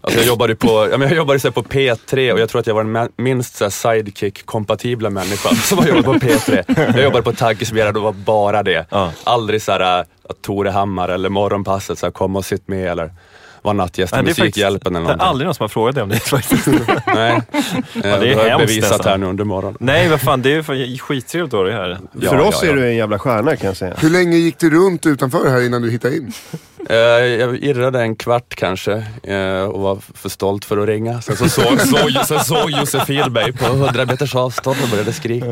Alltså 0.00 0.20
jag 0.20 0.26
jobbade 0.26 0.54
på, 0.56 0.68
jag 0.68 1.12
jobbade 1.12 1.40
så 1.40 1.52
på 1.52 1.62
P3 1.62 2.32
och 2.32 2.40
jag 2.40 2.48
tror 2.48 2.60
att 2.60 2.66
jag 2.66 2.74
var 2.74 2.84
den 2.84 3.08
minst 3.16 3.62
sidekick-kompatibla 3.70 5.10
människan 5.10 5.56
som 5.64 5.78
har 5.78 5.86
jobbat 5.86 6.04
på 6.04 6.12
P3. 6.14 6.64
Jag 6.94 7.04
jobbade 7.04 7.22
på 7.22 7.32
Taggis 7.32 7.70
och 7.70 7.76
det 7.76 7.92
var 7.92 8.12
bara 8.12 8.62
det. 8.62 8.86
Ja. 8.90 9.12
Aldrig 9.24 9.62
så 9.62 9.72
här 9.72 9.80
att 9.80 10.42
Tore 10.42 10.70
Hammar 10.70 11.08
eller 11.08 11.28
Morgonpasset 11.28 11.98
så 11.98 12.06
här, 12.06 12.10
kom 12.10 12.36
och 12.36 12.44
sitt 12.44 12.68
med 12.68 12.90
eller 12.90 13.12
var 13.62 13.74
nattgäst 13.74 14.16
i 14.16 14.22
Musikhjälpen 14.22 14.96
eller 14.96 15.06
Det 15.06 15.12
är 15.12 15.16
någonting. 15.16 15.28
aldrig 15.28 15.46
någon 15.46 15.54
som 15.54 15.64
har 15.64 15.68
frågat 15.68 15.94
dig 15.94 16.02
om 16.02 16.08
det 16.08 16.18
faktiskt. 16.20 16.66
Nej, 17.06 17.32
eh, 17.32 17.42
det 17.94 18.08
är 18.08 18.20
det 18.20 18.34
har 18.34 18.42
jag 18.44 18.58
hemskt 18.58 18.66
bevisat 18.66 18.90
nästan. 18.90 19.10
här 19.10 19.18
nu 19.18 19.26
under 19.26 19.44
morgonen. 19.44 19.76
Nej, 19.80 20.08
vad 20.08 20.20
fan, 20.20 20.42
det 20.42 20.50
är 20.50 20.54
ju 20.54 20.62
för- 20.62 20.98
skittrevligt 20.98 21.54
att 21.54 21.58
ha 21.60 21.64
dig 21.64 21.74
här. 21.74 21.98
Ja, 22.20 22.30
För 22.30 22.38
oss 22.40 22.58
ja, 22.62 22.66
ja. 22.66 22.72
är 22.72 22.76
du 22.76 22.88
en 22.88 22.96
jävla 22.96 23.18
stjärna 23.18 23.56
kan 23.56 23.66
jag 23.66 23.76
säga. 23.76 23.94
Hur 23.98 24.10
länge 24.10 24.36
gick 24.36 24.58
du 24.58 24.70
runt 24.70 25.06
utanför 25.06 25.50
här 25.50 25.66
innan 25.66 25.82
du 25.82 25.90
hittade 25.90 26.16
in? 26.16 26.32
Eh, 26.90 26.96
jag 26.96 27.56
irrade 27.56 28.00
en 28.00 28.16
kvart 28.16 28.54
kanske 28.54 28.92
eh, 29.22 29.62
och 29.64 29.80
var 29.80 29.98
för 30.14 30.28
stolt 30.28 30.64
för 30.64 30.78
att 30.78 30.86
ringa. 30.88 31.20
Sen 31.20 31.36
så 31.36 31.48
såg, 31.48 31.80
såg, 31.80 32.10
sen 32.26 32.40
såg 32.44 32.70
Josefin 32.70 33.32
mig 33.32 33.52
på 33.52 33.64
100 33.64 34.04
meters 34.06 34.34
avstånd 34.34 34.76
och 34.82 34.88
började 34.90 35.12
skrika. 35.12 35.46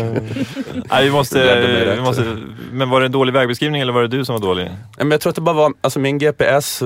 Nej, 0.91 1.05
vi 1.05 1.11
måste, 1.11 1.95
vi 1.97 2.01
måste, 2.01 2.37
men 2.73 2.91
var 2.91 3.01
det 3.01 3.07
en 3.07 3.13
dålig 3.13 3.33
vägbeskrivning 3.33 3.81
eller 3.83 3.93
var 3.93 4.03
det 4.03 4.09
du 4.09 4.25
som 4.25 4.33
var 4.33 4.41
dålig? 4.43 4.71
Men 4.99 5.11
jag 5.11 5.21
tror 5.21 5.31
att 5.31 5.35
det 5.37 5.41
bara 5.43 5.57
var, 5.57 5.73
alltså 5.81 5.99
min 5.99 6.19
GPS, 6.19 6.83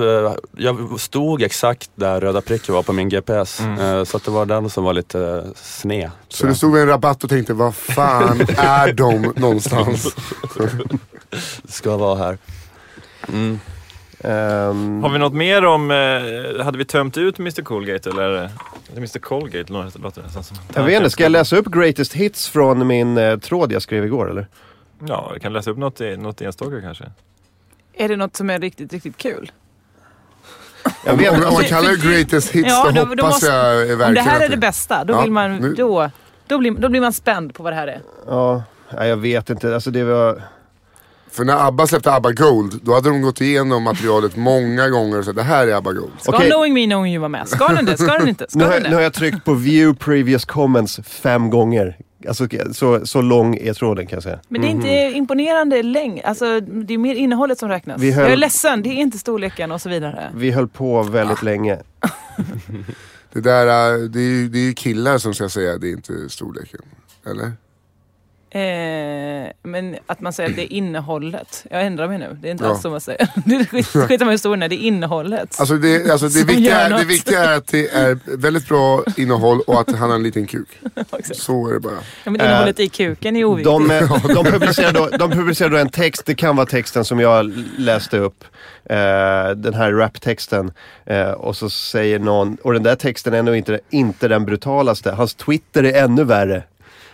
jag 0.57 0.99
stod 1.11 1.41
exakt 1.41 1.91
där 1.95 2.21
röda 2.21 2.41
pricken 2.41 2.75
var 2.75 2.83
på 2.83 2.93
min 2.93 3.09
GPS. 3.09 3.59
Eh, 3.59 4.03
Så 4.03 4.17
att 4.17 4.23
det 4.25 4.31
var 4.31 4.45
den 4.45 4.69
som 4.69 4.83
var 4.83 4.93
lite 4.93 5.19
eh, 5.45 5.51
sned. 5.55 6.11
Så 6.27 6.45
du 6.47 6.55
stod 6.55 6.73
vid 6.73 6.81
en 6.81 6.87
rabatt 6.87 7.23
och 7.23 7.29
tänkte, 7.29 7.53
vad 7.53 7.75
fan 7.75 8.41
är 8.57 8.93
de 8.93 9.33
någonstans? 9.35 10.15
Ska 11.65 11.97
vara 11.97 12.15
här. 12.17 12.37
Mm. 13.27 13.59
Ehm, 14.19 15.03
Har 15.03 15.09
vi 15.09 15.19
något 15.19 15.33
mer 15.33 15.65
om, 15.65 15.91
eh, 15.91 16.63
hade 16.65 16.77
vi 16.77 16.85
tömt 16.85 17.17
ut 17.17 17.39
Mr 17.39 17.61
Colgate 17.61 18.09
eller? 18.09 18.31
Det 18.93 18.97
Mr 18.97 19.19
Colgate 19.19 19.73
något 19.73 19.99
låter 19.99 20.21
nästan 20.21 20.43
som. 20.43 20.57
jag 20.73 20.83
vet 20.83 20.97
inte, 20.97 21.09
ska 21.09 21.23
jag 21.23 21.31
läsa 21.31 21.55
upp 21.55 21.65
greatest 21.71 22.13
hits 22.13 22.47
från 22.49 22.87
min 22.87 23.17
eh, 23.17 23.37
tråd 23.39 23.71
jag 23.71 23.81
skrev 23.81 24.05
igår 24.05 24.29
eller? 24.29 24.47
Ja, 25.07 25.29
jag 25.33 25.41
kan 25.41 25.53
läsa 25.53 25.71
upp 25.71 25.77
något, 25.77 25.99
något 26.17 26.41
enstaka 26.41 26.81
kanske. 26.81 27.05
Är 27.93 28.07
det 28.07 28.15
något 28.15 28.35
som 28.35 28.49
är 28.49 28.59
riktigt, 28.59 28.93
riktigt 28.93 29.17
kul? 29.17 29.51
Jag 31.05 31.13
Om, 31.13 31.19
vet, 31.19 31.29
om, 31.29 31.35
om 31.35 31.41
man 31.41 31.47
alltså, 31.49 31.63
kallar 31.69 31.89
det 31.89 31.97
greatest 32.11 32.51
hits, 32.51 32.69
Ja, 32.69 32.85
då, 32.85 32.91
då- 32.91 32.99
hoppas 33.09 33.23
måste- 33.23 33.45
jag 33.47 33.75
verkligen 33.75 34.07
Om 34.07 34.13
det 34.13 34.21
här 34.21 34.39
är 34.45 34.49
det 34.49 34.57
bästa, 34.57 35.03
då, 35.03 35.13
Ja, 35.13 35.21
vill 35.21 35.31
man, 35.31 35.55
nu- 35.57 35.73
då, 35.73 36.09
då, 36.47 36.57
blir, 36.57 36.71
då 36.71 36.89
blir 36.89 37.01
man 37.01 37.13
spänd 37.13 37.53
på 37.55 37.63
vad 37.63 37.73
det 37.73 37.77
här 37.77 37.87
är. 37.87 38.01
ja, 38.27 38.63
nej, 38.93 39.09
jag 39.09 39.17
vet 39.17 39.49
inte. 39.49 39.73
Alltså 39.73 39.91
det 39.91 40.03
var... 40.03 40.41
För 41.31 41.43
när 41.45 41.67
ABBA 41.67 41.87
släppte 41.87 42.11
ABBA 42.13 42.31
Gold, 42.31 42.79
då 42.83 42.93
hade 42.93 43.09
de 43.09 43.21
gått 43.21 43.41
igenom 43.41 43.83
materialet 43.83 44.35
många 44.35 44.89
gånger 44.89 45.19
och 45.19 45.25
sagt 45.25 45.35
det 45.37 45.43
här 45.43 45.67
är 45.67 45.73
ABBA 45.75 45.93
Gold. 45.93 46.11
Ska 46.21 46.31
Okej. 46.35 46.49
Knowing 46.49 46.73
Me 46.73 46.85
Knowing 46.85 47.13
You 47.13 47.19
vara 47.19 47.29
med? 47.29 47.47
Ska 47.47 47.67
den 47.67 47.85
det? 47.85 47.97
Ska 47.97 48.13
den 48.17 48.27
inte? 48.29 48.45
Ska 48.49 48.59
Nu 48.59 48.65
har, 48.65 48.71
den 48.71 48.83
nu 48.89 48.95
har 48.95 49.01
jag 49.03 49.13
tryckt 49.13 49.45
på 49.45 49.53
view 49.53 49.99
previous 50.05 50.45
comments 50.45 50.99
fem 51.07 51.49
gånger. 51.49 51.97
Alltså 52.27 52.47
så, 52.73 53.05
så 53.05 53.21
lång 53.21 53.55
är 53.57 53.73
tråden 53.73 54.07
kan 54.07 54.15
jag 54.15 54.23
säga. 54.23 54.39
Men 54.47 54.61
det 54.61 54.67
är 54.67 54.71
inte 54.71 55.17
imponerande 55.17 55.83
längd. 55.83 56.21
Alltså, 56.23 56.59
det 56.59 56.93
är 56.93 56.97
mer 56.97 57.15
innehållet 57.15 57.59
som 57.59 57.69
räknas. 57.69 58.01
Höll- 58.01 58.09
Jag 58.09 58.31
är 58.31 58.35
ledsen, 58.37 58.83
det 58.83 58.89
är 58.89 58.93
inte 58.93 59.17
storleken 59.17 59.71
och 59.71 59.81
så 59.81 59.89
vidare. 59.89 60.31
Vi 60.35 60.51
höll 60.51 60.67
på 60.67 61.03
väldigt 61.03 61.43
länge. 61.43 61.77
Det 63.33 63.41
där, 63.41 63.65
det 64.07 64.19
är 64.19 64.23
ju 64.23 64.49
det 64.49 64.59
är 64.59 64.63
ju 64.63 64.73
killar 64.73 65.17
som 65.17 65.33
ska 65.33 65.49
säga 65.49 65.77
det 65.77 65.87
är 65.87 65.91
inte 65.91 66.29
storleken. 66.29 66.81
Eller? 67.25 67.51
Eh, 68.53 69.51
men 69.63 69.97
att 70.07 70.21
man 70.21 70.33
säger 70.33 70.49
att 70.49 70.55
det 70.55 70.73
är 70.73 70.77
innehållet. 70.77 71.65
Jag 71.69 71.85
ändrar 71.85 72.07
mig 72.07 72.17
nu. 72.17 72.37
Det 72.41 72.47
är 72.47 72.51
inte 72.51 72.63
Ja. 72.63 72.69
alls 72.69 72.81
så 72.81 72.89
man 72.89 73.01
säger. 73.01 73.27
Det 73.45 73.55
är 73.55 73.63
skit- 73.65 74.07
skit 74.07 74.19
med 74.19 74.31
historien, 74.31 74.69
det 74.69 74.75
är 74.75 74.87
innehållet. 74.87 75.59
Alltså 75.59 75.77
det, 75.77 76.11
alltså 76.11 76.27
det, 76.27 76.43
viktiga, 76.43 76.79
är, 76.79 76.89
det 76.99 77.05
viktiga 77.05 77.43
är 77.43 77.57
att 77.57 77.67
det 77.67 77.87
är 77.89 78.17
väldigt 78.37 78.67
bra 78.67 79.03
innehåll 79.17 79.61
och 79.67 79.81
att 79.81 79.91
han 79.95 80.09
har 80.09 80.15
en 80.15 80.23
liten 80.23 80.47
kuk. 80.47 80.67
Så 81.33 81.69
är 81.69 81.73
det 81.73 81.79
bara. 81.79 81.93
ja, 82.23 82.31
men 82.31 82.41
innehållet 82.41 82.79
i 82.79 82.89
kuken 82.89 83.35
är 83.35 83.43
oviktigt. 83.45 83.65
De, 83.65 83.91
eh, 83.91 84.27
de, 84.35 84.45
publicerade 84.45 84.99
då, 84.99 85.17
de 85.17 85.31
publicerade 85.31 85.75
då 85.75 85.81
en 85.81 85.89
text, 85.89 86.25
det 86.25 86.35
kan 86.35 86.55
vara 86.55 86.65
texten 86.65 87.05
som 87.05 87.19
jag 87.19 87.53
läste 87.77 88.17
upp. 88.17 88.43
Eh, 88.85 88.95
den 89.55 89.73
här 89.73 89.91
raptexten. 89.91 90.71
Eh, 91.05 91.31
och 91.31 91.55
så 91.57 91.69
säger 91.69 92.19
någon, 92.19 92.57
och 92.63 92.73
den 92.73 92.83
där 92.83 92.95
texten 92.95 93.33
är 93.33 93.43
nog 93.43 93.55
inte, 93.55 93.79
inte 93.89 94.27
den 94.27 94.45
brutalaste. 94.45 95.11
Hans 95.11 95.33
Twitter 95.35 95.83
är 95.83 96.03
ännu 96.03 96.23
värre. 96.23 96.63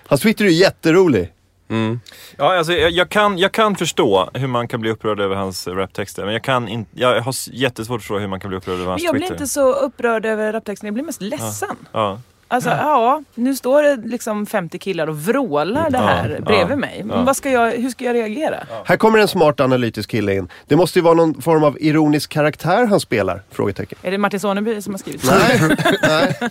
Hans 0.08 0.22
Twitter 0.22 0.46
är 0.46 0.50
ju 0.50 0.56
jätterolig. 0.56 1.34
Mm. 1.70 2.00
Ja, 2.38 2.58
alltså, 2.58 2.74
jag, 2.74 2.92
jag, 2.92 3.10
kan, 3.10 3.38
jag 3.38 3.52
kan 3.52 3.76
förstå 3.76 4.30
hur 4.34 4.48
man 4.48 4.68
kan 4.68 4.82
bli 4.82 4.90
upprörd 4.92 5.20
över 5.20 5.36
hans 5.36 5.68
raptexter, 5.68 6.24
men 6.26 6.34
jag, 6.34 6.44
kan 6.44 6.68
in, 6.68 6.86
jag 6.94 7.22
har 7.22 7.36
jättesvårt 7.52 7.96
att 7.96 8.02
förstå 8.02 8.20
hur 8.20 8.28
man 8.28 8.40
kan 8.40 8.50
bli 8.50 8.58
upprörd 8.58 8.76
över 8.76 8.86
hans 8.86 9.02
Men 9.02 9.06
jag 9.06 9.14
blir 9.14 9.22
Twitter. 9.22 9.34
inte 9.36 9.48
så 9.48 9.74
upprörd 9.74 10.26
över 10.26 10.54
raptexten, 10.54 10.88
jag 10.88 10.94
blir 10.94 11.04
mest 11.04 11.22
ledsen. 11.22 11.76
Ja. 11.92 12.22
Alltså 12.50 12.70
ja, 12.70 13.24
nu 13.36 13.56
står 13.56 13.84
det 13.84 13.96
liksom 14.10 14.46
50 14.46 14.80
killar 14.80 15.08
och 15.08 15.18
vrålar 15.20 15.90
det 15.90 15.98
här 15.98 16.30
Ja, 16.40 16.46
bredvid 16.46 16.72
ja, 16.74 16.76
mig. 16.76 17.06
ja. 17.10 17.22
Vad 17.24 17.38
ska 17.38 17.52
jag, 17.52 17.72
hur 17.72 17.90
ska 17.90 18.06
jag 18.06 18.14
reagera? 18.14 18.64
Här 18.86 18.98
kommer 18.98 19.20
en 19.20 19.28
smart 19.28 19.60
analytisk 19.60 20.10
kille 20.10 20.34
in. 20.36 20.48
Det 20.68 20.76
måste 20.76 21.00
ju 21.00 21.04
vara 21.04 21.14
någon 21.14 21.42
form 21.42 21.64
av 21.64 21.78
ironisk 21.82 22.30
karaktär 22.32 22.86
han 22.86 23.00
spelar? 23.00 23.42
Frågetecken. 23.52 23.98
Är 24.02 24.12
det 24.12 24.18
Martin 24.18 24.40
Soneby 24.40 24.82
som 24.82 24.94
har 24.94 24.98
skrivit? 25.00 25.24
Nej, 25.26 25.62
nej. 26.02 26.50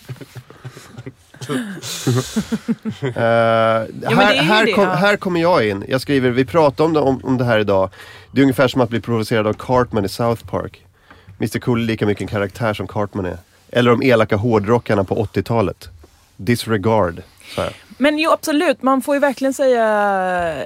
Eh, 3.01 3.13
här, 3.13 4.33
ju 4.33 4.39
här, 4.41 4.65
det, 4.65 4.71
kom, 4.71 4.83
ja. 4.83 4.89
här 4.89 5.17
kommer 5.17 5.41
jag 5.41 5.67
in. 5.67 5.85
Jag 5.87 6.01
skriver, 6.01 6.29
vi 6.29 6.45
pratade 6.45 6.83
om 6.87 6.93
det, 6.93 6.99
om, 6.99 7.21
om 7.23 7.37
det 7.37 7.45
här 7.45 7.59
idag. 7.59 7.89
Det 8.31 8.41
är 8.41 8.43
ungefär 8.43 8.67
som 8.67 8.81
att 8.81 8.89
bli 8.89 9.01
provocerad 9.01 9.47
av 9.47 9.53
Cartman 9.53 10.05
i 10.05 10.09
South 10.09 10.45
Park. 10.45 10.85
Mr 11.39 11.59
Cool 11.59 11.81
är 11.81 11.85
lika 11.85 12.05
mycket 12.05 12.21
en 12.21 12.27
karaktär 12.27 12.73
som 12.73 12.87
Cartman 12.87 13.25
är. 13.25 13.37
Eller 13.71 13.91
de 13.91 14.03
elaka 14.03 14.35
hårdrockarna 14.35 15.03
på 15.03 15.15
80-talet. 15.15 15.89
Disregard. 16.35 17.21
Men 17.97 18.19
jo 18.19 18.31
absolut, 18.31 18.81
man 18.81 19.01
får 19.01 19.15
ju 19.15 19.19
verkligen 19.19 19.53
säga 19.53 19.85
eh, 20.53 20.65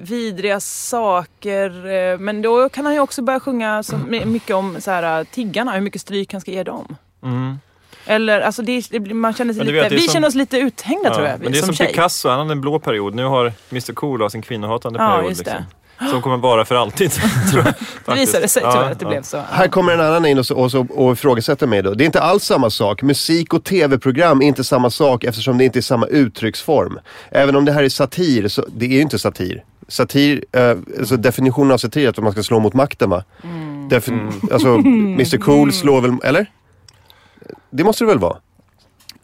vidriga 0.00 0.60
saker. 0.60 1.86
eh, 1.86 2.18
Men 2.18 2.42
då 2.42 2.68
kan 2.68 2.84
han 2.84 2.94
ju 2.94 3.00
också 3.00 3.22
börja 3.22 3.40
sjunga 3.40 3.82
så 3.82 3.96
mycket 4.24 4.56
om 4.56 4.80
så 4.80 4.90
här, 4.90 5.24
tiggarna, 5.24 5.72
hur 5.72 5.80
mycket 5.80 6.00
stryk 6.00 6.32
han 6.32 6.40
ska 6.40 6.50
ge 6.50 6.62
dem. 6.62 6.96
Mm. 7.22 7.58
Eller 8.06 8.40
alltså 8.40 8.62
det, 8.62 8.86
det, 8.90 9.14
man 9.14 9.34
känner 9.34 9.54
sig 9.54 9.64
lite, 9.64 9.72
vet, 9.82 9.92
vi 9.92 10.00
som- 10.00 10.12
känner 10.12 10.28
oss 10.28 10.34
lite 10.34 10.58
uthängda 10.58 11.14
tror 11.14 11.26
jag. 11.26 11.40
Men 11.40 11.52
det 11.52 11.58
är 11.58 11.62
som, 11.62 11.74
tjej. 11.74 11.86
Picasso, 11.86 12.28
han 12.28 12.38
hade 12.38 12.52
en 12.52 12.60
blå 12.60 12.78
period. 12.78 13.14
Nu 13.14 13.24
har 13.24 13.52
Mr 13.70 13.92
Cool 13.92 14.30
sin 14.30 14.42
kvinnohatande 14.42 14.98
Ja, 14.98 15.10
period. 15.16 15.30
just 15.30 15.44
det. 15.44 15.50
Liksom. 15.98 16.10
Som 16.10 16.22
kommer 16.22 16.36
vara 16.36 16.64
för 16.64 16.74
alltid. 16.74 17.10
tror 17.50 17.64
jag, 17.64 17.74
Det 18.04 18.20
visade 18.20 18.48
sig 18.48 18.62
Ja, 18.62 18.72
tyvärr 18.72 18.90
att 18.92 18.98
det 18.98 19.04
ja. 19.04 19.08
blev 19.08 19.22
så. 19.22 19.40
Här 19.50 19.68
kommer 19.68 19.92
en 19.92 20.00
annan 20.00 20.26
in 20.26 20.38
och, 20.38 20.50
och, 20.50 20.74
och 21.06 21.12
ifrågasätter 21.12 21.66
mig 21.66 21.82
då. 21.82 21.94
Det 21.94 22.04
är 22.04 22.06
inte 22.06 22.20
alls 22.20 22.44
samma 22.44 22.70
sak. 22.70 23.02
Musik 23.02 23.54
och 23.54 23.64
tv-program 23.64 24.42
är 24.42 24.46
inte 24.46 24.64
samma 24.64 24.90
sak 24.90 25.24
eftersom 25.24 25.58
det 25.58 25.64
inte 25.64 25.78
är 25.78 25.80
samma 25.80 26.06
uttrycksform. 26.06 26.98
Även 27.30 27.56
om 27.56 27.64
det 27.64 27.72
här 27.72 27.82
är 27.82 27.88
satir, 27.88 28.48
så 28.48 28.66
det 28.76 28.86
är 28.86 28.90
ju 28.90 29.00
inte 29.00 29.18
satir. 29.18 29.64
Satir, 29.88 30.44
eh, 30.52 30.70
alltså 30.98 31.16
definitionen 31.16 31.70
av 31.72 31.78
satir 31.78 32.04
är 32.04 32.08
att 32.08 32.18
man 32.18 32.32
ska 32.32 32.42
slå 32.42 32.58
mot 32.60 32.74
makten 32.74 33.10
va? 33.10 33.24
Mm. 33.44 33.88
Defin- 33.88 34.52
Alltså, 34.52 34.68
Mr 35.14 35.36
Cool 35.38 35.72
slår 35.72 36.00
väl, 36.00 36.16
eller? 36.24 36.46
Det 37.70 37.84
måste 37.84 38.04
det 38.04 38.08
väl 38.08 38.18
vara? 38.18 38.36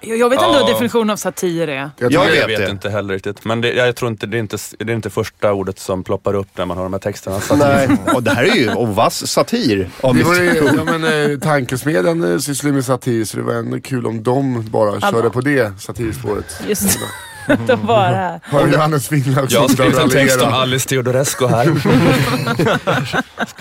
Jag, 0.05 0.19
jag 0.19 0.31
vet 0.31 0.43
ändå 0.43 0.55
Ja. 0.55 0.61
vad 0.61 0.71
definitionen 0.71 1.11
av 1.11 1.17
satir 1.17 1.69
är. 1.69 1.91
Jag 1.99 2.13
Jag 2.13 2.27
vet 2.27 2.49
vet 2.61 2.71
inte 2.71 2.91
heller 2.91 3.15
riktigt. 3.15 3.45
Men 3.45 3.61
det, 3.61 3.73
jag 3.73 3.97
tror 3.97 4.11
inte 4.11 4.27
det, 4.27 4.37
är 4.37 4.39
inte 4.39 4.57
det 4.79 4.93
är 4.93 4.97
inte 4.97 5.11
första 5.11 5.53
ordet 5.53 5.79
som 5.79 6.05
ploppar 6.05 6.35
upp 6.35 6.49
när 6.57 6.67
man 6.67 6.77
har 6.77 6.85
de 6.85 6.93
här 6.93 7.01
texterna. 7.01 7.41
Nej, 7.57 7.89
och 8.15 8.23
det 8.23 8.31
här 8.31 8.45
är 8.45 8.55
ju 8.55 8.71
och 8.75 8.89
vass 8.89 9.27
satir 9.27 9.91
av 10.01 10.17
Det 10.17 10.23
var 10.25 10.35
ju, 10.35 10.73
ja, 10.77 10.85
men, 10.99 11.31
eh, 11.33 11.39
tankesmedjan 11.39 12.33
eh, 12.33 12.39
sysslar 12.39 12.73
med 12.73 12.85
satir 12.85 13.25
så 13.25 13.37
det 13.37 13.43
var 13.43 13.55
ändå 13.55 13.81
kul 13.81 14.07
om 14.07 14.23
de 14.23 14.71
bara 14.71 15.01
körde 15.01 15.31
på 15.31 15.41
det 15.41 15.81
satirspåret. 15.81 16.61
Just 16.69 16.99
De 17.67 17.87
bara... 17.87 18.41
Har 18.45 18.69
Johannes 18.69 19.11
också 19.13 19.55
Jag 19.55 19.61
har 19.61 19.69
skrivit 19.69 19.99
en 19.99 20.11
text 20.11 20.43
om? 20.43 20.53
Alice 20.53 20.89
Teodorescu 20.89 21.47
här. 21.47 21.69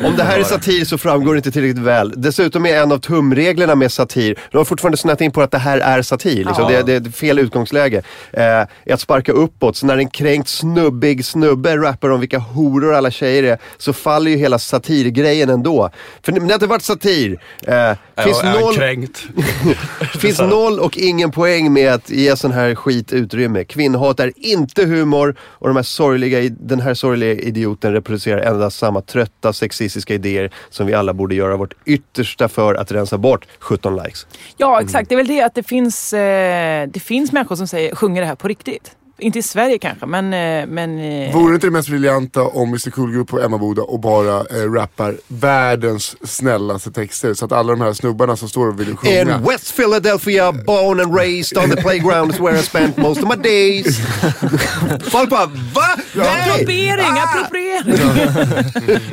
Om 0.03 0.15
det 0.17 0.23
här 0.23 0.39
är 0.39 0.43
satir 0.43 0.85
så 0.85 0.97
framgår 0.97 1.33
det 1.33 1.37
inte 1.37 1.51
tillräckligt 1.51 1.83
väl. 1.83 2.13
Dessutom 2.17 2.65
är 2.65 2.81
en 2.81 2.91
av 2.91 2.97
tumreglerna 2.97 3.75
med 3.75 3.91
satir, 3.91 4.39
de 4.51 4.57
har 4.57 4.65
fortfarande 4.65 4.97
snöat 4.97 5.21
in 5.21 5.31
på 5.31 5.41
att 5.41 5.51
det 5.51 5.57
här 5.57 5.77
är 5.77 6.01
satir. 6.01 6.43
Liksom. 6.45 6.67
Det, 6.67 6.81
det 6.81 6.93
är 6.93 7.11
fel 7.11 7.39
utgångsläge. 7.39 8.01
Eh, 8.33 8.43
är 8.43 8.93
att 8.93 9.01
sparka 9.01 9.31
uppåt. 9.31 9.77
Så 9.77 9.85
när 9.85 9.97
en 9.97 10.09
kränkt 10.09 10.49
snubbig 10.49 11.25
snubbe 11.25 11.77
rappar 11.77 12.09
om 12.09 12.19
vilka 12.19 12.39
horor 12.39 12.93
alla 12.93 13.11
tjejer 13.11 13.43
är, 13.43 13.57
så 13.77 13.93
faller 13.93 14.31
ju 14.31 14.37
hela 14.37 14.59
satirgrejen 14.59 15.49
ändå. 15.49 15.89
För 16.21 16.31
det 16.31 16.39
har 16.39 16.53
inte 16.53 16.67
varit 16.67 16.83
satir. 16.83 17.39
Eh, 17.67 18.23
finns 18.23 18.43
noll, 18.43 18.75
kränkt. 18.75 19.23
finns 20.19 20.39
noll 20.39 20.79
och 20.79 20.97
ingen 20.97 21.31
poäng 21.31 21.73
med 21.73 21.93
att 21.93 22.09
ge 22.09 22.37
sån 22.37 22.51
här 22.51 22.75
skit 22.75 23.13
utrymme. 23.13 23.63
Kvinnohat 23.71 24.19
är 24.19 24.31
inte 24.35 24.85
humor 24.85 25.35
och 25.41 25.67
de 25.67 25.75
här 25.75 25.83
sorgliga, 25.83 26.55
den 26.59 26.79
här 26.79 26.93
sorgliga 26.93 27.31
idioten 27.31 27.93
reproducerar 27.93 28.41
endast 28.41 28.79
samma 28.79 29.01
trötta 29.01 29.53
sexistiska 29.53 30.13
idéer 30.13 30.51
som 30.69 30.87
vi 30.87 30.93
alla 30.93 31.13
borde 31.13 31.35
göra 31.35 31.57
vårt 31.57 31.73
yttersta 31.85 32.47
för 32.47 32.75
att 32.75 32.91
rensa 32.91 33.17
bort 33.17 33.47
17 33.59 33.95
likes. 33.95 34.27
Ja, 34.57 34.81
exakt. 34.81 35.09
Det 35.09 35.15
är 35.15 35.17
väl 35.17 35.27
det 35.27 35.41
att 35.41 35.55
det 35.55 35.63
finns, 35.63 36.13
eh, 36.13 36.87
det 36.87 36.99
finns 36.99 37.31
människor 37.31 37.55
som 37.55 37.67
säger, 37.67 37.95
sjunger 37.95 38.21
det 38.21 38.27
här 38.27 38.35
på 38.35 38.47
riktigt. 38.47 38.95
Inte 39.21 39.39
i 39.39 39.43
Sverige 39.43 39.77
kanske, 39.77 40.05
men... 40.05 40.33
Eh, 40.33 40.67
men 40.67 40.99
eh, 40.99 41.33
Vore 41.33 41.55
inte 41.55 41.67
det 41.67 41.71
mest 41.71 41.89
briljanta 41.89 42.41
om 42.41 42.69
Mr 42.69 42.89
Cool 42.89 43.11
går 43.11 43.19
upp 43.19 43.27
på 43.27 43.39
Emmaboda 43.39 43.81
och 43.81 43.99
bara 43.99 44.35
eh, 44.39 44.71
rappar 44.73 45.15
världens 45.27 46.15
snällaste 46.29 46.91
texter 46.91 47.33
så 47.33 47.45
att 47.45 47.51
alla 47.51 47.71
de 47.71 47.81
här 47.81 47.93
snubbarna 47.93 48.35
som 48.35 48.49
står 48.49 48.67
och 48.67 48.79
vill 48.79 48.95
sjunga 48.97 49.21
In 49.21 49.43
West 49.49 49.75
Philadelphia, 49.75 50.51
born 50.51 50.99
and 50.99 51.15
raised 51.15 51.57
on 51.57 51.69
the 51.69 51.81
playground 51.81 52.31
is 52.31 52.39
where 52.39 52.59
I 52.59 52.61
spent 52.61 52.97
most 52.97 53.23
of 53.23 53.29
my 53.29 53.43
days. 53.43 53.99
Folk 55.11 55.29
bara, 55.29 55.45
va? 55.45 55.95
Nej! 56.15 56.51
Appropriering, 56.51 57.19
appropriering! 57.23 57.95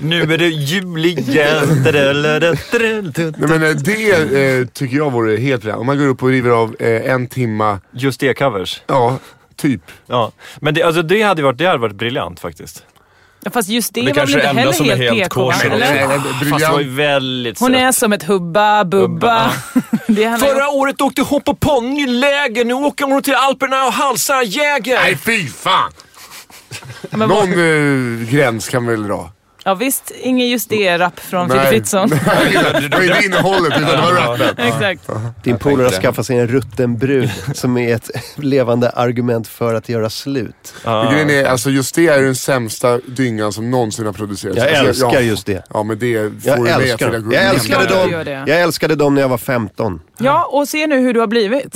Nu 0.02 0.22
är 0.22 0.38
det 0.38 0.48
jul 0.48 1.06
igen. 1.06 1.82
Nej 3.38 3.48
men 3.48 3.62
eh, 3.62 3.70
det 3.70 4.58
eh, 4.58 4.66
tycker 4.66 4.96
jag 4.96 5.12
vore 5.12 5.36
helt 5.36 5.60
briljant. 5.60 5.80
Om 5.80 5.86
man 5.86 5.98
går 5.98 6.06
upp 6.06 6.22
och 6.22 6.28
river 6.28 6.50
av 6.50 6.76
eh, 6.78 7.12
en 7.12 7.26
timma, 7.26 7.80
Just 7.92 8.20
det 8.20 8.34
covers. 8.34 8.82
ja, 8.86 9.18
typ. 9.58 9.82
Ja. 10.06 10.32
Men 10.60 10.74
det, 10.74 10.82
alltså, 10.82 11.02
det, 11.02 11.22
hade 11.22 11.42
varit, 11.42 11.58
det 11.58 11.66
hade 11.66 11.78
varit 11.78 11.96
briljant 11.96 12.40
faktiskt. 12.40 12.84
Ja, 13.40 13.50
Fast 13.50 13.68
just 13.68 13.94
det, 13.94 14.00
Det 14.00 14.06
var 14.06 14.14
väl 14.14 14.14
kanske 14.14 14.34
inte 14.34 14.46
är 14.46 14.50
enda 14.50 14.60
heller 14.60 14.72
som 14.72 14.86
är 14.86 14.96
helt 14.96 15.16
helt 15.18 15.22
PK? 15.32 15.40
kosher 15.40 15.70
eller? 15.70 15.94
Nej, 15.94 16.08
nej, 16.08 16.50
Fast 16.50 16.64
det 16.66 16.72
var 16.72 16.80
ju 16.80 16.88
väldigt 16.90 17.60
Hon 17.60 17.74
är 17.74 17.92
som 17.92 18.12
ett 18.12 18.22
hubba 18.22 18.84
bubba. 18.84 19.52
det 20.06 20.22
ju- 20.22 20.36
Förra 20.36 20.68
året 20.68 21.00
åkte 21.00 21.22
hon 21.22 21.40
på 21.40 21.54
ponnyläger, 21.54 22.64
nu 22.64 22.74
åker 22.74 23.04
hon 23.04 23.22
till 23.22 23.34
Alperna 23.34 23.84
och 23.86 23.92
halsar 23.92 24.42
jäger. 24.42 24.94
Nej 24.94 25.16
fy 25.16 25.46
fan! 25.48 25.92
Någon 27.10 27.52
eh, 27.52 28.28
gräns 28.30 28.68
kan 28.68 28.86
vi 28.86 28.90
väl 28.92 29.02
dra. 29.06 29.30
Ja 29.68 29.74
visst, 29.74 30.12
ingen 30.20 30.48
just 30.48 30.68
det-rap 30.68 31.20
från 31.20 31.48
Filip 31.48 31.62
Nej. 31.62 31.70
Fritzson. 31.70 32.08
Det 32.90 32.96
var 32.96 33.02
inte 33.02 33.24
innehållet 33.24 33.72
utan 33.78 33.82
det 33.82 33.96
var 33.96 34.12
rappen. 34.12 34.66
Exakt. 34.66 35.10
Din 35.44 35.58
polare 35.58 35.84
har 35.84 35.92
skaffat 35.92 36.26
sig 36.26 36.38
en 36.38 36.48
rutten 36.48 36.98
brud 36.98 37.30
som 37.54 37.76
är 37.76 37.94
ett 37.94 38.10
levande 38.36 38.90
argument 38.90 39.48
för 39.48 39.74
att 39.74 39.88
göra 39.88 40.10
slut. 40.10 40.74
Men 40.84 41.12
Grejen 41.12 41.30
är, 41.30 41.44
alltså 41.44 41.70
just 41.70 41.94
det 41.94 42.06
är 42.06 42.22
den 42.22 42.34
sämsta 42.34 42.98
dyngan 42.98 43.52
som 43.52 43.70
någonsin 43.70 44.06
har 44.06 44.12
producerats. 44.12 44.58
Jag 44.58 44.68
alltså, 44.68 44.86
älskar 44.86 45.12
ja, 45.12 45.20
just 45.20 45.46
det. 45.46 45.64
Ja 45.74 45.82
men 45.82 45.98
det 45.98 46.42
får 46.42 46.48
Jag 46.48 46.58
du 46.58 46.62
med. 47.20 47.34
Jag 47.34 47.54
älskade, 47.54 47.86
dem. 47.86 48.24
det. 48.24 48.44
jag 48.46 48.60
älskade 48.60 48.94
dem 48.94 49.14
när 49.14 49.22
jag 49.22 49.28
var 49.28 49.38
15. 49.38 50.00
Ja, 50.18 50.44
och 50.44 50.68
se 50.68 50.86
nu 50.86 50.98
hur 51.00 51.14
du 51.14 51.20
har 51.20 51.26
blivit. 51.26 51.74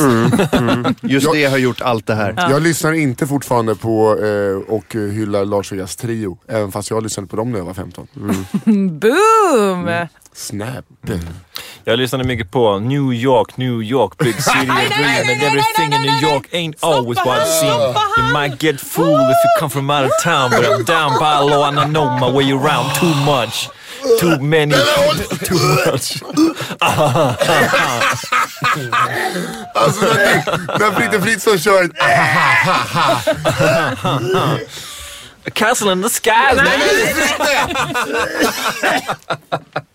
Just 1.13 1.27
Jag- 1.27 1.35
det 1.37 1.45
har 1.45 1.59
gjort 1.59 1.81
allt 1.81 2.07
det 2.07 2.15
här. 2.15 2.35
Jag 2.51 2.63
lyssnar 2.63 2.93
inte 2.93 3.27
fortfarande 3.27 3.75
på 3.75 4.19
eh, 4.25 4.73
och 4.75 4.95
hyllar 4.95 5.45
Lars 5.45 5.73
Vegas 5.73 5.97
trio. 5.97 6.39
Även 6.49 6.73
fast 6.73 6.91
jag 6.91 7.03
lyssnade 7.03 7.29
på 7.29 7.37
dem 7.37 7.51
när 7.53 7.59
jag 7.59 7.65
var 7.67 7.75
15. 7.75 8.07
Boom! 8.99 10.07
Snap. 10.35 10.85
Jag 11.85 11.99
lyssnade 11.99 12.25
mycket 12.25 12.51
på 12.51 12.79
New 12.79 13.13
York, 13.13 13.57
New 13.57 13.83
York, 13.83 14.19
big 14.19 14.35
city 14.43 14.59
of 14.59 14.67
dream 14.67 15.31
and 15.31 15.43
everything 15.43 15.93
in 15.93 16.03
New 16.03 16.31
York 16.33 16.49
ain't 16.53 16.75
always 16.81 17.19
what 17.27 17.39
it 17.43 17.49
seems. 17.49 17.97
You 18.19 18.33
might 18.33 18.59
get 18.61 18.81
fooled 18.81 19.21
if 19.31 19.37
you 19.45 19.61
come 19.61 19.71
from 19.71 19.91
out 19.91 20.05
of 20.05 20.11
town 20.25 20.51
but 20.51 20.65
I'm 20.65 20.85
down 20.85 21.11
by 21.21 21.55
law 21.55 21.69
and 21.69 21.79
I 21.79 21.85
know 21.87 22.19
my 22.19 22.31
way 22.37 22.51
around 22.53 22.95
too 23.01 23.15
much. 23.27 23.69
Too 24.21 24.39
many, 24.39 24.75
too 25.45 25.59
much. 25.87 26.23
Alltså 29.75 30.05
när, 30.05 30.79
när 30.79 30.93
Fritte 30.93 31.21
Fritzson 31.21 31.59
kör 31.59 31.91
castle 35.55 35.93
in 35.93 36.03
the 36.03 36.09
sky. 36.09 36.31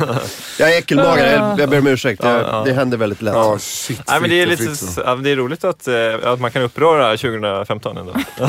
Jag 0.58 0.74
är 0.74 0.78
äckelmagad, 0.78 1.32
jag, 1.32 1.60
jag 1.60 1.70
ber 1.70 1.78
om 1.78 1.86
ursäkt. 1.86 2.24
Jag, 2.24 2.64
det 2.64 2.72
händer 2.72 2.98
väldigt 2.98 3.22
lätt. 3.22 3.34
Ja 3.34 3.58
shit 3.58 4.02
Nej, 4.08 4.20
men 4.20 4.30
det, 4.30 4.42
är 4.42 4.46
lite, 4.46 4.64
ja, 5.04 5.14
det 5.14 5.30
är 5.30 5.36
roligt 5.36 5.64
att, 5.64 5.88
eh, 5.88 5.94
att 6.24 6.40
man 6.40 6.50
kan 6.50 6.62
uppröra 6.62 7.16
2015 7.16 7.96
ändå. 7.96 8.12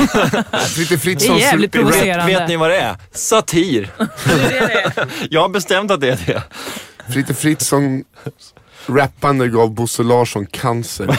Fritte 0.74 0.94
Det 0.94 0.98
Fritzson 0.98 1.36
är 1.36 1.40
jävligt 1.40 1.72
provocerande. 1.72 2.38
Vet 2.38 2.48
ni 2.48 2.56
vad 2.56 2.70
det 2.70 2.78
är? 2.78 2.96
Satir. 3.12 3.90
Jag 5.30 5.40
har 5.40 5.48
bestämt 5.48 5.90
att 5.90 6.00
det 6.00 6.08
är 6.08 6.18
det. 6.26 6.42
Fritte 7.12 7.34
Fritzson 7.34 8.04
rappande 8.86 9.48
gav 9.48 9.70
Bosse 9.70 10.02
Larsson 10.02 10.46
cancer. 10.46 11.18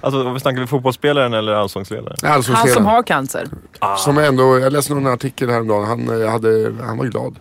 Alltså, 0.00 0.38
snackar 0.38 0.60
vi 0.60 0.66
fotbollsspelaren 0.66 1.34
eller 1.34 1.52
allsångsledaren? 1.52 2.16
Alltså, 2.22 2.52
Han 2.52 2.68
som 2.68 2.86
har 2.86 3.02
cancer. 3.02 3.48
som 3.96 4.18
ändå, 4.18 4.58
jag 4.58 4.72
läste 4.72 4.94
någon 4.94 5.06
artikel 5.06 5.50
häromdagen, 5.50 5.86
han, 5.88 6.22
eh, 6.22 6.30
hade, 6.30 6.72
han 6.82 6.98
var 6.98 7.04
glad. 7.04 7.36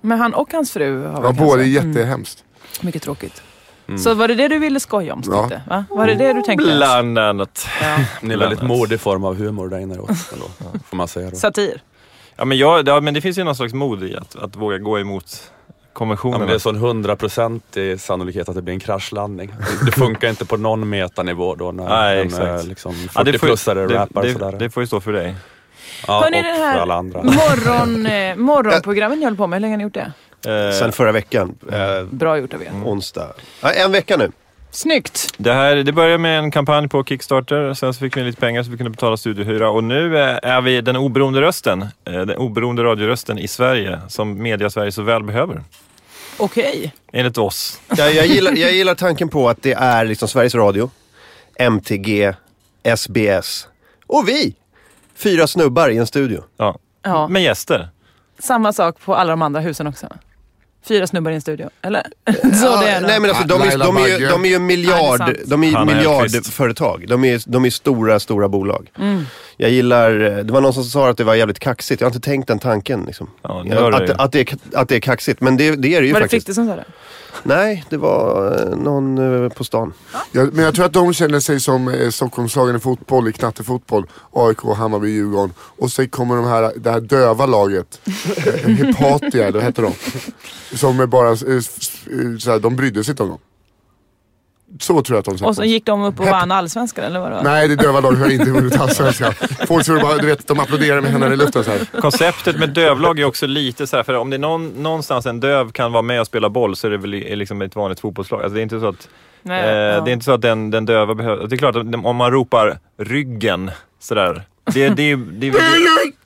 Men 0.00 0.18
han 0.18 0.34
och 0.34 0.52
hans 0.52 0.72
fru 0.72 1.06
har 1.06 1.24
Ja, 1.24 1.32
båda 1.32 1.62
är 1.62 1.74
cancer. 1.74 1.88
jättehemskt. 1.88 2.44
Mycket 2.80 3.02
tråkigt. 3.02 3.42
Så 4.04 4.14
var 4.14 4.28
det 4.28 4.34
det 4.34 4.48
du 4.48 4.58
ville 4.58 4.80
skoja 4.80 5.14
om, 5.14 5.22
Ja. 5.26 5.50
Va? 5.68 5.84
Var 5.90 6.06
det 6.06 6.14
det 6.14 6.32
du 6.32 6.42
tänkte? 6.42 6.66
Bland 6.66 7.18
annat. 7.18 7.66
Ja. 7.82 7.96
Ni 8.22 8.34
är 8.34 8.38
väldigt 8.38 8.62
modig 8.62 9.00
form 9.00 9.24
av 9.24 9.36
humor 9.36 9.68
där 9.68 9.78
inne 9.78 9.94
då. 9.94 10.06
Får 10.84 10.96
man 10.96 11.08
säga 11.08 11.30
då. 11.30 11.36
Satir. 11.36 11.82
Ja 12.36 12.44
men, 12.44 12.58
jag, 12.58 12.88
ja, 12.88 13.00
men 13.00 13.14
det 13.14 13.20
finns 13.20 13.38
ju 13.38 13.44
någon 13.44 13.56
slags 13.56 13.72
mod 13.74 14.04
i 14.04 14.16
att, 14.16 14.36
att 14.36 14.56
våga 14.56 14.78
gå 14.78 14.98
emot 14.98 15.52
Ja, 15.66 15.72
konventionerna. 15.92 16.38
men 16.38 16.48
det 16.48 16.54
är 16.54 16.58
sån 16.58 16.76
hundraprocentig 16.76 18.00
sannolikhet 18.00 18.48
att 18.48 18.54
det 18.54 18.62
blir 18.62 18.74
en 18.74 18.80
kraschlandning. 18.80 19.48
Det- 19.80 19.86
Det 19.86 19.92
funkar 19.92 20.28
inte 20.30 20.44
på 20.44 20.56
någon 20.56 20.88
metanivå 20.88 21.54
då 21.54 21.72
när 21.72 21.88
Nej, 21.88 22.20
en 22.20 22.26
exakt. 22.26 22.62
eh, 22.62 22.68
liksom 22.68 22.94
Ja, 23.14 23.22
det, 23.24 23.38
får, 23.38 23.46
40-plussare 23.46 23.86
det, 23.86 23.94
rappar 23.94 24.22
det, 24.22 24.32
sådär. 24.32 24.56
det 24.58 24.70
får 24.70 24.82
ju 24.82 24.86
stå 24.86 25.00
för 25.00 25.12
dig. 25.12 25.34
Ja, 26.06 26.20
Hörni, 26.20 26.38
och 26.40 26.44
den 26.44 26.56
för 26.56 26.62
här 26.62 26.78
alla 26.78 26.94
andra. 26.94 27.22
morgon, 27.22 28.06
eh, 28.06 28.36
morgonprogrammen 28.36 29.18
ni 29.18 29.24
håller 29.24 29.36
på 29.36 29.46
med, 29.46 29.56
hur 29.56 29.60
länge 29.60 29.72
har 29.72 29.78
ni 29.78 29.84
gjort 29.84 29.94
det? 29.94 30.12
Eh, 30.70 30.78
Sen 30.78 30.92
förra 30.92 31.12
veckan, 31.12 31.54
eh, 31.72 32.02
Bra 32.10 32.38
gjort 32.38 32.54
av 32.54 32.62
er. 32.62 32.70
onsdag. 32.84 33.32
Ja, 33.62 33.70
en 33.72 33.92
vecka 33.92 34.16
nu. 34.16 34.32
Snyggt! 34.72 35.34
det, 35.36 35.52
här, 35.52 35.76
det 35.76 35.92
började 35.92 36.18
med 36.18 36.38
en 36.38 36.50
kampanj 36.50 36.88
på 36.88 37.04
Kickstarter, 37.04 37.74
sen 37.74 37.94
så 37.94 38.00
fick 38.00 38.16
vi 38.16 38.22
lite 38.22 38.40
pengar 38.40 38.62
så 38.62 38.70
vi 38.70 38.76
kunde 38.76 38.90
betala 38.90 39.16
studiohyra 39.16 39.70
och 39.70 39.84
nu 39.84 40.18
eh, 40.18 40.38
är 40.42 40.60
vi 40.60 40.80
den 40.80 40.96
oberoende 40.96 41.40
rösten, 41.40 41.82
eh, 41.82 41.88
den 42.12 42.36
oberoende 42.36 42.82
radiorösten 42.84 43.38
i 43.38 43.48
Sverige 43.48 44.00
som 44.08 44.42
media 44.42 44.70
Sverige 44.70 44.92
så 44.92 45.02
väl 45.02 45.22
behöver. 45.22 45.62
Okej. 46.36 46.94
Enligt 47.12 47.38
oss. 47.38 47.80
Jag, 47.96 48.14
jag, 48.14 48.26
gillar, 48.26 48.52
jag 48.52 48.72
gillar 48.72 48.94
tanken 48.94 49.28
på 49.28 49.48
att 49.48 49.62
det 49.62 49.72
är 49.72 50.04
liksom 50.04 50.28
Sveriges 50.28 50.54
Radio, 50.54 50.90
MTG, 51.54 52.32
SBS 52.96 53.68
och 54.06 54.28
vi. 54.28 54.54
Fyra 55.22 55.46
snubbar 55.46 55.88
i 55.88 55.96
en 55.96 56.06
studio. 56.06 56.44
Ja. 56.56 56.78
Ja. 57.02 57.28
Med 57.28 57.42
gäster. 57.42 57.88
Samma 58.38 58.72
sak 58.72 58.96
på 59.04 59.14
alla 59.14 59.30
de 59.30 59.42
andra 59.42 59.60
husen 59.60 59.86
också. 59.86 60.06
Fyra 60.84 61.06
snubbar 61.06 61.30
i 61.30 61.34
en 61.34 61.40
studio, 61.40 61.70
eller? 61.82 62.02
Så 62.42 62.66
Ja, 62.66 62.80
det 62.80 62.88
är 62.88 63.00
det. 63.00 63.06
nej 63.06 63.20
men 63.20 63.30
alltså 63.30 63.46
de 63.46 63.60
är, 63.62 63.66
Laila 63.66 63.84
de 63.84 63.96
är, 63.96 64.06
ju, 64.06 64.12
Bagge. 64.12 64.28
de 64.30 64.44
är 64.44 64.48
ju 64.48 64.52
Ja, 64.52 64.58
det 64.58 64.64
är 64.64 64.66
miljard, 64.66 65.18
sant. 65.18 65.38
de 65.46 65.62
är 65.62 65.66
ju 65.68 65.74
Hanna 65.74 65.92
Hellquist. 65.92 66.34
miljardföretag. 66.34 67.04
De 67.08 67.24
är, 67.24 67.42
de 67.46 67.64
är 67.64 67.70
stora, 67.70 68.20
stora 68.20 68.48
bolag. 68.48 68.90
Mm. 68.98 69.24
Jag 69.56 69.70
gillar, 69.70 70.10
det 70.42 70.52
var 70.52 70.60
någon 70.60 70.74
som 70.74 70.84
sa 70.84 71.08
att 71.10 71.16
det 71.16 71.24
var 71.24 71.34
jävligt 71.34 71.58
kaxigt. 71.58 72.00
Jag 72.00 72.06
har 72.08 72.14
inte 72.14 72.28
tänkt 72.30 72.48
den 72.48 72.58
tanken. 72.58 73.04
Liksom. 73.06 73.30
Ja, 73.42 73.48
har 73.48 73.92
att, 73.92 74.06
du- 74.06 74.12
att, 74.12 74.20
att, 74.20 74.32
det 74.32 74.40
är, 74.52 74.58
att 74.74 74.88
det 74.88 74.96
är 74.96 75.00
kaxigt. 75.00 75.40
Men 75.40 75.56
det, 75.56 75.76
det 75.76 75.94
är 75.94 76.00
det 76.00 76.06
ju 76.06 76.12
Var 76.12 76.20
det 76.20 76.24
faktiskt. 76.24 76.46
Fritte 76.46 76.54
som 76.54 76.66
sa 76.66 76.76
det? 76.76 76.84
Nej, 77.42 77.84
det 77.90 77.96
var 77.96 78.52
eh, 78.70 78.76
någon 78.76 79.42
eh, 79.44 79.48
på 79.48 79.64
stan. 79.64 79.92
Ja, 80.32 80.44
men 80.52 80.64
jag 80.64 80.74
tror 80.74 80.84
att 80.84 80.92
de 80.92 81.12
känner 81.14 81.40
sig 81.40 81.60
som 81.60 81.88
eh, 81.88 82.10
Stockholmslagen 82.10 82.76
i 82.76 82.78
fotboll, 82.78 83.28
i 83.28 83.32
knattefotboll, 83.32 84.06
AIK, 84.32 84.58
Hammarby, 84.76 85.08
Djurgården. 85.10 85.52
Och 85.58 85.90
så 85.92 86.08
kommer 86.08 86.36
de 86.36 86.44
här, 86.44 86.72
det 86.76 86.90
här 86.90 87.00
döva 87.00 87.46
laget, 87.46 88.00
Hepatia, 88.64 89.50
vad 89.50 89.62
heter 89.62 89.82
de? 89.82 89.92
Som 90.76 91.00
är 91.00 91.06
bara, 91.06 91.32
s- 91.32 91.42
eh, 91.42 92.38
såhär, 92.38 92.58
de 92.58 92.76
brydde 92.76 93.04
sig 93.04 93.12
inte 93.12 93.22
om 93.22 93.28
dem. 93.28 93.38
Så 94.78 95.02
tror 95.02 95.16
jag 95.16 95.18
att 95.18 95.24
de 95.24 95.38
satt 95.38 95.48
Och 95.48 95.56
så 95.56 95.64
gick 95.64 95.86
de 95.86 96.02
upp 96.02 96.20
och 96.20 96.26
vann 96.26 96.52
allsvenskan 96.52 97.04
eller 97.04 97.20
vad 97.20 97.30
det 97.30 97.34
var? 97.34 97.42
Nej, 97.42 97.68
det 97.68 97.76
döva 97.76 98.00
lag 98.00 98.12
hör 98.12 98.30
inte 98.30 98.44
till 98.44 98.80
allsvenskan. 98.80 99.32
Folk 99.66 99.84
tror 99.84 100.00
bara, 100.00 100.16
du 100.16 100.26
vet, 100.26 100.48
de 100.48 100.60
applåderar 100.60 101.00
med 101.00 101.10
händerna 101.10 101.34
i 101.34 101.36
luften 101.36 101.64
så 101.64 101.70
här. 101.70 102.00
Konceptet 102.00 102.58
med 102.58 102.68
dövlag 102.70 103.18
är 103.18 103.24
också 103.24 103.46
lite 103.46 103.86
så 103.86 103.96
här, 103.96 104.02
för 104.02 104.14
om 104.14 104.30
det 104.30 104.36
är 104.36 104.38
någon, 104.38 104.68
någonstans 104.68 105.26
en 105.26 105.40
döv 105.40 105.72
kan 105.72 105.92
vara 105.92 106.02
med 106.02 106.20
och 106.20 106.26
spela 106.26 106.48
boll 106.48 106.76
så 106.76 106.86
är 106.86 106.90
det 106.90 106.98
väl 106.98 107.10
liksom 107.10 107.62
ett 107.62 107.76
vanligt 107.76 108.00
fotbollslag. 108.00 108.42
Alltså 108.42 108.54
det 108.54 108.60
är 108.60 108.62
inte 108.62 108.80
så 108.80 108.88
att, 108.88 109.08
Nej, 109.42 109.64
eh, 109.64 109.70
ja. 109.70 110.00
det 110.00 110.10
är 110.10 110.12
inte 110.12 110.24
så 110.24 110.32
att 110.32 110.42
den, 110.42 110.70
den 110.70 110.86
döva 110.86 111.14
behöver... 111.14 111.46
Det 111.46 111.56
är 111.56 111.58
klart 111.58 111.76
att 111.76 112.04
om 112.04 112.16
man 112.16 112.30
ropar 112.30 112.78
ryggen 112.98 113.70
sådär. 114.00 114.42
Det, 114.74 114.88
det, 114.88 115.14
det, 115.14 115.50
det, 115.50 115.50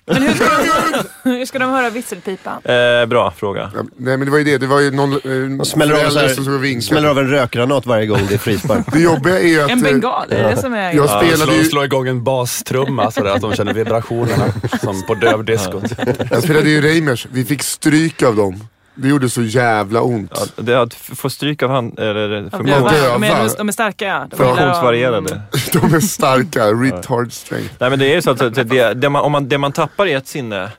Men 0.07 0.23
hur 0.23 0.35
ska, 0.35 0.45
de, 0.45 1.05
hur 1.31 1.47
ska 1.47 1.59
de 1.59 1.71
höra 1.71 1.91
visselpipan? 1.91 2.63
eh, 2.65 3.07
bra 3.07 3.31
fråga. 3.31 3.71
Ja, 3.75 3.83
nej 3.97 4.17
men 4.17 4.25
det 4.27 4.31
var 4.31 4.39
ju 4.39 4.45
det, 4.45 4.59
det 4.59 4.67
var 4.67 4.81
ju 4.81 4.91
någon 4.91 5.13
eh, 5.13 5.63
smäller 5.63 5.95
av, 5.95 5.99
förälder 5.99 6.29
som 6.29 6.47
här, 6.47 6.59
vinkade. 6.59 6.83
smäller 6.83 7.09
av 7.09 7.19
en 7.19 7.29
rökgranat 7.31 7.87
varje 7.87 8.07
gång 8.07 8.21
det 8.29 8.35
är 8.35 8.39
frispark. 8.39 8.87
Det 8.93 9.01
jobbiga 9.01 9.41
är 9.41 9.49
ju 9.49 9.61
att... 9.63 9.71
En 9.71 9.79
eh, 9.87 9.93
bengal, 9.93 10.27
är 10.33 10.51
det 10.51 10.57
som 10.57 10.75
är... 10.75 10.93
Jag 10.93 11.07
Ja, 11.07 11.09
spelade 11.23 11.53
slå, 11.53 11.55
ju 11.55 11.65
slå 11.65 11.85
igång 11.85 12.09
en 12.09 12.25
bastrumma 12.25 13.11
så 13.11 13.27
att 13.27 13.41
de 13.41 13.55
känner 13.55 13.75
vibrationerna 13.75 14.45
som 14.83 15.03
på 15.03 15.15
dövdiskot. 15.15 15.85
Jag 16.31 16.43
spelade 16.43 16.71
ju 16.71 16.81
Reimers, 16.81 17.27
vi 17.31 17.45
fick 17.45 17.63
stryk 17.63 18.23
av 18.23 18.37
dem. 18.37 18.69
Det 18.95 19.09
gjorde 19.09 19.31
så 19.31 19.43
jävla 19.43 20.03
ont. 20.03 20.53
Ja, 20.57 20.63
det 20.63 20.75
att 20.81 20.95
få 20.95 21.31
stryk 21.31 21.63
av 21.63 21.71
hand, 21.71 21.99
eller 21.99 22.31
Ja, 22.31 22.51
funktions, 22.59 22.93
döva. 22.93 23.19
de, 23.19 23.25
är, 23.25 23.57
de 23.59 23.69
är 23.69 23.73
starka 23.73 24.05
ja. 24.05 24.27
De 24.31 24.37
funktionsvarierade. 24.37 25.43
De 25.73 25.95
är 25.95 26.01
starka, 26.01 26.67
retard 26.67 27.33
strength. 27.33 27.75
Nej 27.79 27.91
men 27.91 27.99
det 27.99 28.07
är 28.07 28.15
ju 28.15 28.23
så 28.23 28.31
att 28.31 28.41
att 28.41 28.55
det, 28.55 28.95
det, 28.95 29.09
man, 29.09 29.23
om 29.23 29.33
man, 29.33 29.49
det 29.49 29.59
man 29.59 29.73
tappar 29.73 30.07
i 30.07 30.13
ett 30.13 30.27
sinne, 30.29 30.71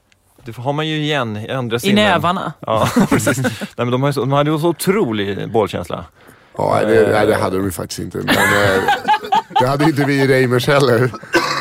det 0.45 0.57
har 0.57 0.73
man 0.73 0.87
ju 0.87 0.95
igen 0.97 1.37
i 1.37 1.49
andra 1.51 1.77
I 1.77 1.79
sinnen. 1.79 1.95
nävarna. 1.95 2.53
Ja, 2.59 2.89
precis. 3.09 3.37
Nej, 3.37 3.51
men 3.77 3.91
de, 3.91 4.01
har 4.01 4.09
ju 4.09 4.13
så, 4.13 4.19
de 4.19 4.31
hade 4.31 4.51
ju 4.51 4.59
så 4.59 4.67
otrolig 4.67 5.51
bollkänsla. 5.51 6.05
Ja, 6.57 6.81
det, 6.85 7.11
nej, 7.11 7.27
det 7.27 7.35
hade 7.35 7.57
de 7.57 7.65
ju 7.65 7.71
faktiskt 7.71 7.99
inte. 7.99 8.17
Men, 8.17 8.29
eh, 8.29 8.83
det 9.59 9.67
hade 9.67 9.85
inte 9.85 10.03
vi 10.05 10.13
i 10.21 10.27
Reimers 10.27 10.67
heller. 10.67 11.11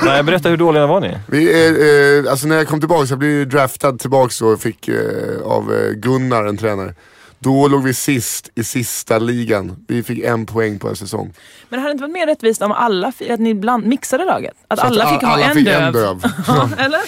Nej, 0.05 0.23
berätta 0.23 0.49
hur 0.49 0.57
dåliga 0.57 0.87
var 0.87 1.01
ni? 1.01 1.19
Vi, 1.29 1.66
eh, 1.66 2.25
eh, 2.27 2.31
alltså 2.31 2.47
när 2.47 2.57
jag 2.57 2.69
kom 2.69 2.81
tillbaka, 2.81 3.07
jag 3.09 3.19
blev 3.19 3.49
draftad 3.49 3.93
tillbaka 3.99 4.45
och 4.45 4.61
fick 4.61 4.89
eh, 4.89 5.43
av 5.45 5.75
eh, 5.75 5.91
Gunnar, 5.91 6.45
en 6.45 6.57
tränare. 6.57 6.95
Då 7.39 7.69
låg 7.69 7.83
vi 7.85 7.95
sist 7.95 8.51
i 8.55 8.65
sista 8.65 9.19
ligan. 9.19 9.85
Vi 9.89 10.03
fick 10.03 10.25
en 10.25 10.47
poäng 10.47 10.79
på 10.79 10.89
en 10.89 10.97
säsong. 10.97 11.33
Men 11.69 11.79
det 11.79 11.83
hade 11.83 11.93
inte 11.93 12.03
varit 12.03 12.12
mer 12.12 12.27
rättvist 12.27 12.62
om 12.62 12.73
alla, 12.73 13.12
att 13.31 13.41
ni 13.41 13.55
bland, 13.55 13.87
mixade 13.87 14.25
laget? 14.25 14.55
Att 14.69 14.79
Så 14.79 14.87
att 14.87 14.93
alla 14.93 15.09
fick 15.12 15.23
ha 15.23 15.29
alla 15.29 15.47
en, 15.47 15.55
fick 15.55 15.66
döv. 15.66 15.83
en 15.83 15.93
döv. 15.93 16.25
Eller? 16.79 17.01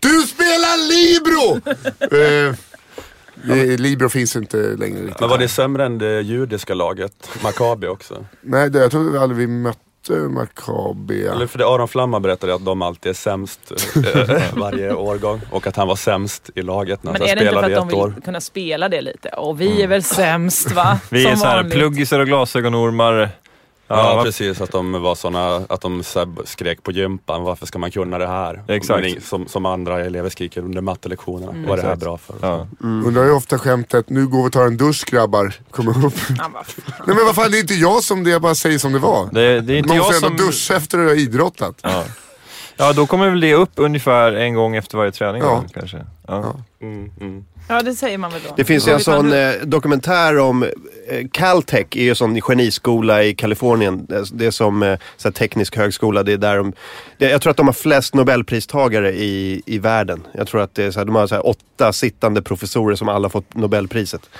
Du 0.00 0.22
spelar 0.22 0.76
Libro! 0.88 1.60
eh, 2.48 2.54
det- 3.44 3.76
Libro 3.80 4.08
finns 4.08 4.36
inte 4.36 4.56
längre 4.56 5.00
riktigt. 5.02 5.20
Men 5.20 5.28
var 5.28 5.38
det 5.38 5.48
sämre 5.48 5.86
än 5.86 5.98
det 5.98 6.20
judiska 6.20 6.74
laget, 6.74 7.30
Maccabi 7.42 7.86
också? 7.86 8.24
Nej, 8.40 8.70
det, 8.70 8.78
jag 8.78 8.90
tror 8.90 9.18
aldrig 9.18 9.38
vi 9.38 9.46
mötte 9.46 9.80
Maccabi. 10.12 11.26
Eller 11.26 11.46
för 11.46 11.58
det 11.58 11.66
Aron 11.66 11.88
Flamma 11.88 12.20
berättade 12.20 12.54
att 12.54 12.64
de 12.64 12.82
alltid 12.82 13.10
är 13.10 13.14
sämst 13.14 13.72
eh, 14.14 14.42
varje 14.60 14.94
årgång 14.94 15.40
och 15.50 15.66
att 15.66 15.76
han 15.76 15.88
var 15.88 15.96
sämst 15.96 16.50
i 16.54 16.62
laget 16.62 17.02
när 17.02 17.12
Men 17.12 17.20
han 17.20 17.30
är 17.30 17.36
det 17.36 17.40
inte 17.42 17.52
för 17.52 17.58
spelade 17.62 17.66
att 17.66 17.72
i 17.72 17.74
de 17.74 17.88
ett 17.88 17.92
vill 17.92 18.00
år. 18.16 18.20
kunna 18.24 18.40
spela 18.40 18.88
det 18.88 19.00
lite? 19.00 19.28
Och 19.28 19.60
vi 19.60 19.82
är 19.82 19.86
väl 19.86 20.02
sämst 20.02 20.72
va? 20.72 20.98
Vi 21.10 21.24
är 21.24 21.28
Som 21.28 21.36
så 21.36 21.46
här 21.46 21.56
vanligt. 21.56 21.74
pluggisar 21.74 22.18
och 22.20 22.26
glasögonormar. 22.26 23.28
Ja, 23.92 24.16
va- 24.16 24.24
precis, 24.24 24.60
att 24.60 24.72
de 24.72 24.92
var 25.02 25.14
såna, 25.14 25.56
att 25.68 25.80
de 25.80 26.02
skrek 26.44 26.82
på 26.82 26.92
gympan, 26.92 27.42
varför 27.42 27.66
ska 27.66 27.78
man 27.78 27.90
kunna 27.90 28.18
det 28.18 28.26
här? 28.26 28.62
Exakt. 28.68 29.22
Som, 29.26 29.46
som 29.48 29.66
andra 29.66 30.04
elever 30.04 30.28
skriker 30.30 30.60
under 30.60 30.80
mattelektionerna, 30.80 31.52
vad 31.68 31.78
är 31.78 31.82
det 31.82 31.88
här 31.88 31.96
bra 31.96 32.18
för? 32.18 32.36
Ja. 32.42 32.66
Undrar 32.80 33.24
ju 33.24 33.30
ofta 33.30 33.58
skämtet, 33.58 34.10
nu 34.10 34.26
går 34.26 34.42
vi 34.42 34.48
och 34.48 34.52
tar 34.52 34.66
en 34.66 34.76
dusch 34.76 35.04
grabbar. 35.06 35.54
Kommer 35.70 36.06
upp. 36.06 36.14
Ja. 36.38 36.48
Nej 37.06 37.16
men 37.16 37.26
vad 37.26 37.34
fan, 37.34 37.50
det 37.50 37.58
är 37.58 37.60
inte 37.60 37.74
jag 37.74 38.02
som 38.02 38.24
det, 38.24 38.30
jag 38.30 38.42
bara 38.42 38.54
säger 38.54 38.78
som 38.78 38.92
det 38.92 38.98
var. 38.98 39.28
Det, 39.32 39.60
det 39.60 39.74
är 39.74 39.76
inte 39.78 39.88
Man 39.88 39.96
jag 39.96 40.04
måste 40.06 40.20
som... 40.20 40.30
ändå 40.30 40.44
duscha 40.44 40.76
efter 40.76 40.98
att 40.98 41.04
ha 41.08 41.14
idrottat. 41.14 41.74
Ja. 41.82 42.04
ja, 42.76 42.92
då 42.92 43.06
kommer 43.06 43.30
väl 43.30 43.40
det 43.40 43.54
upp 43.54 43.72
ungefär 43.76 44.32
en 44.32 44.54
gång 44.54 44.76
efter 44.76 44.98
varje 44.98 45.12
träning. 45.12 45.42
Ja. 45.42 45.64
då, 45.74 45.80
Kanske. 45.80 46.06
Ja. 46.28 46.54
Mm, 46.82 47.10
mm. 47.20 47.44
Ja 47.70 47.82
det 47.82 47.94
säger 47.94 48.18
man 48.18 48.30
väl 48.30 48.40
då. 48.48 48.54
Det 48.56 48.64
finns 48.64 48.86
Ja. 48.86 48.92
en 48.94 49.00
sån 49.00 49.32
eh, 49.32 49.52
dokumentär 49.62 50.38
om 50.38 50.62
eh, 50.62 51.26
Caltech, 51.32 51.86
är 51.90 52.02
ju 52.02 52.08
en 52.10 52.16
sån 52.16 52.40
geniskola 52.40 53.24
i 53.24 53.34
Kalifornien. 53.34 54.06
Det 54.32 54.46
är- 54.46 54.50
som 54.50 54.82
eh, 54.82 54.98
så 55.16 55.32
teknisk 55.32 55.76
högskola. 55.76 56.22
Det 56.22 56.32
är 56.32 56.36
där 56.36 56.56
de, 56.56 56.72
det, 57.18 57.30
jag 57.30 57.40
tror 57.42 57.50
att 57.50 57.56
de 57.56 57.66
har 57.68 57.72
flest 57.74 58.14
nobelpristagare 58.14 59.10
i, 59.12 59.62
i 59.66 59.78
världen. 59.78 60.26
Jag 60.32 60.46
tror 60.48 60.60
att 60.62 60.74
det 60.74 60.84
är 60.84 60.90
så 60.90 60.98
här, 61.00 61.04
de 61.06 61.14
har 61.14 61.26
så 61.26 61.34
här, 61.34 61.46
åtta 61.46 61.92
sittande 61.92 62.42
professorer 62.42 62.96
som 62.96 63.08
alla 63.08 63.28
fått 63.28 63.54
nobelpriset. 63.54 64.30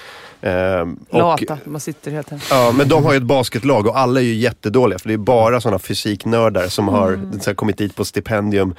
Ehm, 0.43 0.97
och, 1.11 1.19
Lata, 1.19 1.59
man 1.65 1.81
sitter 1.81 2.11
helt 2.11 2.33
enkelt. 2.33 2.51
Ja, 2.51 2.73
men 2.73 2.89
de 2.89 3.05
har 3.05 3.13
ju 3.13 3.17
ett 3.17 3.23
basketlag 3.23 3.87
och 3.87 3.99
alla 3.99 4.21
är 4.21 4.25
ju 4.25 4.35
jättedåliga 4.35 4.99
för 4.99 5.09
det 5.09 5.15
är 5.15 5.19
bara 5.19 5.61
sådana 5.61 5.79
fysiknördar 5.79 6.69
som 6.69 6.89
har 6.89 7.21
så 7.41 7.51
här, 7.51 7.55
kommit 7.55 7.79
dit 7.79 7.97
på 7.97 8.05
stipendium 8.05 8.75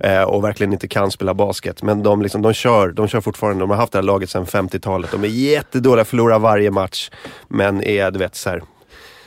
eh, 0.00 0.22
och 0.22 0.44
verkligen 0.44 0.72
inte 0.72 0.88
kan 0.88 1.10
spela 1.10 1.34
basket. 1.34 1.82
Men 1.82 2.02
de, 2.02 2.22
liksom, 2.22 2.42
de, 2.42 2.52
kör, 2.52 2.88
de 2.88 3.08
kör 3.08 3.20
fortfarande, 3.20 3.60
de 3.62 3.70
har 3.70 3.76
haft 3.76 3.92
det 3.92 3.98
här 3.98 4.02
laget 4.02 4.30
sedan 4.30 4.46
50-talet. 4.46 5.10
De 5.10 5.24
är 5.24 5.28
jättedåliga, 5.28 6.04
förlorar 6.04 6.38
varje 6.38 6.70
match. 6.70 7.10
Men 7.48 7.82
är, 7.82 8.10
du 8.10 8.18
vet, 8.18 8.34
så 8.36 8.50
här. 8.50 8.62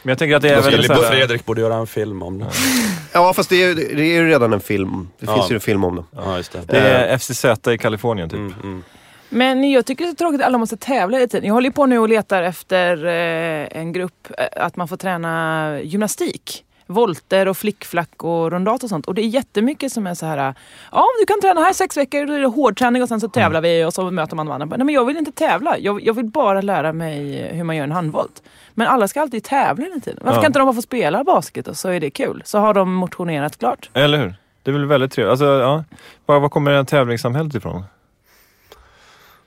Men 0.04 0.10
jag 0.10 0.18
tänker 0.18 0.36
att 0.36 0.42
det 0.42 0.50
är 0.50 0.62
väl 0.62 0.64
skulle, 0.64 0.84
så 0.88 0.94
här, 0.94 1.02
Fredrik 1.12 1.46
borde 1.46 1.62
göra 1.62 1.76
en 1.76 1.88
film 1.88 2.24
om 2.24 2.40
det. 2.40 2.46
Ja, 3.14 3.34
fast 3.34 3.50
det 3.50 3.64
är, 3.64 3.76
det 3.76 4.02
är 4.02 4.14
ju 4.22 4.28
redan 4.28 4.54
en 4.54 4.60
film. 4.60 5.08
Det 5.20 5.26
Ja. 5.26 5.36
finns 5.36 5.52
ju 5.52 5.56
en 5.56 5.62
film 5.62 5.84
om 5.84 5.96
dem. 5.96 6.06
Ja, 6.16 6.38
just 6.38 6.52
det. 6.52 6.62
Det 6.68 6.78
är 6.78 7.18
FCZ 7.18 7.46
i 7.68 7.78
Kalifornien 7.78 8.30
typ. 8.30 8.40
Mm, 8.40 8.54
mm. 8.64 8.84
Men 9.30 9.72
jag 9.72 9.86
tycker 9.86 10.04
det 10.04 10.08
är 10.10 10.12
så 10.12 10.16
tråkigt 10.16 10.42
att 10.42 10.48
alla 10.48 10.58
måste 10.58 10.78
tävla 10.78 11.18
hela 11.18 11.28
tiden. 11.28 11.48
Jag 11.48 11.54
håller 11.54 11.72
på 11.72 11.86
nu 11.86 12.00
och 12.00 12.10
letar 12.10 12.44
efter 12.44 13.06
eh, 13.06 13.68
en 13.82 13.92
grupp, 13.94 14.28
eh, 14.38 14.66
att 14.66 14.76
man 14.76 14.88
får 14.88 14.98
träna 14.98 15.80
gymnastik. 15.84 16.66
Volter 16.92 17.48
och 17.48 17.58
flickflack 17.58 18.24
och 18.24 18.52
rondat 18.52 18.84
och 18.84 18.90
sånt. 18.90 19.06
Och 19.06 19.16
det 19.16 19.22
är 19.22 19.26
jättemycket 19.28 19.92
som 19.92 20.08
är 20.08 20.14
så 20.14 20.26
här, 20.26 20.54
ja 20.92 21.06
du 21.20 21.26
kan 21.26 21.42
träna 21.42 21.62
här 21.62 21.74
sex 21.74 21.98
veckor, 21.98 22.26
då 22.26 22.34
är 22.34 22.40
det 22.40 22.48
hårdträning 22.48 23.02
och 23.04 23.08
sen 23.08 23.20
så 23.20 23.28
tävlar 23.30 23.62
vi 23.62 23.86
och 23.86 23.94
så 23.94 24.12
möter 24.12 24.36
man 24.36 24.46
de 24.46 24.52
andra. 24.52 24.78
Nej 24.78 24.86
men 24.86 24.96
jag 24.96 25.06
vill 25.06 25.18
inte 25.18 25.32
tävla, 25.32 25.78
jag, 25.78 26.02
jag 26.06 26.14
vill 26.14 26.26
bara 26.26 26.62
lära 26.62 26.94
mig 26.94 27.48
hur 27.54 27.64
man 27.64 27.76
gör 27.76 27.84
en 27.84 27.92
handvolt. 27.92 28.44
Men 28.74 28.88
alla 28.88 29.08
ska 29.08 29.22
alltid 29.22 29.44
tävla 29.44 29.86
hela 29.86 30.00
tiden. 30.00 30.20
Varför 30.22 30.38
Ja. 30.38 30.42
kan 30.42 30.50
inte 30.50 30.60
de 30.60 30.66
bara 30.66 30.74
få 30.76 30.82
spela 30.82 31.24
basket 31.24 31.68
och 31.68 31.78
så 31.78 31.90
är 31.90 32.00
det 32.00 32.10
kul? 32.10 32.42
Så 32.46 32.58
har 32.60 32.74
de 32.74 32.94
motionerat 32.94 33.58
klart. 33.60 33.90
Eller 33.94 34.18
hur? 34.18 34.34
Det 34.64 34.72
är 34.72 34.74
väl 34.74 34.86
väldigt 34.86 35.12
trevligt. 35.12 35.32
Alltså, 35.32 35.46
ja. 35.46 35.84
Var, 36.26 36.40
var 36.40 36.50
kommer 36.50 36.72
det 36.72 36.78
här 36.78 36.84
tävlingssamhället 36.84 37.56
ifrån? 37.56 37.84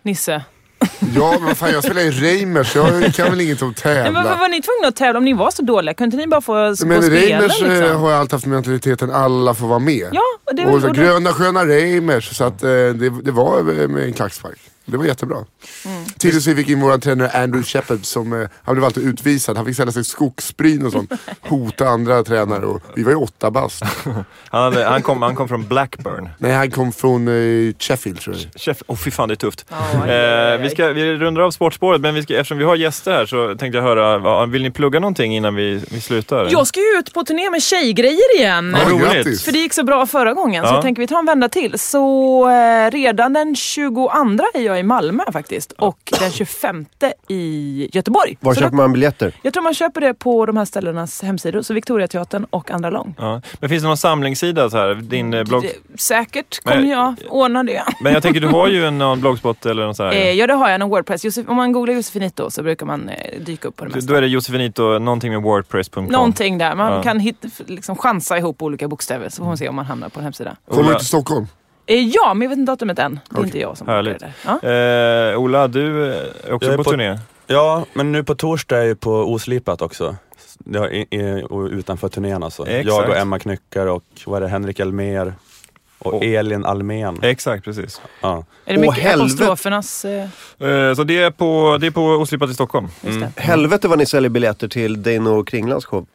Nisse. 0.03 0.43
Ja 1.17 1.39
men 1.41 1.55
fan 1.55 1.71
jag 1.73 1.85
spelar 1.85 2.03
i 2.03 2.11
Reimers, 2.11 2.75
jag 2.77 3.15
kan 3.15 3.31
väl 3.31 3.41
inget 3.41 3.63
om 3.63 3.75
Men 3.85 4.15
varför 4.15 4.29
tävla. 4.29 4.37
var 4.37 4.49
ni 4.49 4.63
tvungna 4.63 4.89
att 4.89 4.97
tävla 4.97 5.19
om 5.19 5.25
ni 5.25 5.33
var 5.33 5.51
så 5.51 5.63
dåliga? 5.63 5.95
Kunde 5.95 6.15
inte 6.17 6.27
ni 6.27 6.27
bara 6.31 6.41
få, 6.41 6.77
få 6.77 6.87
Men 6.87 7.03
spela 7.03 7.21
Reimers 7.21 7.63
eh, 7.63 7.69
liksom? 7.69 8.01
har 8.03 8.11
jag 8.11 8.21
alltid 8.21 8.33
haft 8.33 8.47
mentaliteten 8.47 9.11
alla 9.11 9.55
får 9.55 9.67
vara 9.67 9.79
med. 9.79 10.09
Ja, 10.13 10.23
och 10.45 10.55
det 10.57 10.67
och 10.67 10.85
och 10.85 10.95
gröna 10.95 11.33
sköna 11.33 11.67
Reimers, 11.67 12.37
så 12.37 12.45
att 12.45 12.63
eh, 12.63 12.69
det, 12.69 13.23
det 13.23 13.31
var 13.31 13.59
eh, 13.59 13.89
med 13.89 14.05
en 14.05 14.13
klackspark. 14.13 14.59
Det 14.93 14.99
var 14.99 15.05
jättebra. 15.05 15.37
Mm. 15.85 16.05
Tills 16.19 16.47
vi 16.47 16.55
fick 16.55 16.69
in 16.69 16.81
våran 16.81 17.01
tränare 17.01 17.31
Andrew 17.31 17.63
Shepard 17.63 18.05
som, 18.05 18.33
eh, 18.33 18.49
han 18.65 18.75
blev 18.75 18.85
alltid 18.85 19.03
utvisad. 19.09 19.57
Han 19.57 19.67
fick 19.67 19.75
ställa 19.75 19.93
sig 19.93 20.05
skogsbryn 20.05 20.87
och 20.87 20.93
sånt. 20.93 21.13
Hota 21.41 21.89
andra 21.89 22.23
tränare 22.25 22.67
och 22.67 22.81
vi 22.97 23.03
var 23.03 23.11
ju 23.11 23.17
åtta 23.17 23.51
bast. 23.51 23.83
Han, 24.51 24.63
hade, 24.63 24.85
han, 24.85 25.03
kom, 25.03 25.23
han 25.23 25.35
kom 25.35 25.49
från 25.49 25.69
Blackburn. 25.69 26.29
Nej 26.39 26.53
han 26.53 26.71
kom 26.71 26.93
från 26.93 27.29
eh, 27.29 27.75
Sheffield 27.79 28.21
tror 28.21 28.37
jag. 28.37 28.61
Chef, 28.63 28.83
oh, 28.87 28.97
fy 28.97 29.11
fan 29.11 29.29
det 29.29 29.35
är 29.35 29.37
tufft. 29.37 29.67
Oj. 29.71 30.11
Eh, 30.11 30.59
vi, 30.61 30.71
ska, 30.71 30.87
vi 30.89 31.15
rundar 31.15 31.43
av 31.43 31.51
sportspåret, 31.51 32.01
men 32.01 32.15
vi 32.15 32.23
ska, 32.23 32.35
eftersom 32.37 32.59
vi 32.59 32.65
har 32.65 32.77
gäster 32.77 33.13
här 33.13 33.27
så 33.27 33.49
tänkte 33.55 33.79
jag 33.79 33.83
höra, 33.85 34.47
vill 34.47 34.63
ni 34.63 34.71
plugga 34.71 35.01
någonting 35.01 35.37
innan 35.37 35.55
vi, 35.55 35.83
vi 35.91 36.01
slutar? 36.01 36.49
Jag 36.51 36.67
ska 36.67 36.81
ju 36.81 36.99
ut 36.99 37.15
på 37.15 37.25
turné 37.25 37.51
med 37.51 37.63
tjejgrejer 37.63 38.37
igen. 38.39 38.77
Ja, 38.81 38.91
roligt. 38.93 39.13
grattis. 39.13 39.45
För 39.45 39.53
det 39.53 39.59
gick 39.59 39.73
så 39.73 39.85
bra 39.85 40.07
förra 40.07 40.33
gången 40.35 40.65
så 40.65 40.69
Ja. 40.69 40.75
jag 40.75 40.83
tänker 40.83 41.03
vi 41.03 41.07
tar 41.07 41.19
en 41.19 41.27
vända 41.27 41.49
till. 41.49 41.79
Så 41.79 42.49
eh, 42.51 42.91
redan 42.91 43.33
den 43.33 43.57
22 43.57 44.11
är 44.55 44.61
jag 44.61 44.79
i 44.79 44.82
Malmö 44.83 45.23
faktiskt 45.33 45.73
och 45.73 45.99
den 46.21 46.31
25 46.31 46.87
i 47.29 47.89
Göteborg. 47.93 48.37
Var 48.41 48.55
så 48.55 48.61
köper 48.61 48.71
då, 48.71 48.77
man 48.77 48.93
biljetter? 48.93 49.35
jag 49.43 49.53
tror 49.53 49.63
man 49.63 49.75
köper 49.75 50.01
det 50.01 50.15
på 50.15 50.47
de 50.47 50.57
här 50.57 50.65
ställenas 50.65 51.23
hemsidor. 51.23 51.63
Så 51.63 51.75
Victoriateatern 51.75 52.47
och 52.51 52.71
Andra 52.71 52.91
Lång. 52.91 53.15
Ja. 53.19 53.41
Men 53.61 53.69
finns 53.69 53.83
det 53.83 53.89
någon 53.89 53.97
samlingssida 53.97 54.71
så 54.71 54.77
här? 54.77 54.95
Din 54.95 55.35
eh, 55.35 55.45
blogg? 55.45 55.63
Det- 55.63 56.01
Säkert 56.01 56.61
Men- 56.65 56.75
kommer 56.75 56.91
jag 56.91 57.15
ordna 57.29 57.63
det. 57.65 57.83
Men 58.01 58.13
jag 58.13 58.23
tänker 58.23 58.41
du 58.41 58.49
har 58.49 58.69
ju 58.69 58.87
en 58.87 58.99
någon 58.99 59.21
bloggspot 59.21 59.67
eller 59.67 59.87
något 59.87 59.97
så 59.97 60.03
här. 60.05 60.13
Eh, 60.13 60.31
ja 60.33 60.47
det 60.47 60.55
har 60.55 60.71
jag, 60.71 60.81
en 60.81 60.89
Wordpress. 60.89 61.25
Josef, 61.25 61.49
om 61.49 61.57
man 61.57 61.73
googlar 61.73 61.95
Josefinito 61.95 62.51
så 62.51 62.63
brukar 62.63 62.87
man 62.87 63.09
eh, 63.09 63.41
dyka 63.41 63.69
upp 63.69 63.77
på 63.77 63.85
det 63.85 63.95
mesta. 63.95 64.13
Då 64.13 64.17
är 64.19 64.21
det 64.21 64.27
Josefinito, 64.29 64.99
någonting 64.99 65.33
med 65.33 65.43
wordpress.com. 65.43 66.05
Någonting 66.05 66.59
där. 66.59 66.75
Man 66.75 66.93
Ja. 66.93 67.03
kan 67.03 67.21
hit, 67.21 67.45
liksom 67.67 67.97
chansa 67.97 68.39
ihop 68.39 68.63
olika 68.63 68.89
bokstäver 68.89 69.29
så 69.29 69.37
får 69.37 69.45
man 69.45 69.57
se 69.59 69.69
om 69.69 69.75
man 69.77 69.85
hamnar 69.87 70.09
på 70.09 70.21
en 70.21 70.25
hemsida. 70.25 70.57
Kommer 70.71 70.93
du 70.93 70.99
till 70.99 71.07
Stockholm? 71.07 71.47
Eh, 71.87 72.01
ja, 72.09 72.35
men 72.35 72.43
jag 72.43 72.49
vet 72.49 72.59
inte 72.59 72.73
datumet 72.73 72.99
än. 72.99 73.21
Det 73.31 73.35
är 73.37 73.39
Okej. 73.39 73.45
inte 73.47 73.59
jag 73.59 73.77
som 73.79 73.89
Härligt. 73.89 74.19
bokar 74.19 74.33
det. 74.61 74.69
Ja. 74.69 75.33
Eh, 75.33 75.39
Ola, 75.39 75.69
du 75.69 76.05
är 76.13 76.53
också 76.53 76.71
är 76.73 76.77
på, 76.77 76.85
på- 76.85 76.91
turné. 76.91 77.19
Ja, 77.47 77.85
men 77.93 78.13
nu 78.13 78.25
på 78.25 78.35
torsdag 78.35 78.79
är 78.79 78.85
jag 78.85 79.01
på 79.01 79.11
Oslipat 79.13 79.83
också. 79.83 80.17
Är, 80.75 81.15
är, 81.15 81.53
och 81.53 81.67
utanför 81.69 82.09
turnén 82.09 82.43
alltså. 82.43 82.67
Exakt. 82.67 82.87
Jag 82.87 83.09
och 83.09 83.17
Emma 83.17 83.39
Knyckare 83.39 83.91
och 83.91 84.05
vad 84.27 84.37
är 84.37 84.41
det, 84.41 84.49
Henrik 84.49 84.81
Elmer 84.81 85.35
Och 85.99 86.25
Elin 86.25 86.65
Almen. 86.65 87.19
Exakt, 87.23 87.65
precis. 87.65 88.01
Ja. 88.21 88.45
Är 88.65 88.73
det 88.75 88.79
Åh, 88.79 88.81
mycket 88.81 89.05
helvete. 89.05 89.23
apostrofernas... 89.45 90.05
Eh, 90.05 90.29
Eh, 90.59 90.95
Så 90.95 91.05
det 91.05 91.23
är 91.23 91.31
på, 91.31 91.79
det 91.81 91.87
är 91.87 91.91
på 91.91 92.03
Oslipat 92.05 92.51
i 92.51 92.55
Stockholm. 92.55 92.89
det. 93.01 93.33
Helvete 93.37 93.89
vad 93.89 93.99
ni 93.99 94.07
säljer 94.07 94.31
biljetter 94.31 94.69
till 94.69 95.03
Dino 95.03 95.45
Kringlands 95.45 95.85
show. 95.87 96.07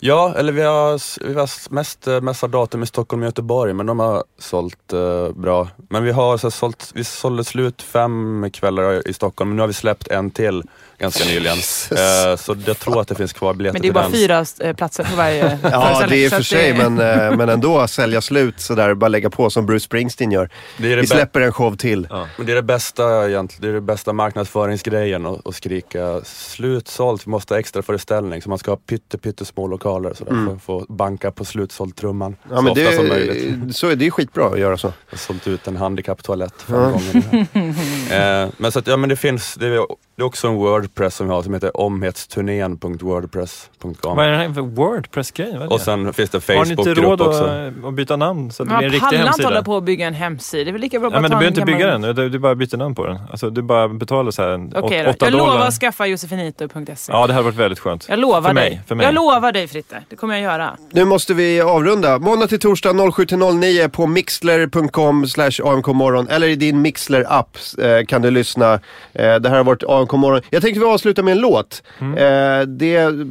Ja, 0.00 0.34
eller 0.36 0.52
vi 0.52 0.62
har, 0.62 1.24
vi 1.28 1.34
har 1.34 1.74
mest 1.74 2.06
eh, 2.06 2.50
datum 2.50 2.82
i 2.82 2.86
Stockholm 2.86 3.22
och 3.22 3.26
Göteborg, 3.26 3.72
men 3.72 3.86
de 3.86 3.98
har 3.98 4.24
sålt 4.38 4.92
eh, 4.92 5.30
bra. 5.30 5.68
Men 5.88 6.04
vi 6.04 6.12
har 6.12 6.36
så 6.36 6.46
här, 6.46 6.50
sålt, 6.50 6.92
vi 6.94 7.04
sålde 7.04 7.44
slut 7.44 7.82
fem 7.82 8.50
kvällar 8.52 9.08
i 9.08 9.12
Stockholm, 9.12 9.50
men 9.50 9.56
nu 9.56 9.62
har 9.62 9.66
vi 9.66 9.72
släppt 9.72 10.08
en 10.08 10.30
till 10.30 10.62
ganska 10.98 11.24
nyligen. 11.24 11.56
Eh, 11.58 12.36
så 12.36 12.56
jag 12.66 12.78
tror 12.78 13.00
att 13.00 13.08
det 13.08 13.14
finns 13.14 13.32
kvar 13.32 13.54
biljetter 13.54 13.72
Men 13.78 13.82
det 13.82 13.88
är 13.88 13.92
bara 13.92 14.10
till 14.10 14.18
fyra 14.18 14.44
eh, 14.60 14.76
platser 14.76 15.04
på 15.04 15.16
varje 15.16 15.58
Ja, 15.62 16.06
det 16.08 16.24
är 16.24 16.30
för 16.30 16.42
sig, 16.42 16.72
det- 16.72 16.90
men, 16.90 17.20
eh, 17.30 17.36
men 17.36 17.48
ändå 17.48 17.88
sälja 17.88 18.20
slut 18.20 18.60
sådär, 18.60 18.94
bara 18.94 19.08
lägga 19.08 19.30
på 19.30 19.50
som 19.50 19.66
Bruce 19.66 19.84
Springsteen 19.84 20.30
gör. 20.32 20.50
Det 20.78 20.88
det 20.94 21.00
Vi 21.00 21.06
släpper 21.06 21.40
en 21.40 21.52
show 21.52 21.76
till. 21.76 22.08
Men 22.36 22.46
det 22.46 22.52
är 22.52 22.56
det 22.56 22.62
bästa 22.62 23.28
egentligen, 23.28 23.62
det 23.62 23.68
är 23.68 23.72
det 23.72 23.80
bästa 23.80 24.12
marknadsföringsgrejen 24.12 25.26
att, 25.26 25.46
att 25.46 25.54
skrika 25.54 26.20
slutsålt, 26.24 27.26
vi 27.26 27.30
måste 27.30 27.54
ha 27.54 27.58
extra 27.58 27.82
föreställning. 27.82 28.42
Så 28.42 28.48
man 28.48 28.58
ska 28.58 28.70
ha 28.70 28.76
pytte, 28.76 29.18
pyttesmå 29.18 29.66
lokaler 29.66 30.14
sådär, 30.14 30.46
för 30.46 30.54
att 30.56 30.62
få 30.62 30.86
banka 30.88 31.30
på 31.30 31.44
slutsåld 31.44 31.96
trumman 31.96 32.36
Ja, 32.50 32.56
så 32.56 32.62
men 32.62 32.72
ofta 32.72 32.82
det, 32.84 32.96
som 32.96 33.08
möjligt. 33.08 33.76
så, 33.76 33.94
det 33.94 34.06
är 34.06 34.10
skitbra 34.10 34.46
att 34.46 34.58
göra 34.58 34.76
så. 34.76 34.86
Jag 34.86 34.92
har 35.12 35.18
sålt 35.18 35.46
ut 35.48 35.66
en 35.66 35.76
handikapptoalett 35.76 36.54
fem 36.62 36.76
gånger 36.92 37.22
nu. 37.32 37.38
eh, 38.44 38.48
Men 38.56 38.72
så 38.72 38.78
att, 38.78 38.86
ja 38.86 38.96
men 38.96 39.08
det 39.08 39.16
finns, 39.16 39.54
det 39.54 39.66
är, 39.66 39.86
det 40.16 40.22
är 40.22 40.26
också 40.26 40.48
en 40.48 40.54
Wordpress 40.54 41.14
som 41.16 41.26
vi 41.28 41.32
har 41.34 41.42
som 41.42 41.54
heter 41.54 41.80
omhetsturnén.wordpress.com. 41.80 44.16
Vad 44.16 44.26
är 44.26 44.30
det 44.30 44.36
här 44.36 44.52
för 44.52 44.60
Wordpress-grej? 44.60 45.58
Och 45.70 45.80
sen 45.80 46.12
finns 46.12 46.30
det 46.30 46.48
Har 46.48 46.54
ni 46.64 46.70
inte 46.70 46.82
Facebookgrupp 46.82 47.04
råd 47.04 47.20
också. 47.20 47.44
att, 47.44 47.84
att 47.84 47.94
byta 47.94 48.16
namn 48.16 48.50
så 48.52 48.62
att 48.62 48.68
det 48.68 48.72
Man 48.72 48.78
blir 48.78 48.86
en 48.88 48.92
riktig 48.92 49.08
pallar 49.08 49.18
inte 49.18 49.26
hemsida? 49.28 49.48
hålla 49.48 49.62
på 49.62 49.76
att 49.76 49.84
bygga 49.84 50.06
en 50.06 50.14
hemsida. 50.14 50.64
Det 50.64 50.70
är 50.70 50.72
väl 50.72 50.80
lika 50.80 50.98
bra 50.98 51.08
att 51.08 51.14
Ja, 51.14 51.20
men 51.20 51.30
du 51.30 51.36
behöver 51.36 51.48
inte 51.60 51.72
bygga 51.72 51.86
den, 51.98 52.14
du, 52.14 52.28
du 52.28 52.38
bara 52.38 52.54
byter 52.54 52.76
namn 52.76 52.94
på 52.94 53.06
den. 53.06 53.18
Alltså, 53.30 53.50
du 53.50 53.62
bara 53.62 53.88
betalar 53.88 54.30
så 54.30 54.42
här 54.42 54.48
en 54.50 54.72
Okej 54.76 55.08
åt- 55.08 55.18
då. 55.20 55.26
Jag 55.26 55.32
dollar. 55.32 55.46
lovar 55.46 55.66
att 55.66 55.74
skaffa 55.74 56.06
josefinito.se. 56.06 57.12
Ja, 57.12 57.26
det 57.26 57.32
hade 57.32 57.44
varit 57.44 57.56
väldigt 57.56 57.78
skönt. 57.78 58.06
Jag 58.08 58.18
lovar 58.18 58.42
för 58.42 58.52
mig, 58.54 58.70
dig. 58.70 58.80
För 58.86 58.94
mig. 58.94 59.06
Jag 59.06 59.14
lovar 59.14 59.52
dig 59.52 59.68
Fritte. 59.68 60.02
Det 60.08 60.16
kommer 60.16 60.34
jag 60.34 60.42
göra. 60.42 60.76
Nu 60.90 61.04
måste 61.04 61.34
vi 61.34 61.60
avrunda. 61.60 62.18
Måndag 62.18 62.46
till 62.46 62.60
torsdag 62.60 62.92
07-09 62.92 63.88
på 63.88 64.06
mixler.com 64.06 65.26
slash 65.26 65.50
amkmorgon 65.64 66.28
eller 66.28 66.46
i 66.48 66.56
din 66.56 66.82
Mixler-app 66.82 67.56
eh, 67.82 68.04
kan 68.06 68.22
du 68.22 68.30
lyssna. 68.30 68.72
Eh, 69.12 69.34
det 69.34 69.48
här 69.48 69.56
har 69.56 69.64
varit 69.64 69.82
AMK 70.06 70.20
morgon. 70.20 70.42
Jag 70.50 70.62
tänkte 70.62 70.80
vi 70.80 70.86
avsluta 70.86 71.22
med 71.22 71.32
en 71.32 71.38
låt. 71.38 71.82
Mm. 72.00 72.12
Eh, 72.12 72.66
det 72.66 72.96
är 72.96 73.26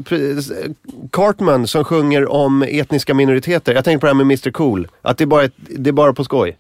Cartman 1.12 1.68
som 1.68 1.84
sjunger 1.84 2.32
om 2.32 2.64
etniska 2.64 3.14
minoriteter. 3.14 3.76
Jag 3.76 3.84
tänkte 3.86 4.00
på 4.00 4.06
det 4.06 4.10
här 4.10 4.26
med 4.26 4.26
Mr 4.26 4.52
Cool. 4.52 4.88
Att 5.02 5.18
det 5.18 5.24
är 5.24 5.26
bara, 5.26 5.44
ett, 5.44 5.54
det 5.56 5.90
är 5.90 5.92
bara 5.92 6.14
på 6.14 6.24
skoj. 6.24 6.58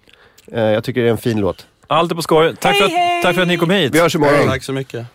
Eh, 0.52 0.62
jag 0.64 0.84
tycker 0.84 1.02
det 1.02 1.08
är 1.08 1.12
en 1.12 1.18
fin 1.18 1.40
låt. 1.40 1.66
Allt 1.88 2.12
är 2.12 2.16
på 2.16 2.22
skoj. 2.22 2.56
Tack, 2.56 2.78
för, 2.78 2.86
att, 2.86 3.22
tack 3.24 3.36
för 3.36 3.42
att 3.42 3.48
ni 3.48 3.58
kom 3.58 3.70
hit. 3.70 3.96
Vi 3.96 4.00
hörs 4.00 4.16
imorgon. 4.16 4.48
Tack 4.48 4.64
så 4.64 4.74
mycket. 4.74 5.06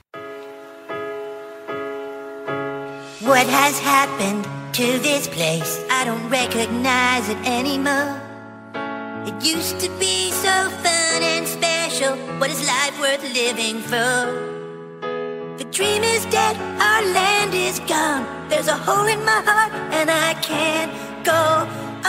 What 3.21 3.47
has 3.47 3.81
happened 3.81 4.45
to 4.73 4.99
this 5.03 5.29
place? 5.29 5.85
I 5.91 6.05
don't 6.05 6.31
recognize 6.31 7.29
it 7.29 7.39
anymore. 7.47 8.21
It 9.27 9.57
used 9.57 9.79
to 9.81 9.91
be 9.99 10.31
so 10.31 10.71
fun 10.83 11.23
and 11.23 11.47
special. 11.47 12.17
What 12.39 12.51
is 12.51 12.67
life 12.67 12.99
worth 13.01 13.23
living 13.35 13.83
for? 13.83 14.60
The 15.61 15.67
dream 15.67 16.03
is 16.03 16.25
dead, 16.33 16.57
our 16.57 17.05
land 17.13 17.53
is 17.53 17.81
gone. 17.81 18.25
There's 18.49 18.69
a 18.69 18.79
hole 18.81 19.05
in 19.05 19.23
my 19.27 19.45
heart, 19.45 19.71
and 19.93 20.09
I 20.09 20.33
can't 20.41 20.89
go 21.21 21.37
on. 22.01 22.09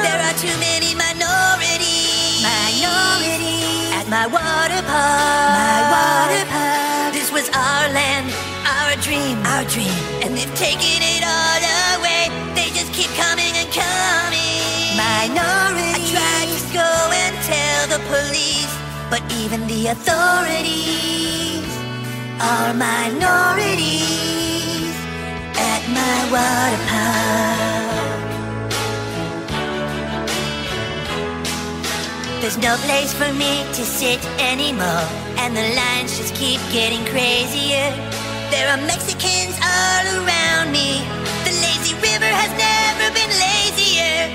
There 0.00 0.16
are 0.16 0.32
too 0.40 0.56
many 0.64 0.96
minorities. 0.96 2.40
Minorities 2.40 3.92
at 4.00 4.08
my 4.08 4.24
water 4.32 4.80
park. 4.88 5.52
My 5.60 5.80
water 5.92 6.44
park. 6.48 7.12
This 7.12 7.28
was 7.28 7.52
our 7.52 7.92
land, 7.92 8.32
our 8.64 8.96
dream, 9.04 9.36
our 9.52 9.68
dream, 9.68 9.92
and 10.24 10.32
they've 10.32 10.56
taken 10.56 11.04
it 11.04 11.20
all 11.20 11.60
away. 12.00 12.32
They 12.56 12.72
just 12.72 12.96
keep 12.96 13.12
coming 13.20 13.52
and 13.60 13.68
coming. 13.68 14.96
Minorities. 14.96 16.16
I 16.16 16.16
tried 16.16 16.48
to 16.48 16.60
go 16.72 17.12
and 17.12 17.36
tell 17.44 17.92
the 17.92 18.00
police, 18.08 18.72
but 19.10 19.22
even 19.32 19.66
the 19.66 19.88
authorities 19.88 21.68
are 22.40 22.72
minorities 22.74 23.98
at 25.56 25.82
my 25.98 26.18
water 26.32 26.82
park. 26.88 27.58
There's 32.40 32.58
no 32.58 32.76
place 32.86 33.12
for 33.12 33.32
me 33.32 33.64
to 33.74 33.82
sit 33.84 34.24
anymore, 34.38 35.06
and 35.42 35.56
the 35.56 35.66
lines 35.74 36.16
just 36.18 36.34
keep 36.34 36.60
getting 36.70 37.04
crazier. 37.06 37.90
There 38.52 38.68
are 38.72 38.80
Mexicans 38.86 39.56
all 39.58 40.06
around 40.22 40.72
me. 40.72 41.02
The 41.44 41.52
lazy 41.64 41.94
river 41.98 42.30
has 42.30 42.52
never 42.56 43.10
been 43.12 43.28
lazier. 43.28 44.30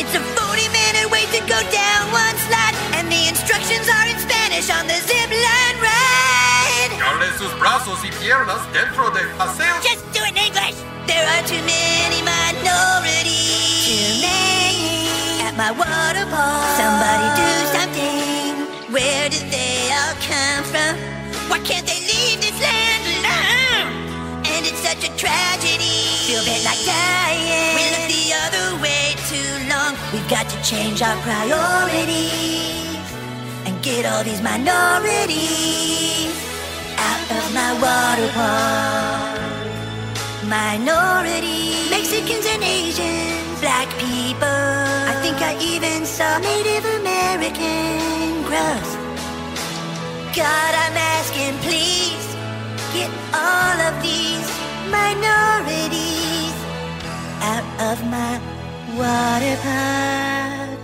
It's 0.00 0.14
a 0.14 0.22
40 0.38 0.68
minute 0.70 1.10
wait 1.10 1.28
to 1.34 1.40
go 1.50 1.60
down 1.72 2.12
one 2.12 2.36
slide, 2.46 2.76
and 2.94 3.10
the 3.10 3.28
instructions 3.28 3.88
are 3.88 4.06
in 4.06 4.17
Spanish 4.58 4.80
on 4.80 4.86
the 4.88 4.94
zip 5.06 5.30
line 5.30 5.78
ride. 5.80 6.90
Jale 6.98 7.38
sus 7.38 7.52
brazos 7.60 8.02
y 8.04 8.10
piernas 8.18 8.60
dentro 8.72 9.10
del 9.10 9.28
paseo. 9.36 9.74
Just 9.82 10.04
do 10.12 10.20
it 10.24 10.30
in 10.30 10.36
English. 10.36 10.74
There 11.06 11.22
are 11.22 11.46
too 11.46 11.62
many 11.62 12.22
minorities. 12.22 13.86
Too 13.86 14.20
many 14.20 15.42
at 15.46 15.54
my 15.56 15.70
water 15.70 16.26
park. 16.26 16.74
Somebody 16.74 17.28
do 17.38 17.50
something. 17.70 18.92
Where 18.92 19.28
did 19.30 19.46
they 19.52 19.92
all 19.94 20.14
come 20.26 20.64
from? 20.64 20.98
Why 21.48 21.60
can't 21.60 21.86
they 21.86 22.00
leave 22.10 22.40
this 22.40 22.58
land 22.58 23.04
alone? 23.14 24.42
And 24.42 24.66
it's 24.66 24.82
such 24.82 25.06
a 25.06 25.12
tragedy. 25.14 26.18
Feel 26.26 26.42
bit 26.42 26.64
like 26.64 26.82
dying. 26.82 27.78
We 27.78 27.84
look 27.94 28.06
the 28.10 28.26
other 28.42 28.82
way 28.82 29.14
too 29.30 29.50
long. 29.70 29.94
We've 30.12 30.28
got 30.28 30.48
to 30.48 30.58
change 30.64 31.00
our 31.00 31.16
priorities 31.22 32.87
get 33.88 34.04
all 34.04 34.22
these 34.22 34.42
minorities 34.42 36.34
out 37.08 37.26
of 37.38 37.44
my 37.58 37.70
water 37.84 38.28
park. 38.38 39.40
Minorities, 40.44 41.88
Mexicans 41.96 42.46
and 42.54 42.62
Asians, 42.62 43.60
black 43.64 43.88
people. 44.04 44.66
I 45.12 45.14
think 45.22 45.38
I 45.50 45.52
even 45.72 46.04
saw 46.04 46.30
Native 46.38 46.84
American 47.00 48.44
gross. 48.48 48.90
God, 50.36 50.72
I'm 50.82 50.96
asking, 51.16 51.54
please 51.66 52.26
get 52.96 53.10
all 53.44 53.76
of 53.88 53.94
these 54.08 54.48
minorities 54.98 56.56
out 57.52 57.66
of 57.88 57.96
my 58.14 58.34
water 59.00 59.56
park. 59.64 60.77